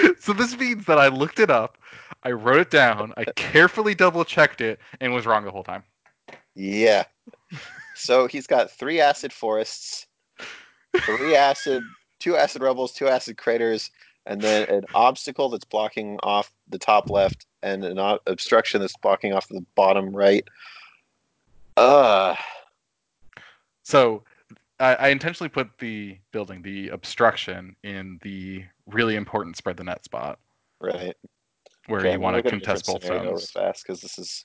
so 0.20 0.32
this 0.32 0.56
means 0.56 0.86
that 0.86 0.98
I 0.98 1.08
looked 1.08 1.40
it 1.40 1.50
up, 1.50 1.78
I 2.22 2.30
wrote 2.32 2.60
it 2.60 2.70
down, 2.70 3.12
I 3.16 3.24
carefully 3.36 3.94
double 3.94 4.24
checked 4.24 4.60
it, 4.60 4.78
and 5.00 5.12
was 5.12 5.26
wrong 5.26 5.44
the 5.44 5.50
whole 5.50 5.64
time. 5.64 5.82
Yeah. 6.54 7.04
So 7.94 8.26
he's 8.26 8.46
got 8.46 8.70
three 8.70 9.00
acid 9.00 9.32
forests, 9.32 10.06
three 11.04 11.34
acid, 11.34 11.82
two 12.18 12.36
acid 12.36 12.62
rubbles, 12.62 12.92
two 12.92 13.08
acid 13.08 13.36
craters, 13.36 13.90
and 14.26 14.40
then 14.40 14.68
an 14.68 14.84
obstacle 14.94 15.48
that's 15.48 15.64
blocking 15.64 16.18
off 16.22 16.52
the 16.68 16.78
top 16.78 17.10
left, 17.10 17.46
and 17.62 17.84
an 17.84 17.98
ob- 17.98 18.20
obstruction 18.26 18.80
that's 18.80 18.96
blocking 18.96 19.32
off 19.32 19.48
the 19.48 19.64
bottom 19.74 20.14
right. 20.14 20.46
Uh 21.76 22.34
So 23.82 24.22
I, 24.80 24.94
I 24.94 25.08
intentionally 25.08 25.48
put 25.48 25.68
the 25.78 26.18
building, 26.32 26.62
the 26.62 26.88
obstruction, 26.88 27.76
in 27.82 28.18
the 28.22 28.64
really 28.86 29.16
important 29.16 29.56
spread 29.56 29.76
the 29.76 29.84
net 29.84 30.04
spot 30.04 30.38
right. 30.80 31.16
where 31.86 32.00
Okay, 32.00 32.12
you 32.12 32.20
want 32.20 32.34
to 32.34 32.38
look 32.38 32.46
at 32.46 32.54
a 32.54 32.58
different 32.58 32.84
contest 32.84 32.86
both 32.86 33.04
zones. 33.04 33.50
fast 33.50 33.84
because 33.86 34.00
this 34.00 34.18
is 34.18 34.44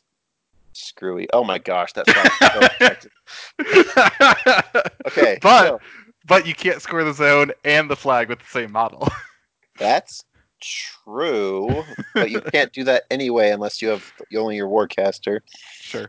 screwy. 0.74 1.28
Oh 1.34 1.44
my 1.44 1.58
gosh, 1.58 1.94
that's 1.94 2.12
so. 2.14 2.68
Okay, 5.08 5.40
but 5.42 5.68
so 5.68 5.82
but 6.28 6.46
you 6.46 6.54
can't 6.54 6.82
score 6.82 7.04
the 7.04 7.14
zone 7.14 7.52
and 7.64 7.90
the 7.90 7.96
flag 7.96 8.30
with 8.30 8.40
the 8.40 8.46
same 8.46 8.72
model. 8.72 9.08
that's 9.80 10.24
true, 10.62 11.84
but 12.14 12.30
you 12.30 12.42
can't 12.42 12.72
do 12.74 12.84
that 12.84 13.04
anyway 13.10 13.52
unless 13.52 13.82
you 13.82 13.88
have 13.88 14.12
only 14.36 14.58
your 14.58 14.68
warcaster. 14.68 15.40
sure. 15.80 16.08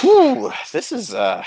Whew, 0.00 0.50
this 0.72 0.92
is 0.92 1.12
uh 1.14 1.44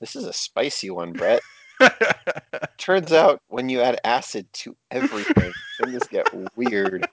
this 0.00 0.16
is 0.16 0.24
a 0.24 0.32
spicy 0.32 0.90
one, 0.90 1.12
Brett. 1.12 1.40
Turns 2.78 3.12
out 3.12 3.40
when 3.48 3.68
you 3.68 3.80
add 3.80 4.00
acid 4.04 4.46
to 4.54 4.76
everything, 4.90 5.52
things 5.82 6.06
get 6.08 6.28
weird. 6.56 7.06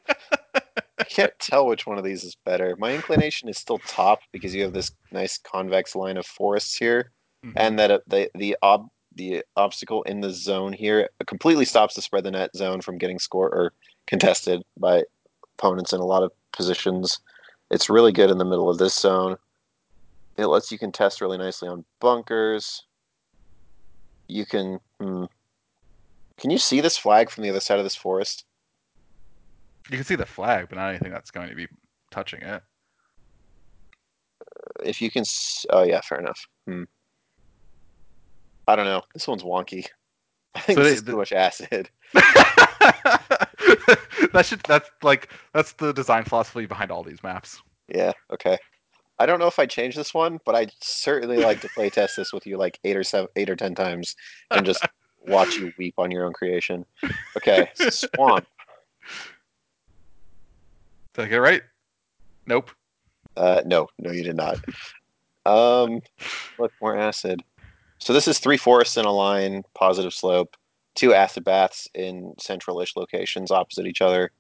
I 0.56 1.04
can't 1.10 1.34
tell 1.40 1.66
which 1.68 1.86
one 1.88 1.98
of 1.98 2.04
these 2.04 2.24
is 2.24 2.36
better. 2.46 2.76
My 2.78 2.94
inclination 2.94 3.50
is 3.50 3.58
still 3.58 3.80
top 3.80 4.20
because 4.32 4.54
you 4.54 4.62
have 4.64 4.74
this 4.74 4.92
nice 5.12 5.38
convex 5.38 5.96
line 5.96 6.18
of 6.18 6.26
forests 6.26 6.76
here, 6.76 7.12
Mhm. 7.46 7.54
and 7.58 7.80
that 7.80 7.92
uh, 7.92 8.00
the 8.08 8.30
the 8.36 8.56
ob 8.62 8.90
the 9.16 9.44
obstacle 9.56 10.02
in 10.04 10.22
the 10.22 10.30
zone 10.32 10.74
here 10.74 11.10
completely 11.28 11.66
stops 11.66 11.94
the 11.96 12.02
spread 12.02 12.24
the 12.24 12.32
net 12.32 12.50
zone 12.56 12.82
from 12.82 12.98
getting 12.98 13.20
scored 13.20 13.52
or 13.54 13.74
contested 14.08 14.64
by 14.78 15.04
opponents 15.58 15.94
in 15.94 16.00
a 16.00 16.06
lot 16.06 16.24
of 16.24 16.32
positions. 16.52 17.20
It's 17.70 17.90
really 17.90 18.12
good 18.12 18.32
in 18.32 18.38
the 18.38 18.46
middle 18.46 18.70
of 18.70 18.78
this 18.78 18.96
zone. 18.96 19.38
It 20.38 20.48
lets 20.48 20.72
you 20.72 20.78
contest 20.80 21.22
really 21.22 21.38
nicely 21.38 21.68
on 21.70 21.86
bunkers. 22.00 22.84
You 24.28 24.46
can. 24.46 24.80
Hmm. 25.00 25.26
Can 26.40 26.50
you 26.50 26.58
see 26.58 26.82
this 26.82 26.98
flag 26.98 27.30
from 27.30 27.44
the 27.44 27.50
other 27.52 27.60
side 27.60 27.78
of 27.78 27.86
this 27.86 27.96
forest? 27.96 28.46
you 29.92 29.98
can 29.98 30.06
see 30.06 30.16
the 30.16 30.26
flag, 30.26 30.68
but 30.70 30.78
not 30.78 30.90
anything 30.90 31.12
that's 31.12 31.30
going 31.30 31.50
to 31.50 31.56
be 31.56 31.68
touching 32.10 32.42
it. 32.42 32.64
If 34.84 35.02
you 35.02 35.12
can. 35.12 35.22
s- 35.22 35.66
Oh 35.70 35.84
yeah, 35.84 36.02
fair 36.02 36.20
enough. 36.20 36.40
Hmm. 36.68 36.84
I 38.68 38.76
don't 38.76 38.86
know. 38.86 39.02
This 39.14 39.28
one's 39.28 39.44
wonky. 39.44 39.86
I 40.56 40.60
think 40.62 40.78
So 40.78 40.84
this 40.84 40.92
they- 40.94 40.96
is 40.98 41.04
the- 41.04 41.12
too 41.12 41.18
much 41.18 41.34
acid. 41.34 41.90
that 44.34 44.44
should 44.46 44.62
that's 44.62 44.90
like 45.04 45.30
that's 45.54 45.74
the 45.74 45.92
design 45.94 46.24
philosophy 46.24 46.66
behind 46.66 46.92
all 46.92 47.04
these 47.04 47.22
maps. 47.24 47.62
Yeah. 47.88 48.14
Okay. 48.32 48.58
I 49.20 49.26
don't 49.26 49.40
know 49.40 49.48
if 49.48 49.60
I 49.60 49.66
change 49.66 49.96
this 49.96 50.14
one, 50.14 50.40
but 50.46 50.56
I'd 50.56 50.74
certainly 50.82 51.38
like 51.38 51.62
to 51.62 51.70
play 51.70 51.90
test 51.90 52.18
this 52.18 52.34
with 52.34 52.48
you 52.48 52.58
like 52.58 52.80
eight 52.84 52.98
or 52.98 53.04
seven, 53.04 53.30
eight 53.36 53.50
or 53.50 53.56
ten 53.56 53.76
times, 53.76 54.16
and 54.52 54.66
just 54.66 54.86
watch 55.28 55.56
you 55.56 55.72
weep 55.78 55.96
on 55.98 56.12
your 56.12 56.26
own 56.26 56.34
creation. 56.34 56.86
Okay. 57.38 57.70
Swamp. 57.90 58.46
Did 61.14 61.26
I 61.26 61.28
get 61.28 61.38
it 61.38 61.42
right? 61.42 61.62
Nope. 62.48 62.72
Uh, 63.38 63.62
no, 63.66 63.88
no, 64.00 64.12
you 64.12 64.24
did 64.24 64.36
not. 64.36 64.58
Um, 65.46 66.02
look 66.58 66.72
more 66.82 66.98
acid. 66.98 67.44
So 68.00 68.14
this 68.14 68.28
is 68.28 68.40
three 68.40 68.58
forests 68.58 68.98
in 68.98 69.06
a 69.06 69.12
line, 69.12 69.64
positive 69.76 70.14
slope, 70.14 70.56
two 70.96 71.14
acid 71.14 71.44
baths 71.44 71.88
in 71.94 72.34
central-ish 72.40 72.96
locations 72.96 73.52
opposite 73.52 73.88
each 73.88 74.02
other, 74.02 74.32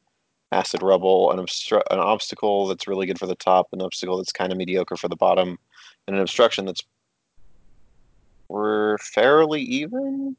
acid 0.53 0.81
rubble, 0.81 1.31
an, 1.31 1.39
obstru- 1.39 1.81
an 1.91 1.99
obstacle 1.99 2.67
that's 2.67 2.87
really 2.87 3.05
good 3.05 3.19
for 3.19 3.25
the 3.25 3.35
top, 3.35 3.67
an 3.73 3.81
obstacle 3.81 4.17
that's 4.17 4.31
kind 4.31 4.51
of 4.51 4.57
mediocre 4.57 4.95
for 4.95 5.07
the 5.09 5.15
bottom, 5.15 5.57
and 6.07 6.15
an 6.15 6.21
obstruction 6.21 6.65
that's 6.65 6.81
we're 8.47 8.97
fairly 8.99 9.61
even. 9.61 10.35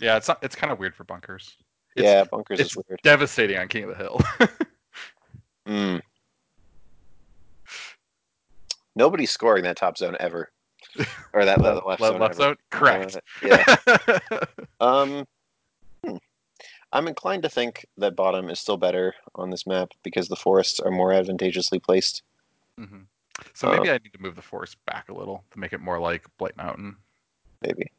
Yeah, 0.00 0.16
it's 0.16 0.28
not, 0.28 0.38
it's 0.42 0.56
kind 0.56 0.72
of 0.72 0.78
weird 0.78 0.94
for 0.94 1.04
bunkers. 1.04 1.56
It's, 1.96 2.04
yeah, 2.04 2.24
bunkers 2.24 2.60
it's 2.60 2.70
is 2.70 2.76
weird. 2.76 3.00
devastating 3.02 3.58
on 3.58 3.68
King 3.68 3.84
of 3.84 3.90
the 3.90 3.96
Hill. 3.96 4.20
Mm. 5.68 6.00
Nobody's 8.96 9.30
scoring 9.30 9.64
that 9.64 9.76
top 9.76 9.98
zone 9.98 10.16
ever, 10.18 10.50
or 11.34 11.44
that 11.44 11.60
left, 11.60 11.86
left, 11.86 12.00
left 12.00 12.12
zone. 12.12 12.20
left 12.20 12.34
ever. 12.34 12.42
zone? 12.42 12.56
Correct. 12.70 13.16
Uh, 13.16 13.20
yeah. 14.26 14.38
Um. 14.80 15.26
I'm 16.92 17.06
inclined 17.06 17.42
to 17.42 17.48
think 17.48 17.86
that 17.98 18.16
bottom 18.16 18.48
is 18.48 18.58
still 18.58 18.76
better 18.78 19.14
on 19.34 19.50
this 19.50 19.66
map 19.66 19.90
because 20.02 20.28
the 20.28 20.36
forests 20.36 20.80
are 20.80 20.90
more 20.90 21.12
advantageously 21.12 21.78
placed. 21.78 22.22
Mhm. 22.78 23.06
So 23.54 23.70
maybe 23.70 23.90
Uh, 23.90 23.94
I 23.94 23.98
need 23.98 24.12
to 24.12 24.20
move 24.20 24.36
the 24.36 24.42
forest 24.42 24.82
back 24.86 25.08
a 25.08 25.14
little 25.14 25.44
to 25.50 25.58
make 25.58 25.72
it 25.72 25.80
more 25.80 25.98
like 26.00 26.24
Blight 26.38 26.56
Mountain. 26.56 26.96
Maybe. 27.60 27.92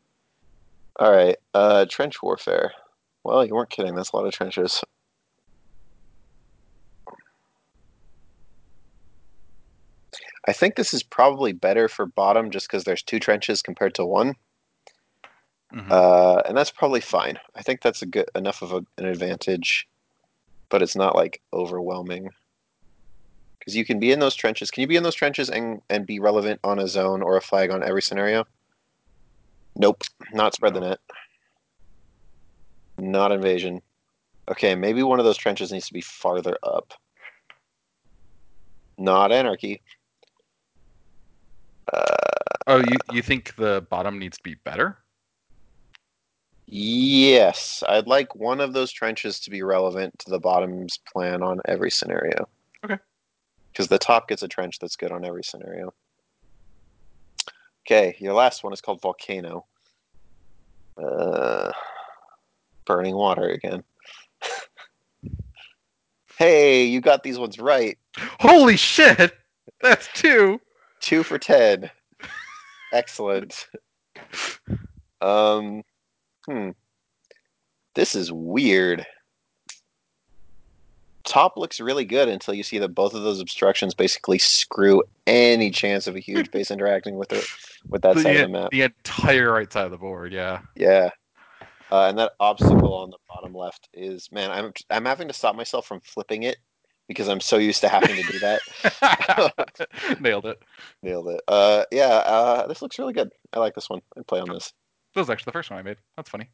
All 0.99 1.11
right. 1.11 1.37
Uh, 1.53 1.85
trench 1.85 2.21
warfare. 2.21 2.73
Well, 3.23 3.45
you 3.45 3.53
weren't 3.53 3.69
kidding. 3.69 3.95
That's 3.95 4.11
a 4.11 4.15
lot 4.15 4.25
of 4.25 4.33
trenches. 4.33 4.83
I 10.47 10.53
think 10.53 10.75
this 10.75 10.93
is 10.93 11.03
probably 11.03 11.53
better 11.53 11.87
for 11.87 12.05
bottom 12.05 12.49
just 12.49 12.67
because 12.67 12.83
there's 12.83 13.03
two 13.03 13.19
trenches 13.19 13.61
compared 13.61 13.93
to 13.95 14.05
one. 14.05 14.35
Mhm. 15.73 15.91
Uh, 15.91 16.41
and 16.47 16.57
that's 16.57 16.71
probably 16.71 17.01
fine. 17.01 17.39
I 17.55 17.61
think 17.61 17.81
that's 17.81 18.01
a 18.01 18.07
good 18.07 18.29
enough 18.35 18.61
of 18.61 18.71
a, 18.71 18.83
an 18.97 19.05
advantage, 19.05 19.87
but 20.69 20.81
it's 20.81 20.95
not 20.95 21.15
like 21.15 21.41
overwhelming. 21.53 22.31
Because 23.59 23.75
you 23.75 23.85
can 23.85 23.99
be 23.99 24.11
in 24.11 24.19
those 24.19 24.35
trenches. 24.35 24.71
Can 24.71 24.81
you 24.81 24.87
be 24.87 24.95
in 24.95 25.03
those 25.03 25.15
trenches 25.15 25.49
and 25.49 25.81
and 25.89 26.05
be 26.07 26.19
relevant 26.19 26.59
on 26.63 26.79
a 26.79 26.87
zone 26.87 27.21
or 27.21 27.37
a 27.37 27.41
flag 27.41 27.69
on 27.71 27.83
every 27.83 28.01
scenario? 28.01 28.45
Nope, 29.75 30.03
not 30.33 30.55
spread 30.55 30.73
the 30.73 30.79
net. 30.81 30.99
Not 32.97 33.31
invasion. 33.31 33.81
Okay, 34.49 34.75
maybe 34.75 35.03
one 35.03 35.19
of 35.19 35.25
those 35.25 35.37
trenches 35.37 35.71
needs 35.71 35.87
to 35.87 35.93
be 35.93 36.01
farther 36.01 36.57
up. 36.63 36.93
Not 38.97 39.31
anarchy. 39.31 39.81
Uh, 41.91 42.05
oh, 42.67 42.77
you 42.79 42.97
you 43.11 43.21
think 43.21 43.55
the 43.55 43.85
bottom 43.89 44.19
needs 44.19 44.37
to 44.37 44.43
be 44.43 44.55
better? 44.55 44.97
Yes, 46.71 47.83
I'd 47.89 48.05
like 48.05 48.35
one 48.35 48.61
of 48.61 48.73
those 48.73 48.91
trenches 48.91 49.39
to 49.39 49.49
be 49.49 49.63
relevant 49.63 50.19
to 50.19 50.29
the 50.29 50.39
bottom's 50.39 50.99
plan 51.11 51.41
on 51.41 51.59
every 51.65 51.89
scenario. 51.89 52.47
Okay. 52.85 52.97
Because 53.71 53.87
the 53.87 53.97
top 53.97 54.27
gets 54.27 54.43
a 54.43 54.47
trench 54.47 54.77
that's 54.77 54.95
good 54.95 55.11
on 55.11 55.25
every 55.25 55.43
scenario. 55.43 55.91
Okay, 57.87 58.15
your 58.19 58.33
last 58.33 58.63
one 58.63 58.71
is 58.71 58.81
called 58.81 59.01
Volcano. 59.01 59.65
Uh, 60.95 61.71
burning 62.85 63.15
water 63.15 63.49
again. 63.49 63.83
hey, 66.37 66.85
you 66.85 67.01
got 67.01 67.23
these 67.23 67.39
ones 67.39 67.57
right. 67.57 67.97
Holy 68.39 68.77
shit! 68.77 69.35
That's 69.81 70.07
two. 70.13 70.61
Two 70.99 71.23
for 71.23 71.39
ten. 71.39 71.89
Excellent. 72.93 73.67
Um, 75.21 75.83
hmm. 76.49 76.69
This 77.95 78.15
is 78.15 78.31
weird. 78.31 79.05
Top 81.25 81.57
looks 81.57 81.79
really 81.79 82.05
good 82.05 82.29
until 82.29 82.53
you 82.53 82.63
see 82.63 82.79
that 82.79 82.89
both 82.95 83.13
of 83.13 83.23
those 83.23 83.39
obstructions 83.39 83.93
basically 83.93 84.39
screw 84.39 85.03
any 85.27 85.69
chance 85.69 86.07
of 86.07 86.15
a 86.15 86.19
huge 86.19 86.49
base 86.51 86.71
interacting 86.71 87.17
with 87.17 87.31
it 87.33 87.45
with 87.87 88.01
that 88.01 88.15
the, 88.15 88.21
side 88.21 88.35
of 88.37 88.41
the 88.43 88.47
map. 88.47 88.71
the 88.71 88.83
entire 88.83 89.51
right 89.51 89.71
side 89.71 89.85
of 89.85 89.91
the 89.91 89.97
board. 89.97 90.31
Yeah. 90.33 90.61
Yeah. 90.75 91.09
Uh, 91.91 92.07
and 92.07 92.17
that 92.19 92.33
obstacle 92.39 92.93
on 92.93 93.09
the 93.09 93.17
bottom 93.27 93.53
left 93.53 93.89
is 93.93 94.31
man, 94.31 94.51
I'm 94.51 94.71
I'm 94.89 95.05
having 95.05 95.27
to 95.27 95.33
stop 95.33 95.55
myself 95.55 95.87
from 95.87 95.99
flipping 96.01 96.43
it 96.43 96.57
because 97.07 97.27
I'm 97.27 97.41
so 97.41 97.57
used 97.57 97.81
to 97.81 97.89
having 97.89 98.15
to 98.15 98.31
do 98.31 98.39
that. 98.39 100.17
Nailed 100.21 100.45
it. 100.45 100.61
Nailed 101.01 101.27
it. 101.29 101.41
Uh, 101.47 101.83
yeah, 101.91 102.05
uh, 102.05 102.67
this 102.67 102.81
looks 102.81 102.99
really 102.99 103.13
good. 103.13 103.31
I 103.51 103.59
like 103.59 103.73
this 103.73 103.89
one. 103.89 104.01
I'd 104.15 104.27
play 104.27 104.39
on 104.39 104.49
this. 104.49 104.71
That 105.13 105.21
was 105.21 105.29
actually 105.29 105.45
the 105.51 105.53
first 105.53 105.69
one 105.69 105.79
I 105.79 105.83
made. 105.83 105.97
That's 106.15 106.29
funny. 106.29 106.49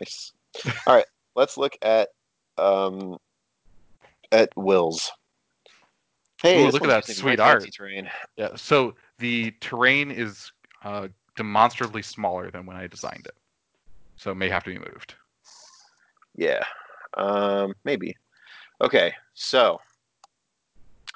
Nice. 0.00 0.32
All 0.86 0.94
right, 0.94 1.06
let's 1.34 1.56
look 1.56 1.76
at 1.82 2.08
um 2.56 3.16
at 4.32 4.50
Will's. 4.56 5.10
Hey, 6.42 6.64
Ooh, 6.64 6.70
look 6.70 6.82
at 6.82 6.88
that 6.88 7.06
sweet 7.06 7.40
art. 7.40 7.68
Terrain. 7.72 8.08
Yeah. 8.36 8.54
So 8.54 8.94
the 9.18 9.50
terrain 9.60 10.10
is 10.10 10.52
uh, 10.84 11.08
demonstrably 11.36 12.02
smaller 12.02 12.50
than 12.50 12.64
when 12.66 12.76
I 12.76 12.86
designed 12.86 13.26
it, 13.26 13.34
so 14.16 14.30
it 14.30 14.36
may 14.36 14.48
have 14.48 14.62
to 14.64 14.70
be 14.70 14.78
moved. 14.78 15.14
Yeah, 16.36 16.62
um, 17.16 17.74
maybe. 17.84 18.16
Okay, 18.80 19.12
so 19.34 19.80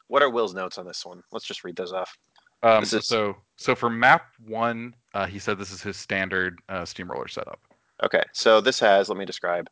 what 0.09 0.23
are 0.23 0.31
Will's 0.31 0.55
notes 0.55 0.79
on 0.79 0.87
this 0.87 1.07
one? 1.07 1.23
Let's 1.31 1.47
just 1.47 1.63
read 1.63 1.77
those 1.77 1.93
off. 1.93 2.19
Um, 2.65 2.81
This 2.81 2.93
is- 2.93 3.07
So 3.07 3.37
so 3.63 3.75
for 3.75 3.89
map 3.89 4.27
one, 4.47 4.95
uh, 5.15 5.27
he 5.27 5.39
said 5.39 5.59
this 5.59 5.73
is 5.73 5.83
his 5.83 5.97
standard 5.97 6.59
uh, 6.69 6.85
steamroller 6.85 7.29
setup. 7.29 7.61
Okay, 8.03 8.23
so 8.33 8.61
this 8.61 8.81
has, 8.81 9.09
let 9.09 9.19
me 9.19 9.25
describe. 9.25 9.69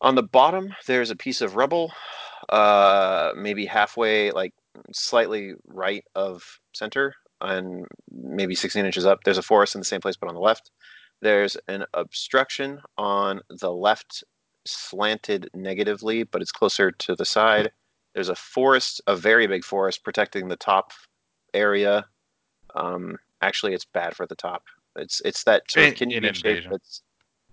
On 0.00 0.14
the 0.14 0.22
bottom, 0.22 0.72
there's 0.86 1.10
a 1.10 1.16
piece 1.16 1.40
of 1.40 1.56
rubble, 1.56 1.92
uh, 2.48 3.32
maybe 3.36 3.66
halfway, 3.66 4.30
like 4.30 4.52
slightly 4.92 5.54
right 5.66 6.04
of 6.14 6.60
center, 6.74 7.14
and 7.40 7.86
maybe 8.10 8.54
16 8.54 8.84
inches 8.84 9.06
up. 9.06 9.20
There's 9.24 9.38
a 9.38 9.42
forest 9.42 9.74
in 9.74 9.80
the 9.80 9.86
same 9.86 10.00
place, 10.00 10.16
but 10.16 10.28
on 10.28 10.34
the 10.34 10.40
left. 10.40 10.70
There's 11.22 11.56
an 11.66 11.84
obstruction 11.94 12.80
on 12.98 13.40
the 13.48 13.72
left, 13.72 14.22
slanted 14.66 15.48
negatively, 15.54 16.24
but 16.24 16.42
it's 16.42 16.52
closer 16.52 16.92
to 16.92 17.16
the 17.16 17.24
side. 17.24 17.72
There's 18.14 18.28
a 18.28 18.34
forest, 18.34 19.00
a 19.06 19.16
very 19.16 19.46
big 19.46 19.64
forest, 19.64 20.04
protecting 20.04 20.48
the 20.48 20.56
top 20.56 20.92
area. 21.54 22.06
Um, 22.76 23.18
actually, 23.42 23.74
it's 23.74 23.84
bad 23.84 24.14
for 24.14 24.26
the 24.26 24.36
top. 24.36 24.62
It's 24.96 25.20
it's 25.24 25.44
that 25.44 25.70
sort 25.70 25.84
of 25.86 25.88
In- 25.92 25.94
kidney 25.98 26.14
in 26.16 26.22
bean 26.22 26.32
shape 26.34 26.64
that's 26.70 27.02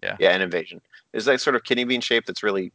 Yeah. 0.01 0.15
yeah, 0.19 0.31
an 0.35 0.41
invasion. 0.41 0.81
Is 1.13 1.25
that 1.25 1.41
sort 1.41 1.55
of 1.55 1.63
kidney 1.63 1.83
bean 1.85 2.01
shape 2.01 2.25
that's 2.25 2.43
really 2.43 2.71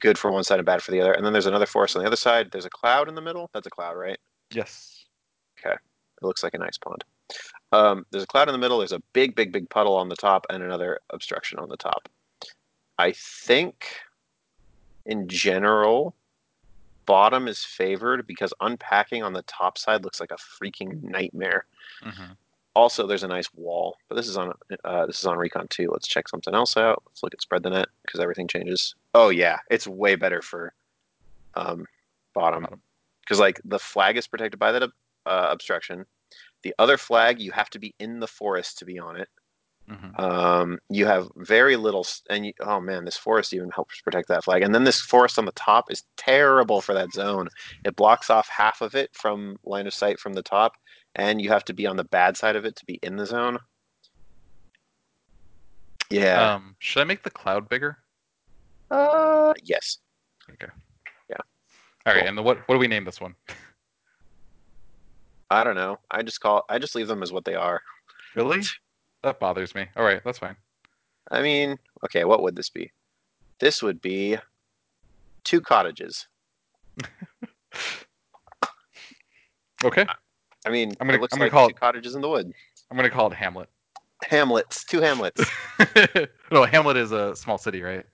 good 0.00 0.18
for 0.18 0.30
one 0.30 0.44
side 0.44 0.58
and 0.58 0.66
bad 0.66 0.82
for 0.82 0.90
the 0.90 1.00
other. 1.00 1.12
And 1.12 1.24
then 1.24 1.32
there's 1.32 1.46
another 1.46 1.66
forest 1.66 1.96
on 1.96 2.02
the 2.02 2.06
other 2.06 2.16
side. 2.16 2.50
There's 2.50 2.64
a 2.66 2.70
cloud 2.70 3.08
in 3.08 3.14
the 3.14 3.22
middle. 3.22 3.48
That's 3.54 3.66
a 3.66 3.70
cloud, 3.70 3.96
right? 3.96 4.18
Yes. 4.50 5.06
Okay. 5.58 5.74
It 5.74 6.22
looks 6.26 6.42
like 6.42 6.52
an 6.54 6.62
ice 6.62 6.76
pond. 6.78 7.04
Um, 7.72 8.04
there's 8.10 8.24
a 8.24 8.26
cloud 8.26 8.48
in 8.48 8.52
the 8.52 8.58
middle. 8.58 8.78
There's 8.78 8.92
a 8.92 9.02
big, 9.14 9.34
big, 9.34 9.50
big 9.52 9.70
puddle 9.70 9.96
on 9.96 10.08
the 10.08 10.16
top, 10.16 10.46
and 10.50 10.62
another 10.62 11.00
obstruction 11.10 11.58
on 11.58 11.68
the 11.68 11.76
top. 11.76 12.08
I 12.98 13.12
think, 13.12 13.86
in 15.06 15.26
general, 15.26 16.14
bottom 17.06 17.48
is 17.48 17.64
favored 17.64 18.26
because 18.26 18.52
unpacking 18.60 19.22
on 19.22 19.32
the 19.32 19.42
top 19.42 19.78
side 19.78 20.04
looks 20.04 20.20
like 20.20 20.30
a 20.30 20.36
freaking 20.36 21.02
nightmare. 21.02 21.66
hmm 22.02 22.32
Also, 22.74 23.06
there's 23.06 23.22
a 23.22 23.28
nice 23.28 23.48
wall, 23.54 23.96
but 24.08 24.16
this 24.16 24.28
is 24.28 24.36
on 24.36 24.52
uh, 24.84 25.06
this 25.06 25.18
is 25.18 25.26
on 25.26 25.38
Recon 25.38 25.66
2. 25.68 25.88
Let's 25.90 26.08
check 26.08 26.28
something 26.28 26.54
else 26.54 26.76
out. 26.76 27.02
Let's 27.06 27.22
look 27.22 27.34
at 27.34 27.42
spread 27.42 27.62
the 27.62 27.70
net 27.70 27.88
because 28.02 28.20
everything 28.20 28.48
changes. 28.48 28.94
Oh 29.14 29.28
yeah, 29.28 29.58
it's 29.70 29.86
way 29.86 30.16
better 30.16 30.42
for 30.42 30.72
um, 31.54 31.86
bottom 32.34 32.62
Bottom. 32.62 32.80
because 33.20 33.38
like 33.38 33.60
the 33.64 33.78
flag 33.78 34.16
is 34.16 34.26
protected 34.26 34.58
by 34.58 34.72
that 34.72 34.82
uh, 35.26 35.48
obstruction. 35.50 36.04
The 36.62 36.74
other 36.78 36.96
flag, 36.96 37.40
you 37.40 37.52
have 37.52 37.70
to 37.70 37.78
be 37.78 37.94
in 37.98 38.20
the 38.20 38.26
forest 38.26 38.78
to 38.78 38.84
be 38.84 38.98
on 38.98 39.16
it. 39.20 39.28
Hmm 39.88 40.20
Um, 40.20 40.78
you 40.88 41.06
have 41.06 41.28
very 41.36 41.76
little, 41.76 42.06
and 42.30 42.46
you, 42.46 42.52
oh 42.60 42.80
man, 42.80 43.04
this 43.04 43.16
forest 43.16 43.52
even 43.52 43.70
helps 43.70 44.00
protect 44.00 44.28
that 44.28 44.44
flag. 44.44 44.62
And 44.62 44.74
then 44.74 44.84
this 44.84 45.00
forest 45.00 45.38
on 45.38 45.44
the 45.44 45.52
top 45.52 45.90
is 45.90 46.04
terrible 46.16 46.80
for 46.80 46.94
that 46.94 47.12
zone. 47.12 47.48
It 47.84 47.96
blocks 47.96 48.30
off 48.30 48.48
half 48.48 48.80
of 48.80 48.94
it 48.94 49.10
from 49.14 49.56
line 49.64 49.86
of 49.86 49.94
sight 49.94 50.18
from 50.18 50.32
the 50.32 50.42
top, 50.42 50.72
and 51.14 51.40
you 51.40 51.50
have 51.50 51.64
to 51.66 51.74
be 51.74 51.86
on 51.86 51.96
the 51.96 52.04
bad 52.04 52.36
side 52.36 52.56
of 52.56 52.64
it 52.64 52.76
to 52.76 52.84
be 52.86 52.98
in 53.02 53.16
the 53.16 53.26
zone. 53.26 53.58
Yeah. 56.10 56.54
Um, 56.54 56.76
should 56.78 57.00
I 57.00 57.04
make 57.04 57.22
the 57.22 57.30
cloud 57.30 57.68
bigger? 57.68 57.98
Uh, 58.90 59.52
yes. 59.64 59.98
Okay. 60.52 60.72
Yeah. 61.28 61.36
All 62.06 62.12
right, 62.12 62.20
Cool. 62.20 62.28
and 62.28 62.38
the, 62.38 62.42
what 62.42 62.58
what 62.68 62.74
do 62.74 62.78
we 62.78 62.88
name 62.88 63.04
this 63.04 63.20
one? 63.20 63.34
I 65.50 65.64
don't 65.64 65.74
know. 65.74 65.98
I 66.10 66.22
just 66.22 66.40
call. 66.40 66.64
I 66.68 66.78
just 66.78 66.94
leave 66.94 67.08
them 67.08 67.22
as 67.22 67.32
what 67.32 67.44
they 67.44 67.54
are. 67.54 67.82
Really? 68.34 68.62
That 69.24 69.40
bothers 69.40 69.74
me. 69.74 69.86
All 69.96 70.04
right, 70.04 70.22
that's 70.24 70.38
fine. 70.38 70.54
I 71.32 71.42
mean, 71.42 71.76
okay. 72.04 72.24
What 72.24 72.42
would 72.42 72.54
this 72.54 72.68
be? 72.68 72.92
This 73.58 73.82
would 73.82 74.00
be 74.00 74.36
two 75.42 75.60
cottages. 75.60 76.28
Okay, 79.84 80.06
I 80.64 80.70
mean, 80.70 80.92
I'm 80.98 81.06
gonna- 81.06 81.18
it 81.18 81.20
looks 81.20 81.34
I'm 81.34 81.38
gonna 81.40 81.46
like 81.46 81.52
call 81.52 81.68
two 81.68 81.74
it- 81.74 81.80
cottages 81.80 82.14
in 82.14 82.22
the 82.22 82.28
wood. 82.28 82.50
I'm 82.90 82.96
gonna 82.96 83.10
call 83.10 83.26
it 83.30 83.34
Hamlet. 83.34 83.68
Hamlets, 84.24 84.82
two 84.84 85.00
Hamlets. 85.02 85.44
no, 86.50 86.64
Hamlet 86.64 86.96
is 86.96 87.12
a 87.12 87.36
small 87.36 87.58
city, 87.58 87.82
right? 87.82 88.06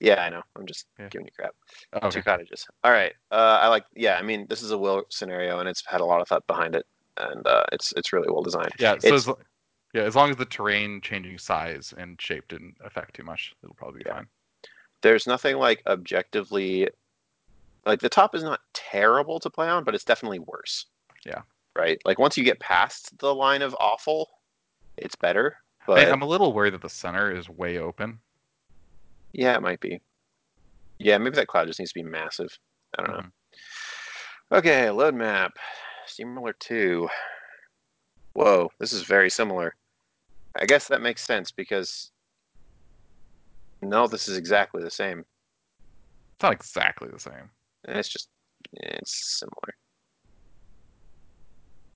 Yeah, 0.00 0.22
I 0.22 0.28
know. 0.28 0.42
I'm 0.56 0.66
just 0.66 0.86
Yeah. 0.98 1.08
giving 1.08 1.26
you 1.26 1.32
crap. 1.34 1.54
Okay. 1.94 2.10
Two 2.10 2.22
cottages. 2.22 2.66
All 2.84 2.90
right. 2.92 3.14
Uh, 3.30 3.58
I 3.62 3.68
like. 3.68 3.84
Yeah, 3.94 4.18
I 4.18 4.22
mean, 4.22 4.46
this 4.50 4.60
is 4.62 4.72
a 4.72 4.76
will 4.78 5.04
scenario, 5.08 5.58
and 5.58 5.66
it's 5.68 5.82
had 5.86 6.02
a 6.02 6.04
lot 6.04 6.20
of 6.20 6.28
thought 6.28 6.46
behind 6.46 6.76
it, 6.76 6.84
and 7.16 7.46
uh, 7.46 7.64
it's 7.72 7.92
it's 7.96 8.12
really 8.12 8.28
well 8.30 8.42
designed. 8.42 8.72
Yeah. 8.78 8.96
So 8.98 9.08
It's- 9.08 9.26
as, 9.28 9.34
yeah, 9.96 10.02
as 10.02 10.14
long 10.14 10.28
as 10.30 10.36
the 10.36 10.44
terrain 10.44 11.00
changing 11.00 11.38
size 11.38 11.94
and 11.96 12.20
shape 12.20 12.46
didn't 12.48 12.76
affect 12.84 13.14
too 13.14 13.22
much, 13.24 13.54
it'll 13.62 13.74
probably 13.74 14.00
be 14.00 14.04
Yeah. 14.06 14.14
fine. 14.16 14.28
There's 15.00 15.26
nothing 15.26 15.56
like 15.56 15.82
objectively, 15.86 16.88
like 17.86 18.00
the 18.00 18.08
top 18.08 18.34
is 18.34 18.42
not 18.42 18.60
terrible 18.74 19.40
to 19.40 19.48
play 19.48 19.68
on, 19.68 19.84
but 19.84 19.94
it's 19.94 20.04
definitely 20.04 20.40
worse. 20.40 20.86
Yeah. 21.24 21.42
Right. 21.74 21.98
Like 22.04 22.18
once 22.18 22.36
you 22.36 22.44
get 22.44 22.60
past 22.60 23.16
the 23.18 23.34
line 23.34 23.62
of 23.62 23.74
awful, 23.80 24.28
it's 24.98 25.16
better. 25.16 25.56
I, 25.80 25.84
But 25.86 26.12
I'm 26.12 26.22
a 26.22 26.26
little 26.26 26.52
worried 26.52 26.74
that 26.74 26.82
the 26.82 26.88
center 26.90 27.30
is 27.34 27.48
way 27.48 27.78
open. 27.78 28.20
yeah, 29.32 29.54
it 29.54 29.62
might 29.62 29.80
be. 29.80 30.00
Yeah, 30.98 31.16
maybe 31.18 31.36
that 31.36 31.46
cloud 31.48 31.68
just 31.68 31.78
needs 31.78 31.92
to 31.92 32.02
be 32.02 32.08
massive. 32.08 32.58
I 32.98 33.02
don't 33.02 33.12
know. 33.16 33.22
Mhm. 33.22 33.32
Okay, 34.58 34.90
load 34.90 35.14
map. 35.14 35.58
Steamroller 36.06 36.54
2. 36.54 37.08
Whoa, 38.32 38.70
this 38.78 38.92
is 38.92 39.02
very 39.02 39.28
similar. 39.30 39.74
I 40.58 40.66
guess 40.66 40.88
that 40.88 41.02
makes 41.02 41.24
sense 41.24 41.50
because. 41.50 42.10
No, 43.82 44.06
this 44.06 44.26
is 44.26 44.36
exactly 44.36 44.82
the 44.82 44.90
same. 44.90 45.20
It's 45.20 46.42
not 46.42 46.52
exactly 46.52 47.08
the 47.12 47.20
same. 47.20 47.50
It's 47.84 48.08
just. 48.08 48.28
It's 48.72 49.38
similar. 49.38 49.74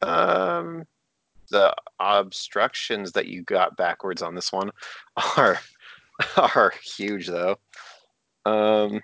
Um. 0.02 0.84
The 1.50 1.74
obstructions 1.98 3.10
that 3.12 3.26
you 3.26 3.42
got 3.42 3.76
backwards 3.76 4.22
on 4.22 4.36
this 4.36 4.52
one 4.52 4.70
are 5.36 5.58
are 6.36 6.72
huge 6.96 7.26
though. 7.26 7.56
Um, 8.46 9.02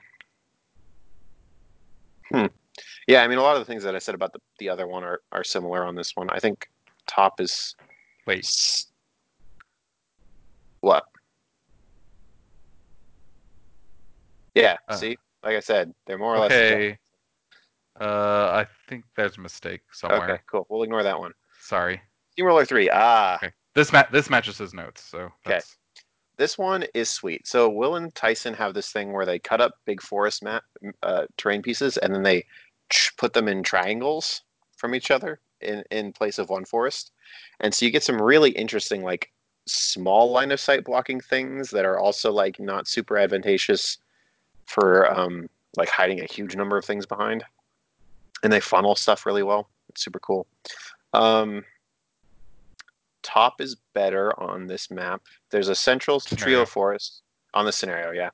hmm. 2.31 2.47
Yeah, 3.09 3.23
I 3.23 3.29
mean, 3.29 3.39
a 3.39 3.43
lot 3.43 3.57
of 3.57 3.61
the 3.61 3.65
things 3.65 3.83
that 3.83 3.97
I 3.97 3.99
said 3.99 4.15
about 4.15 4.33
the, 4.33 4.39
the 4.59 4.69
other 4.69 4.87
one 4.87 5.03
are, 5.03 5.21
are 5.33 5.43
similar 5.43 5.85
on 5.85 5.95
this 5.95 6.13
one. 6.15 6.29
I 6.31 6.39
think 6.39 6.69
top 7.07 7.41
is 7.41 7.75
Wait, 8.27 8.45
what? 10.87 11.05
Yeah, 14.55 14.77
Uh, 14.89 14.97
see, 14.97 15.17
like 15.43 15.57
I 15.57 15.61
said, 15.61 15.93
they're 16.07 16.17
more 16.19 16.35
or 16.35 16.39
less. 16.39 16.53
okay. 16.53 16.99
Uh, 18.01 18.65
I 18.65 18.67
think 18.89 19.05
there's 19.17 19.37
a 19.37 19.41
mistake 19.41 19.81
somewhere. 19.93 20.31
Okay, 20.31 20.43
cool. 20.51 20.67
We'll 20.69 20.83
ignore 20.83 21.03
that 21.03 21.19
one. 21.19 21.33
Sorry. 21.61 22.01
Steamroller 22.33 22.65
three. 22.65 22.89
Ah, 22.93 23.37
Okay. 23.37 23.53
This 23.75 23.93
ma- 23.93 24.05
this 24.11 24.31
matches 24.31 24.57
his 24.59 24.73
notes, 24.73 25.03
so 25.03 25.31
that's 25.45 25.77
this 26.39 26.57
one 26.59 26.85
is 26.95 27.11
sweet. 27.11 27.47
So 27.47 27.69
Will 27.69 27.97
and 27.97 28.15
Tyson 28.15 28.55
have 28.55 28.73
this 28.75 28.91
thing 28.93 29.13
where 29.13 29.27
they 29.27 29.39
cut 29.39 29.61
up 29.61 29.75
big 29.85 30.01
forest 30.03 30.43
map 30.43 30.65
uh, 31.03 31.27
terrain 31.37 31.63
pieces 31.63 31.97
and 31.99 32.15
then 32.15 32.23
they 32.23 32.45
put 33.19 33.33
them 33.33 33.49
in 33.49 33.63
triangles 33.63 34.43
from 34.77 34.95
each 34.95 35.11
other 35.11 35.41
in 35.61 35.83
in 35.91 36.13
place 36.13 36.39
of 36.39 36.49
one 36.51 36.65
forest, 36.65 37.13
and 37.61 37.75
so 37.75 37.85
you 37.85 37.91
get 37.91 38.03
some 38.03 38.21
really 38.21 38.51
interesting 38.51 39.03
like 39.03 39.31
small 39.67 40.31
line 40.31 40.53
of 40.53 40.61
sight 40.61 40.85
blocking 40.85 41.21
things 41.21 41.71
that 41.71 41.85
are 41.85 41.99
also 41.99 42.33
like 42.33 42.59
not 42.61 42.89
super 42.89 43.19
advantageous 43.19 43.99
for 44.67 45.13
um, 45.13 45.49
like 45.77 45.89
hiding 45.89 46.21
a 46.21 46.25
huge 46.25 46.57
number 46.57 46.77
of 46.77 46.85
things 46.85 47.07
behind, 47.07 47.45
and 48.43 48.53
they 48.53 48.61
funnel 48.61 48.95
stuff 48.95 49.27
really 49.27 49.43
well. 49.43 49.69
It's 49.89 50.03
super 50.03 50.21
cool. 50.21 50.47
Um, 51.13 51.65
top 53.23 53.61
is 53.61 53.77
better 53.95 54.39
on 54.41 54.67
this 54.67 54.91
map. 54.91 55.23
There's 55.51 55.69
a 55.69 55.75
central 55.75 56.21
trio 56.21 56.65
forest 56.65 57.23
on 57.55 57.65
the 57.65 57.73
scenario. 57.73 58.13
Yeah, 58.13 58.31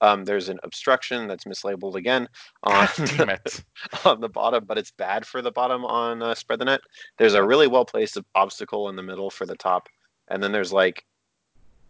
um, 0.00 0.24
there's 0.24 0.48
an 0.48 0.60
obstruction 0.62 1.26
that's 1.26 1.44
mislabeled 1.44 1.94
again 1.94 2.28
on 2.62 2.88
God 2.96 3.12
damn 3.16 3.30
it. 3.30 3.64
on 4.04 4.20
the 4.20 4.28
bottom, 4.28 4.64
but 4.64 4.78
it's 4.78 4.90
bad 4.90 5.26
for 5.26 5.42
the 5.42 5.50
bottom 5.50 5.84
on 5.84 6.22
uh, 6.22 6.34
spread 6.34 6.60
the 6.60 6.64
net. 6.64 6.80
There's 7.18 7.34
a 7.34 7.42
really 7.42 7.66
well 7.66 7.84
placed 7.84 8.18
obstacle 8.34 8.88
in 8.88 8.96
the 8.96 9.02
middle 9.02 9.30
for 9.30 9.46
the 9.46 9.56
top, 9.56 9.88
and 10.28 10.42
then 10.42 10.52
there's 10.52 10.72
like, 10.72 11.04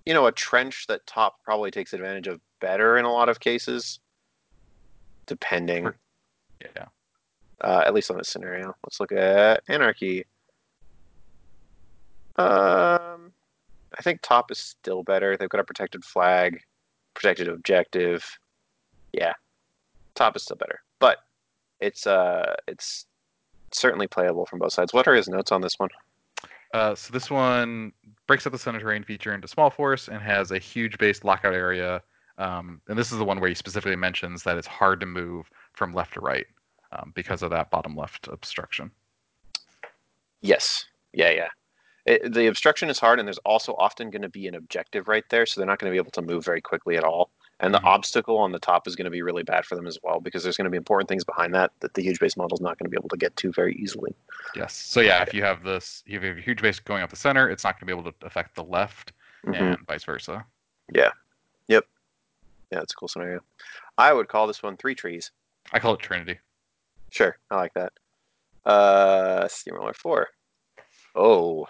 you 0.04 0.14
know, 0.14 0.26
a 0.26 0.32
trench 0.32 0.86
that 0.88 1.06
top 1.06 1.42
probably 1.42 1.70
takes 1.70 1.92
advantage 1.92 2.26
of 2.26 2.40
better 2.60 2.96
in 2.96 3.04
a 3.04 3.12
lot 3.12 3.28
of 3.28 3.40
cases, 3.40 4.00
depending. 5.26 5.90
Yeah. 6.60 6.86
Uh, 7.60 7.82
at 7.86 7.94
least 7.94 8.10
on 8.10 8.18
this 8.18 8.28
scenario. 8.28 8.74
Let's 8.84 9.00
look 9.00 9.12
at 9.12 9.62
anarchy. 9.68 10.26
Um, 12.36 13.32
I 13.98 14.02
think 14.02 14.20
top 14.22 14.50
is 14.50 14.58
still 14.58 15.02
better. 15.02 15.36
They've 15.36 15.48
got 15.48 15.60
a 15.60 15.64
protected 15.64 16.04
flag, 16.04 16.60
protected 17.14 17.48
objective. 17.48 18.24
Yeah, 19.12 19.32
top 20.14 20.36
is 20.36 20.42
still 20.42 20.56
better, 20.56 20.80
but 20.98 21.18
it's 21.80 22.06
uh, 22.06 22.54
it's 22.68 23.06
certainly 23.72 24.06
playable 24.06 24.44
from 24.44 24.58
both 24.58 24.74
sides. 24.74 24.92
What 24.92 25.08
are 25.08 25.14
his 25.14 25.28
notes 25.28 25.50
on 25.50 25.62
this 25.62 25.78
one? 25.78 25.88
Uh, 26.74 26.94
so 26.94 27.12
this 27.12 27.30
one 27.30 27.92
breaks 28.27 28.47
up 28.47 28.53
the 28.53 28.59
center 28.59 28.81
terrain 28.81 29.05
feature 29.05 29.35
into 29.35 29.48
small 29.48 29.70
force 29.70 30.09
and 30.09 30.20
has 30.20 30.51
a 30.51 30.59
huge 30.59 30.98
base 30.98 31.24
lockout 31.24 31.55
area. 31.55 32.03
Um, 32.39 32.81
and 32.89 32.98
this 32.98 33.12
is 33.12 33.19
the 33.19 33.24
one 33.24 33.40
where 33.40 33.48
he 33.48 33.55
specifically 33.55 33.97
mentions 33.97 34.43
that 34.43 34.59
it's 34.59 34.66
hard 34.66 35.01
to 35.01 35.07
move 35.07 35.51
from 35.73 35.94
left 35.94 36.15
to 36.15 36.20
right 36.20 36.47
um, 36.93 37.12
because 37.15 37.43
of 37.43 37.51
that 37.51 37.70
bottom 37.70 37.97
left 37.97 38.28
obstruction. 38.28 38.90
Yes. 40.40 40.85
Yeah, 41.12 41.31
yeah. 41.31 41.48
It, 42.05 42.32
the 42.35 42.47
obstruction 42.47 42.89
is 42.89 43.01
hard, 43.01 43.19
and 43.19 43.27
there's 43.27 43.39
also 43.39 43.74
often 43.78 44.11
going 44.11 44.23
to 44.23 44.28
be 44.28 44.47
an 44.47 44.55
objective 44.55 45.09
right 45.09 45.24
there, 45.28 45.44
so 45.44 45.61
they're 45.61 45.66
not 45.66 45.78
going 45.78 45.90
to 45.90 45.94
be 45.94 45.98
able 45.98 46.12
to 46.12 46.23
move 46.23 46.44
very 46.44 46.61
quickly 46.61 46.97
at 46.97 47.05
all. 47.05 47.31
And 47.60 47.72
the 47.72 47.78
Mhm. 47.78 47.84
obstacle 47.84 48.36
on 48.36 48.52
the 48.52 48.58
top 48.58 48.86
is 48.86 48.96
going 48.96 49.06
to 49.06 49.10
be 49.10 49.22
really 49.22 49.42
bad 49.42 49.64
for 49.64 49.76
them 49.76 49.86
as 49.86 49.98
well, 50.02 50.20
because 50.20 50.42
there's 50.42 50.58
going 50.58 50.66
to 50.66 50.70
be 50.70 50.76
important 50.76 51.08
things 51.08 51.24
behind 51.24 51.54
that 51.54 51.72
that 51.80 51.94
the 51.94 52.02
huge 52.02 52.20
base 52.20 52.36
model 52.36 52.54
is 52.54 52.60
not 52.60 52.78
going 52.78 52.84
to 52.84 52.90
be 52.90 52.98
able 52.98 53.08
to 53.08 53.16
get 53.16 53.34
to 53.36 53.50
very 53.52 53.74
easily. 53.76 54.14
Yes. 54.54 54.74
So 54.74 55.00
yeah, 55.00 55.22
if 55.22 55.32
you 55.32 55.42
have 55.42 55.62
this, 55.62 56.02
if 56.06 56.22
you 56.22 56.28
have 56.28 56.38
a 56.38 56.40
huge 56.42 56.60
base 56.60 56.78
going 56.80 57.02
up 57.02 57.10
the 57.10 57.16
center, 57.16 57.48
it's 57.48 57.64
not 57.64 57.74
going 57.74 57.80
to 57.80 57.86
be 57.86 57.98
able 57.98 58.12
to 58.12 58.26
affect 58.26 58.54
the 58.56 58.64
left, 58.64 59.12
Mhm. 59.46 59.54
and 59.54 59.86
vice 59.86 60.04
versa. 60.04 60.44
Yeah. 60.92 61.12
Yep. 61.68 61.86
Yeah, 62.70 62.80
it's 62.82 62.92
a 62.92 62.96
cool 62.96 63.08
scenario. 63.08 63.40
I 63.96 64.12
would 64.12 64.28
call 64.28 64.46
this 64.46 64.62
one 64.62 64.76
three 64.76 64.94
trees. 64.94 65.30
I 65.72 65.78
call 65.78 65.94
it 65.94 66.00
Trinity. 66.00 66.38
Sure, 67.10 67.38
I 67.50 67.56
like 67.56 67.72
that. 67.74 67.92
Uh, 68.66 69.48
Steamroller 69.48 69.94
four. 69.94 70.28
Oh, 71.14 71.66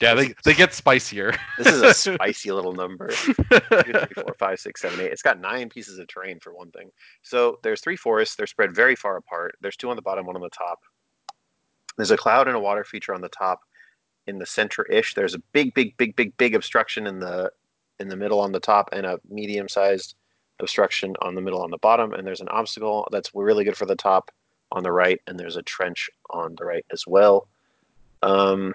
Yeah, 0.00 0.14
they 0.14 0.32
they 0.44 0.54
get 0.54 0.72
spicier. 0.72 1.34
this 1.56 1.66
is 1.66 1.82
a 1.82 1.94
spicy 2.14 2.52
little 2.52 2.72
number. 2.72 3.08
two, 3.08 3.34
three, 3.34 4.14
four, 4.14 4.34
five, 4.38 4.60
six, 4.60 4.80
seven, 4.80 5.00
eight. 5.00 5.10
It's 5.10 5.22
got 5.22 5.40
nine 5.40 5.68
pieces 5.68 5.98
of 5.98 6.06
terrain 6.06 6.38
for 6.38 6.54
one 6.54 6.70
thing. 6.70 6.90
So 7.22 7.58
there's 7.62 7.80
three 7.80 7.96
forests. 7.96 8.36
They're 8.36 8.46
spread 8.46 8.74
very 8.74 8.94
far 8.94 9.16
apart. 9.16 9.56
There's 9.60 9.76
two 9.76 9.90
on 9.90 9.96
the 9.96 10.02
bottom, 10.02 10.26
one 10.26 10.36
on 10.36 10.42
the 10.42 10.50
top. 10.50 10.78
There's 11.96 12.12
a 12.12 12.16
cloud 12.16 12.46
and 12.46 12.56
a 12.56 12.60
water 12.60 12.84
feature 12.84 13.12
on 13.12 13.20
the 13.20 13.28
top. 13.28 13.60
In 14.28 14.38
the 14.38 14.46
center-ish, 14.46 15.14
there's 15.14 15.34
a 15.34 15.38
big, 15.52 15.74
big, 15.74 15.96
big, 15.96 16.14
big, 16.14 16.36
big 16.36 16.54
obstruction 16.54 17.06
in 17.06 17.18
the 17.18 17.50
in 17.98 18.08
the 18.08 18.16
middle 18.16 18.40
on 18.40 18.52
the 18.52 18.60
top, 18.60 18.90
and 18.92 19.04
a 19.04 19.18
medium-sized 19.28 20.14
obstruction 20.60 21.16
on 21.22 21.34
the 21.34 21.40
middle 21.40 21.62
on 21.62 21.70
the 21.70 21.78
bottom. 21.78 22.12
And 22.12 22.24
there's 22.24 22.40
an 22.40 22.48
obstacle 22.50 23.08
that's 23.10 23.34
really 23.34 23.64
good 23.64 23.76
for 23.76 23.86
the 23.86 23.96
top 23.96 24.30
on 24.70 24.84
the 24.84 24.92
right, 24.92 25.20
and 25.26 25.40
there's 25.40 25.56
a 25.56 25.62
trench 25.62 26.08
on 26.30 26.54
the 26.56 26.64
right 26.64 26.84
as 26.92 27.04
well. 27.06 27.48
Um, 28.22 28.72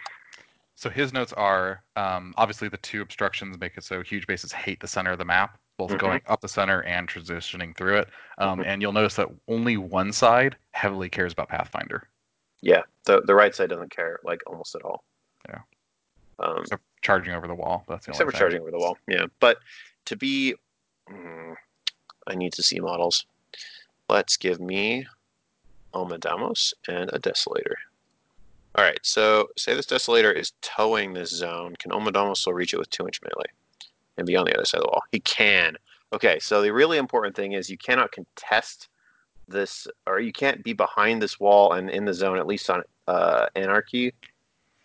So 0.76 0.90
his 0.90 1.14
notes 1.14 1.34
are 1.34 1.84
um, 1.96 2.34
obviously 2.38 2.68
the 2.68 2.78
two 2.78 3.02
obstructions 3.02 3.58
make 3.60 3.78
it 3.78 3.84
so 3.84 4.02
huge 4.02 4.26
bases 4.28 4.52
hate 4.52 4.80
the 4.80 4.88
center 4.88 5.12
of 5.12 5.20
the 5.20 5.26
map, 5.26 5.60
both 5.78 5.92
Mhm. 5.92 6.00
going 6.00 6.22
up 6.28 6.42
the 6.42 6.48
center 6.50 6.82
and 6.84 7.08
transitioning 7.08 7.76
through 7.78 7.98
it. 8.00 8.10
Um, 8.38 8.60
Mhm. 8.60 8.66
And 8.66 8.82
you'll 8.82 8.92
notice 8.94 9.16
that 9.16 9.30
only 9.48 9.78
one 9.78 10.12
side 10.12 10.58
heavily 10.72 11.10
cares 11.10 11.32
about 11.34 11.50
Pathfinder, 11.50 12.10
yeah, 12.62 12.82
the 13.04 13.22
the 13.22 13.36
right 13.36 13.54
side 13.54 13.70
doesn't 13.70 13.92
care 13.92 14.20
like 14.24 14.42
almost 14.48 14.74
at 14.76 14.82
all. 14.84 15.04
Yeah. 15.50 15.62
Um, 16.40 16.60
except 16.62 16.84
charging 17.02 17.34
over 17.34 17.48
the 17.48 17.56
wall. 17.56 17.84
That's 17.88 18.06
the 18.06 18.12
Except 18.12 18.24
only 18.24 18.32
for 18.32 18.38
charging 18.40 18.62
over 18.62 18.72
the 18.72 18.80
wall. 18.80 18.98
Yeah. 19.08 19.26
But 19.40 19.60
to 20.06 20.16
be. 20.16 20.56
mm, 21.10 21.56
I 22.28 22.36
need 22.36 22.54
to 22.54 22.64
see 22.64 22.80
models. 22.80 23.26
Let's 24.08 24.38
give 24.38 24.60
me 24.62 25.06
Almadamos 25.94 26.74
and 26.88 27.10
a 27.12 27.20
Desolator. 27.20 27.76
All 28.76 28.84
right. 28.84 29.00
So 29.04 29.50
say 29.58 29.76
this 29.76 29.86
Desolator 29.86 30.36
is 30.36 30.54
towing 30.62 31.14
this 31.14 31.30
zone. 31.30 31.76
Can 31.78 31.92
Almadamos 31.92 32.38
still 32.38 32.54
reach 32.54 32.74
it 32.74 32.78
with 32.80 32.90
two 32.90 33.06
inch 33.06 33.20
melee 33.22 33.52
and 34.18 34.26
be 34.26 34.36
on 34.36 34.46
the 34.46 34.56
other 34.56 34.66
side 34.66 34.80
of 34.80 34.84
the 34.86 34.90
wall? 34.90 35.04
He 35.12 35.20
can. 35.20 35.78
Okay. 36.12 36.40
So 36.40 36.62
the 36.62 36.72
really 36.72 36.98
important 36.98 37.36
thing 37.36 37.54
is 37.54 37.70
you 37.70 37.78
cannot 37.78 38.12
contest 38.12 38.90
this, 39.48 39.88
or 40.08 40.20
you 40.20 40.32
can't 40.32 40.64
be 40.64 40.74
behind 40.74 41.22
this 41.22 41.40
wall 41.40 41.74
and 41.74 41.90
in 41.90 42.06
the 42.06 42.14
zone, 42.14 42.38
at 42.38 42.48
least 42.48 42.70
on 42.70 42.82
uh, 43.08 43.48
Anarchy, 43.56 44.14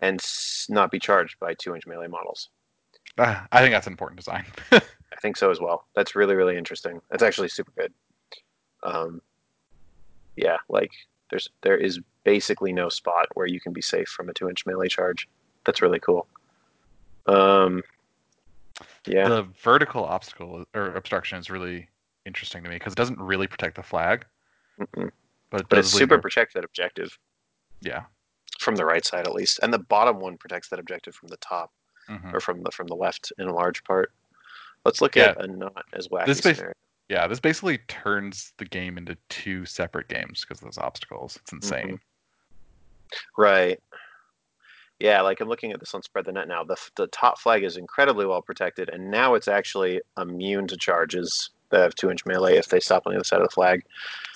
and 0.00 0.20
s- 0.20 0.66
not 0.68 0.90
be 0.90 0.98
charged 0.98 1.38
by 1.38 1.54
two 1.54 1.74
inch 1.74 1.86
melee 1.86 2.08
models. 2.08 2.50
Ah, 3.18 3.46
I 3.52 3.60
think 3.60 3.72
that's 3.72 3.86
an 3.86 3.92
important 3.92 4.18
design. 4.18 4.44
I 4.72 5.20
think 5.20 5.36
so 5.36 5.50
as 5.50 5.60
well. 5.60 5.86
That's 5.94 6.14
really 6.14 6.34
really 6.34 6.56
interesting. 6.56 7.00
That's 7.10 7.22
actually 7.22 7.48
super 7.48 7.72
good. 7.76 7.92
Um, 8.82 9.22
yeah, 10.36 10.58
like 10.68 10.90
there's 11.30 11.48
there 11.62 11.76
is 11.76 12.00
basically 12.32 12.74
no 12.74 12.90
spot 12.90 13.26
where 13.32 13.46
you 13.46 13.58
can 13.58 13.72
be 13.72 13.80
safe 13.80 14.06
from 14.08 14.28
a 14.28 14.34
two 14.34 14.50
inch 14.50 14.66
melee 14.66 14.88
charge. 14.88 15.26
That's 15.64 15.80
really 15.80 15.98
cool. 16.00 16.26
Um, 17.26 17.82
yeah. 19.06 19.28
The 19.28 19.46
vertical 19.62 20.04
obstacle 20.04 20.64
or 20.74 20.94
obstruction 20.94 21.38
is 21.38 21.48
really 21.48 21.88
interesting 22.26 22.62
to 22.64 22.68
me 22.68 22.76
because 22.76 22.92
it 22.92 22.96
doesn't 22.96 23.18
really 23.18 23.46
protect 23.46 23.76
the 23.76 23.82
flag, 23.82 24.26
Mm-mm. 24.78 25.10
but 25.50 25.60
it 25.62 25.68
But 25.70 25.78
it's 25.78 25.88
super 25.90 26.16
a- 26.16 26.20
protect 26.20 26.52
that 26.54 26.64
objective 26.64 27.18
yeah. 27.80 28.02
from 28.60 28.76
the 28.76 28.84
right 28.84 29.04
side 29.06 29.26
at 29.26 29.32
least, 29.32 29.60
and 29.62 29.72
the 29.72 29.78
bottom 29.78 30.20
one 30.20 30.36
protects 30.36 30.68
that 30.68 30.78
objective 30.78 31.14
from 31.14 31.28
the 31.28 31.38
top 31.38 31.72
mhm. 32.10 32.34
or 32.34 32.40
from 32.40 32.62
the 32.62 32.70
from 32.70 32.88
the 32.88 32.94
left 32.96 33.32
in 33.38 33.48
a 33.48 33.54
large 33.54 33.82
part. 33.84 34.12
Let's 34.84 35.00
look 35.00 35.16
Yeah. 35.16 35.30
at 35.30 35.44
a 35.44 35.46
not 35.46 35.84
as 35.94 36.08
wacky 36.08 36.26
This 36.26 36.42
bas- 36.42 36.62
Yeah, 37.08 37.26
this 37.26 37.40
basically 37.40 37.78
turns 37.88 38.52
the 38.58 38.66
game 38.66 38.98
into 38.98 39.16
two 39.30 39.64
separate 39.64 40.08
games 40.08 40.42
because 40.44 40.60
of 40.60 40.66
those 40.66 40.76
obstacles. 40.78 41.36
It's 41.36 41.70
Mm-hmm. 41.70 41.94
Right. 43.36 43.80
Yeah, 44.98 45.20
like 45.22 45.40
I'm 45.40 45.48
looking 45.48 45.72
at 45.72 45.78
this 45.78 45.94
on 45.94 46.02
Spread 46.02 46.24
the 46.24 46.32
Net 46.32 46.48
now. 46.48 46.64
The 46.64 46.72
f- 46.72 46.90
the 46.96 47.06
top 47.08 47.38
flag 47.38 47.62
is 47.62 47.76
incredibly 47.76 48.26
well 48.26 48.42
protected, 48.42 48.88
and 48.88 49.10
now 49.10 49.34
it's 49.34 49.46
actually 49.46 50.00
immune 50.20 50.66
to 50.68 50.76
charges 50.76 51.50
that 51.70 51.80
have 51.80 51.94
two 51.94 52.10
inch 52.10 52.26
melee 52.26 52.56
if 52.56 52.68
they 52.68 52.80
stop 52.80 53.06
on 53.06 53.12
the 53.12 53.18
other 53.18 53.24
side 53.24 53.40
of 53.40 53.48
the 53.48 53.54
flag. 53.54 53.82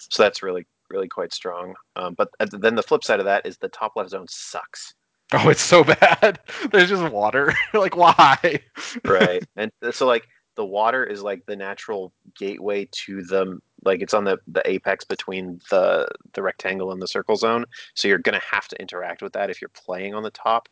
So 0.09 0.23
that's 0.23 0.43
really 0.43 0.67
really 0.89 1.09
quite 1.09 1.33
strong. 1.33 1.75
Um, 1.97 2.15
but 2.15 2.29
then 2.39 2.75
the 2.77 2.83
flip 2.83 3.03
side 3.03 3.19
of 3.19 3.25
that 3.25 3.47
is 3.47 3.57
the 3.59 3.69
top 3.69 3.93
left 3.97 4.11
zone 4.11 4.27
sucks. 4.29 4.95
Oh, 5.33 5.49
it's 5.49 5.63
so 5.63 5.83
bad. 6.01 6.39
There's 6.71 6.91
just 6.91 7.13
water. 7.13 7.55
like, 7.75 7.97
why? 7.97 8.61
Right. 9.05 9.43
and 9.57 9.73
so 9.91 10.07
like 10.07 10.29
the 10.55 10.65
water 10.65 11.05
is 11.05 11.23
like 11.23 11.45
the 11.47 11.57
natural 11.57 12.13
gateway 12.39 12.89
to 13.07 13.23
the 13.23 13.59
like 13.85 14.01
it's 14.01 14.15
on 14.15 14.25
the 14.25 14.39
the 14.47 14.69
apex 14.69 15.05
between 15.05 15.61
the 15.71 16.09
the 16.33 16.43
rectangle 16.43 16.93
and 16.93 17.01
the 17.01 17.09
circle 17.09 17.37
zone. 17.37 17.65
So 17.95 18.09
you're 18.09 18.19
gonna 18.19 18.41
have 18.51 18.69
to 18.69 18.81
interact 18.81 19.23
with 19.23 19.33
that 19.35 19.51
if 19.51 19.61
you're 19.61 19.71
playing 19.71 20.15
on 20.15 20.23
the 20.23 20.31
top. 20.31 20.69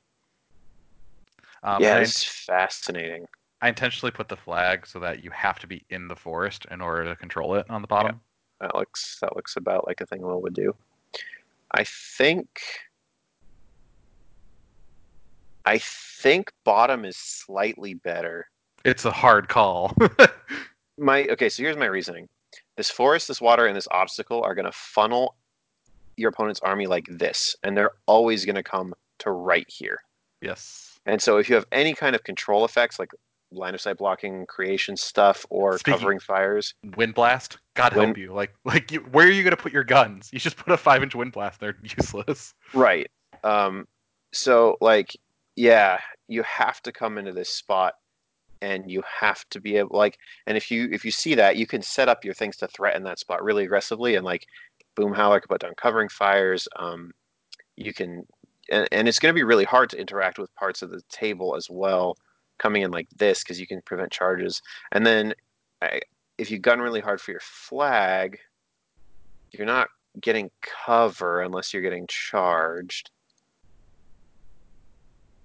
Um, 1.63 1.83
yeah, 1.83 1.99
it's 1.99 2.25
fascinating. 2.25 3.27
I 3.63 3.69
intentionally 3.69 4.11
put 4.11 4.29
the 4.29 4.37
flag 4.37 4.87
so 4.87 4.99
that 5.01 5.23
you 5.23 5.31
have 5.33 5.59
to 5.59 5.67
be 5.67 5.85
in 5.91 6.09
the 6.09 6.17
forest 6.17 6.67
in 6.71 6.81
order 6.81 7.05
to 7.05 7.17
control 7.17 7.57
it 7.57 7.67
on 7.69 7.83
the 7.83 7.89
bottom. 7.89 8.21
That 8.61 8.75
looks 8.75 9.19
that 9.21 9.37
looks 9.37 9.57
about 9.57 9.87
like 9.87 10.01
a 10.01 10.07
thing 10.07 10.23
Will 10.23 10.41
would 10.43 10.55
do. 10.55 10.75
I 11.73 11.85
think 11.85 12.49
I 15.65 15.79
think 15.79 16.53
bottom 16.65 17.05
is 17.05 17.17
slightly 17.17 17.95
better. 17.95 18.47
It's 18.85 19.05
a 19.05 19.11
hard 19.11 19.49
call. 19.49 19.95
My 20.99 21.27
okay, 21.27 21.49
so 21.49 21.63
here's 21.63 21.77
my 21.77 21.87
reasoning. 21.87 22.29
This 22.81 22.91
forest, 22.91 23.29
this 23.29 23.43
water, 23.43 23.67
and 23.67 23.77
this 23.77 23.87
obstacle 23.91 24.43
are 24.43 24.55
gonna 24.55 24.73
funnel 24.73 25.37
your 26.17 26.31
opponent's 26.31 26.61
army 26.61 26.87
like 26.87 27.05
this, 27.11 27.55
and 27.63 27.77
they're 27.77 27.91
always 28.07 28.47
gonna 28.47 28.63
come 28.63 28.95
to 29.19 29.31
right 29.33 29.67
here. 29.69 29.99
yes. 30.41 30.99
And 31.05 31.21
so 31.21 31.37
if 31.37 31.51
you 31.51 31.55
have 31.57 31.67
any 31.73 31.93
kind 31.93 32.17
of 32.17 32.25
control 32.25 32.65
effects 32.65 32.99
like 32.99 33.11
line 33.53 33.75
of 33.75 33.83
sight 33.83 33.99
blocking, 33.99 34.47
creation 34.47 34.97
stuff, 34.97 35.45
or 35.51 35.77
Speaking- 35.77 35.99
covering 35.99 36.21
fires, 36.21 36.73
Wind 36.97 37.15
blast. 37.15 37.59
God 37.75 37.93
help 37.93 38.17
you. 38.17 38.33
Like, 38.33 38.55
like 38.65 38.91
you, 38.91 39.01
where 39.01 39.27
are 39.27 39.31
you 39.31 39.45
gonna 39.45 39.59
put 39.59 39.75
your 39.75 39.85
guns? 39.85 40.31
You 40.33 40.39
just 40.39 40.57
put 40.57 40.73
a 40.73 40.79
five 40.79 41.03
inch 41.03 41.15
wind 41.15 41.33
blast. 41.33 41.61
They're 41.61 41.77
useless. 41.99 42.55
Right. 42.73 43.11
Um, 43.45 43.87
so 44.33 44.79
like, 44.81 45.15
yeah, 45.55 45.99
you 46.29 46.43
have 46.45 46.81
to 46.85 46.93
come 46.93 47.19
into 47.19 47.33
this 47.33 47.51
spot 47.51 47.97
and 48.63 48.91
you 48.91 49.03
have 49.21 49.49
to 49.51 49.61
be 49.61 49.77
able 49.77 49.97
like 49.97 50.19
and 50.47 50.57
if 50.57 50.71
you 50.71 50.89
if 50.93 51.05
you 51.05 51.11
see 51.11 51.35
that 51.35 51.57
you 51.57 51.67
can 51.67 51.83
set 51.83 52.09
up 52.09 52.25
your 52.25 52.35
things 52.35 52.57
to 52.57 52.69
threaten 52.69 53.03
that 53.03 53.19
spot 53.19 53.43
really 53.43 53.65
aggressively 53.65 54.17
and 54.17 54.25
like 54.25 54.47
Boomhowler 54.97 55.41
can 55.41 55.49
put 55.49 55.61
down 55.61 55.73
covering 55.77 56.09
fires 56.09 56.69
um 56.77 57.13
you 57.77 57.93
can 57.93 58.27
and, 58.71 58.89
and 58.93 59.09
it's 59.09 59.19
going 59.19 59.33
to 59.33 59.39
be 59.39 59.45
really 59.45 59.65
hard 59.65 59.91
to 59.91 59.99
interact 59.99 60.39
with 60.39 60.55
parts 60.55 60.83
of 60.83 60.91
the 60.91 61.03
table 61.11 61.57
as 61.57 61.69
well 61.71 62.17
coming 62.59 62.83
in 62.83 62.91
like 62.91 63.09
this 63.17 63.43
because 63.43 63.59
you 63.59 63.67
can 63.67 63.81
prevent 63.83 64.13
charges. 64.13 64.61
And 64.93 65.05
then 65.05 65.35
I, 65.83 66.01
if 66.39 66.51
you 66.51 66.59
gun 66.59 66.79
really 66.79 67.01
hard 67.01 67.21
for 67.21 67.31
your 67.33 67.41
flag 67.41 68.39
you're 69.53 69.67
not 69.67 69.89
getting 70.21 70.51
cover 70.61 71.43
unless 71.43 71.73
you're 71.73 71.83
getting 71.83 72.07
charged. 72.09 73.11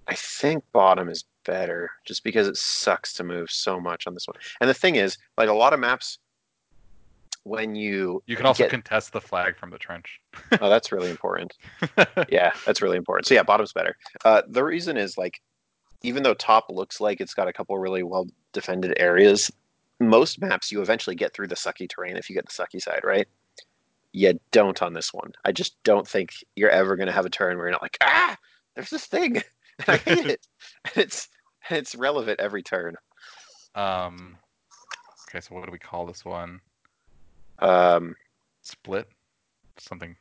I 0.06 0.14
think 0.14 0.64
bottom 0.72 1.08
is 1.08 1.24
better 1.46 1.90
just 2.04 2.24
because 2.24 2.48
it 2.48 2.56
sucks 2.56 3.12
to 3.14 3.24
move 3.24 3.50
so 3.50 3.80
much 3.80 4.06
on 4.06 4.14
this 4.14 4.26
one. 4.26 4.36
And 4.60 4.68
the 4.68 4.74
thing 4.74 4.96
is, 4.96 5.18
like 5.38 5.48
a 5.48 5.54
lot 5.54 5.72
of 5.72 5.80
maps, 5.80 6.18
when 7.46 7.76
you 7.76 8.22
You 8.26 8.36
can 8.36 8.44
also 8.44 8.64
get, 8.64 8.70
contest 8.70 9.12
the 9.12 9.20
flag 9.20 9.56
from 9.56 9.70
the 9.70 9.78
trench. 9.78 10.20
oh, 10.60 10.68
that's 10.68 10.90
really 10.90 11.10
important. 11.10 11.54
yeah, 12.28 12.52
that's 12.66 12.82
really 12.82 12.96
important. 12.96 13.26
So 13.26 13.34
yeah, 13.34 13.44
bottom's 13.44 13.72
better. 13.72 13.96
Uh, 14.24 14.42
the 14.48 14.64
reason 14.64 14.96
is 14.96 15.16
like, 15.16 15.40
even 16.02 16.24
though 16.24 16.34
top 16.34 16.66
looks 16.70 17.00
like 17.00 17.20
it's 17.20 17.34
got 17.34 17.46
a 17.46 17.52
couple 17.52 17.78
really 17.78 18.02
well 18.02 18.26
defended 18.52 18.94
areas, 18.96 19.50
most 20.00 20.40
maps 20.40 20.72
you 20.72 20.82
eventually 20.82 21.14
get 21.14 21.32
through 21.32 21.46
the 21.46 21.54
sucky 21.54 21.88
terrain 21.88 22.16
if 22.16 22.28
you 22.28 22.34
get 22.34 22.46
the 22.46 22.52
sucky 22.52 22.82
side 22.82 23.00
right. 23.04 23.28
You 24.12 24.38
don't 24.50 24.80
on 24.82 24.94
this 24.94 25.12
one. 25.12 25.32
I 25.44 25.52
just 25.52 25.82
don't 25.84 26.08
think 26.08 26.30
you're 26.56 26.70
ever 26.70 26.96
going 26.96 27.06
to 27.06 27.12
have 27.12 27.26
a 27.26 27.30
turn 27.30 27.56
where 27.56 27.66
you're 27.66 27.72
not 27.72 27.82
like, 27.82 27.98
ah, 28.00 28.36
there's 28.74 28.90
this 28.90 29.06
thing, 29.06 29.36
and 29.78 29.88
I 29.88 29.96
hate 29.98 30.26
it. 30.26 30.46
And 30.84 31.04
it's 31.04 31.28
it's 31.70 31.94
relevant 31.94 32.40
every 32.40 32.62
turn. 32.62 32.94
Um. 33.74 34.36
Okay, 35.28 35.40
so 35.40 35.54
what 35.54 35.64
do 35.66 35.72
we 35.72 35.78
call 35.78 36.06
this 36.06 36.24
one? 36.24 36.60
Um, 37.58 38.14
Split. 38.62 39.08
Something. 39.78 40.16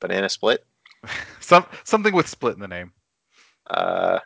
banana 0.00 0.28
split. 0.28 0.64
Some 1.40 1.64
something 1.84 2.14
with 2.14 2.28
split 2.28 2.54
in 2.54 2.60
the 2.60 2.68
name. 2.68 2.92
Uh, 3.68 4.18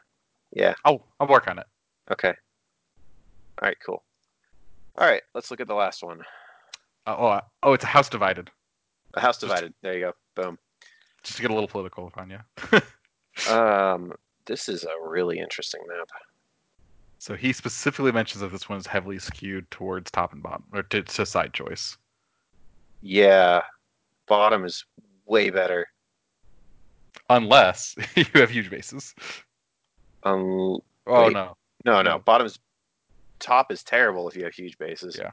yeah. 0.52 0.74
Oh, 0.84 1.02
I'll 1.20 1.26
work 1.28 1.48
on 1.48 1.58
it. 1.58 1.66
Okay. 2.10 2.28
All 2.28 3.68
right. 3.68 3.76
Cool. 3.84 4.02
All 4.98 5.06
right. 5.06 5.22
Let's 5.34 5.50
look 5.50 5.60
at 5.60 5.68
the 5.68 5.74
last 5.74 6.02
one. 6.02 6.20
Uh, 7.06 7.16
oh, 7.18 7.26
uh, 7.26 7.40
oh, 7.62 7.72
it's 7.72 7.84
a 7.84 7.88
house 7.88 8.08
divided. 8.08 8.50
A 9.14 9.20
house 9.20 9.38
divided. 9.38 9.74
There 9.82 9.94
you 9.94 10.00
go. 10.00 10.12
Boom. 10.34 10.58
Just 11.22 11.36
to 11.36 11.42
get 11.42 11.50
a 11.50 11.54
little 11.54 11.68
political 11.68 12.10
on 12.16 12.30
you. 12.30 12.38
Um, 13.50 14.14
this 14.46 14.66
is 14.66 14.84
a 14.84 15.08
really 15.08 15.38
interesting 15.38 15.82
map. 15.86 16.08
So 17.26 17.34
he 17.34 17.52
specifically 17.52 18.12
mentions 18.12 18.40
that 18.42 18.52
this 18.52 18.68
one 18.68 18.78
is 18.78 18.86
heavily 18.86 19.18
skewed 19.18 19.68
towards 19.72 20.12
top 20.12 20.32
and 20.32 20.40
bottom, 20.40 20.62
or 20.72 20.84
to, 20.84 21.02
to 21.02 21.26
side 21.26 21.52
choice. 21.52 21.98
Yeah, 23.02 23.62
bottom 24.28 24.64
is 24.64 24.84
way 25.24 25.50
better. 25.50 25.88
Unless 27.28 27.96
you 28.14 28.26
have 28.34 28.50
huge 28.50 28.70
bases. 28.70 29.12
Um, 30.22 30.78
Oh 31.08 31.24
Wait. 31.24 31.32
no. 31.32 31.56
no, 31.84 32.00
no, 32.00 32.20
bottom's 32.20 32.60
top 33.40 33.72
is 33.72 33.82
terrible 33.82 34.28
if 34.28 34.36
you 34.36 34.44
have 34.44 34.54
huge 34.54 34.78
bases. 34.78 35.16
Yeah. 35.18 35.32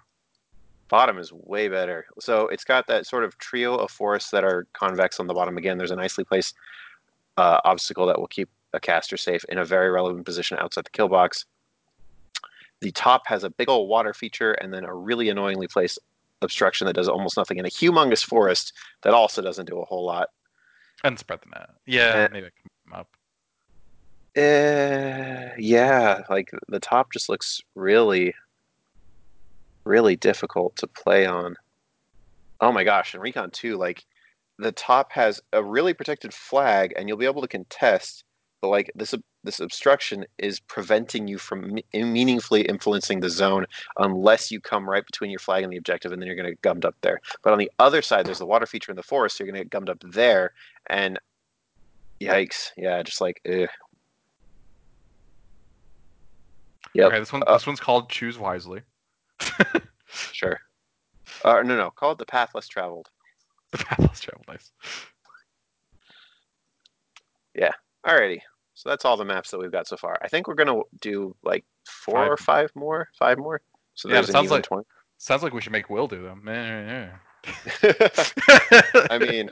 Bottom 0.90 1.20
is 1.20 1.32
way 1.32 1.68
better. 1.68 2.08
So 2.20 2.48
it's 2.48 2.64
got 2.64 2.88
that 2.88 3.06
sort 3.06 3.24
of 3.24 3.38
trio 3.38 3.76
of 3.76 3.92
forests 3.92 4.32
that 4.32 4.44
are 4.44 4.66
convex 4.74 5.20
on 5.20 5.28
the 5.28 5.34
bottom. 5.36 5.58
Again, 5.58 5.78
there's 5.78 5.92
a 5.92 5.96
nicely 5.96 6.24
placed 6.24 6.56
uh, 7.38 7.60
obstacle 7.64 8.08
that 8.08 8.18
will 8.18 8.28
keep 8.28 8.50
a 8.74 8.80
caster 8.80 9.16
safe 9.16 9.46
in 9.50 9.60
a 9.60 9.66
very 9.66 9.92
relevant 9.92 10.26
position 10.26 10.58
outside 10.60 10.86
the 10.86 10.90
kill 10.90 11.08
box. 11.08 11.46
The 12.84 12.92
top 12.92 13.28
has 13.28 13.46
a 13.46 13.50
big 13.50 13.70
old 13.70 13.88
water 13.88 14.14
feature 14.14 14.52
and 14.52 14.74
then 14.74 14.84
a 14.84 14.94
really 14.94 15.30
annoyingly 15.30 15.68
placed 15.68 16.00
obstruction 16.42 16.86
that 16.88 16.94
does 16.94 17.08
almost 17.08 17.38
nothing 17.38 17.58
in 17.58 17.66
a 17.66 17.70
humongous 17.70 18.22
forest 18.24 18.74
that 19.04 19.14
also 19.14 19.42
doesn't 19.42 19.68
do 19.70 19.80
a 19.80 19.86
whole 19.86 20.06
lot. 20.06 20.28
And 21.06 21.18
spread 21.18 21.40
the 21.42 21.50
net. 21.58 21.70
Yeah, 21.86 22.14
Eh. 22.14 22.28
maybe 22.34 22.48
I 22.48 22.50
can 22.50 22.70
them 22.86 23.00
up. 23.00 23.08
Uh, 24.36 25.56
yeah, 25.58 26.24
like 26.30 26.52
the 26.68 26.80
top 26.82 27.14
just 27.14 27.30
looks 27.30 27.62
really, 27.76 28.36
really 29.86 30.18
difficult 30.18 30.76
to 30.78 30.88
play 30.88 31.26
on. 31.26 31.56
Oh 32.60 32.74
my 32.74 32.84
gosh, 32.84 33.16
in 33.16 33.22
Recon 33.22 33.50
2, 33.52 33.78
like 33.78 34.04
the 34.60 34.74
top 34.74 35.14
has 35.14 35.42
a 35.54 35.64
really 35.64 35.94
protected 35.94 36.34
flag 36.34 36.94
and 36.98 37.08
you'll 37.08 37.18
be 37.18 37.26
able 37.26 37.42
to 37.44 37.48
contest, 37.48 38.26
but 38.64 38.70
like 38.70 38.90
this 38.96 39.14
this 39.44 39.60
obstruction 39.60 40.26
is 40.38 40.62
preventing 40.62 41.28
you 41.28 41.38
from 41.38 41.78
meaningfully 41.94 42.62
influencing 42.62 43.20
the 43.20 43.30
zone 43.30 43.66
unless 43.98 44.52
you 44.52 44.62
come 44.62 44.90
right 44.90 45.06
between 45.06 45.30
your 45.30 45.40
flag 45.40 45.66
and 45.66 45.74
the 45.74 45.76
objective 45.76 46.14
and 46.14 46.22
then 46.22 46.28
you're 46.28 46.36
going 46.38 46.46
to 46.46 46.54
get 46.54 46.62
gummed 46.62 46.86
up 46.86 46.96
there. 47.02 47.20
But 47.44 47.52
on 47.52 47.60
the 47.60 47.70
other 47.80 48.02
side, 48.02 48.26
there's 48.26 48.40
the 48.40 48.46
water 48.46 48.66
feature 48.66 48.90
in 48.90 48.96
the 48.96 49.04
forest, 49.04 49.36
so 49.36 49.44
you're 49.44 49.52
going 49.52 49.60
to 49.60 49.66
get 49.66 49.70
gummed 49.70 49.90
up 49.90 50.02
there 50.14 50.54
and 50.88 51.20
yikes. 52.22 52.70
Yeah, 52.78 53.04
just 53.04 53.20
like, 53.20 53.42
ugh. 53.46 53.68
Yep. 56.94 57.08
Okay, 57.08 57.20
this 57.20 57.34
one 57.34 57.44
Uh, 57.46 57.58
this 57.58 57.68
one's 57.68 57.82
called 57.82 58.10
Choose 58.10 58.40
Wisely. 58.40 58.82
Sure. 60.32 60.60
Uh, 61.44 61.64
no, 61.64 61.76
no. 61.76 61.90
Call 61.90 62.14
it 62.14 62.18
the 62.18 62.26
path 62.26 62.52
less 62.56 62.70
traveled. 62.70 63.10
The 63.72 63.80
path 63.80 64.00
less 64.00 64.22
traveled. 64.22 64.46
Nice. 64.48 64.72
Yeah. 67.56 67.72
Alrighty. 68.06 68.40
So 68.76 68.90
that's 68.90 69.06
all 69.06 69.18
the 69.18 69.26
maps 69.26 69.52
that 69.52 69.60
we've 69.60 69.72
got 69.72 69.88
so 69.88 69.96
far. 69.98 70.18
I 70.22 70.28
think 70.28 70.48
we're 70.48 70.56
gonna 70.56 70.82
do 71.02 71.36
like 71.44 71.64
four 71.88 72.16
Five. 72.16 72.32
or 72.32 72.38
five 72.38 72.72
more. 72.76 73.08
Five 73.18 73.38
more. 73.38 73.62
So 73.94 74.08
Yeah, 74.10 74.16
there's 74.16 74.32
sounds 74.32 74.50
like- 74.52 74.64
twenty. 74.64 74.86
Sounds 75.18 75.42
like 75.44 75.54
we 75.54 75.62
should 75.62 75.72
make 75.72 75.90
Will 75.90 76.08
do 76.08 76.22
them. 76.24 76.44
I 79.10 79.18
mean, 79.20 79.52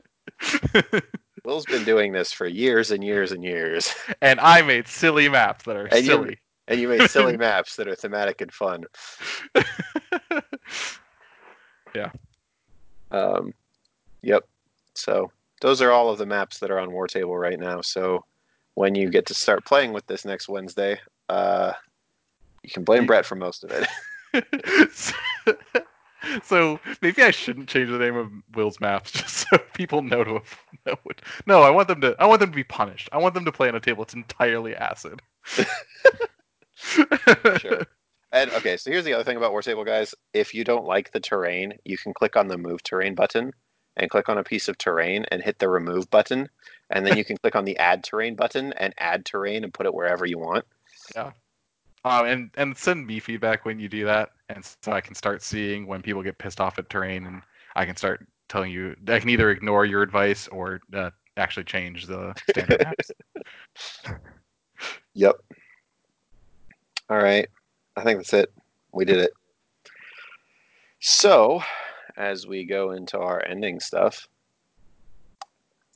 Will's 1.45 1.65
been 1.65 1.84
doing 1.85 2.11
this 2.11 2.31
for 2.34 2.45
years 2.45 2.91
and 2.91 3.03
years 3.03 3.31
and 3.31 3.43
years. 3.43 3.93
and 4.22 4.39
I 4.41 4.61
made 4.64 4.88
silly 4.88 5.30
maps 5.30 5.64
that 5.65 5.76
are 5.77 5.85
And 5.85 6.06
silly. 6.06 6.39
and 6.68 6.80
you 6.80 6.88
made 6.89 7.10
silly 7.10 7.38
maps 7.48 7.76
that 7.77 7.88
are 7.88 7.95
thematic 7.95 8.41
and 8.41 8.52
fun. 8.52 8.84
Yeah. 11.93 12.11
Um, 13.11 13.53
yep. 14.22 14.48
So 14.95 15.30
those 15.60 15.81
are 15.81 15.91
all 15.91 16.10
of 16.10 16.18
the 16.18 16.26
maps 16.26 16.60
that 16.60 16.72
are 16.72 16.80
on 16.80 16.91
War 16.93 17.06
Table 17.07 17.38
right 17.38 17.60
now. 17.60 17.81
So 17.81 18.23
when 18.76 18.95
you 18.95 19.10
get 19.10 19.26
to 19.27 19.34
start 19.34 19.65
playing 19.65 19.93
with 19.93 20.06
this 20.07 20.26
next 20.26 20.48
Wednesday, 20.48 20.99
uh, 21.30 21.73
you 22.64 22.69
can 22.69 22.84
blame 22.84 23.06
Brett 23.06 23.26
for 23.26 23.35
most 23.35 23.64
of 23.64 23.72
it. 23.72 23.88
so 26.43 26.80
maybe 27.02 27.23
I 27.23 27.31
shouldn't 27.31 27.68
change 27.68 27.89
the 27.89 27.98
name 27.98 28.15
of 28.15 28.31
Will's 28.56 28.80
maps 28.80 29.11
just 29.11 29.48
so 29.49 29.57
people 29.73 30.02
know 30.02 30.23
to 30.23 30.41
know. 30.85 30.95
No, 31.45 31.61
I 31.64 31.69
want 31.69 31.88
them 31.88 32.02
to. 32.02 32.15
I 32.19 32.26
want 32.26 32.39
them 32.39 32.52
to 32.52 32.56
be 32.56 32.64
punished. 32.64 33.10
I 33.11 33.18
want 33.18 33.34
them 33.34 33.45
to 33.45 33.52
play 33.52 33.68
on 33.68 33.76
a 33.76 33.80
table 33.80 34.03
that's 34.03 34.14
entirely 34.14 34.76
acid. 34.76 35.22
Sure. 36.76 37.85
And 38.34 38.49
okay, 38.52 38.77
so 38.77 38.89
here's 38.89 39.03
the 39.03 39.14
other 39.14 39.26
thing 39.26 39.38
about 39.38 39.52
War 39.52 39.61
Table, 39.61 39.84
guys. 39.84 40.15
If 40.34 40.53
you 40.53 40.64
don't 40.64 40.85
like 40.85 41.11
the 41.11 41.19
terrain, 41.19 41.73
you 41.84 41.98
can 41.98 42.14
click 42.14 42.38
on 42.38 42.48
the 42.48 42.57
Move 42.57 42.81
Terrain 42.81 43.14
button 43.14 43.52
and 43.98 44.10
click 44.10 44.30
on 44.30 44.38
a 44.38 44.43
piece 44.43 44.69
of 44.69 44.77
terrain 44.77 45.26
and 45.31 45.43
hit 45.43 45.60
the 45.60 45.68
Remove 45.68 46.10
button, 46.10 46.48
and 46.91 47.05
then 47.05 47.18
you 47.18 47.26
can 47.26 47.38
click 47.38 47.55
on 47.55 47.65
the 47.65 47.77
Add 47.77 48.03
Terrain 48.03 48.35
button 48.35 48.73
and 48.73 48.93
add 48.97 49.26
terrain 49.26 49.63
and 49.63 49.73
put 49.73 49.85
it 49.85 49.93
wherever 49.93 50.26
you 50.26 50.38
want. 50.38 50.65
Yeah. 51.15 51.31
Um, 52.03 52.26
and 52.26 52.51
and 52.55 52.77
send 52.77 53.05
me 53.05 53.19
feedback 53.19 53.63
when 53.63 53.80
you 53.80 53.88
do 53.88 54.05
that, 54.05 54.31
and 54.49 54.65
so 54.81 54.91
I 54.91 55.01
can 55.01 55.13
start 55.13 55.43
seeing 55.43 55.85
when 55.85 56.01
people 56.01 56.23
get 56.23 56.38
pissed 56.38 56.59
off 56.59 56.80
at 56.80 56.89
terrain, 56.89 57.27
and 57.27 57.43
I 57.76 57.85
can 57.85 57.95
start 57.95 58.26
telling 58.49 58.72
you. 58.72 58.95
I 59.07 59.19
can 59.19 59.30
either 59.30 59.51
ignore 59.51 59.85
your 59.85 60.01
advice 60.01 60.47
or 60.47 60.81
uh, 60.93 61.11
actually 61.38 61.65
change 61.65 62.07
the 62.07 62.34
standard 62.49 62.84
maps. 62.85 63.11
Yep. 65.13 65.35
All 67.09 67.18
right. 67.18 67.47
I 67.95 68.03
think 68.03 68.18
that's 68.18 68.34
it. 68.34 68.51
We 68.93 69.05
did 69.05 69.19
it. 69.19 69.31
So, 70.99 71.61
as 72.18 72.47
we 72.47 72.65
go 72.65 72.91
into 72.91 73.19
our 73.19 73.45
ending 73.45 73.80
stuff. 73.80 74.27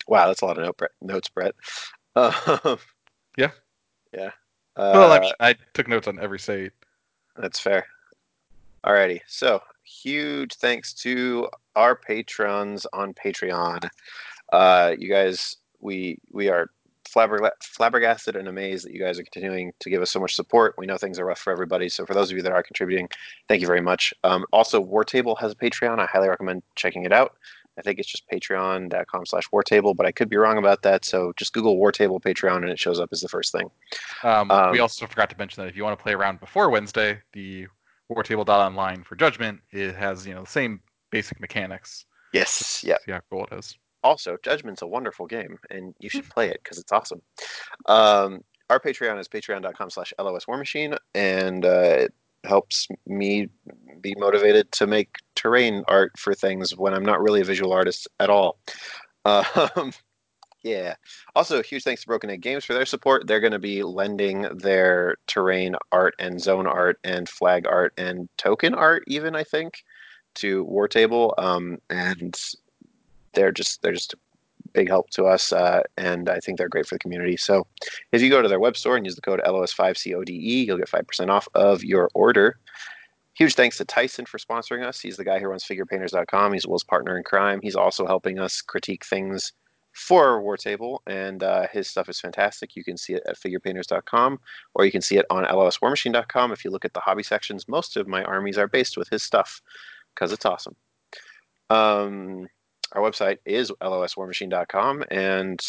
Wow, 0.07 0.27
that's 0.27 0.41
a 0.41 0.45
lot 0.45 0.57
of 0.57 0.63
note, 0.65 0.77
Brett, 0.77 0.91
notes, 1.01 1.29
Brett. 1.29 1.55
Um, 2.15 2.77
Yeah. 3.37 3.51
Yeah. 4.13 4.31
well, 4.77 5.11
Uh, 5.11 5.31
I, 5.41 5.49
I 5.49 5.55
took 5.73 5.89
notes 5.89 6.07
on 6.07 6.17
every 6.19 6.39
state. 6.39 6.71
That's 7.35 7.59
fair. 7.59 7.85
Alrighty. 8.85 9.19
So 9.27 9.61
huge 9.83 10.53
thanks 10.55 10.93
to 10.93 11.49
our 11.75 11.95
patrons 11.95 12.85
on 12.93 13.13
Patreon. 13.13 13.89
Uh, 14.53 14.95
you 14.97 15.09
guys, 15.09 15.57
we 15.81 16.17
we 16.31 16.47
are 16.47 16.69
flabberg- 17.03 17.51
flabbergasted 17.61 18.35
and 18.35 18.47
amazed 18.47 18.85
that 18.85 18.93
you 18.93 18.99
guys 18.99 19.19
are 19.19 19.23
continuing 19.23 19.73
to 19.79 19.89
give 19.89 20.01
us 20.01 20.11
so 20.11 20.19
much 20.19 20.35
support. 20.35 20.75
We 20.77 20.85
know 20.85 20.97
things 20.97 21.19
are 21.19 21.25
rough 21.25 21.39
for 21.39 21.51
everybody, 21.51 21.89
so 21.89 22.05
for 22.05 22.13
those 22.13 22.31
of 22.31 22.37
you 22.37 22.43
that 22.43 22.51
are 22.53 22.63
contributing, 22.63 23.09
thank 23.49 23.59
you 23.61 23.67
very 23.67 23.81
much. 23.81 24.13
Um, 24.23 24.45
also, 24.53 24.81
Wartable 24.83 25.37
has 25.39 25.51
a 25.51 25.55
Patreon. 25.55 25.99
I 25.99 26.05
highly 26.05 26.29
recommend 26.29 26.63
checking 26.75 27.03
it 27.05 27.11
out. 27.11 27.35
I 27.77 27.81
think 27.81 27.99
it's 27.99 28.09
just 28.09 28.23
patreon.com 28.29 29.25
slash 29.25 29.49
wartable, 29.49 29.95
but 29.95 30.05
I 30.05 30.11
could 30.11 30.29
be 30.29 30.37
wrong 30.37 30.57
about 30.57 30.81
that. 30.83 31.03
So 31.05 31.33
just 31.35 31.53
Google 31.53 31.77
Wartable 31.77 32.21
Patreon 32.21 32.57
and 32.57 32.69
it 32.69 32.79
shows 32.79 32.99
up 32.99 33.09
as 33.11 33.21
the 33.21 33.27
first 33.29 33.51
thing. 33.51 33.69
Um, 34.23 34.49
Um, 34.51 34.71
we 34.71 34.79
also 34.79 35.05
forgot 35.07 35.29
to 35.31 35.37
mention 35.37 35.61
that 35.63 35.69
if 35.69 35.75
you 35.75 35.83
want 35.83 35.97
to 35.97 36.01
play 36.01 36.13
around 36.13 36.39
before 36.39 36.69
Wednesday, 36.69 37.21
the 37.33 37.67
War 38.09 38.23
Table 38.23 38.45
Online 38.47 39.03
for 39.03 39.15
Judgment 39.15 39.59
it 39.71 39.95
has 39.95 40.25
you 40.27 40.33
know 40.35 40.41
the 40.43 40.49
same 40.49 40.79
basic 41.11 41.39
mechanics. 41.39 42.05
Yes. 42.33 42.83
Yeah. 42.85 42.97
See 43.05 43.11
how 43.11 43.21
cool 43.29 43.45
it 43.51 43.55
is. 43.57 43.77
also 44.03 44.37
judgment's 44.43 44.81
a 44.83 44.87
wonderful 44.87 45.25
game 45.25 45.57
and 45.71 45.95
you 45.99 46.09
should 46.09 46.29
play 46.29 46.47
it 46.49 46.59
because 46.63 46.77
it's 46.77 46.91
awesome 46.91 47.21
um, 47.87 48.41
our 48.69 48.79
patreon 48.79 49.19
is 49.19 49.27
patreon.com 49.27 49.89
slash 49.89 50.13
los 50.19 50.47
war 50.47 50.57
machine 50.57 50.95
and 51.15 51.65
uh, 51.65 52.07
helps 52.45 52.87
me 53.05 53.49
be 54.01 54.15
motivated 54.17 54.71
to 54.71 54.87
make 54.87 55.15
terrain 55.35 55.83
art 55.87 56.11
for 56.17 56.33
things 56.33 56.75
when 56.75 56.93
i'm 56.93 57.05
not 57.05 57.21
really 57.21 57.41
a 57.41 57.45
visual 57.45 57.73
artist 57.73 58.07
at 58.19 58.29
all. 58.29 58.59
Um, 59.25 59.91
yeah. 60.61 60.93
Also 61.35 61.63
huge 61.63 61.83
thanks 61.83 62.01
to 62.01 62.07
broken 62.07 62.29
egg 62.29 62.41
games 62.41 62.63
for 62.63 62.75
their 62.75 62.85
support. 62.85 63.25
They're 63.25 63.39
going 63.39 63.53
to 63.53 63.59
be 63.59 63.81
lending 63.81 64.43
their 64.55 65.15
terrain 65.25 65.75
art 65.91 66.13
and 66.19 66.39
zone 66.39 66.67
art 66.67 66.99
and 67.03 67.27
flag 67.27 67.65
art 67.65 67.93
and 67.97 68.29
token 68.37 68.75
art 68.75 69.03
even 69.07 69.35
i 69.35 69.43
think 69.43 69.83
to 70.35 70.63
war 70.65 70.87
table. 70.87 71.33
Um, 71.37 71.79
and 71.89 72.39
they're 73.33 73.51
just 73.51 73.81
they're 73.81 73.93
just 73.93 74.13
a 74.13 74.17
big 74.75 74.87
help 74.89 75.09
to 75.11 75.25
us, 75.25 75.51
uh, 75.51 75.81
and 75.97 76.29
I 76.29 76.39
think 76.39 76.57
they're 76.57 76.69
great 76.69 76.85
for 76.85 76.95
the 76.95 76.99
community. 76.99 77.37
So, 77.37 77.65
if 78.11 78.21
you 78.21 78.29
go 78.29 78.41
to 78.41 78.47
their 78.47 78.59
web 78.59 78.77
store 78.77 78.97
and 78.97 79.05
use 79.05 79.15
the 79.15 79.21
code 79.21 79.41
LOS5CODE, 79.45 80.29
E, 80.29 80.63
you'll 80.65 80.77
get 80.77 80.89
five 80.89 81.07
percent 81.07 81.29
off 81.31 81.47
of 81.55 81.83
your 81.83 82.09
order. 82.13 82.59
Huge 83.33 83.55
thanks 83.55 83.77
to 83.77 83.85
Tyson 83.85 84.25
for 84.25 84.37
sponsoring 84.37 84.85
us. 84.85 84.99
He's 84.99 85.17
the 85.17 85.25
guy 85.25 85.39
who 85.39 85.47
runs 85.47 85.65
FigurePainters.com. 85.65 86.53
He's 86.53 86.65
Will's 86.65 86.85
partner 86.85 87.17
in 87.17 87.23
crime. 87.23 87.59
He's 87.61 87.75
also 87.75 88.05
helping 88.05 88.39
us 88.39 88.61
critique 88.61 89.05
things 89.05 89.51
for 89.95 90.41
War 90.41 90.57
Table, 90.57 91.01
and 91.07 91.41
uh, 91.41 91.67
his 91.71 91.89
stuff 91.89 92.09
is 92.09 92.19
fantastic. 92.19 92.75
You 92.75 92.83
can 92.83 92.97
see 92.97 93.13
it 93.13 93.23
at 93.27 93.37
FigurePainters.com, 93.39 94.39
or 94.73 94.85
you 94.85 94.91
can 94.91 95.01
see 95.01 95.17
it 95.17 95.25
on 95.29 95.45
LOSWarMachine.com. 95.45 96.51
If 96.51 96.65
you 96.65 96.71
look 96.71 96.85
at 96.85 96.93
the 96.93 96.99
hobby 96.99 97.23
sections, 97.23 97.67
most 97.67 97.95
of 97.97 98.07
my 98.07 98.23
armies 98.23 98.57
are 98.57 98.67
based 98.67 98.97
with 98.97 99.09
his 99.09 99.23
stuff 99.23 99.61
because 100.13 100.33
it's 100.33 100.45
awesome. 100.45 100.75
Um, 101.69 102.47
our 102.93 103.01
website 103.01 103.37
is 103.45 103.71
loswarmachine.com 103.81 105.03
and 105.11 105.59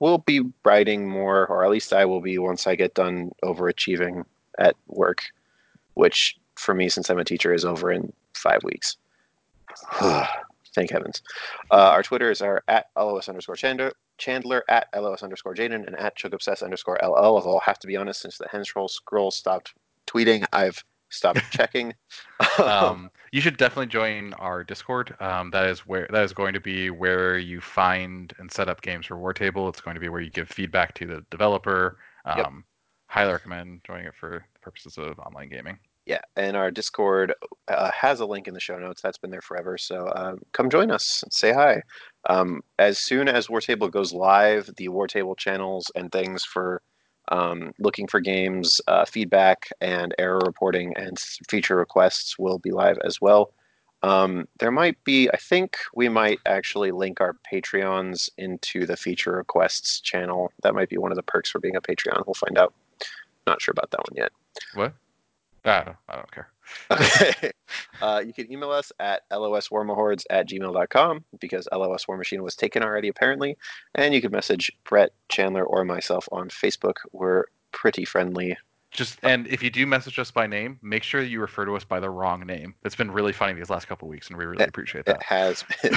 we'll 0.00 0.18
be 0.18 0.40
writing 0.64 1.08
more 1.08 1.46
or 1.46 1.64
at 1.64 1.70
least 1.70 1.92
i 1.92 2.04
will 2.04 2.20
be 2.20 2.38
once 2.38 2.66
i 2.66 2.74
get 2.74 2.94
done 2.94 3.30
overachieving 3.44 4.24
at 4.58 4.74
work 4.88 5.22
which 5.94 6.36
for 6.56 6.74
me 6.74 6.88
since 6.88 7.10
i'm 7.10 7.18
a 7.18 7.24
teacher 7.24 7.52
is 7.52 7.64
over 7.64 7.90
in 7.90 8.12
five 8.44 8.62
weeks. 8.62 8.96
Thank 10.74 10.90
heavens. 10.90 11.22
Uh, 11.70 11.90
our 11.90 12.02
twitter 12.02 12.30
is 12.30 12.42
at 12.42 12.86
los 12.96 13.28
underscore 13.28 13.56
chandler 13.56 13.92
chandler 14.18 14.64
at 14.68 14.88
los 14.96 15.22
underscore 15.22 15.54
jaden 15.54 15.86
and 15.86 15.96
at 15.96 16.16
chuckobsess 16.16 16.62
underscore 16.62 16.98
ll 17.02 17.14
although 17.14 17.54
i'll 17.54 17.60
have 17.60 17.78
to 17.78 17.86
be 17.86 17.96
honest 17.96 18.20
since 18.20 18.38
the 18.38 18.46
henschroll 18.46 18.88
scroll 18.88 19.30
stopped 19.30 19.74
tweeting 20.06 20.44
i've 20.52 20.84
stopped 21.14 21.40
checking 21.50 21.94
um, 22.58 23.10
you 23.32 23.40
should 23.40 23.56
definitely 23.56 23.86
join 23.86 24.32
our 24.34 24.64
Discord. 24.64 25.14
Um, 25.20 25.50
that 25.50 25.66
is 25.66 25.80
where 25.80 26.08
that 26.10 26.24
is 26.24 26.32
going 26.32 26.54
to 26.54 26.60
be 26.60 26.90
where 26.90 27.38
you 27.38 27.60
find 27.60 28.32
and 28.38 28.50
set 28.50 28.68
up 28.68 28.82
games 28.82 29.06
for 29.06 29.18
War 29.18 29.32
Table. 29.32 29.68
It's 29.68 29.80
going 29.80 29.94
to 29.94 30.00
be 30.00 30.08
where 30.08 30.20
you 30.20 30.30
give 30.30 30.48
feedback 30.48 30.94
to 30.94 31.06
the 31.06 31.24
developer. 31.30 31.98
Um, 32.24 32.38
Yep. 32.38 32.52
Highly 33.06 33.32
recommend 33.32 33.80
joining 33.84 34.06
it 34.06 34.14
for 34.18 34.44
the 34.54 34.60
purposes 34.60 34.98
of 34.98 35.18
online 35.20 35.48
gaming. 35.48 35.78
Yeah, 36.06 36.20
and 36.36 36.56
our 36.56 36.70
Discord 36.70 37.32
uh, 37.68 37.90
has 37.92 38.20
a 38.20 38.26
link 38.26 38.48
in 38.48 38.54
the 38.54 38.60
show 38.60 38.78
notes. 38.78 39.00
That's 39.00 39.18
been 39.18 39.30
there 39.30 39.40
forever. 39.40 39.78
So 39.78 40.10
um, 40.16 40.40
come 40.52 40.68
join 40.68 40.90
us. 40.90 41.22
and 41.22 41.32
Say 41.32 41.52
hi. 41.52 41.82
Um, 42.28 42.60
as 42.78 42.98
soon 42.98 43.28
as 43.28 43.48
War 43.48 43.60
Table 43.60 43.88
goes 43.88 44.12
live, 44.12 44.68
the 44.76 44.88
War 44.88 45.06
Table 45.06 45.34
channels 45.36 45.84
and 45.94 46.10
things 46.10 46.44
for 46.44 46.82
um, 47.28 47.72
looking 47.78 48.06
for 48.06 48.20
games, 48.20 48.80
uh, 48.88 49.04
feedback, 49.04 49.70
and 49.80 50.14
error 50.18 50.40
reporting 50.44 50.94
and 50.96 51.18
feature 51.48 51.76
requests 51.76 52.38
will 52.38 52.58
be 52.58 52.70
live 52.70 52.98
as 53.04 53.20
well. 53.20 53.52
Um, 54.02 54.46
there 54.58 54.70
might 54.70 55.02
be, 55.04 55.30
I 55.30 55.38
think 55.38 55.78
we 55.94 56.10
might 56.10 56.38
actually 56.44 56.90
link 56.90 57.22
our 57.22 57.36
Patreons 57.50 58.28
into 58.36 58.84
the 58.84 58.96
feature 58.96 59.32
requests 59.32 60.00
channel. 60.00 60.52
That 60.62 60.74
might 60.74 60.90
be 60.90 60.98
one 60.98 61.10
of 61.10 61.16
the 61.16 61.22
perks 61.22 61.50
for 61.50 61.58
being 61.58 61.76
a 61.76 61.80
Patreon. 61.80 62.26
We'll 62.26 62.34
find 62.34 62.58
out. 62.58 62.74
Not 63.46 63.62
sure 63.62 63.72
about 63.72 63.90
that 63.90 64.00
one 64.00 64.16
yet. 64.16 64.32
What? 64.74 64.94
Ah, 65.64 65.96
I 66.08 66.16
don't 66.16 66.30
care. 66.30 66.48
Okay. 66.90 67.52
Uh, 68.02 68.22
you 68.24 68.34
can 68.34 68.50
email 68.52 68.70
us 68.70 68.92
at 69.00 69.22
loswarmahordes 69.30 70.24
at 70.28 70.48
gmail.com 70.48 71.24
because 71.40 71.66
LOS 71.72 72.06
War 72.06 72.16
Machine 72.18 72.42
was 72.42 72.54
taken 72.54 72.82
already, 72.82 73.08
apparently. 73.08 73.56
And 73.94 74.12
you 74.12 74.20
can 74.20 74.30
message 74.30 74.70
Brett, 74.84 75.12
Chandler, 75.28 75.64
or 75.64 75.84
myself 75.84 76.28
on 76.30 76.50
Facebook. 76.50 76.96
We're 77.12 77.44
pretty 77.72 78.04
friendly. 78.04 78.58
Just 78.94 79.18
and 79.24 79.46
if 79.48 79.60
you 79.60 79.70
do 79.70 79.86
message 79.86 80.20
us 80.20 80.30
by 80.30 80.46
name, 80.46 80.78
make 80.80 81.02
sure 81.02 81.20
you 81.20 81.40
refer 81.40 81.64
to 81.64 81.74
us 81.74 81.82
by 81.82 81.98
the 81.98 82.08
wrong 82.08 82.46
name. 82.46 82.76
It's 82.84 82.94
been 82.94 83.10
really 83.10 83.32
funny 83.32 83.52
these 83.52 83.68
last 83.68 83.88
couple 83.88 84.06
of 84.06 84.10
weeks, 84.10 84.28
and 84.28 84.38
we 84.38 84.44
really 84.44 84.62
It- 84.62 84.68
appreciate 84.68 85.08
It 85.08 85.20
has 85.20 85.64
been, 85.82 85.94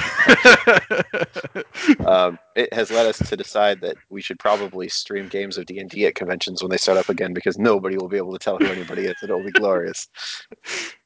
um, 2.06 2.38
it 2.56 2.72
has 2.74 2.90
led 2.90 3.06
us 3.06 3.18
to 3.18 3.36
decide 3.36 3.80
that 3.82 3.96
we 4.10 4.20
should 4.20 4.40
probably 4.40 4.88
stream 4.88 5.28
games 5.28 5.56
of 5.56 5.66
D&D 5.66 6.06
at 6.06 6.16
conventions 6.16 6.60
when 6.60 6.70
they 6.72 6.76
start 6.76 6.98
up 6.98 7.08
again 7.08 7.32
because 7.32 7.56
nobody 7.56 7.96
will 7.96 8.08
be 8.08 8.16
able 8.16 8.32
to 8.32 8.38
tell 8.38 8.58
who 8.58 8.66
anybody 8.66 9.06
is. 9.06 9.14
It'll 9.22 9.44
be 9.44 9.52
glorious. 9.52 10.08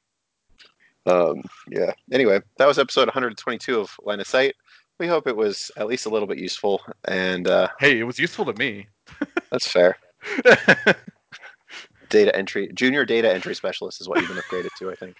Um, 1.04 1.42
yeah. 1.68 1.90
Anyway, 2.12 2.40
that 2.58 2.66
was 2.68 2.78
episode 2.78 3.08
122 3.08 3.80
of 3.80 3.90
Line 4.04 4.20
of 4.20 4.26
Sight. 4.28 4.54
We 5.00 5.08
hope 5.08 5.26
it 5.26 5.36
was 5.36 5.68
at 5.76 5.88
least 5.88 6.06
a 6.06 6.08
little 6.08 6.28
bit 6.28 6.38
useful, 6.38 6.80
and 7.06 7.48
uh, 7.48 7.66
hey, 7.80 7.98
it 7.98 8.04
was 8.04 8.20
useful 8.20 8.44
to 8.44 8.52
me. 8.54 8.86
that's 9.50 9.66
fair. 9.66 9.96
Data 12.12 12.36
entry, 12.36 12.70
junior 12.74 13.06
data 13.06 13.32
entry 13.32 13.54
specialist 13.54 14.02
is 14.02 14.08
what 14.08 14.20
you've 14.20 14.28
been 14.28 14.36
upgraded 14.36 14.68
to, 14.78 14.90
I 14.90 14.94
think. 14.94 15.16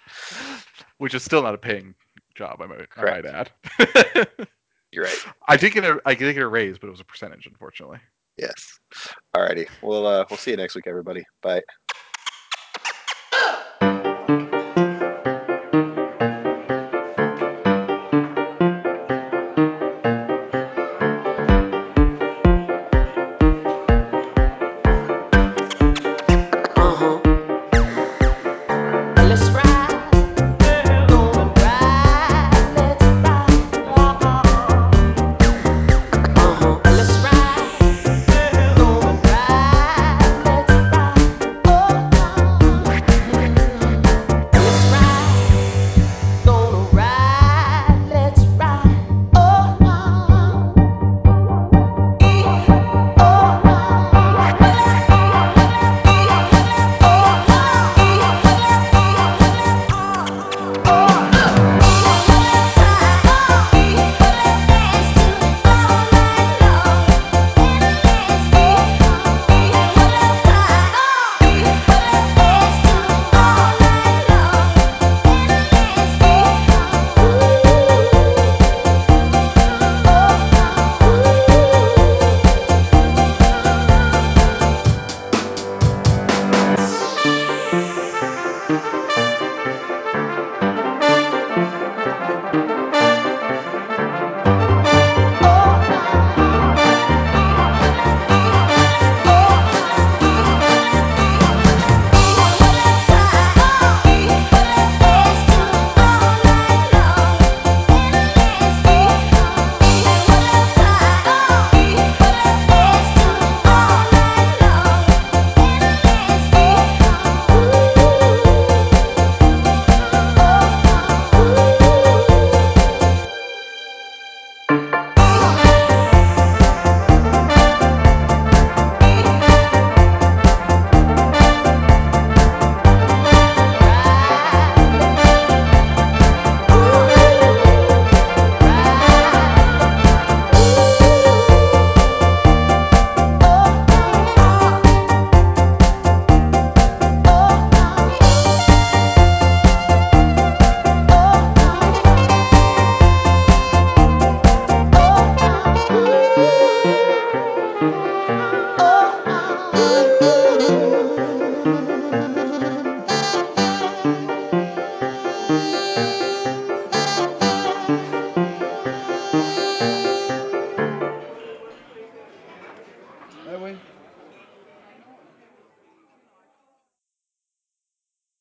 Which 0.99 1.15
is 1.15 1.23
still 1.23 1.41
not 1.41 1.55
a 1.55 1.57
paying 1.57 1.95
job, 2.35 2.61
I 2.61 2.67
might, 2.67 2.87
I 2.95 3.03
might 3.03 3.25
add. 3.25 3.51
You're 4.91 5.05
right. 5.05 5.17
I 5.47 5.57
did 5.57 5.73
get 5.73 5.83
a 5.83 5.99
I 6.05 6.13
did 6.13 6.31
get 6.35 6.43
a 6.43 6.47
raise, 6.47 6.77
but 6.77 6.87
it 6.87 6.91
was 6.91 6.99
a 6.99 7.05
percentage, 7.05 7.47
unfortunately. 7.47 7.97
Yes. 8.37 8.79
Alrighty. 9.35 9.67
We'll 9.81 10.05
uh, 10.05 10.23
we'll 10.29 10.37
see 10.37 10.51
you 10.51 10.57
next 10.57 10.75
week, 10.75 10.85
everybody. 10.85 11.23
Bye. 11.41 11.63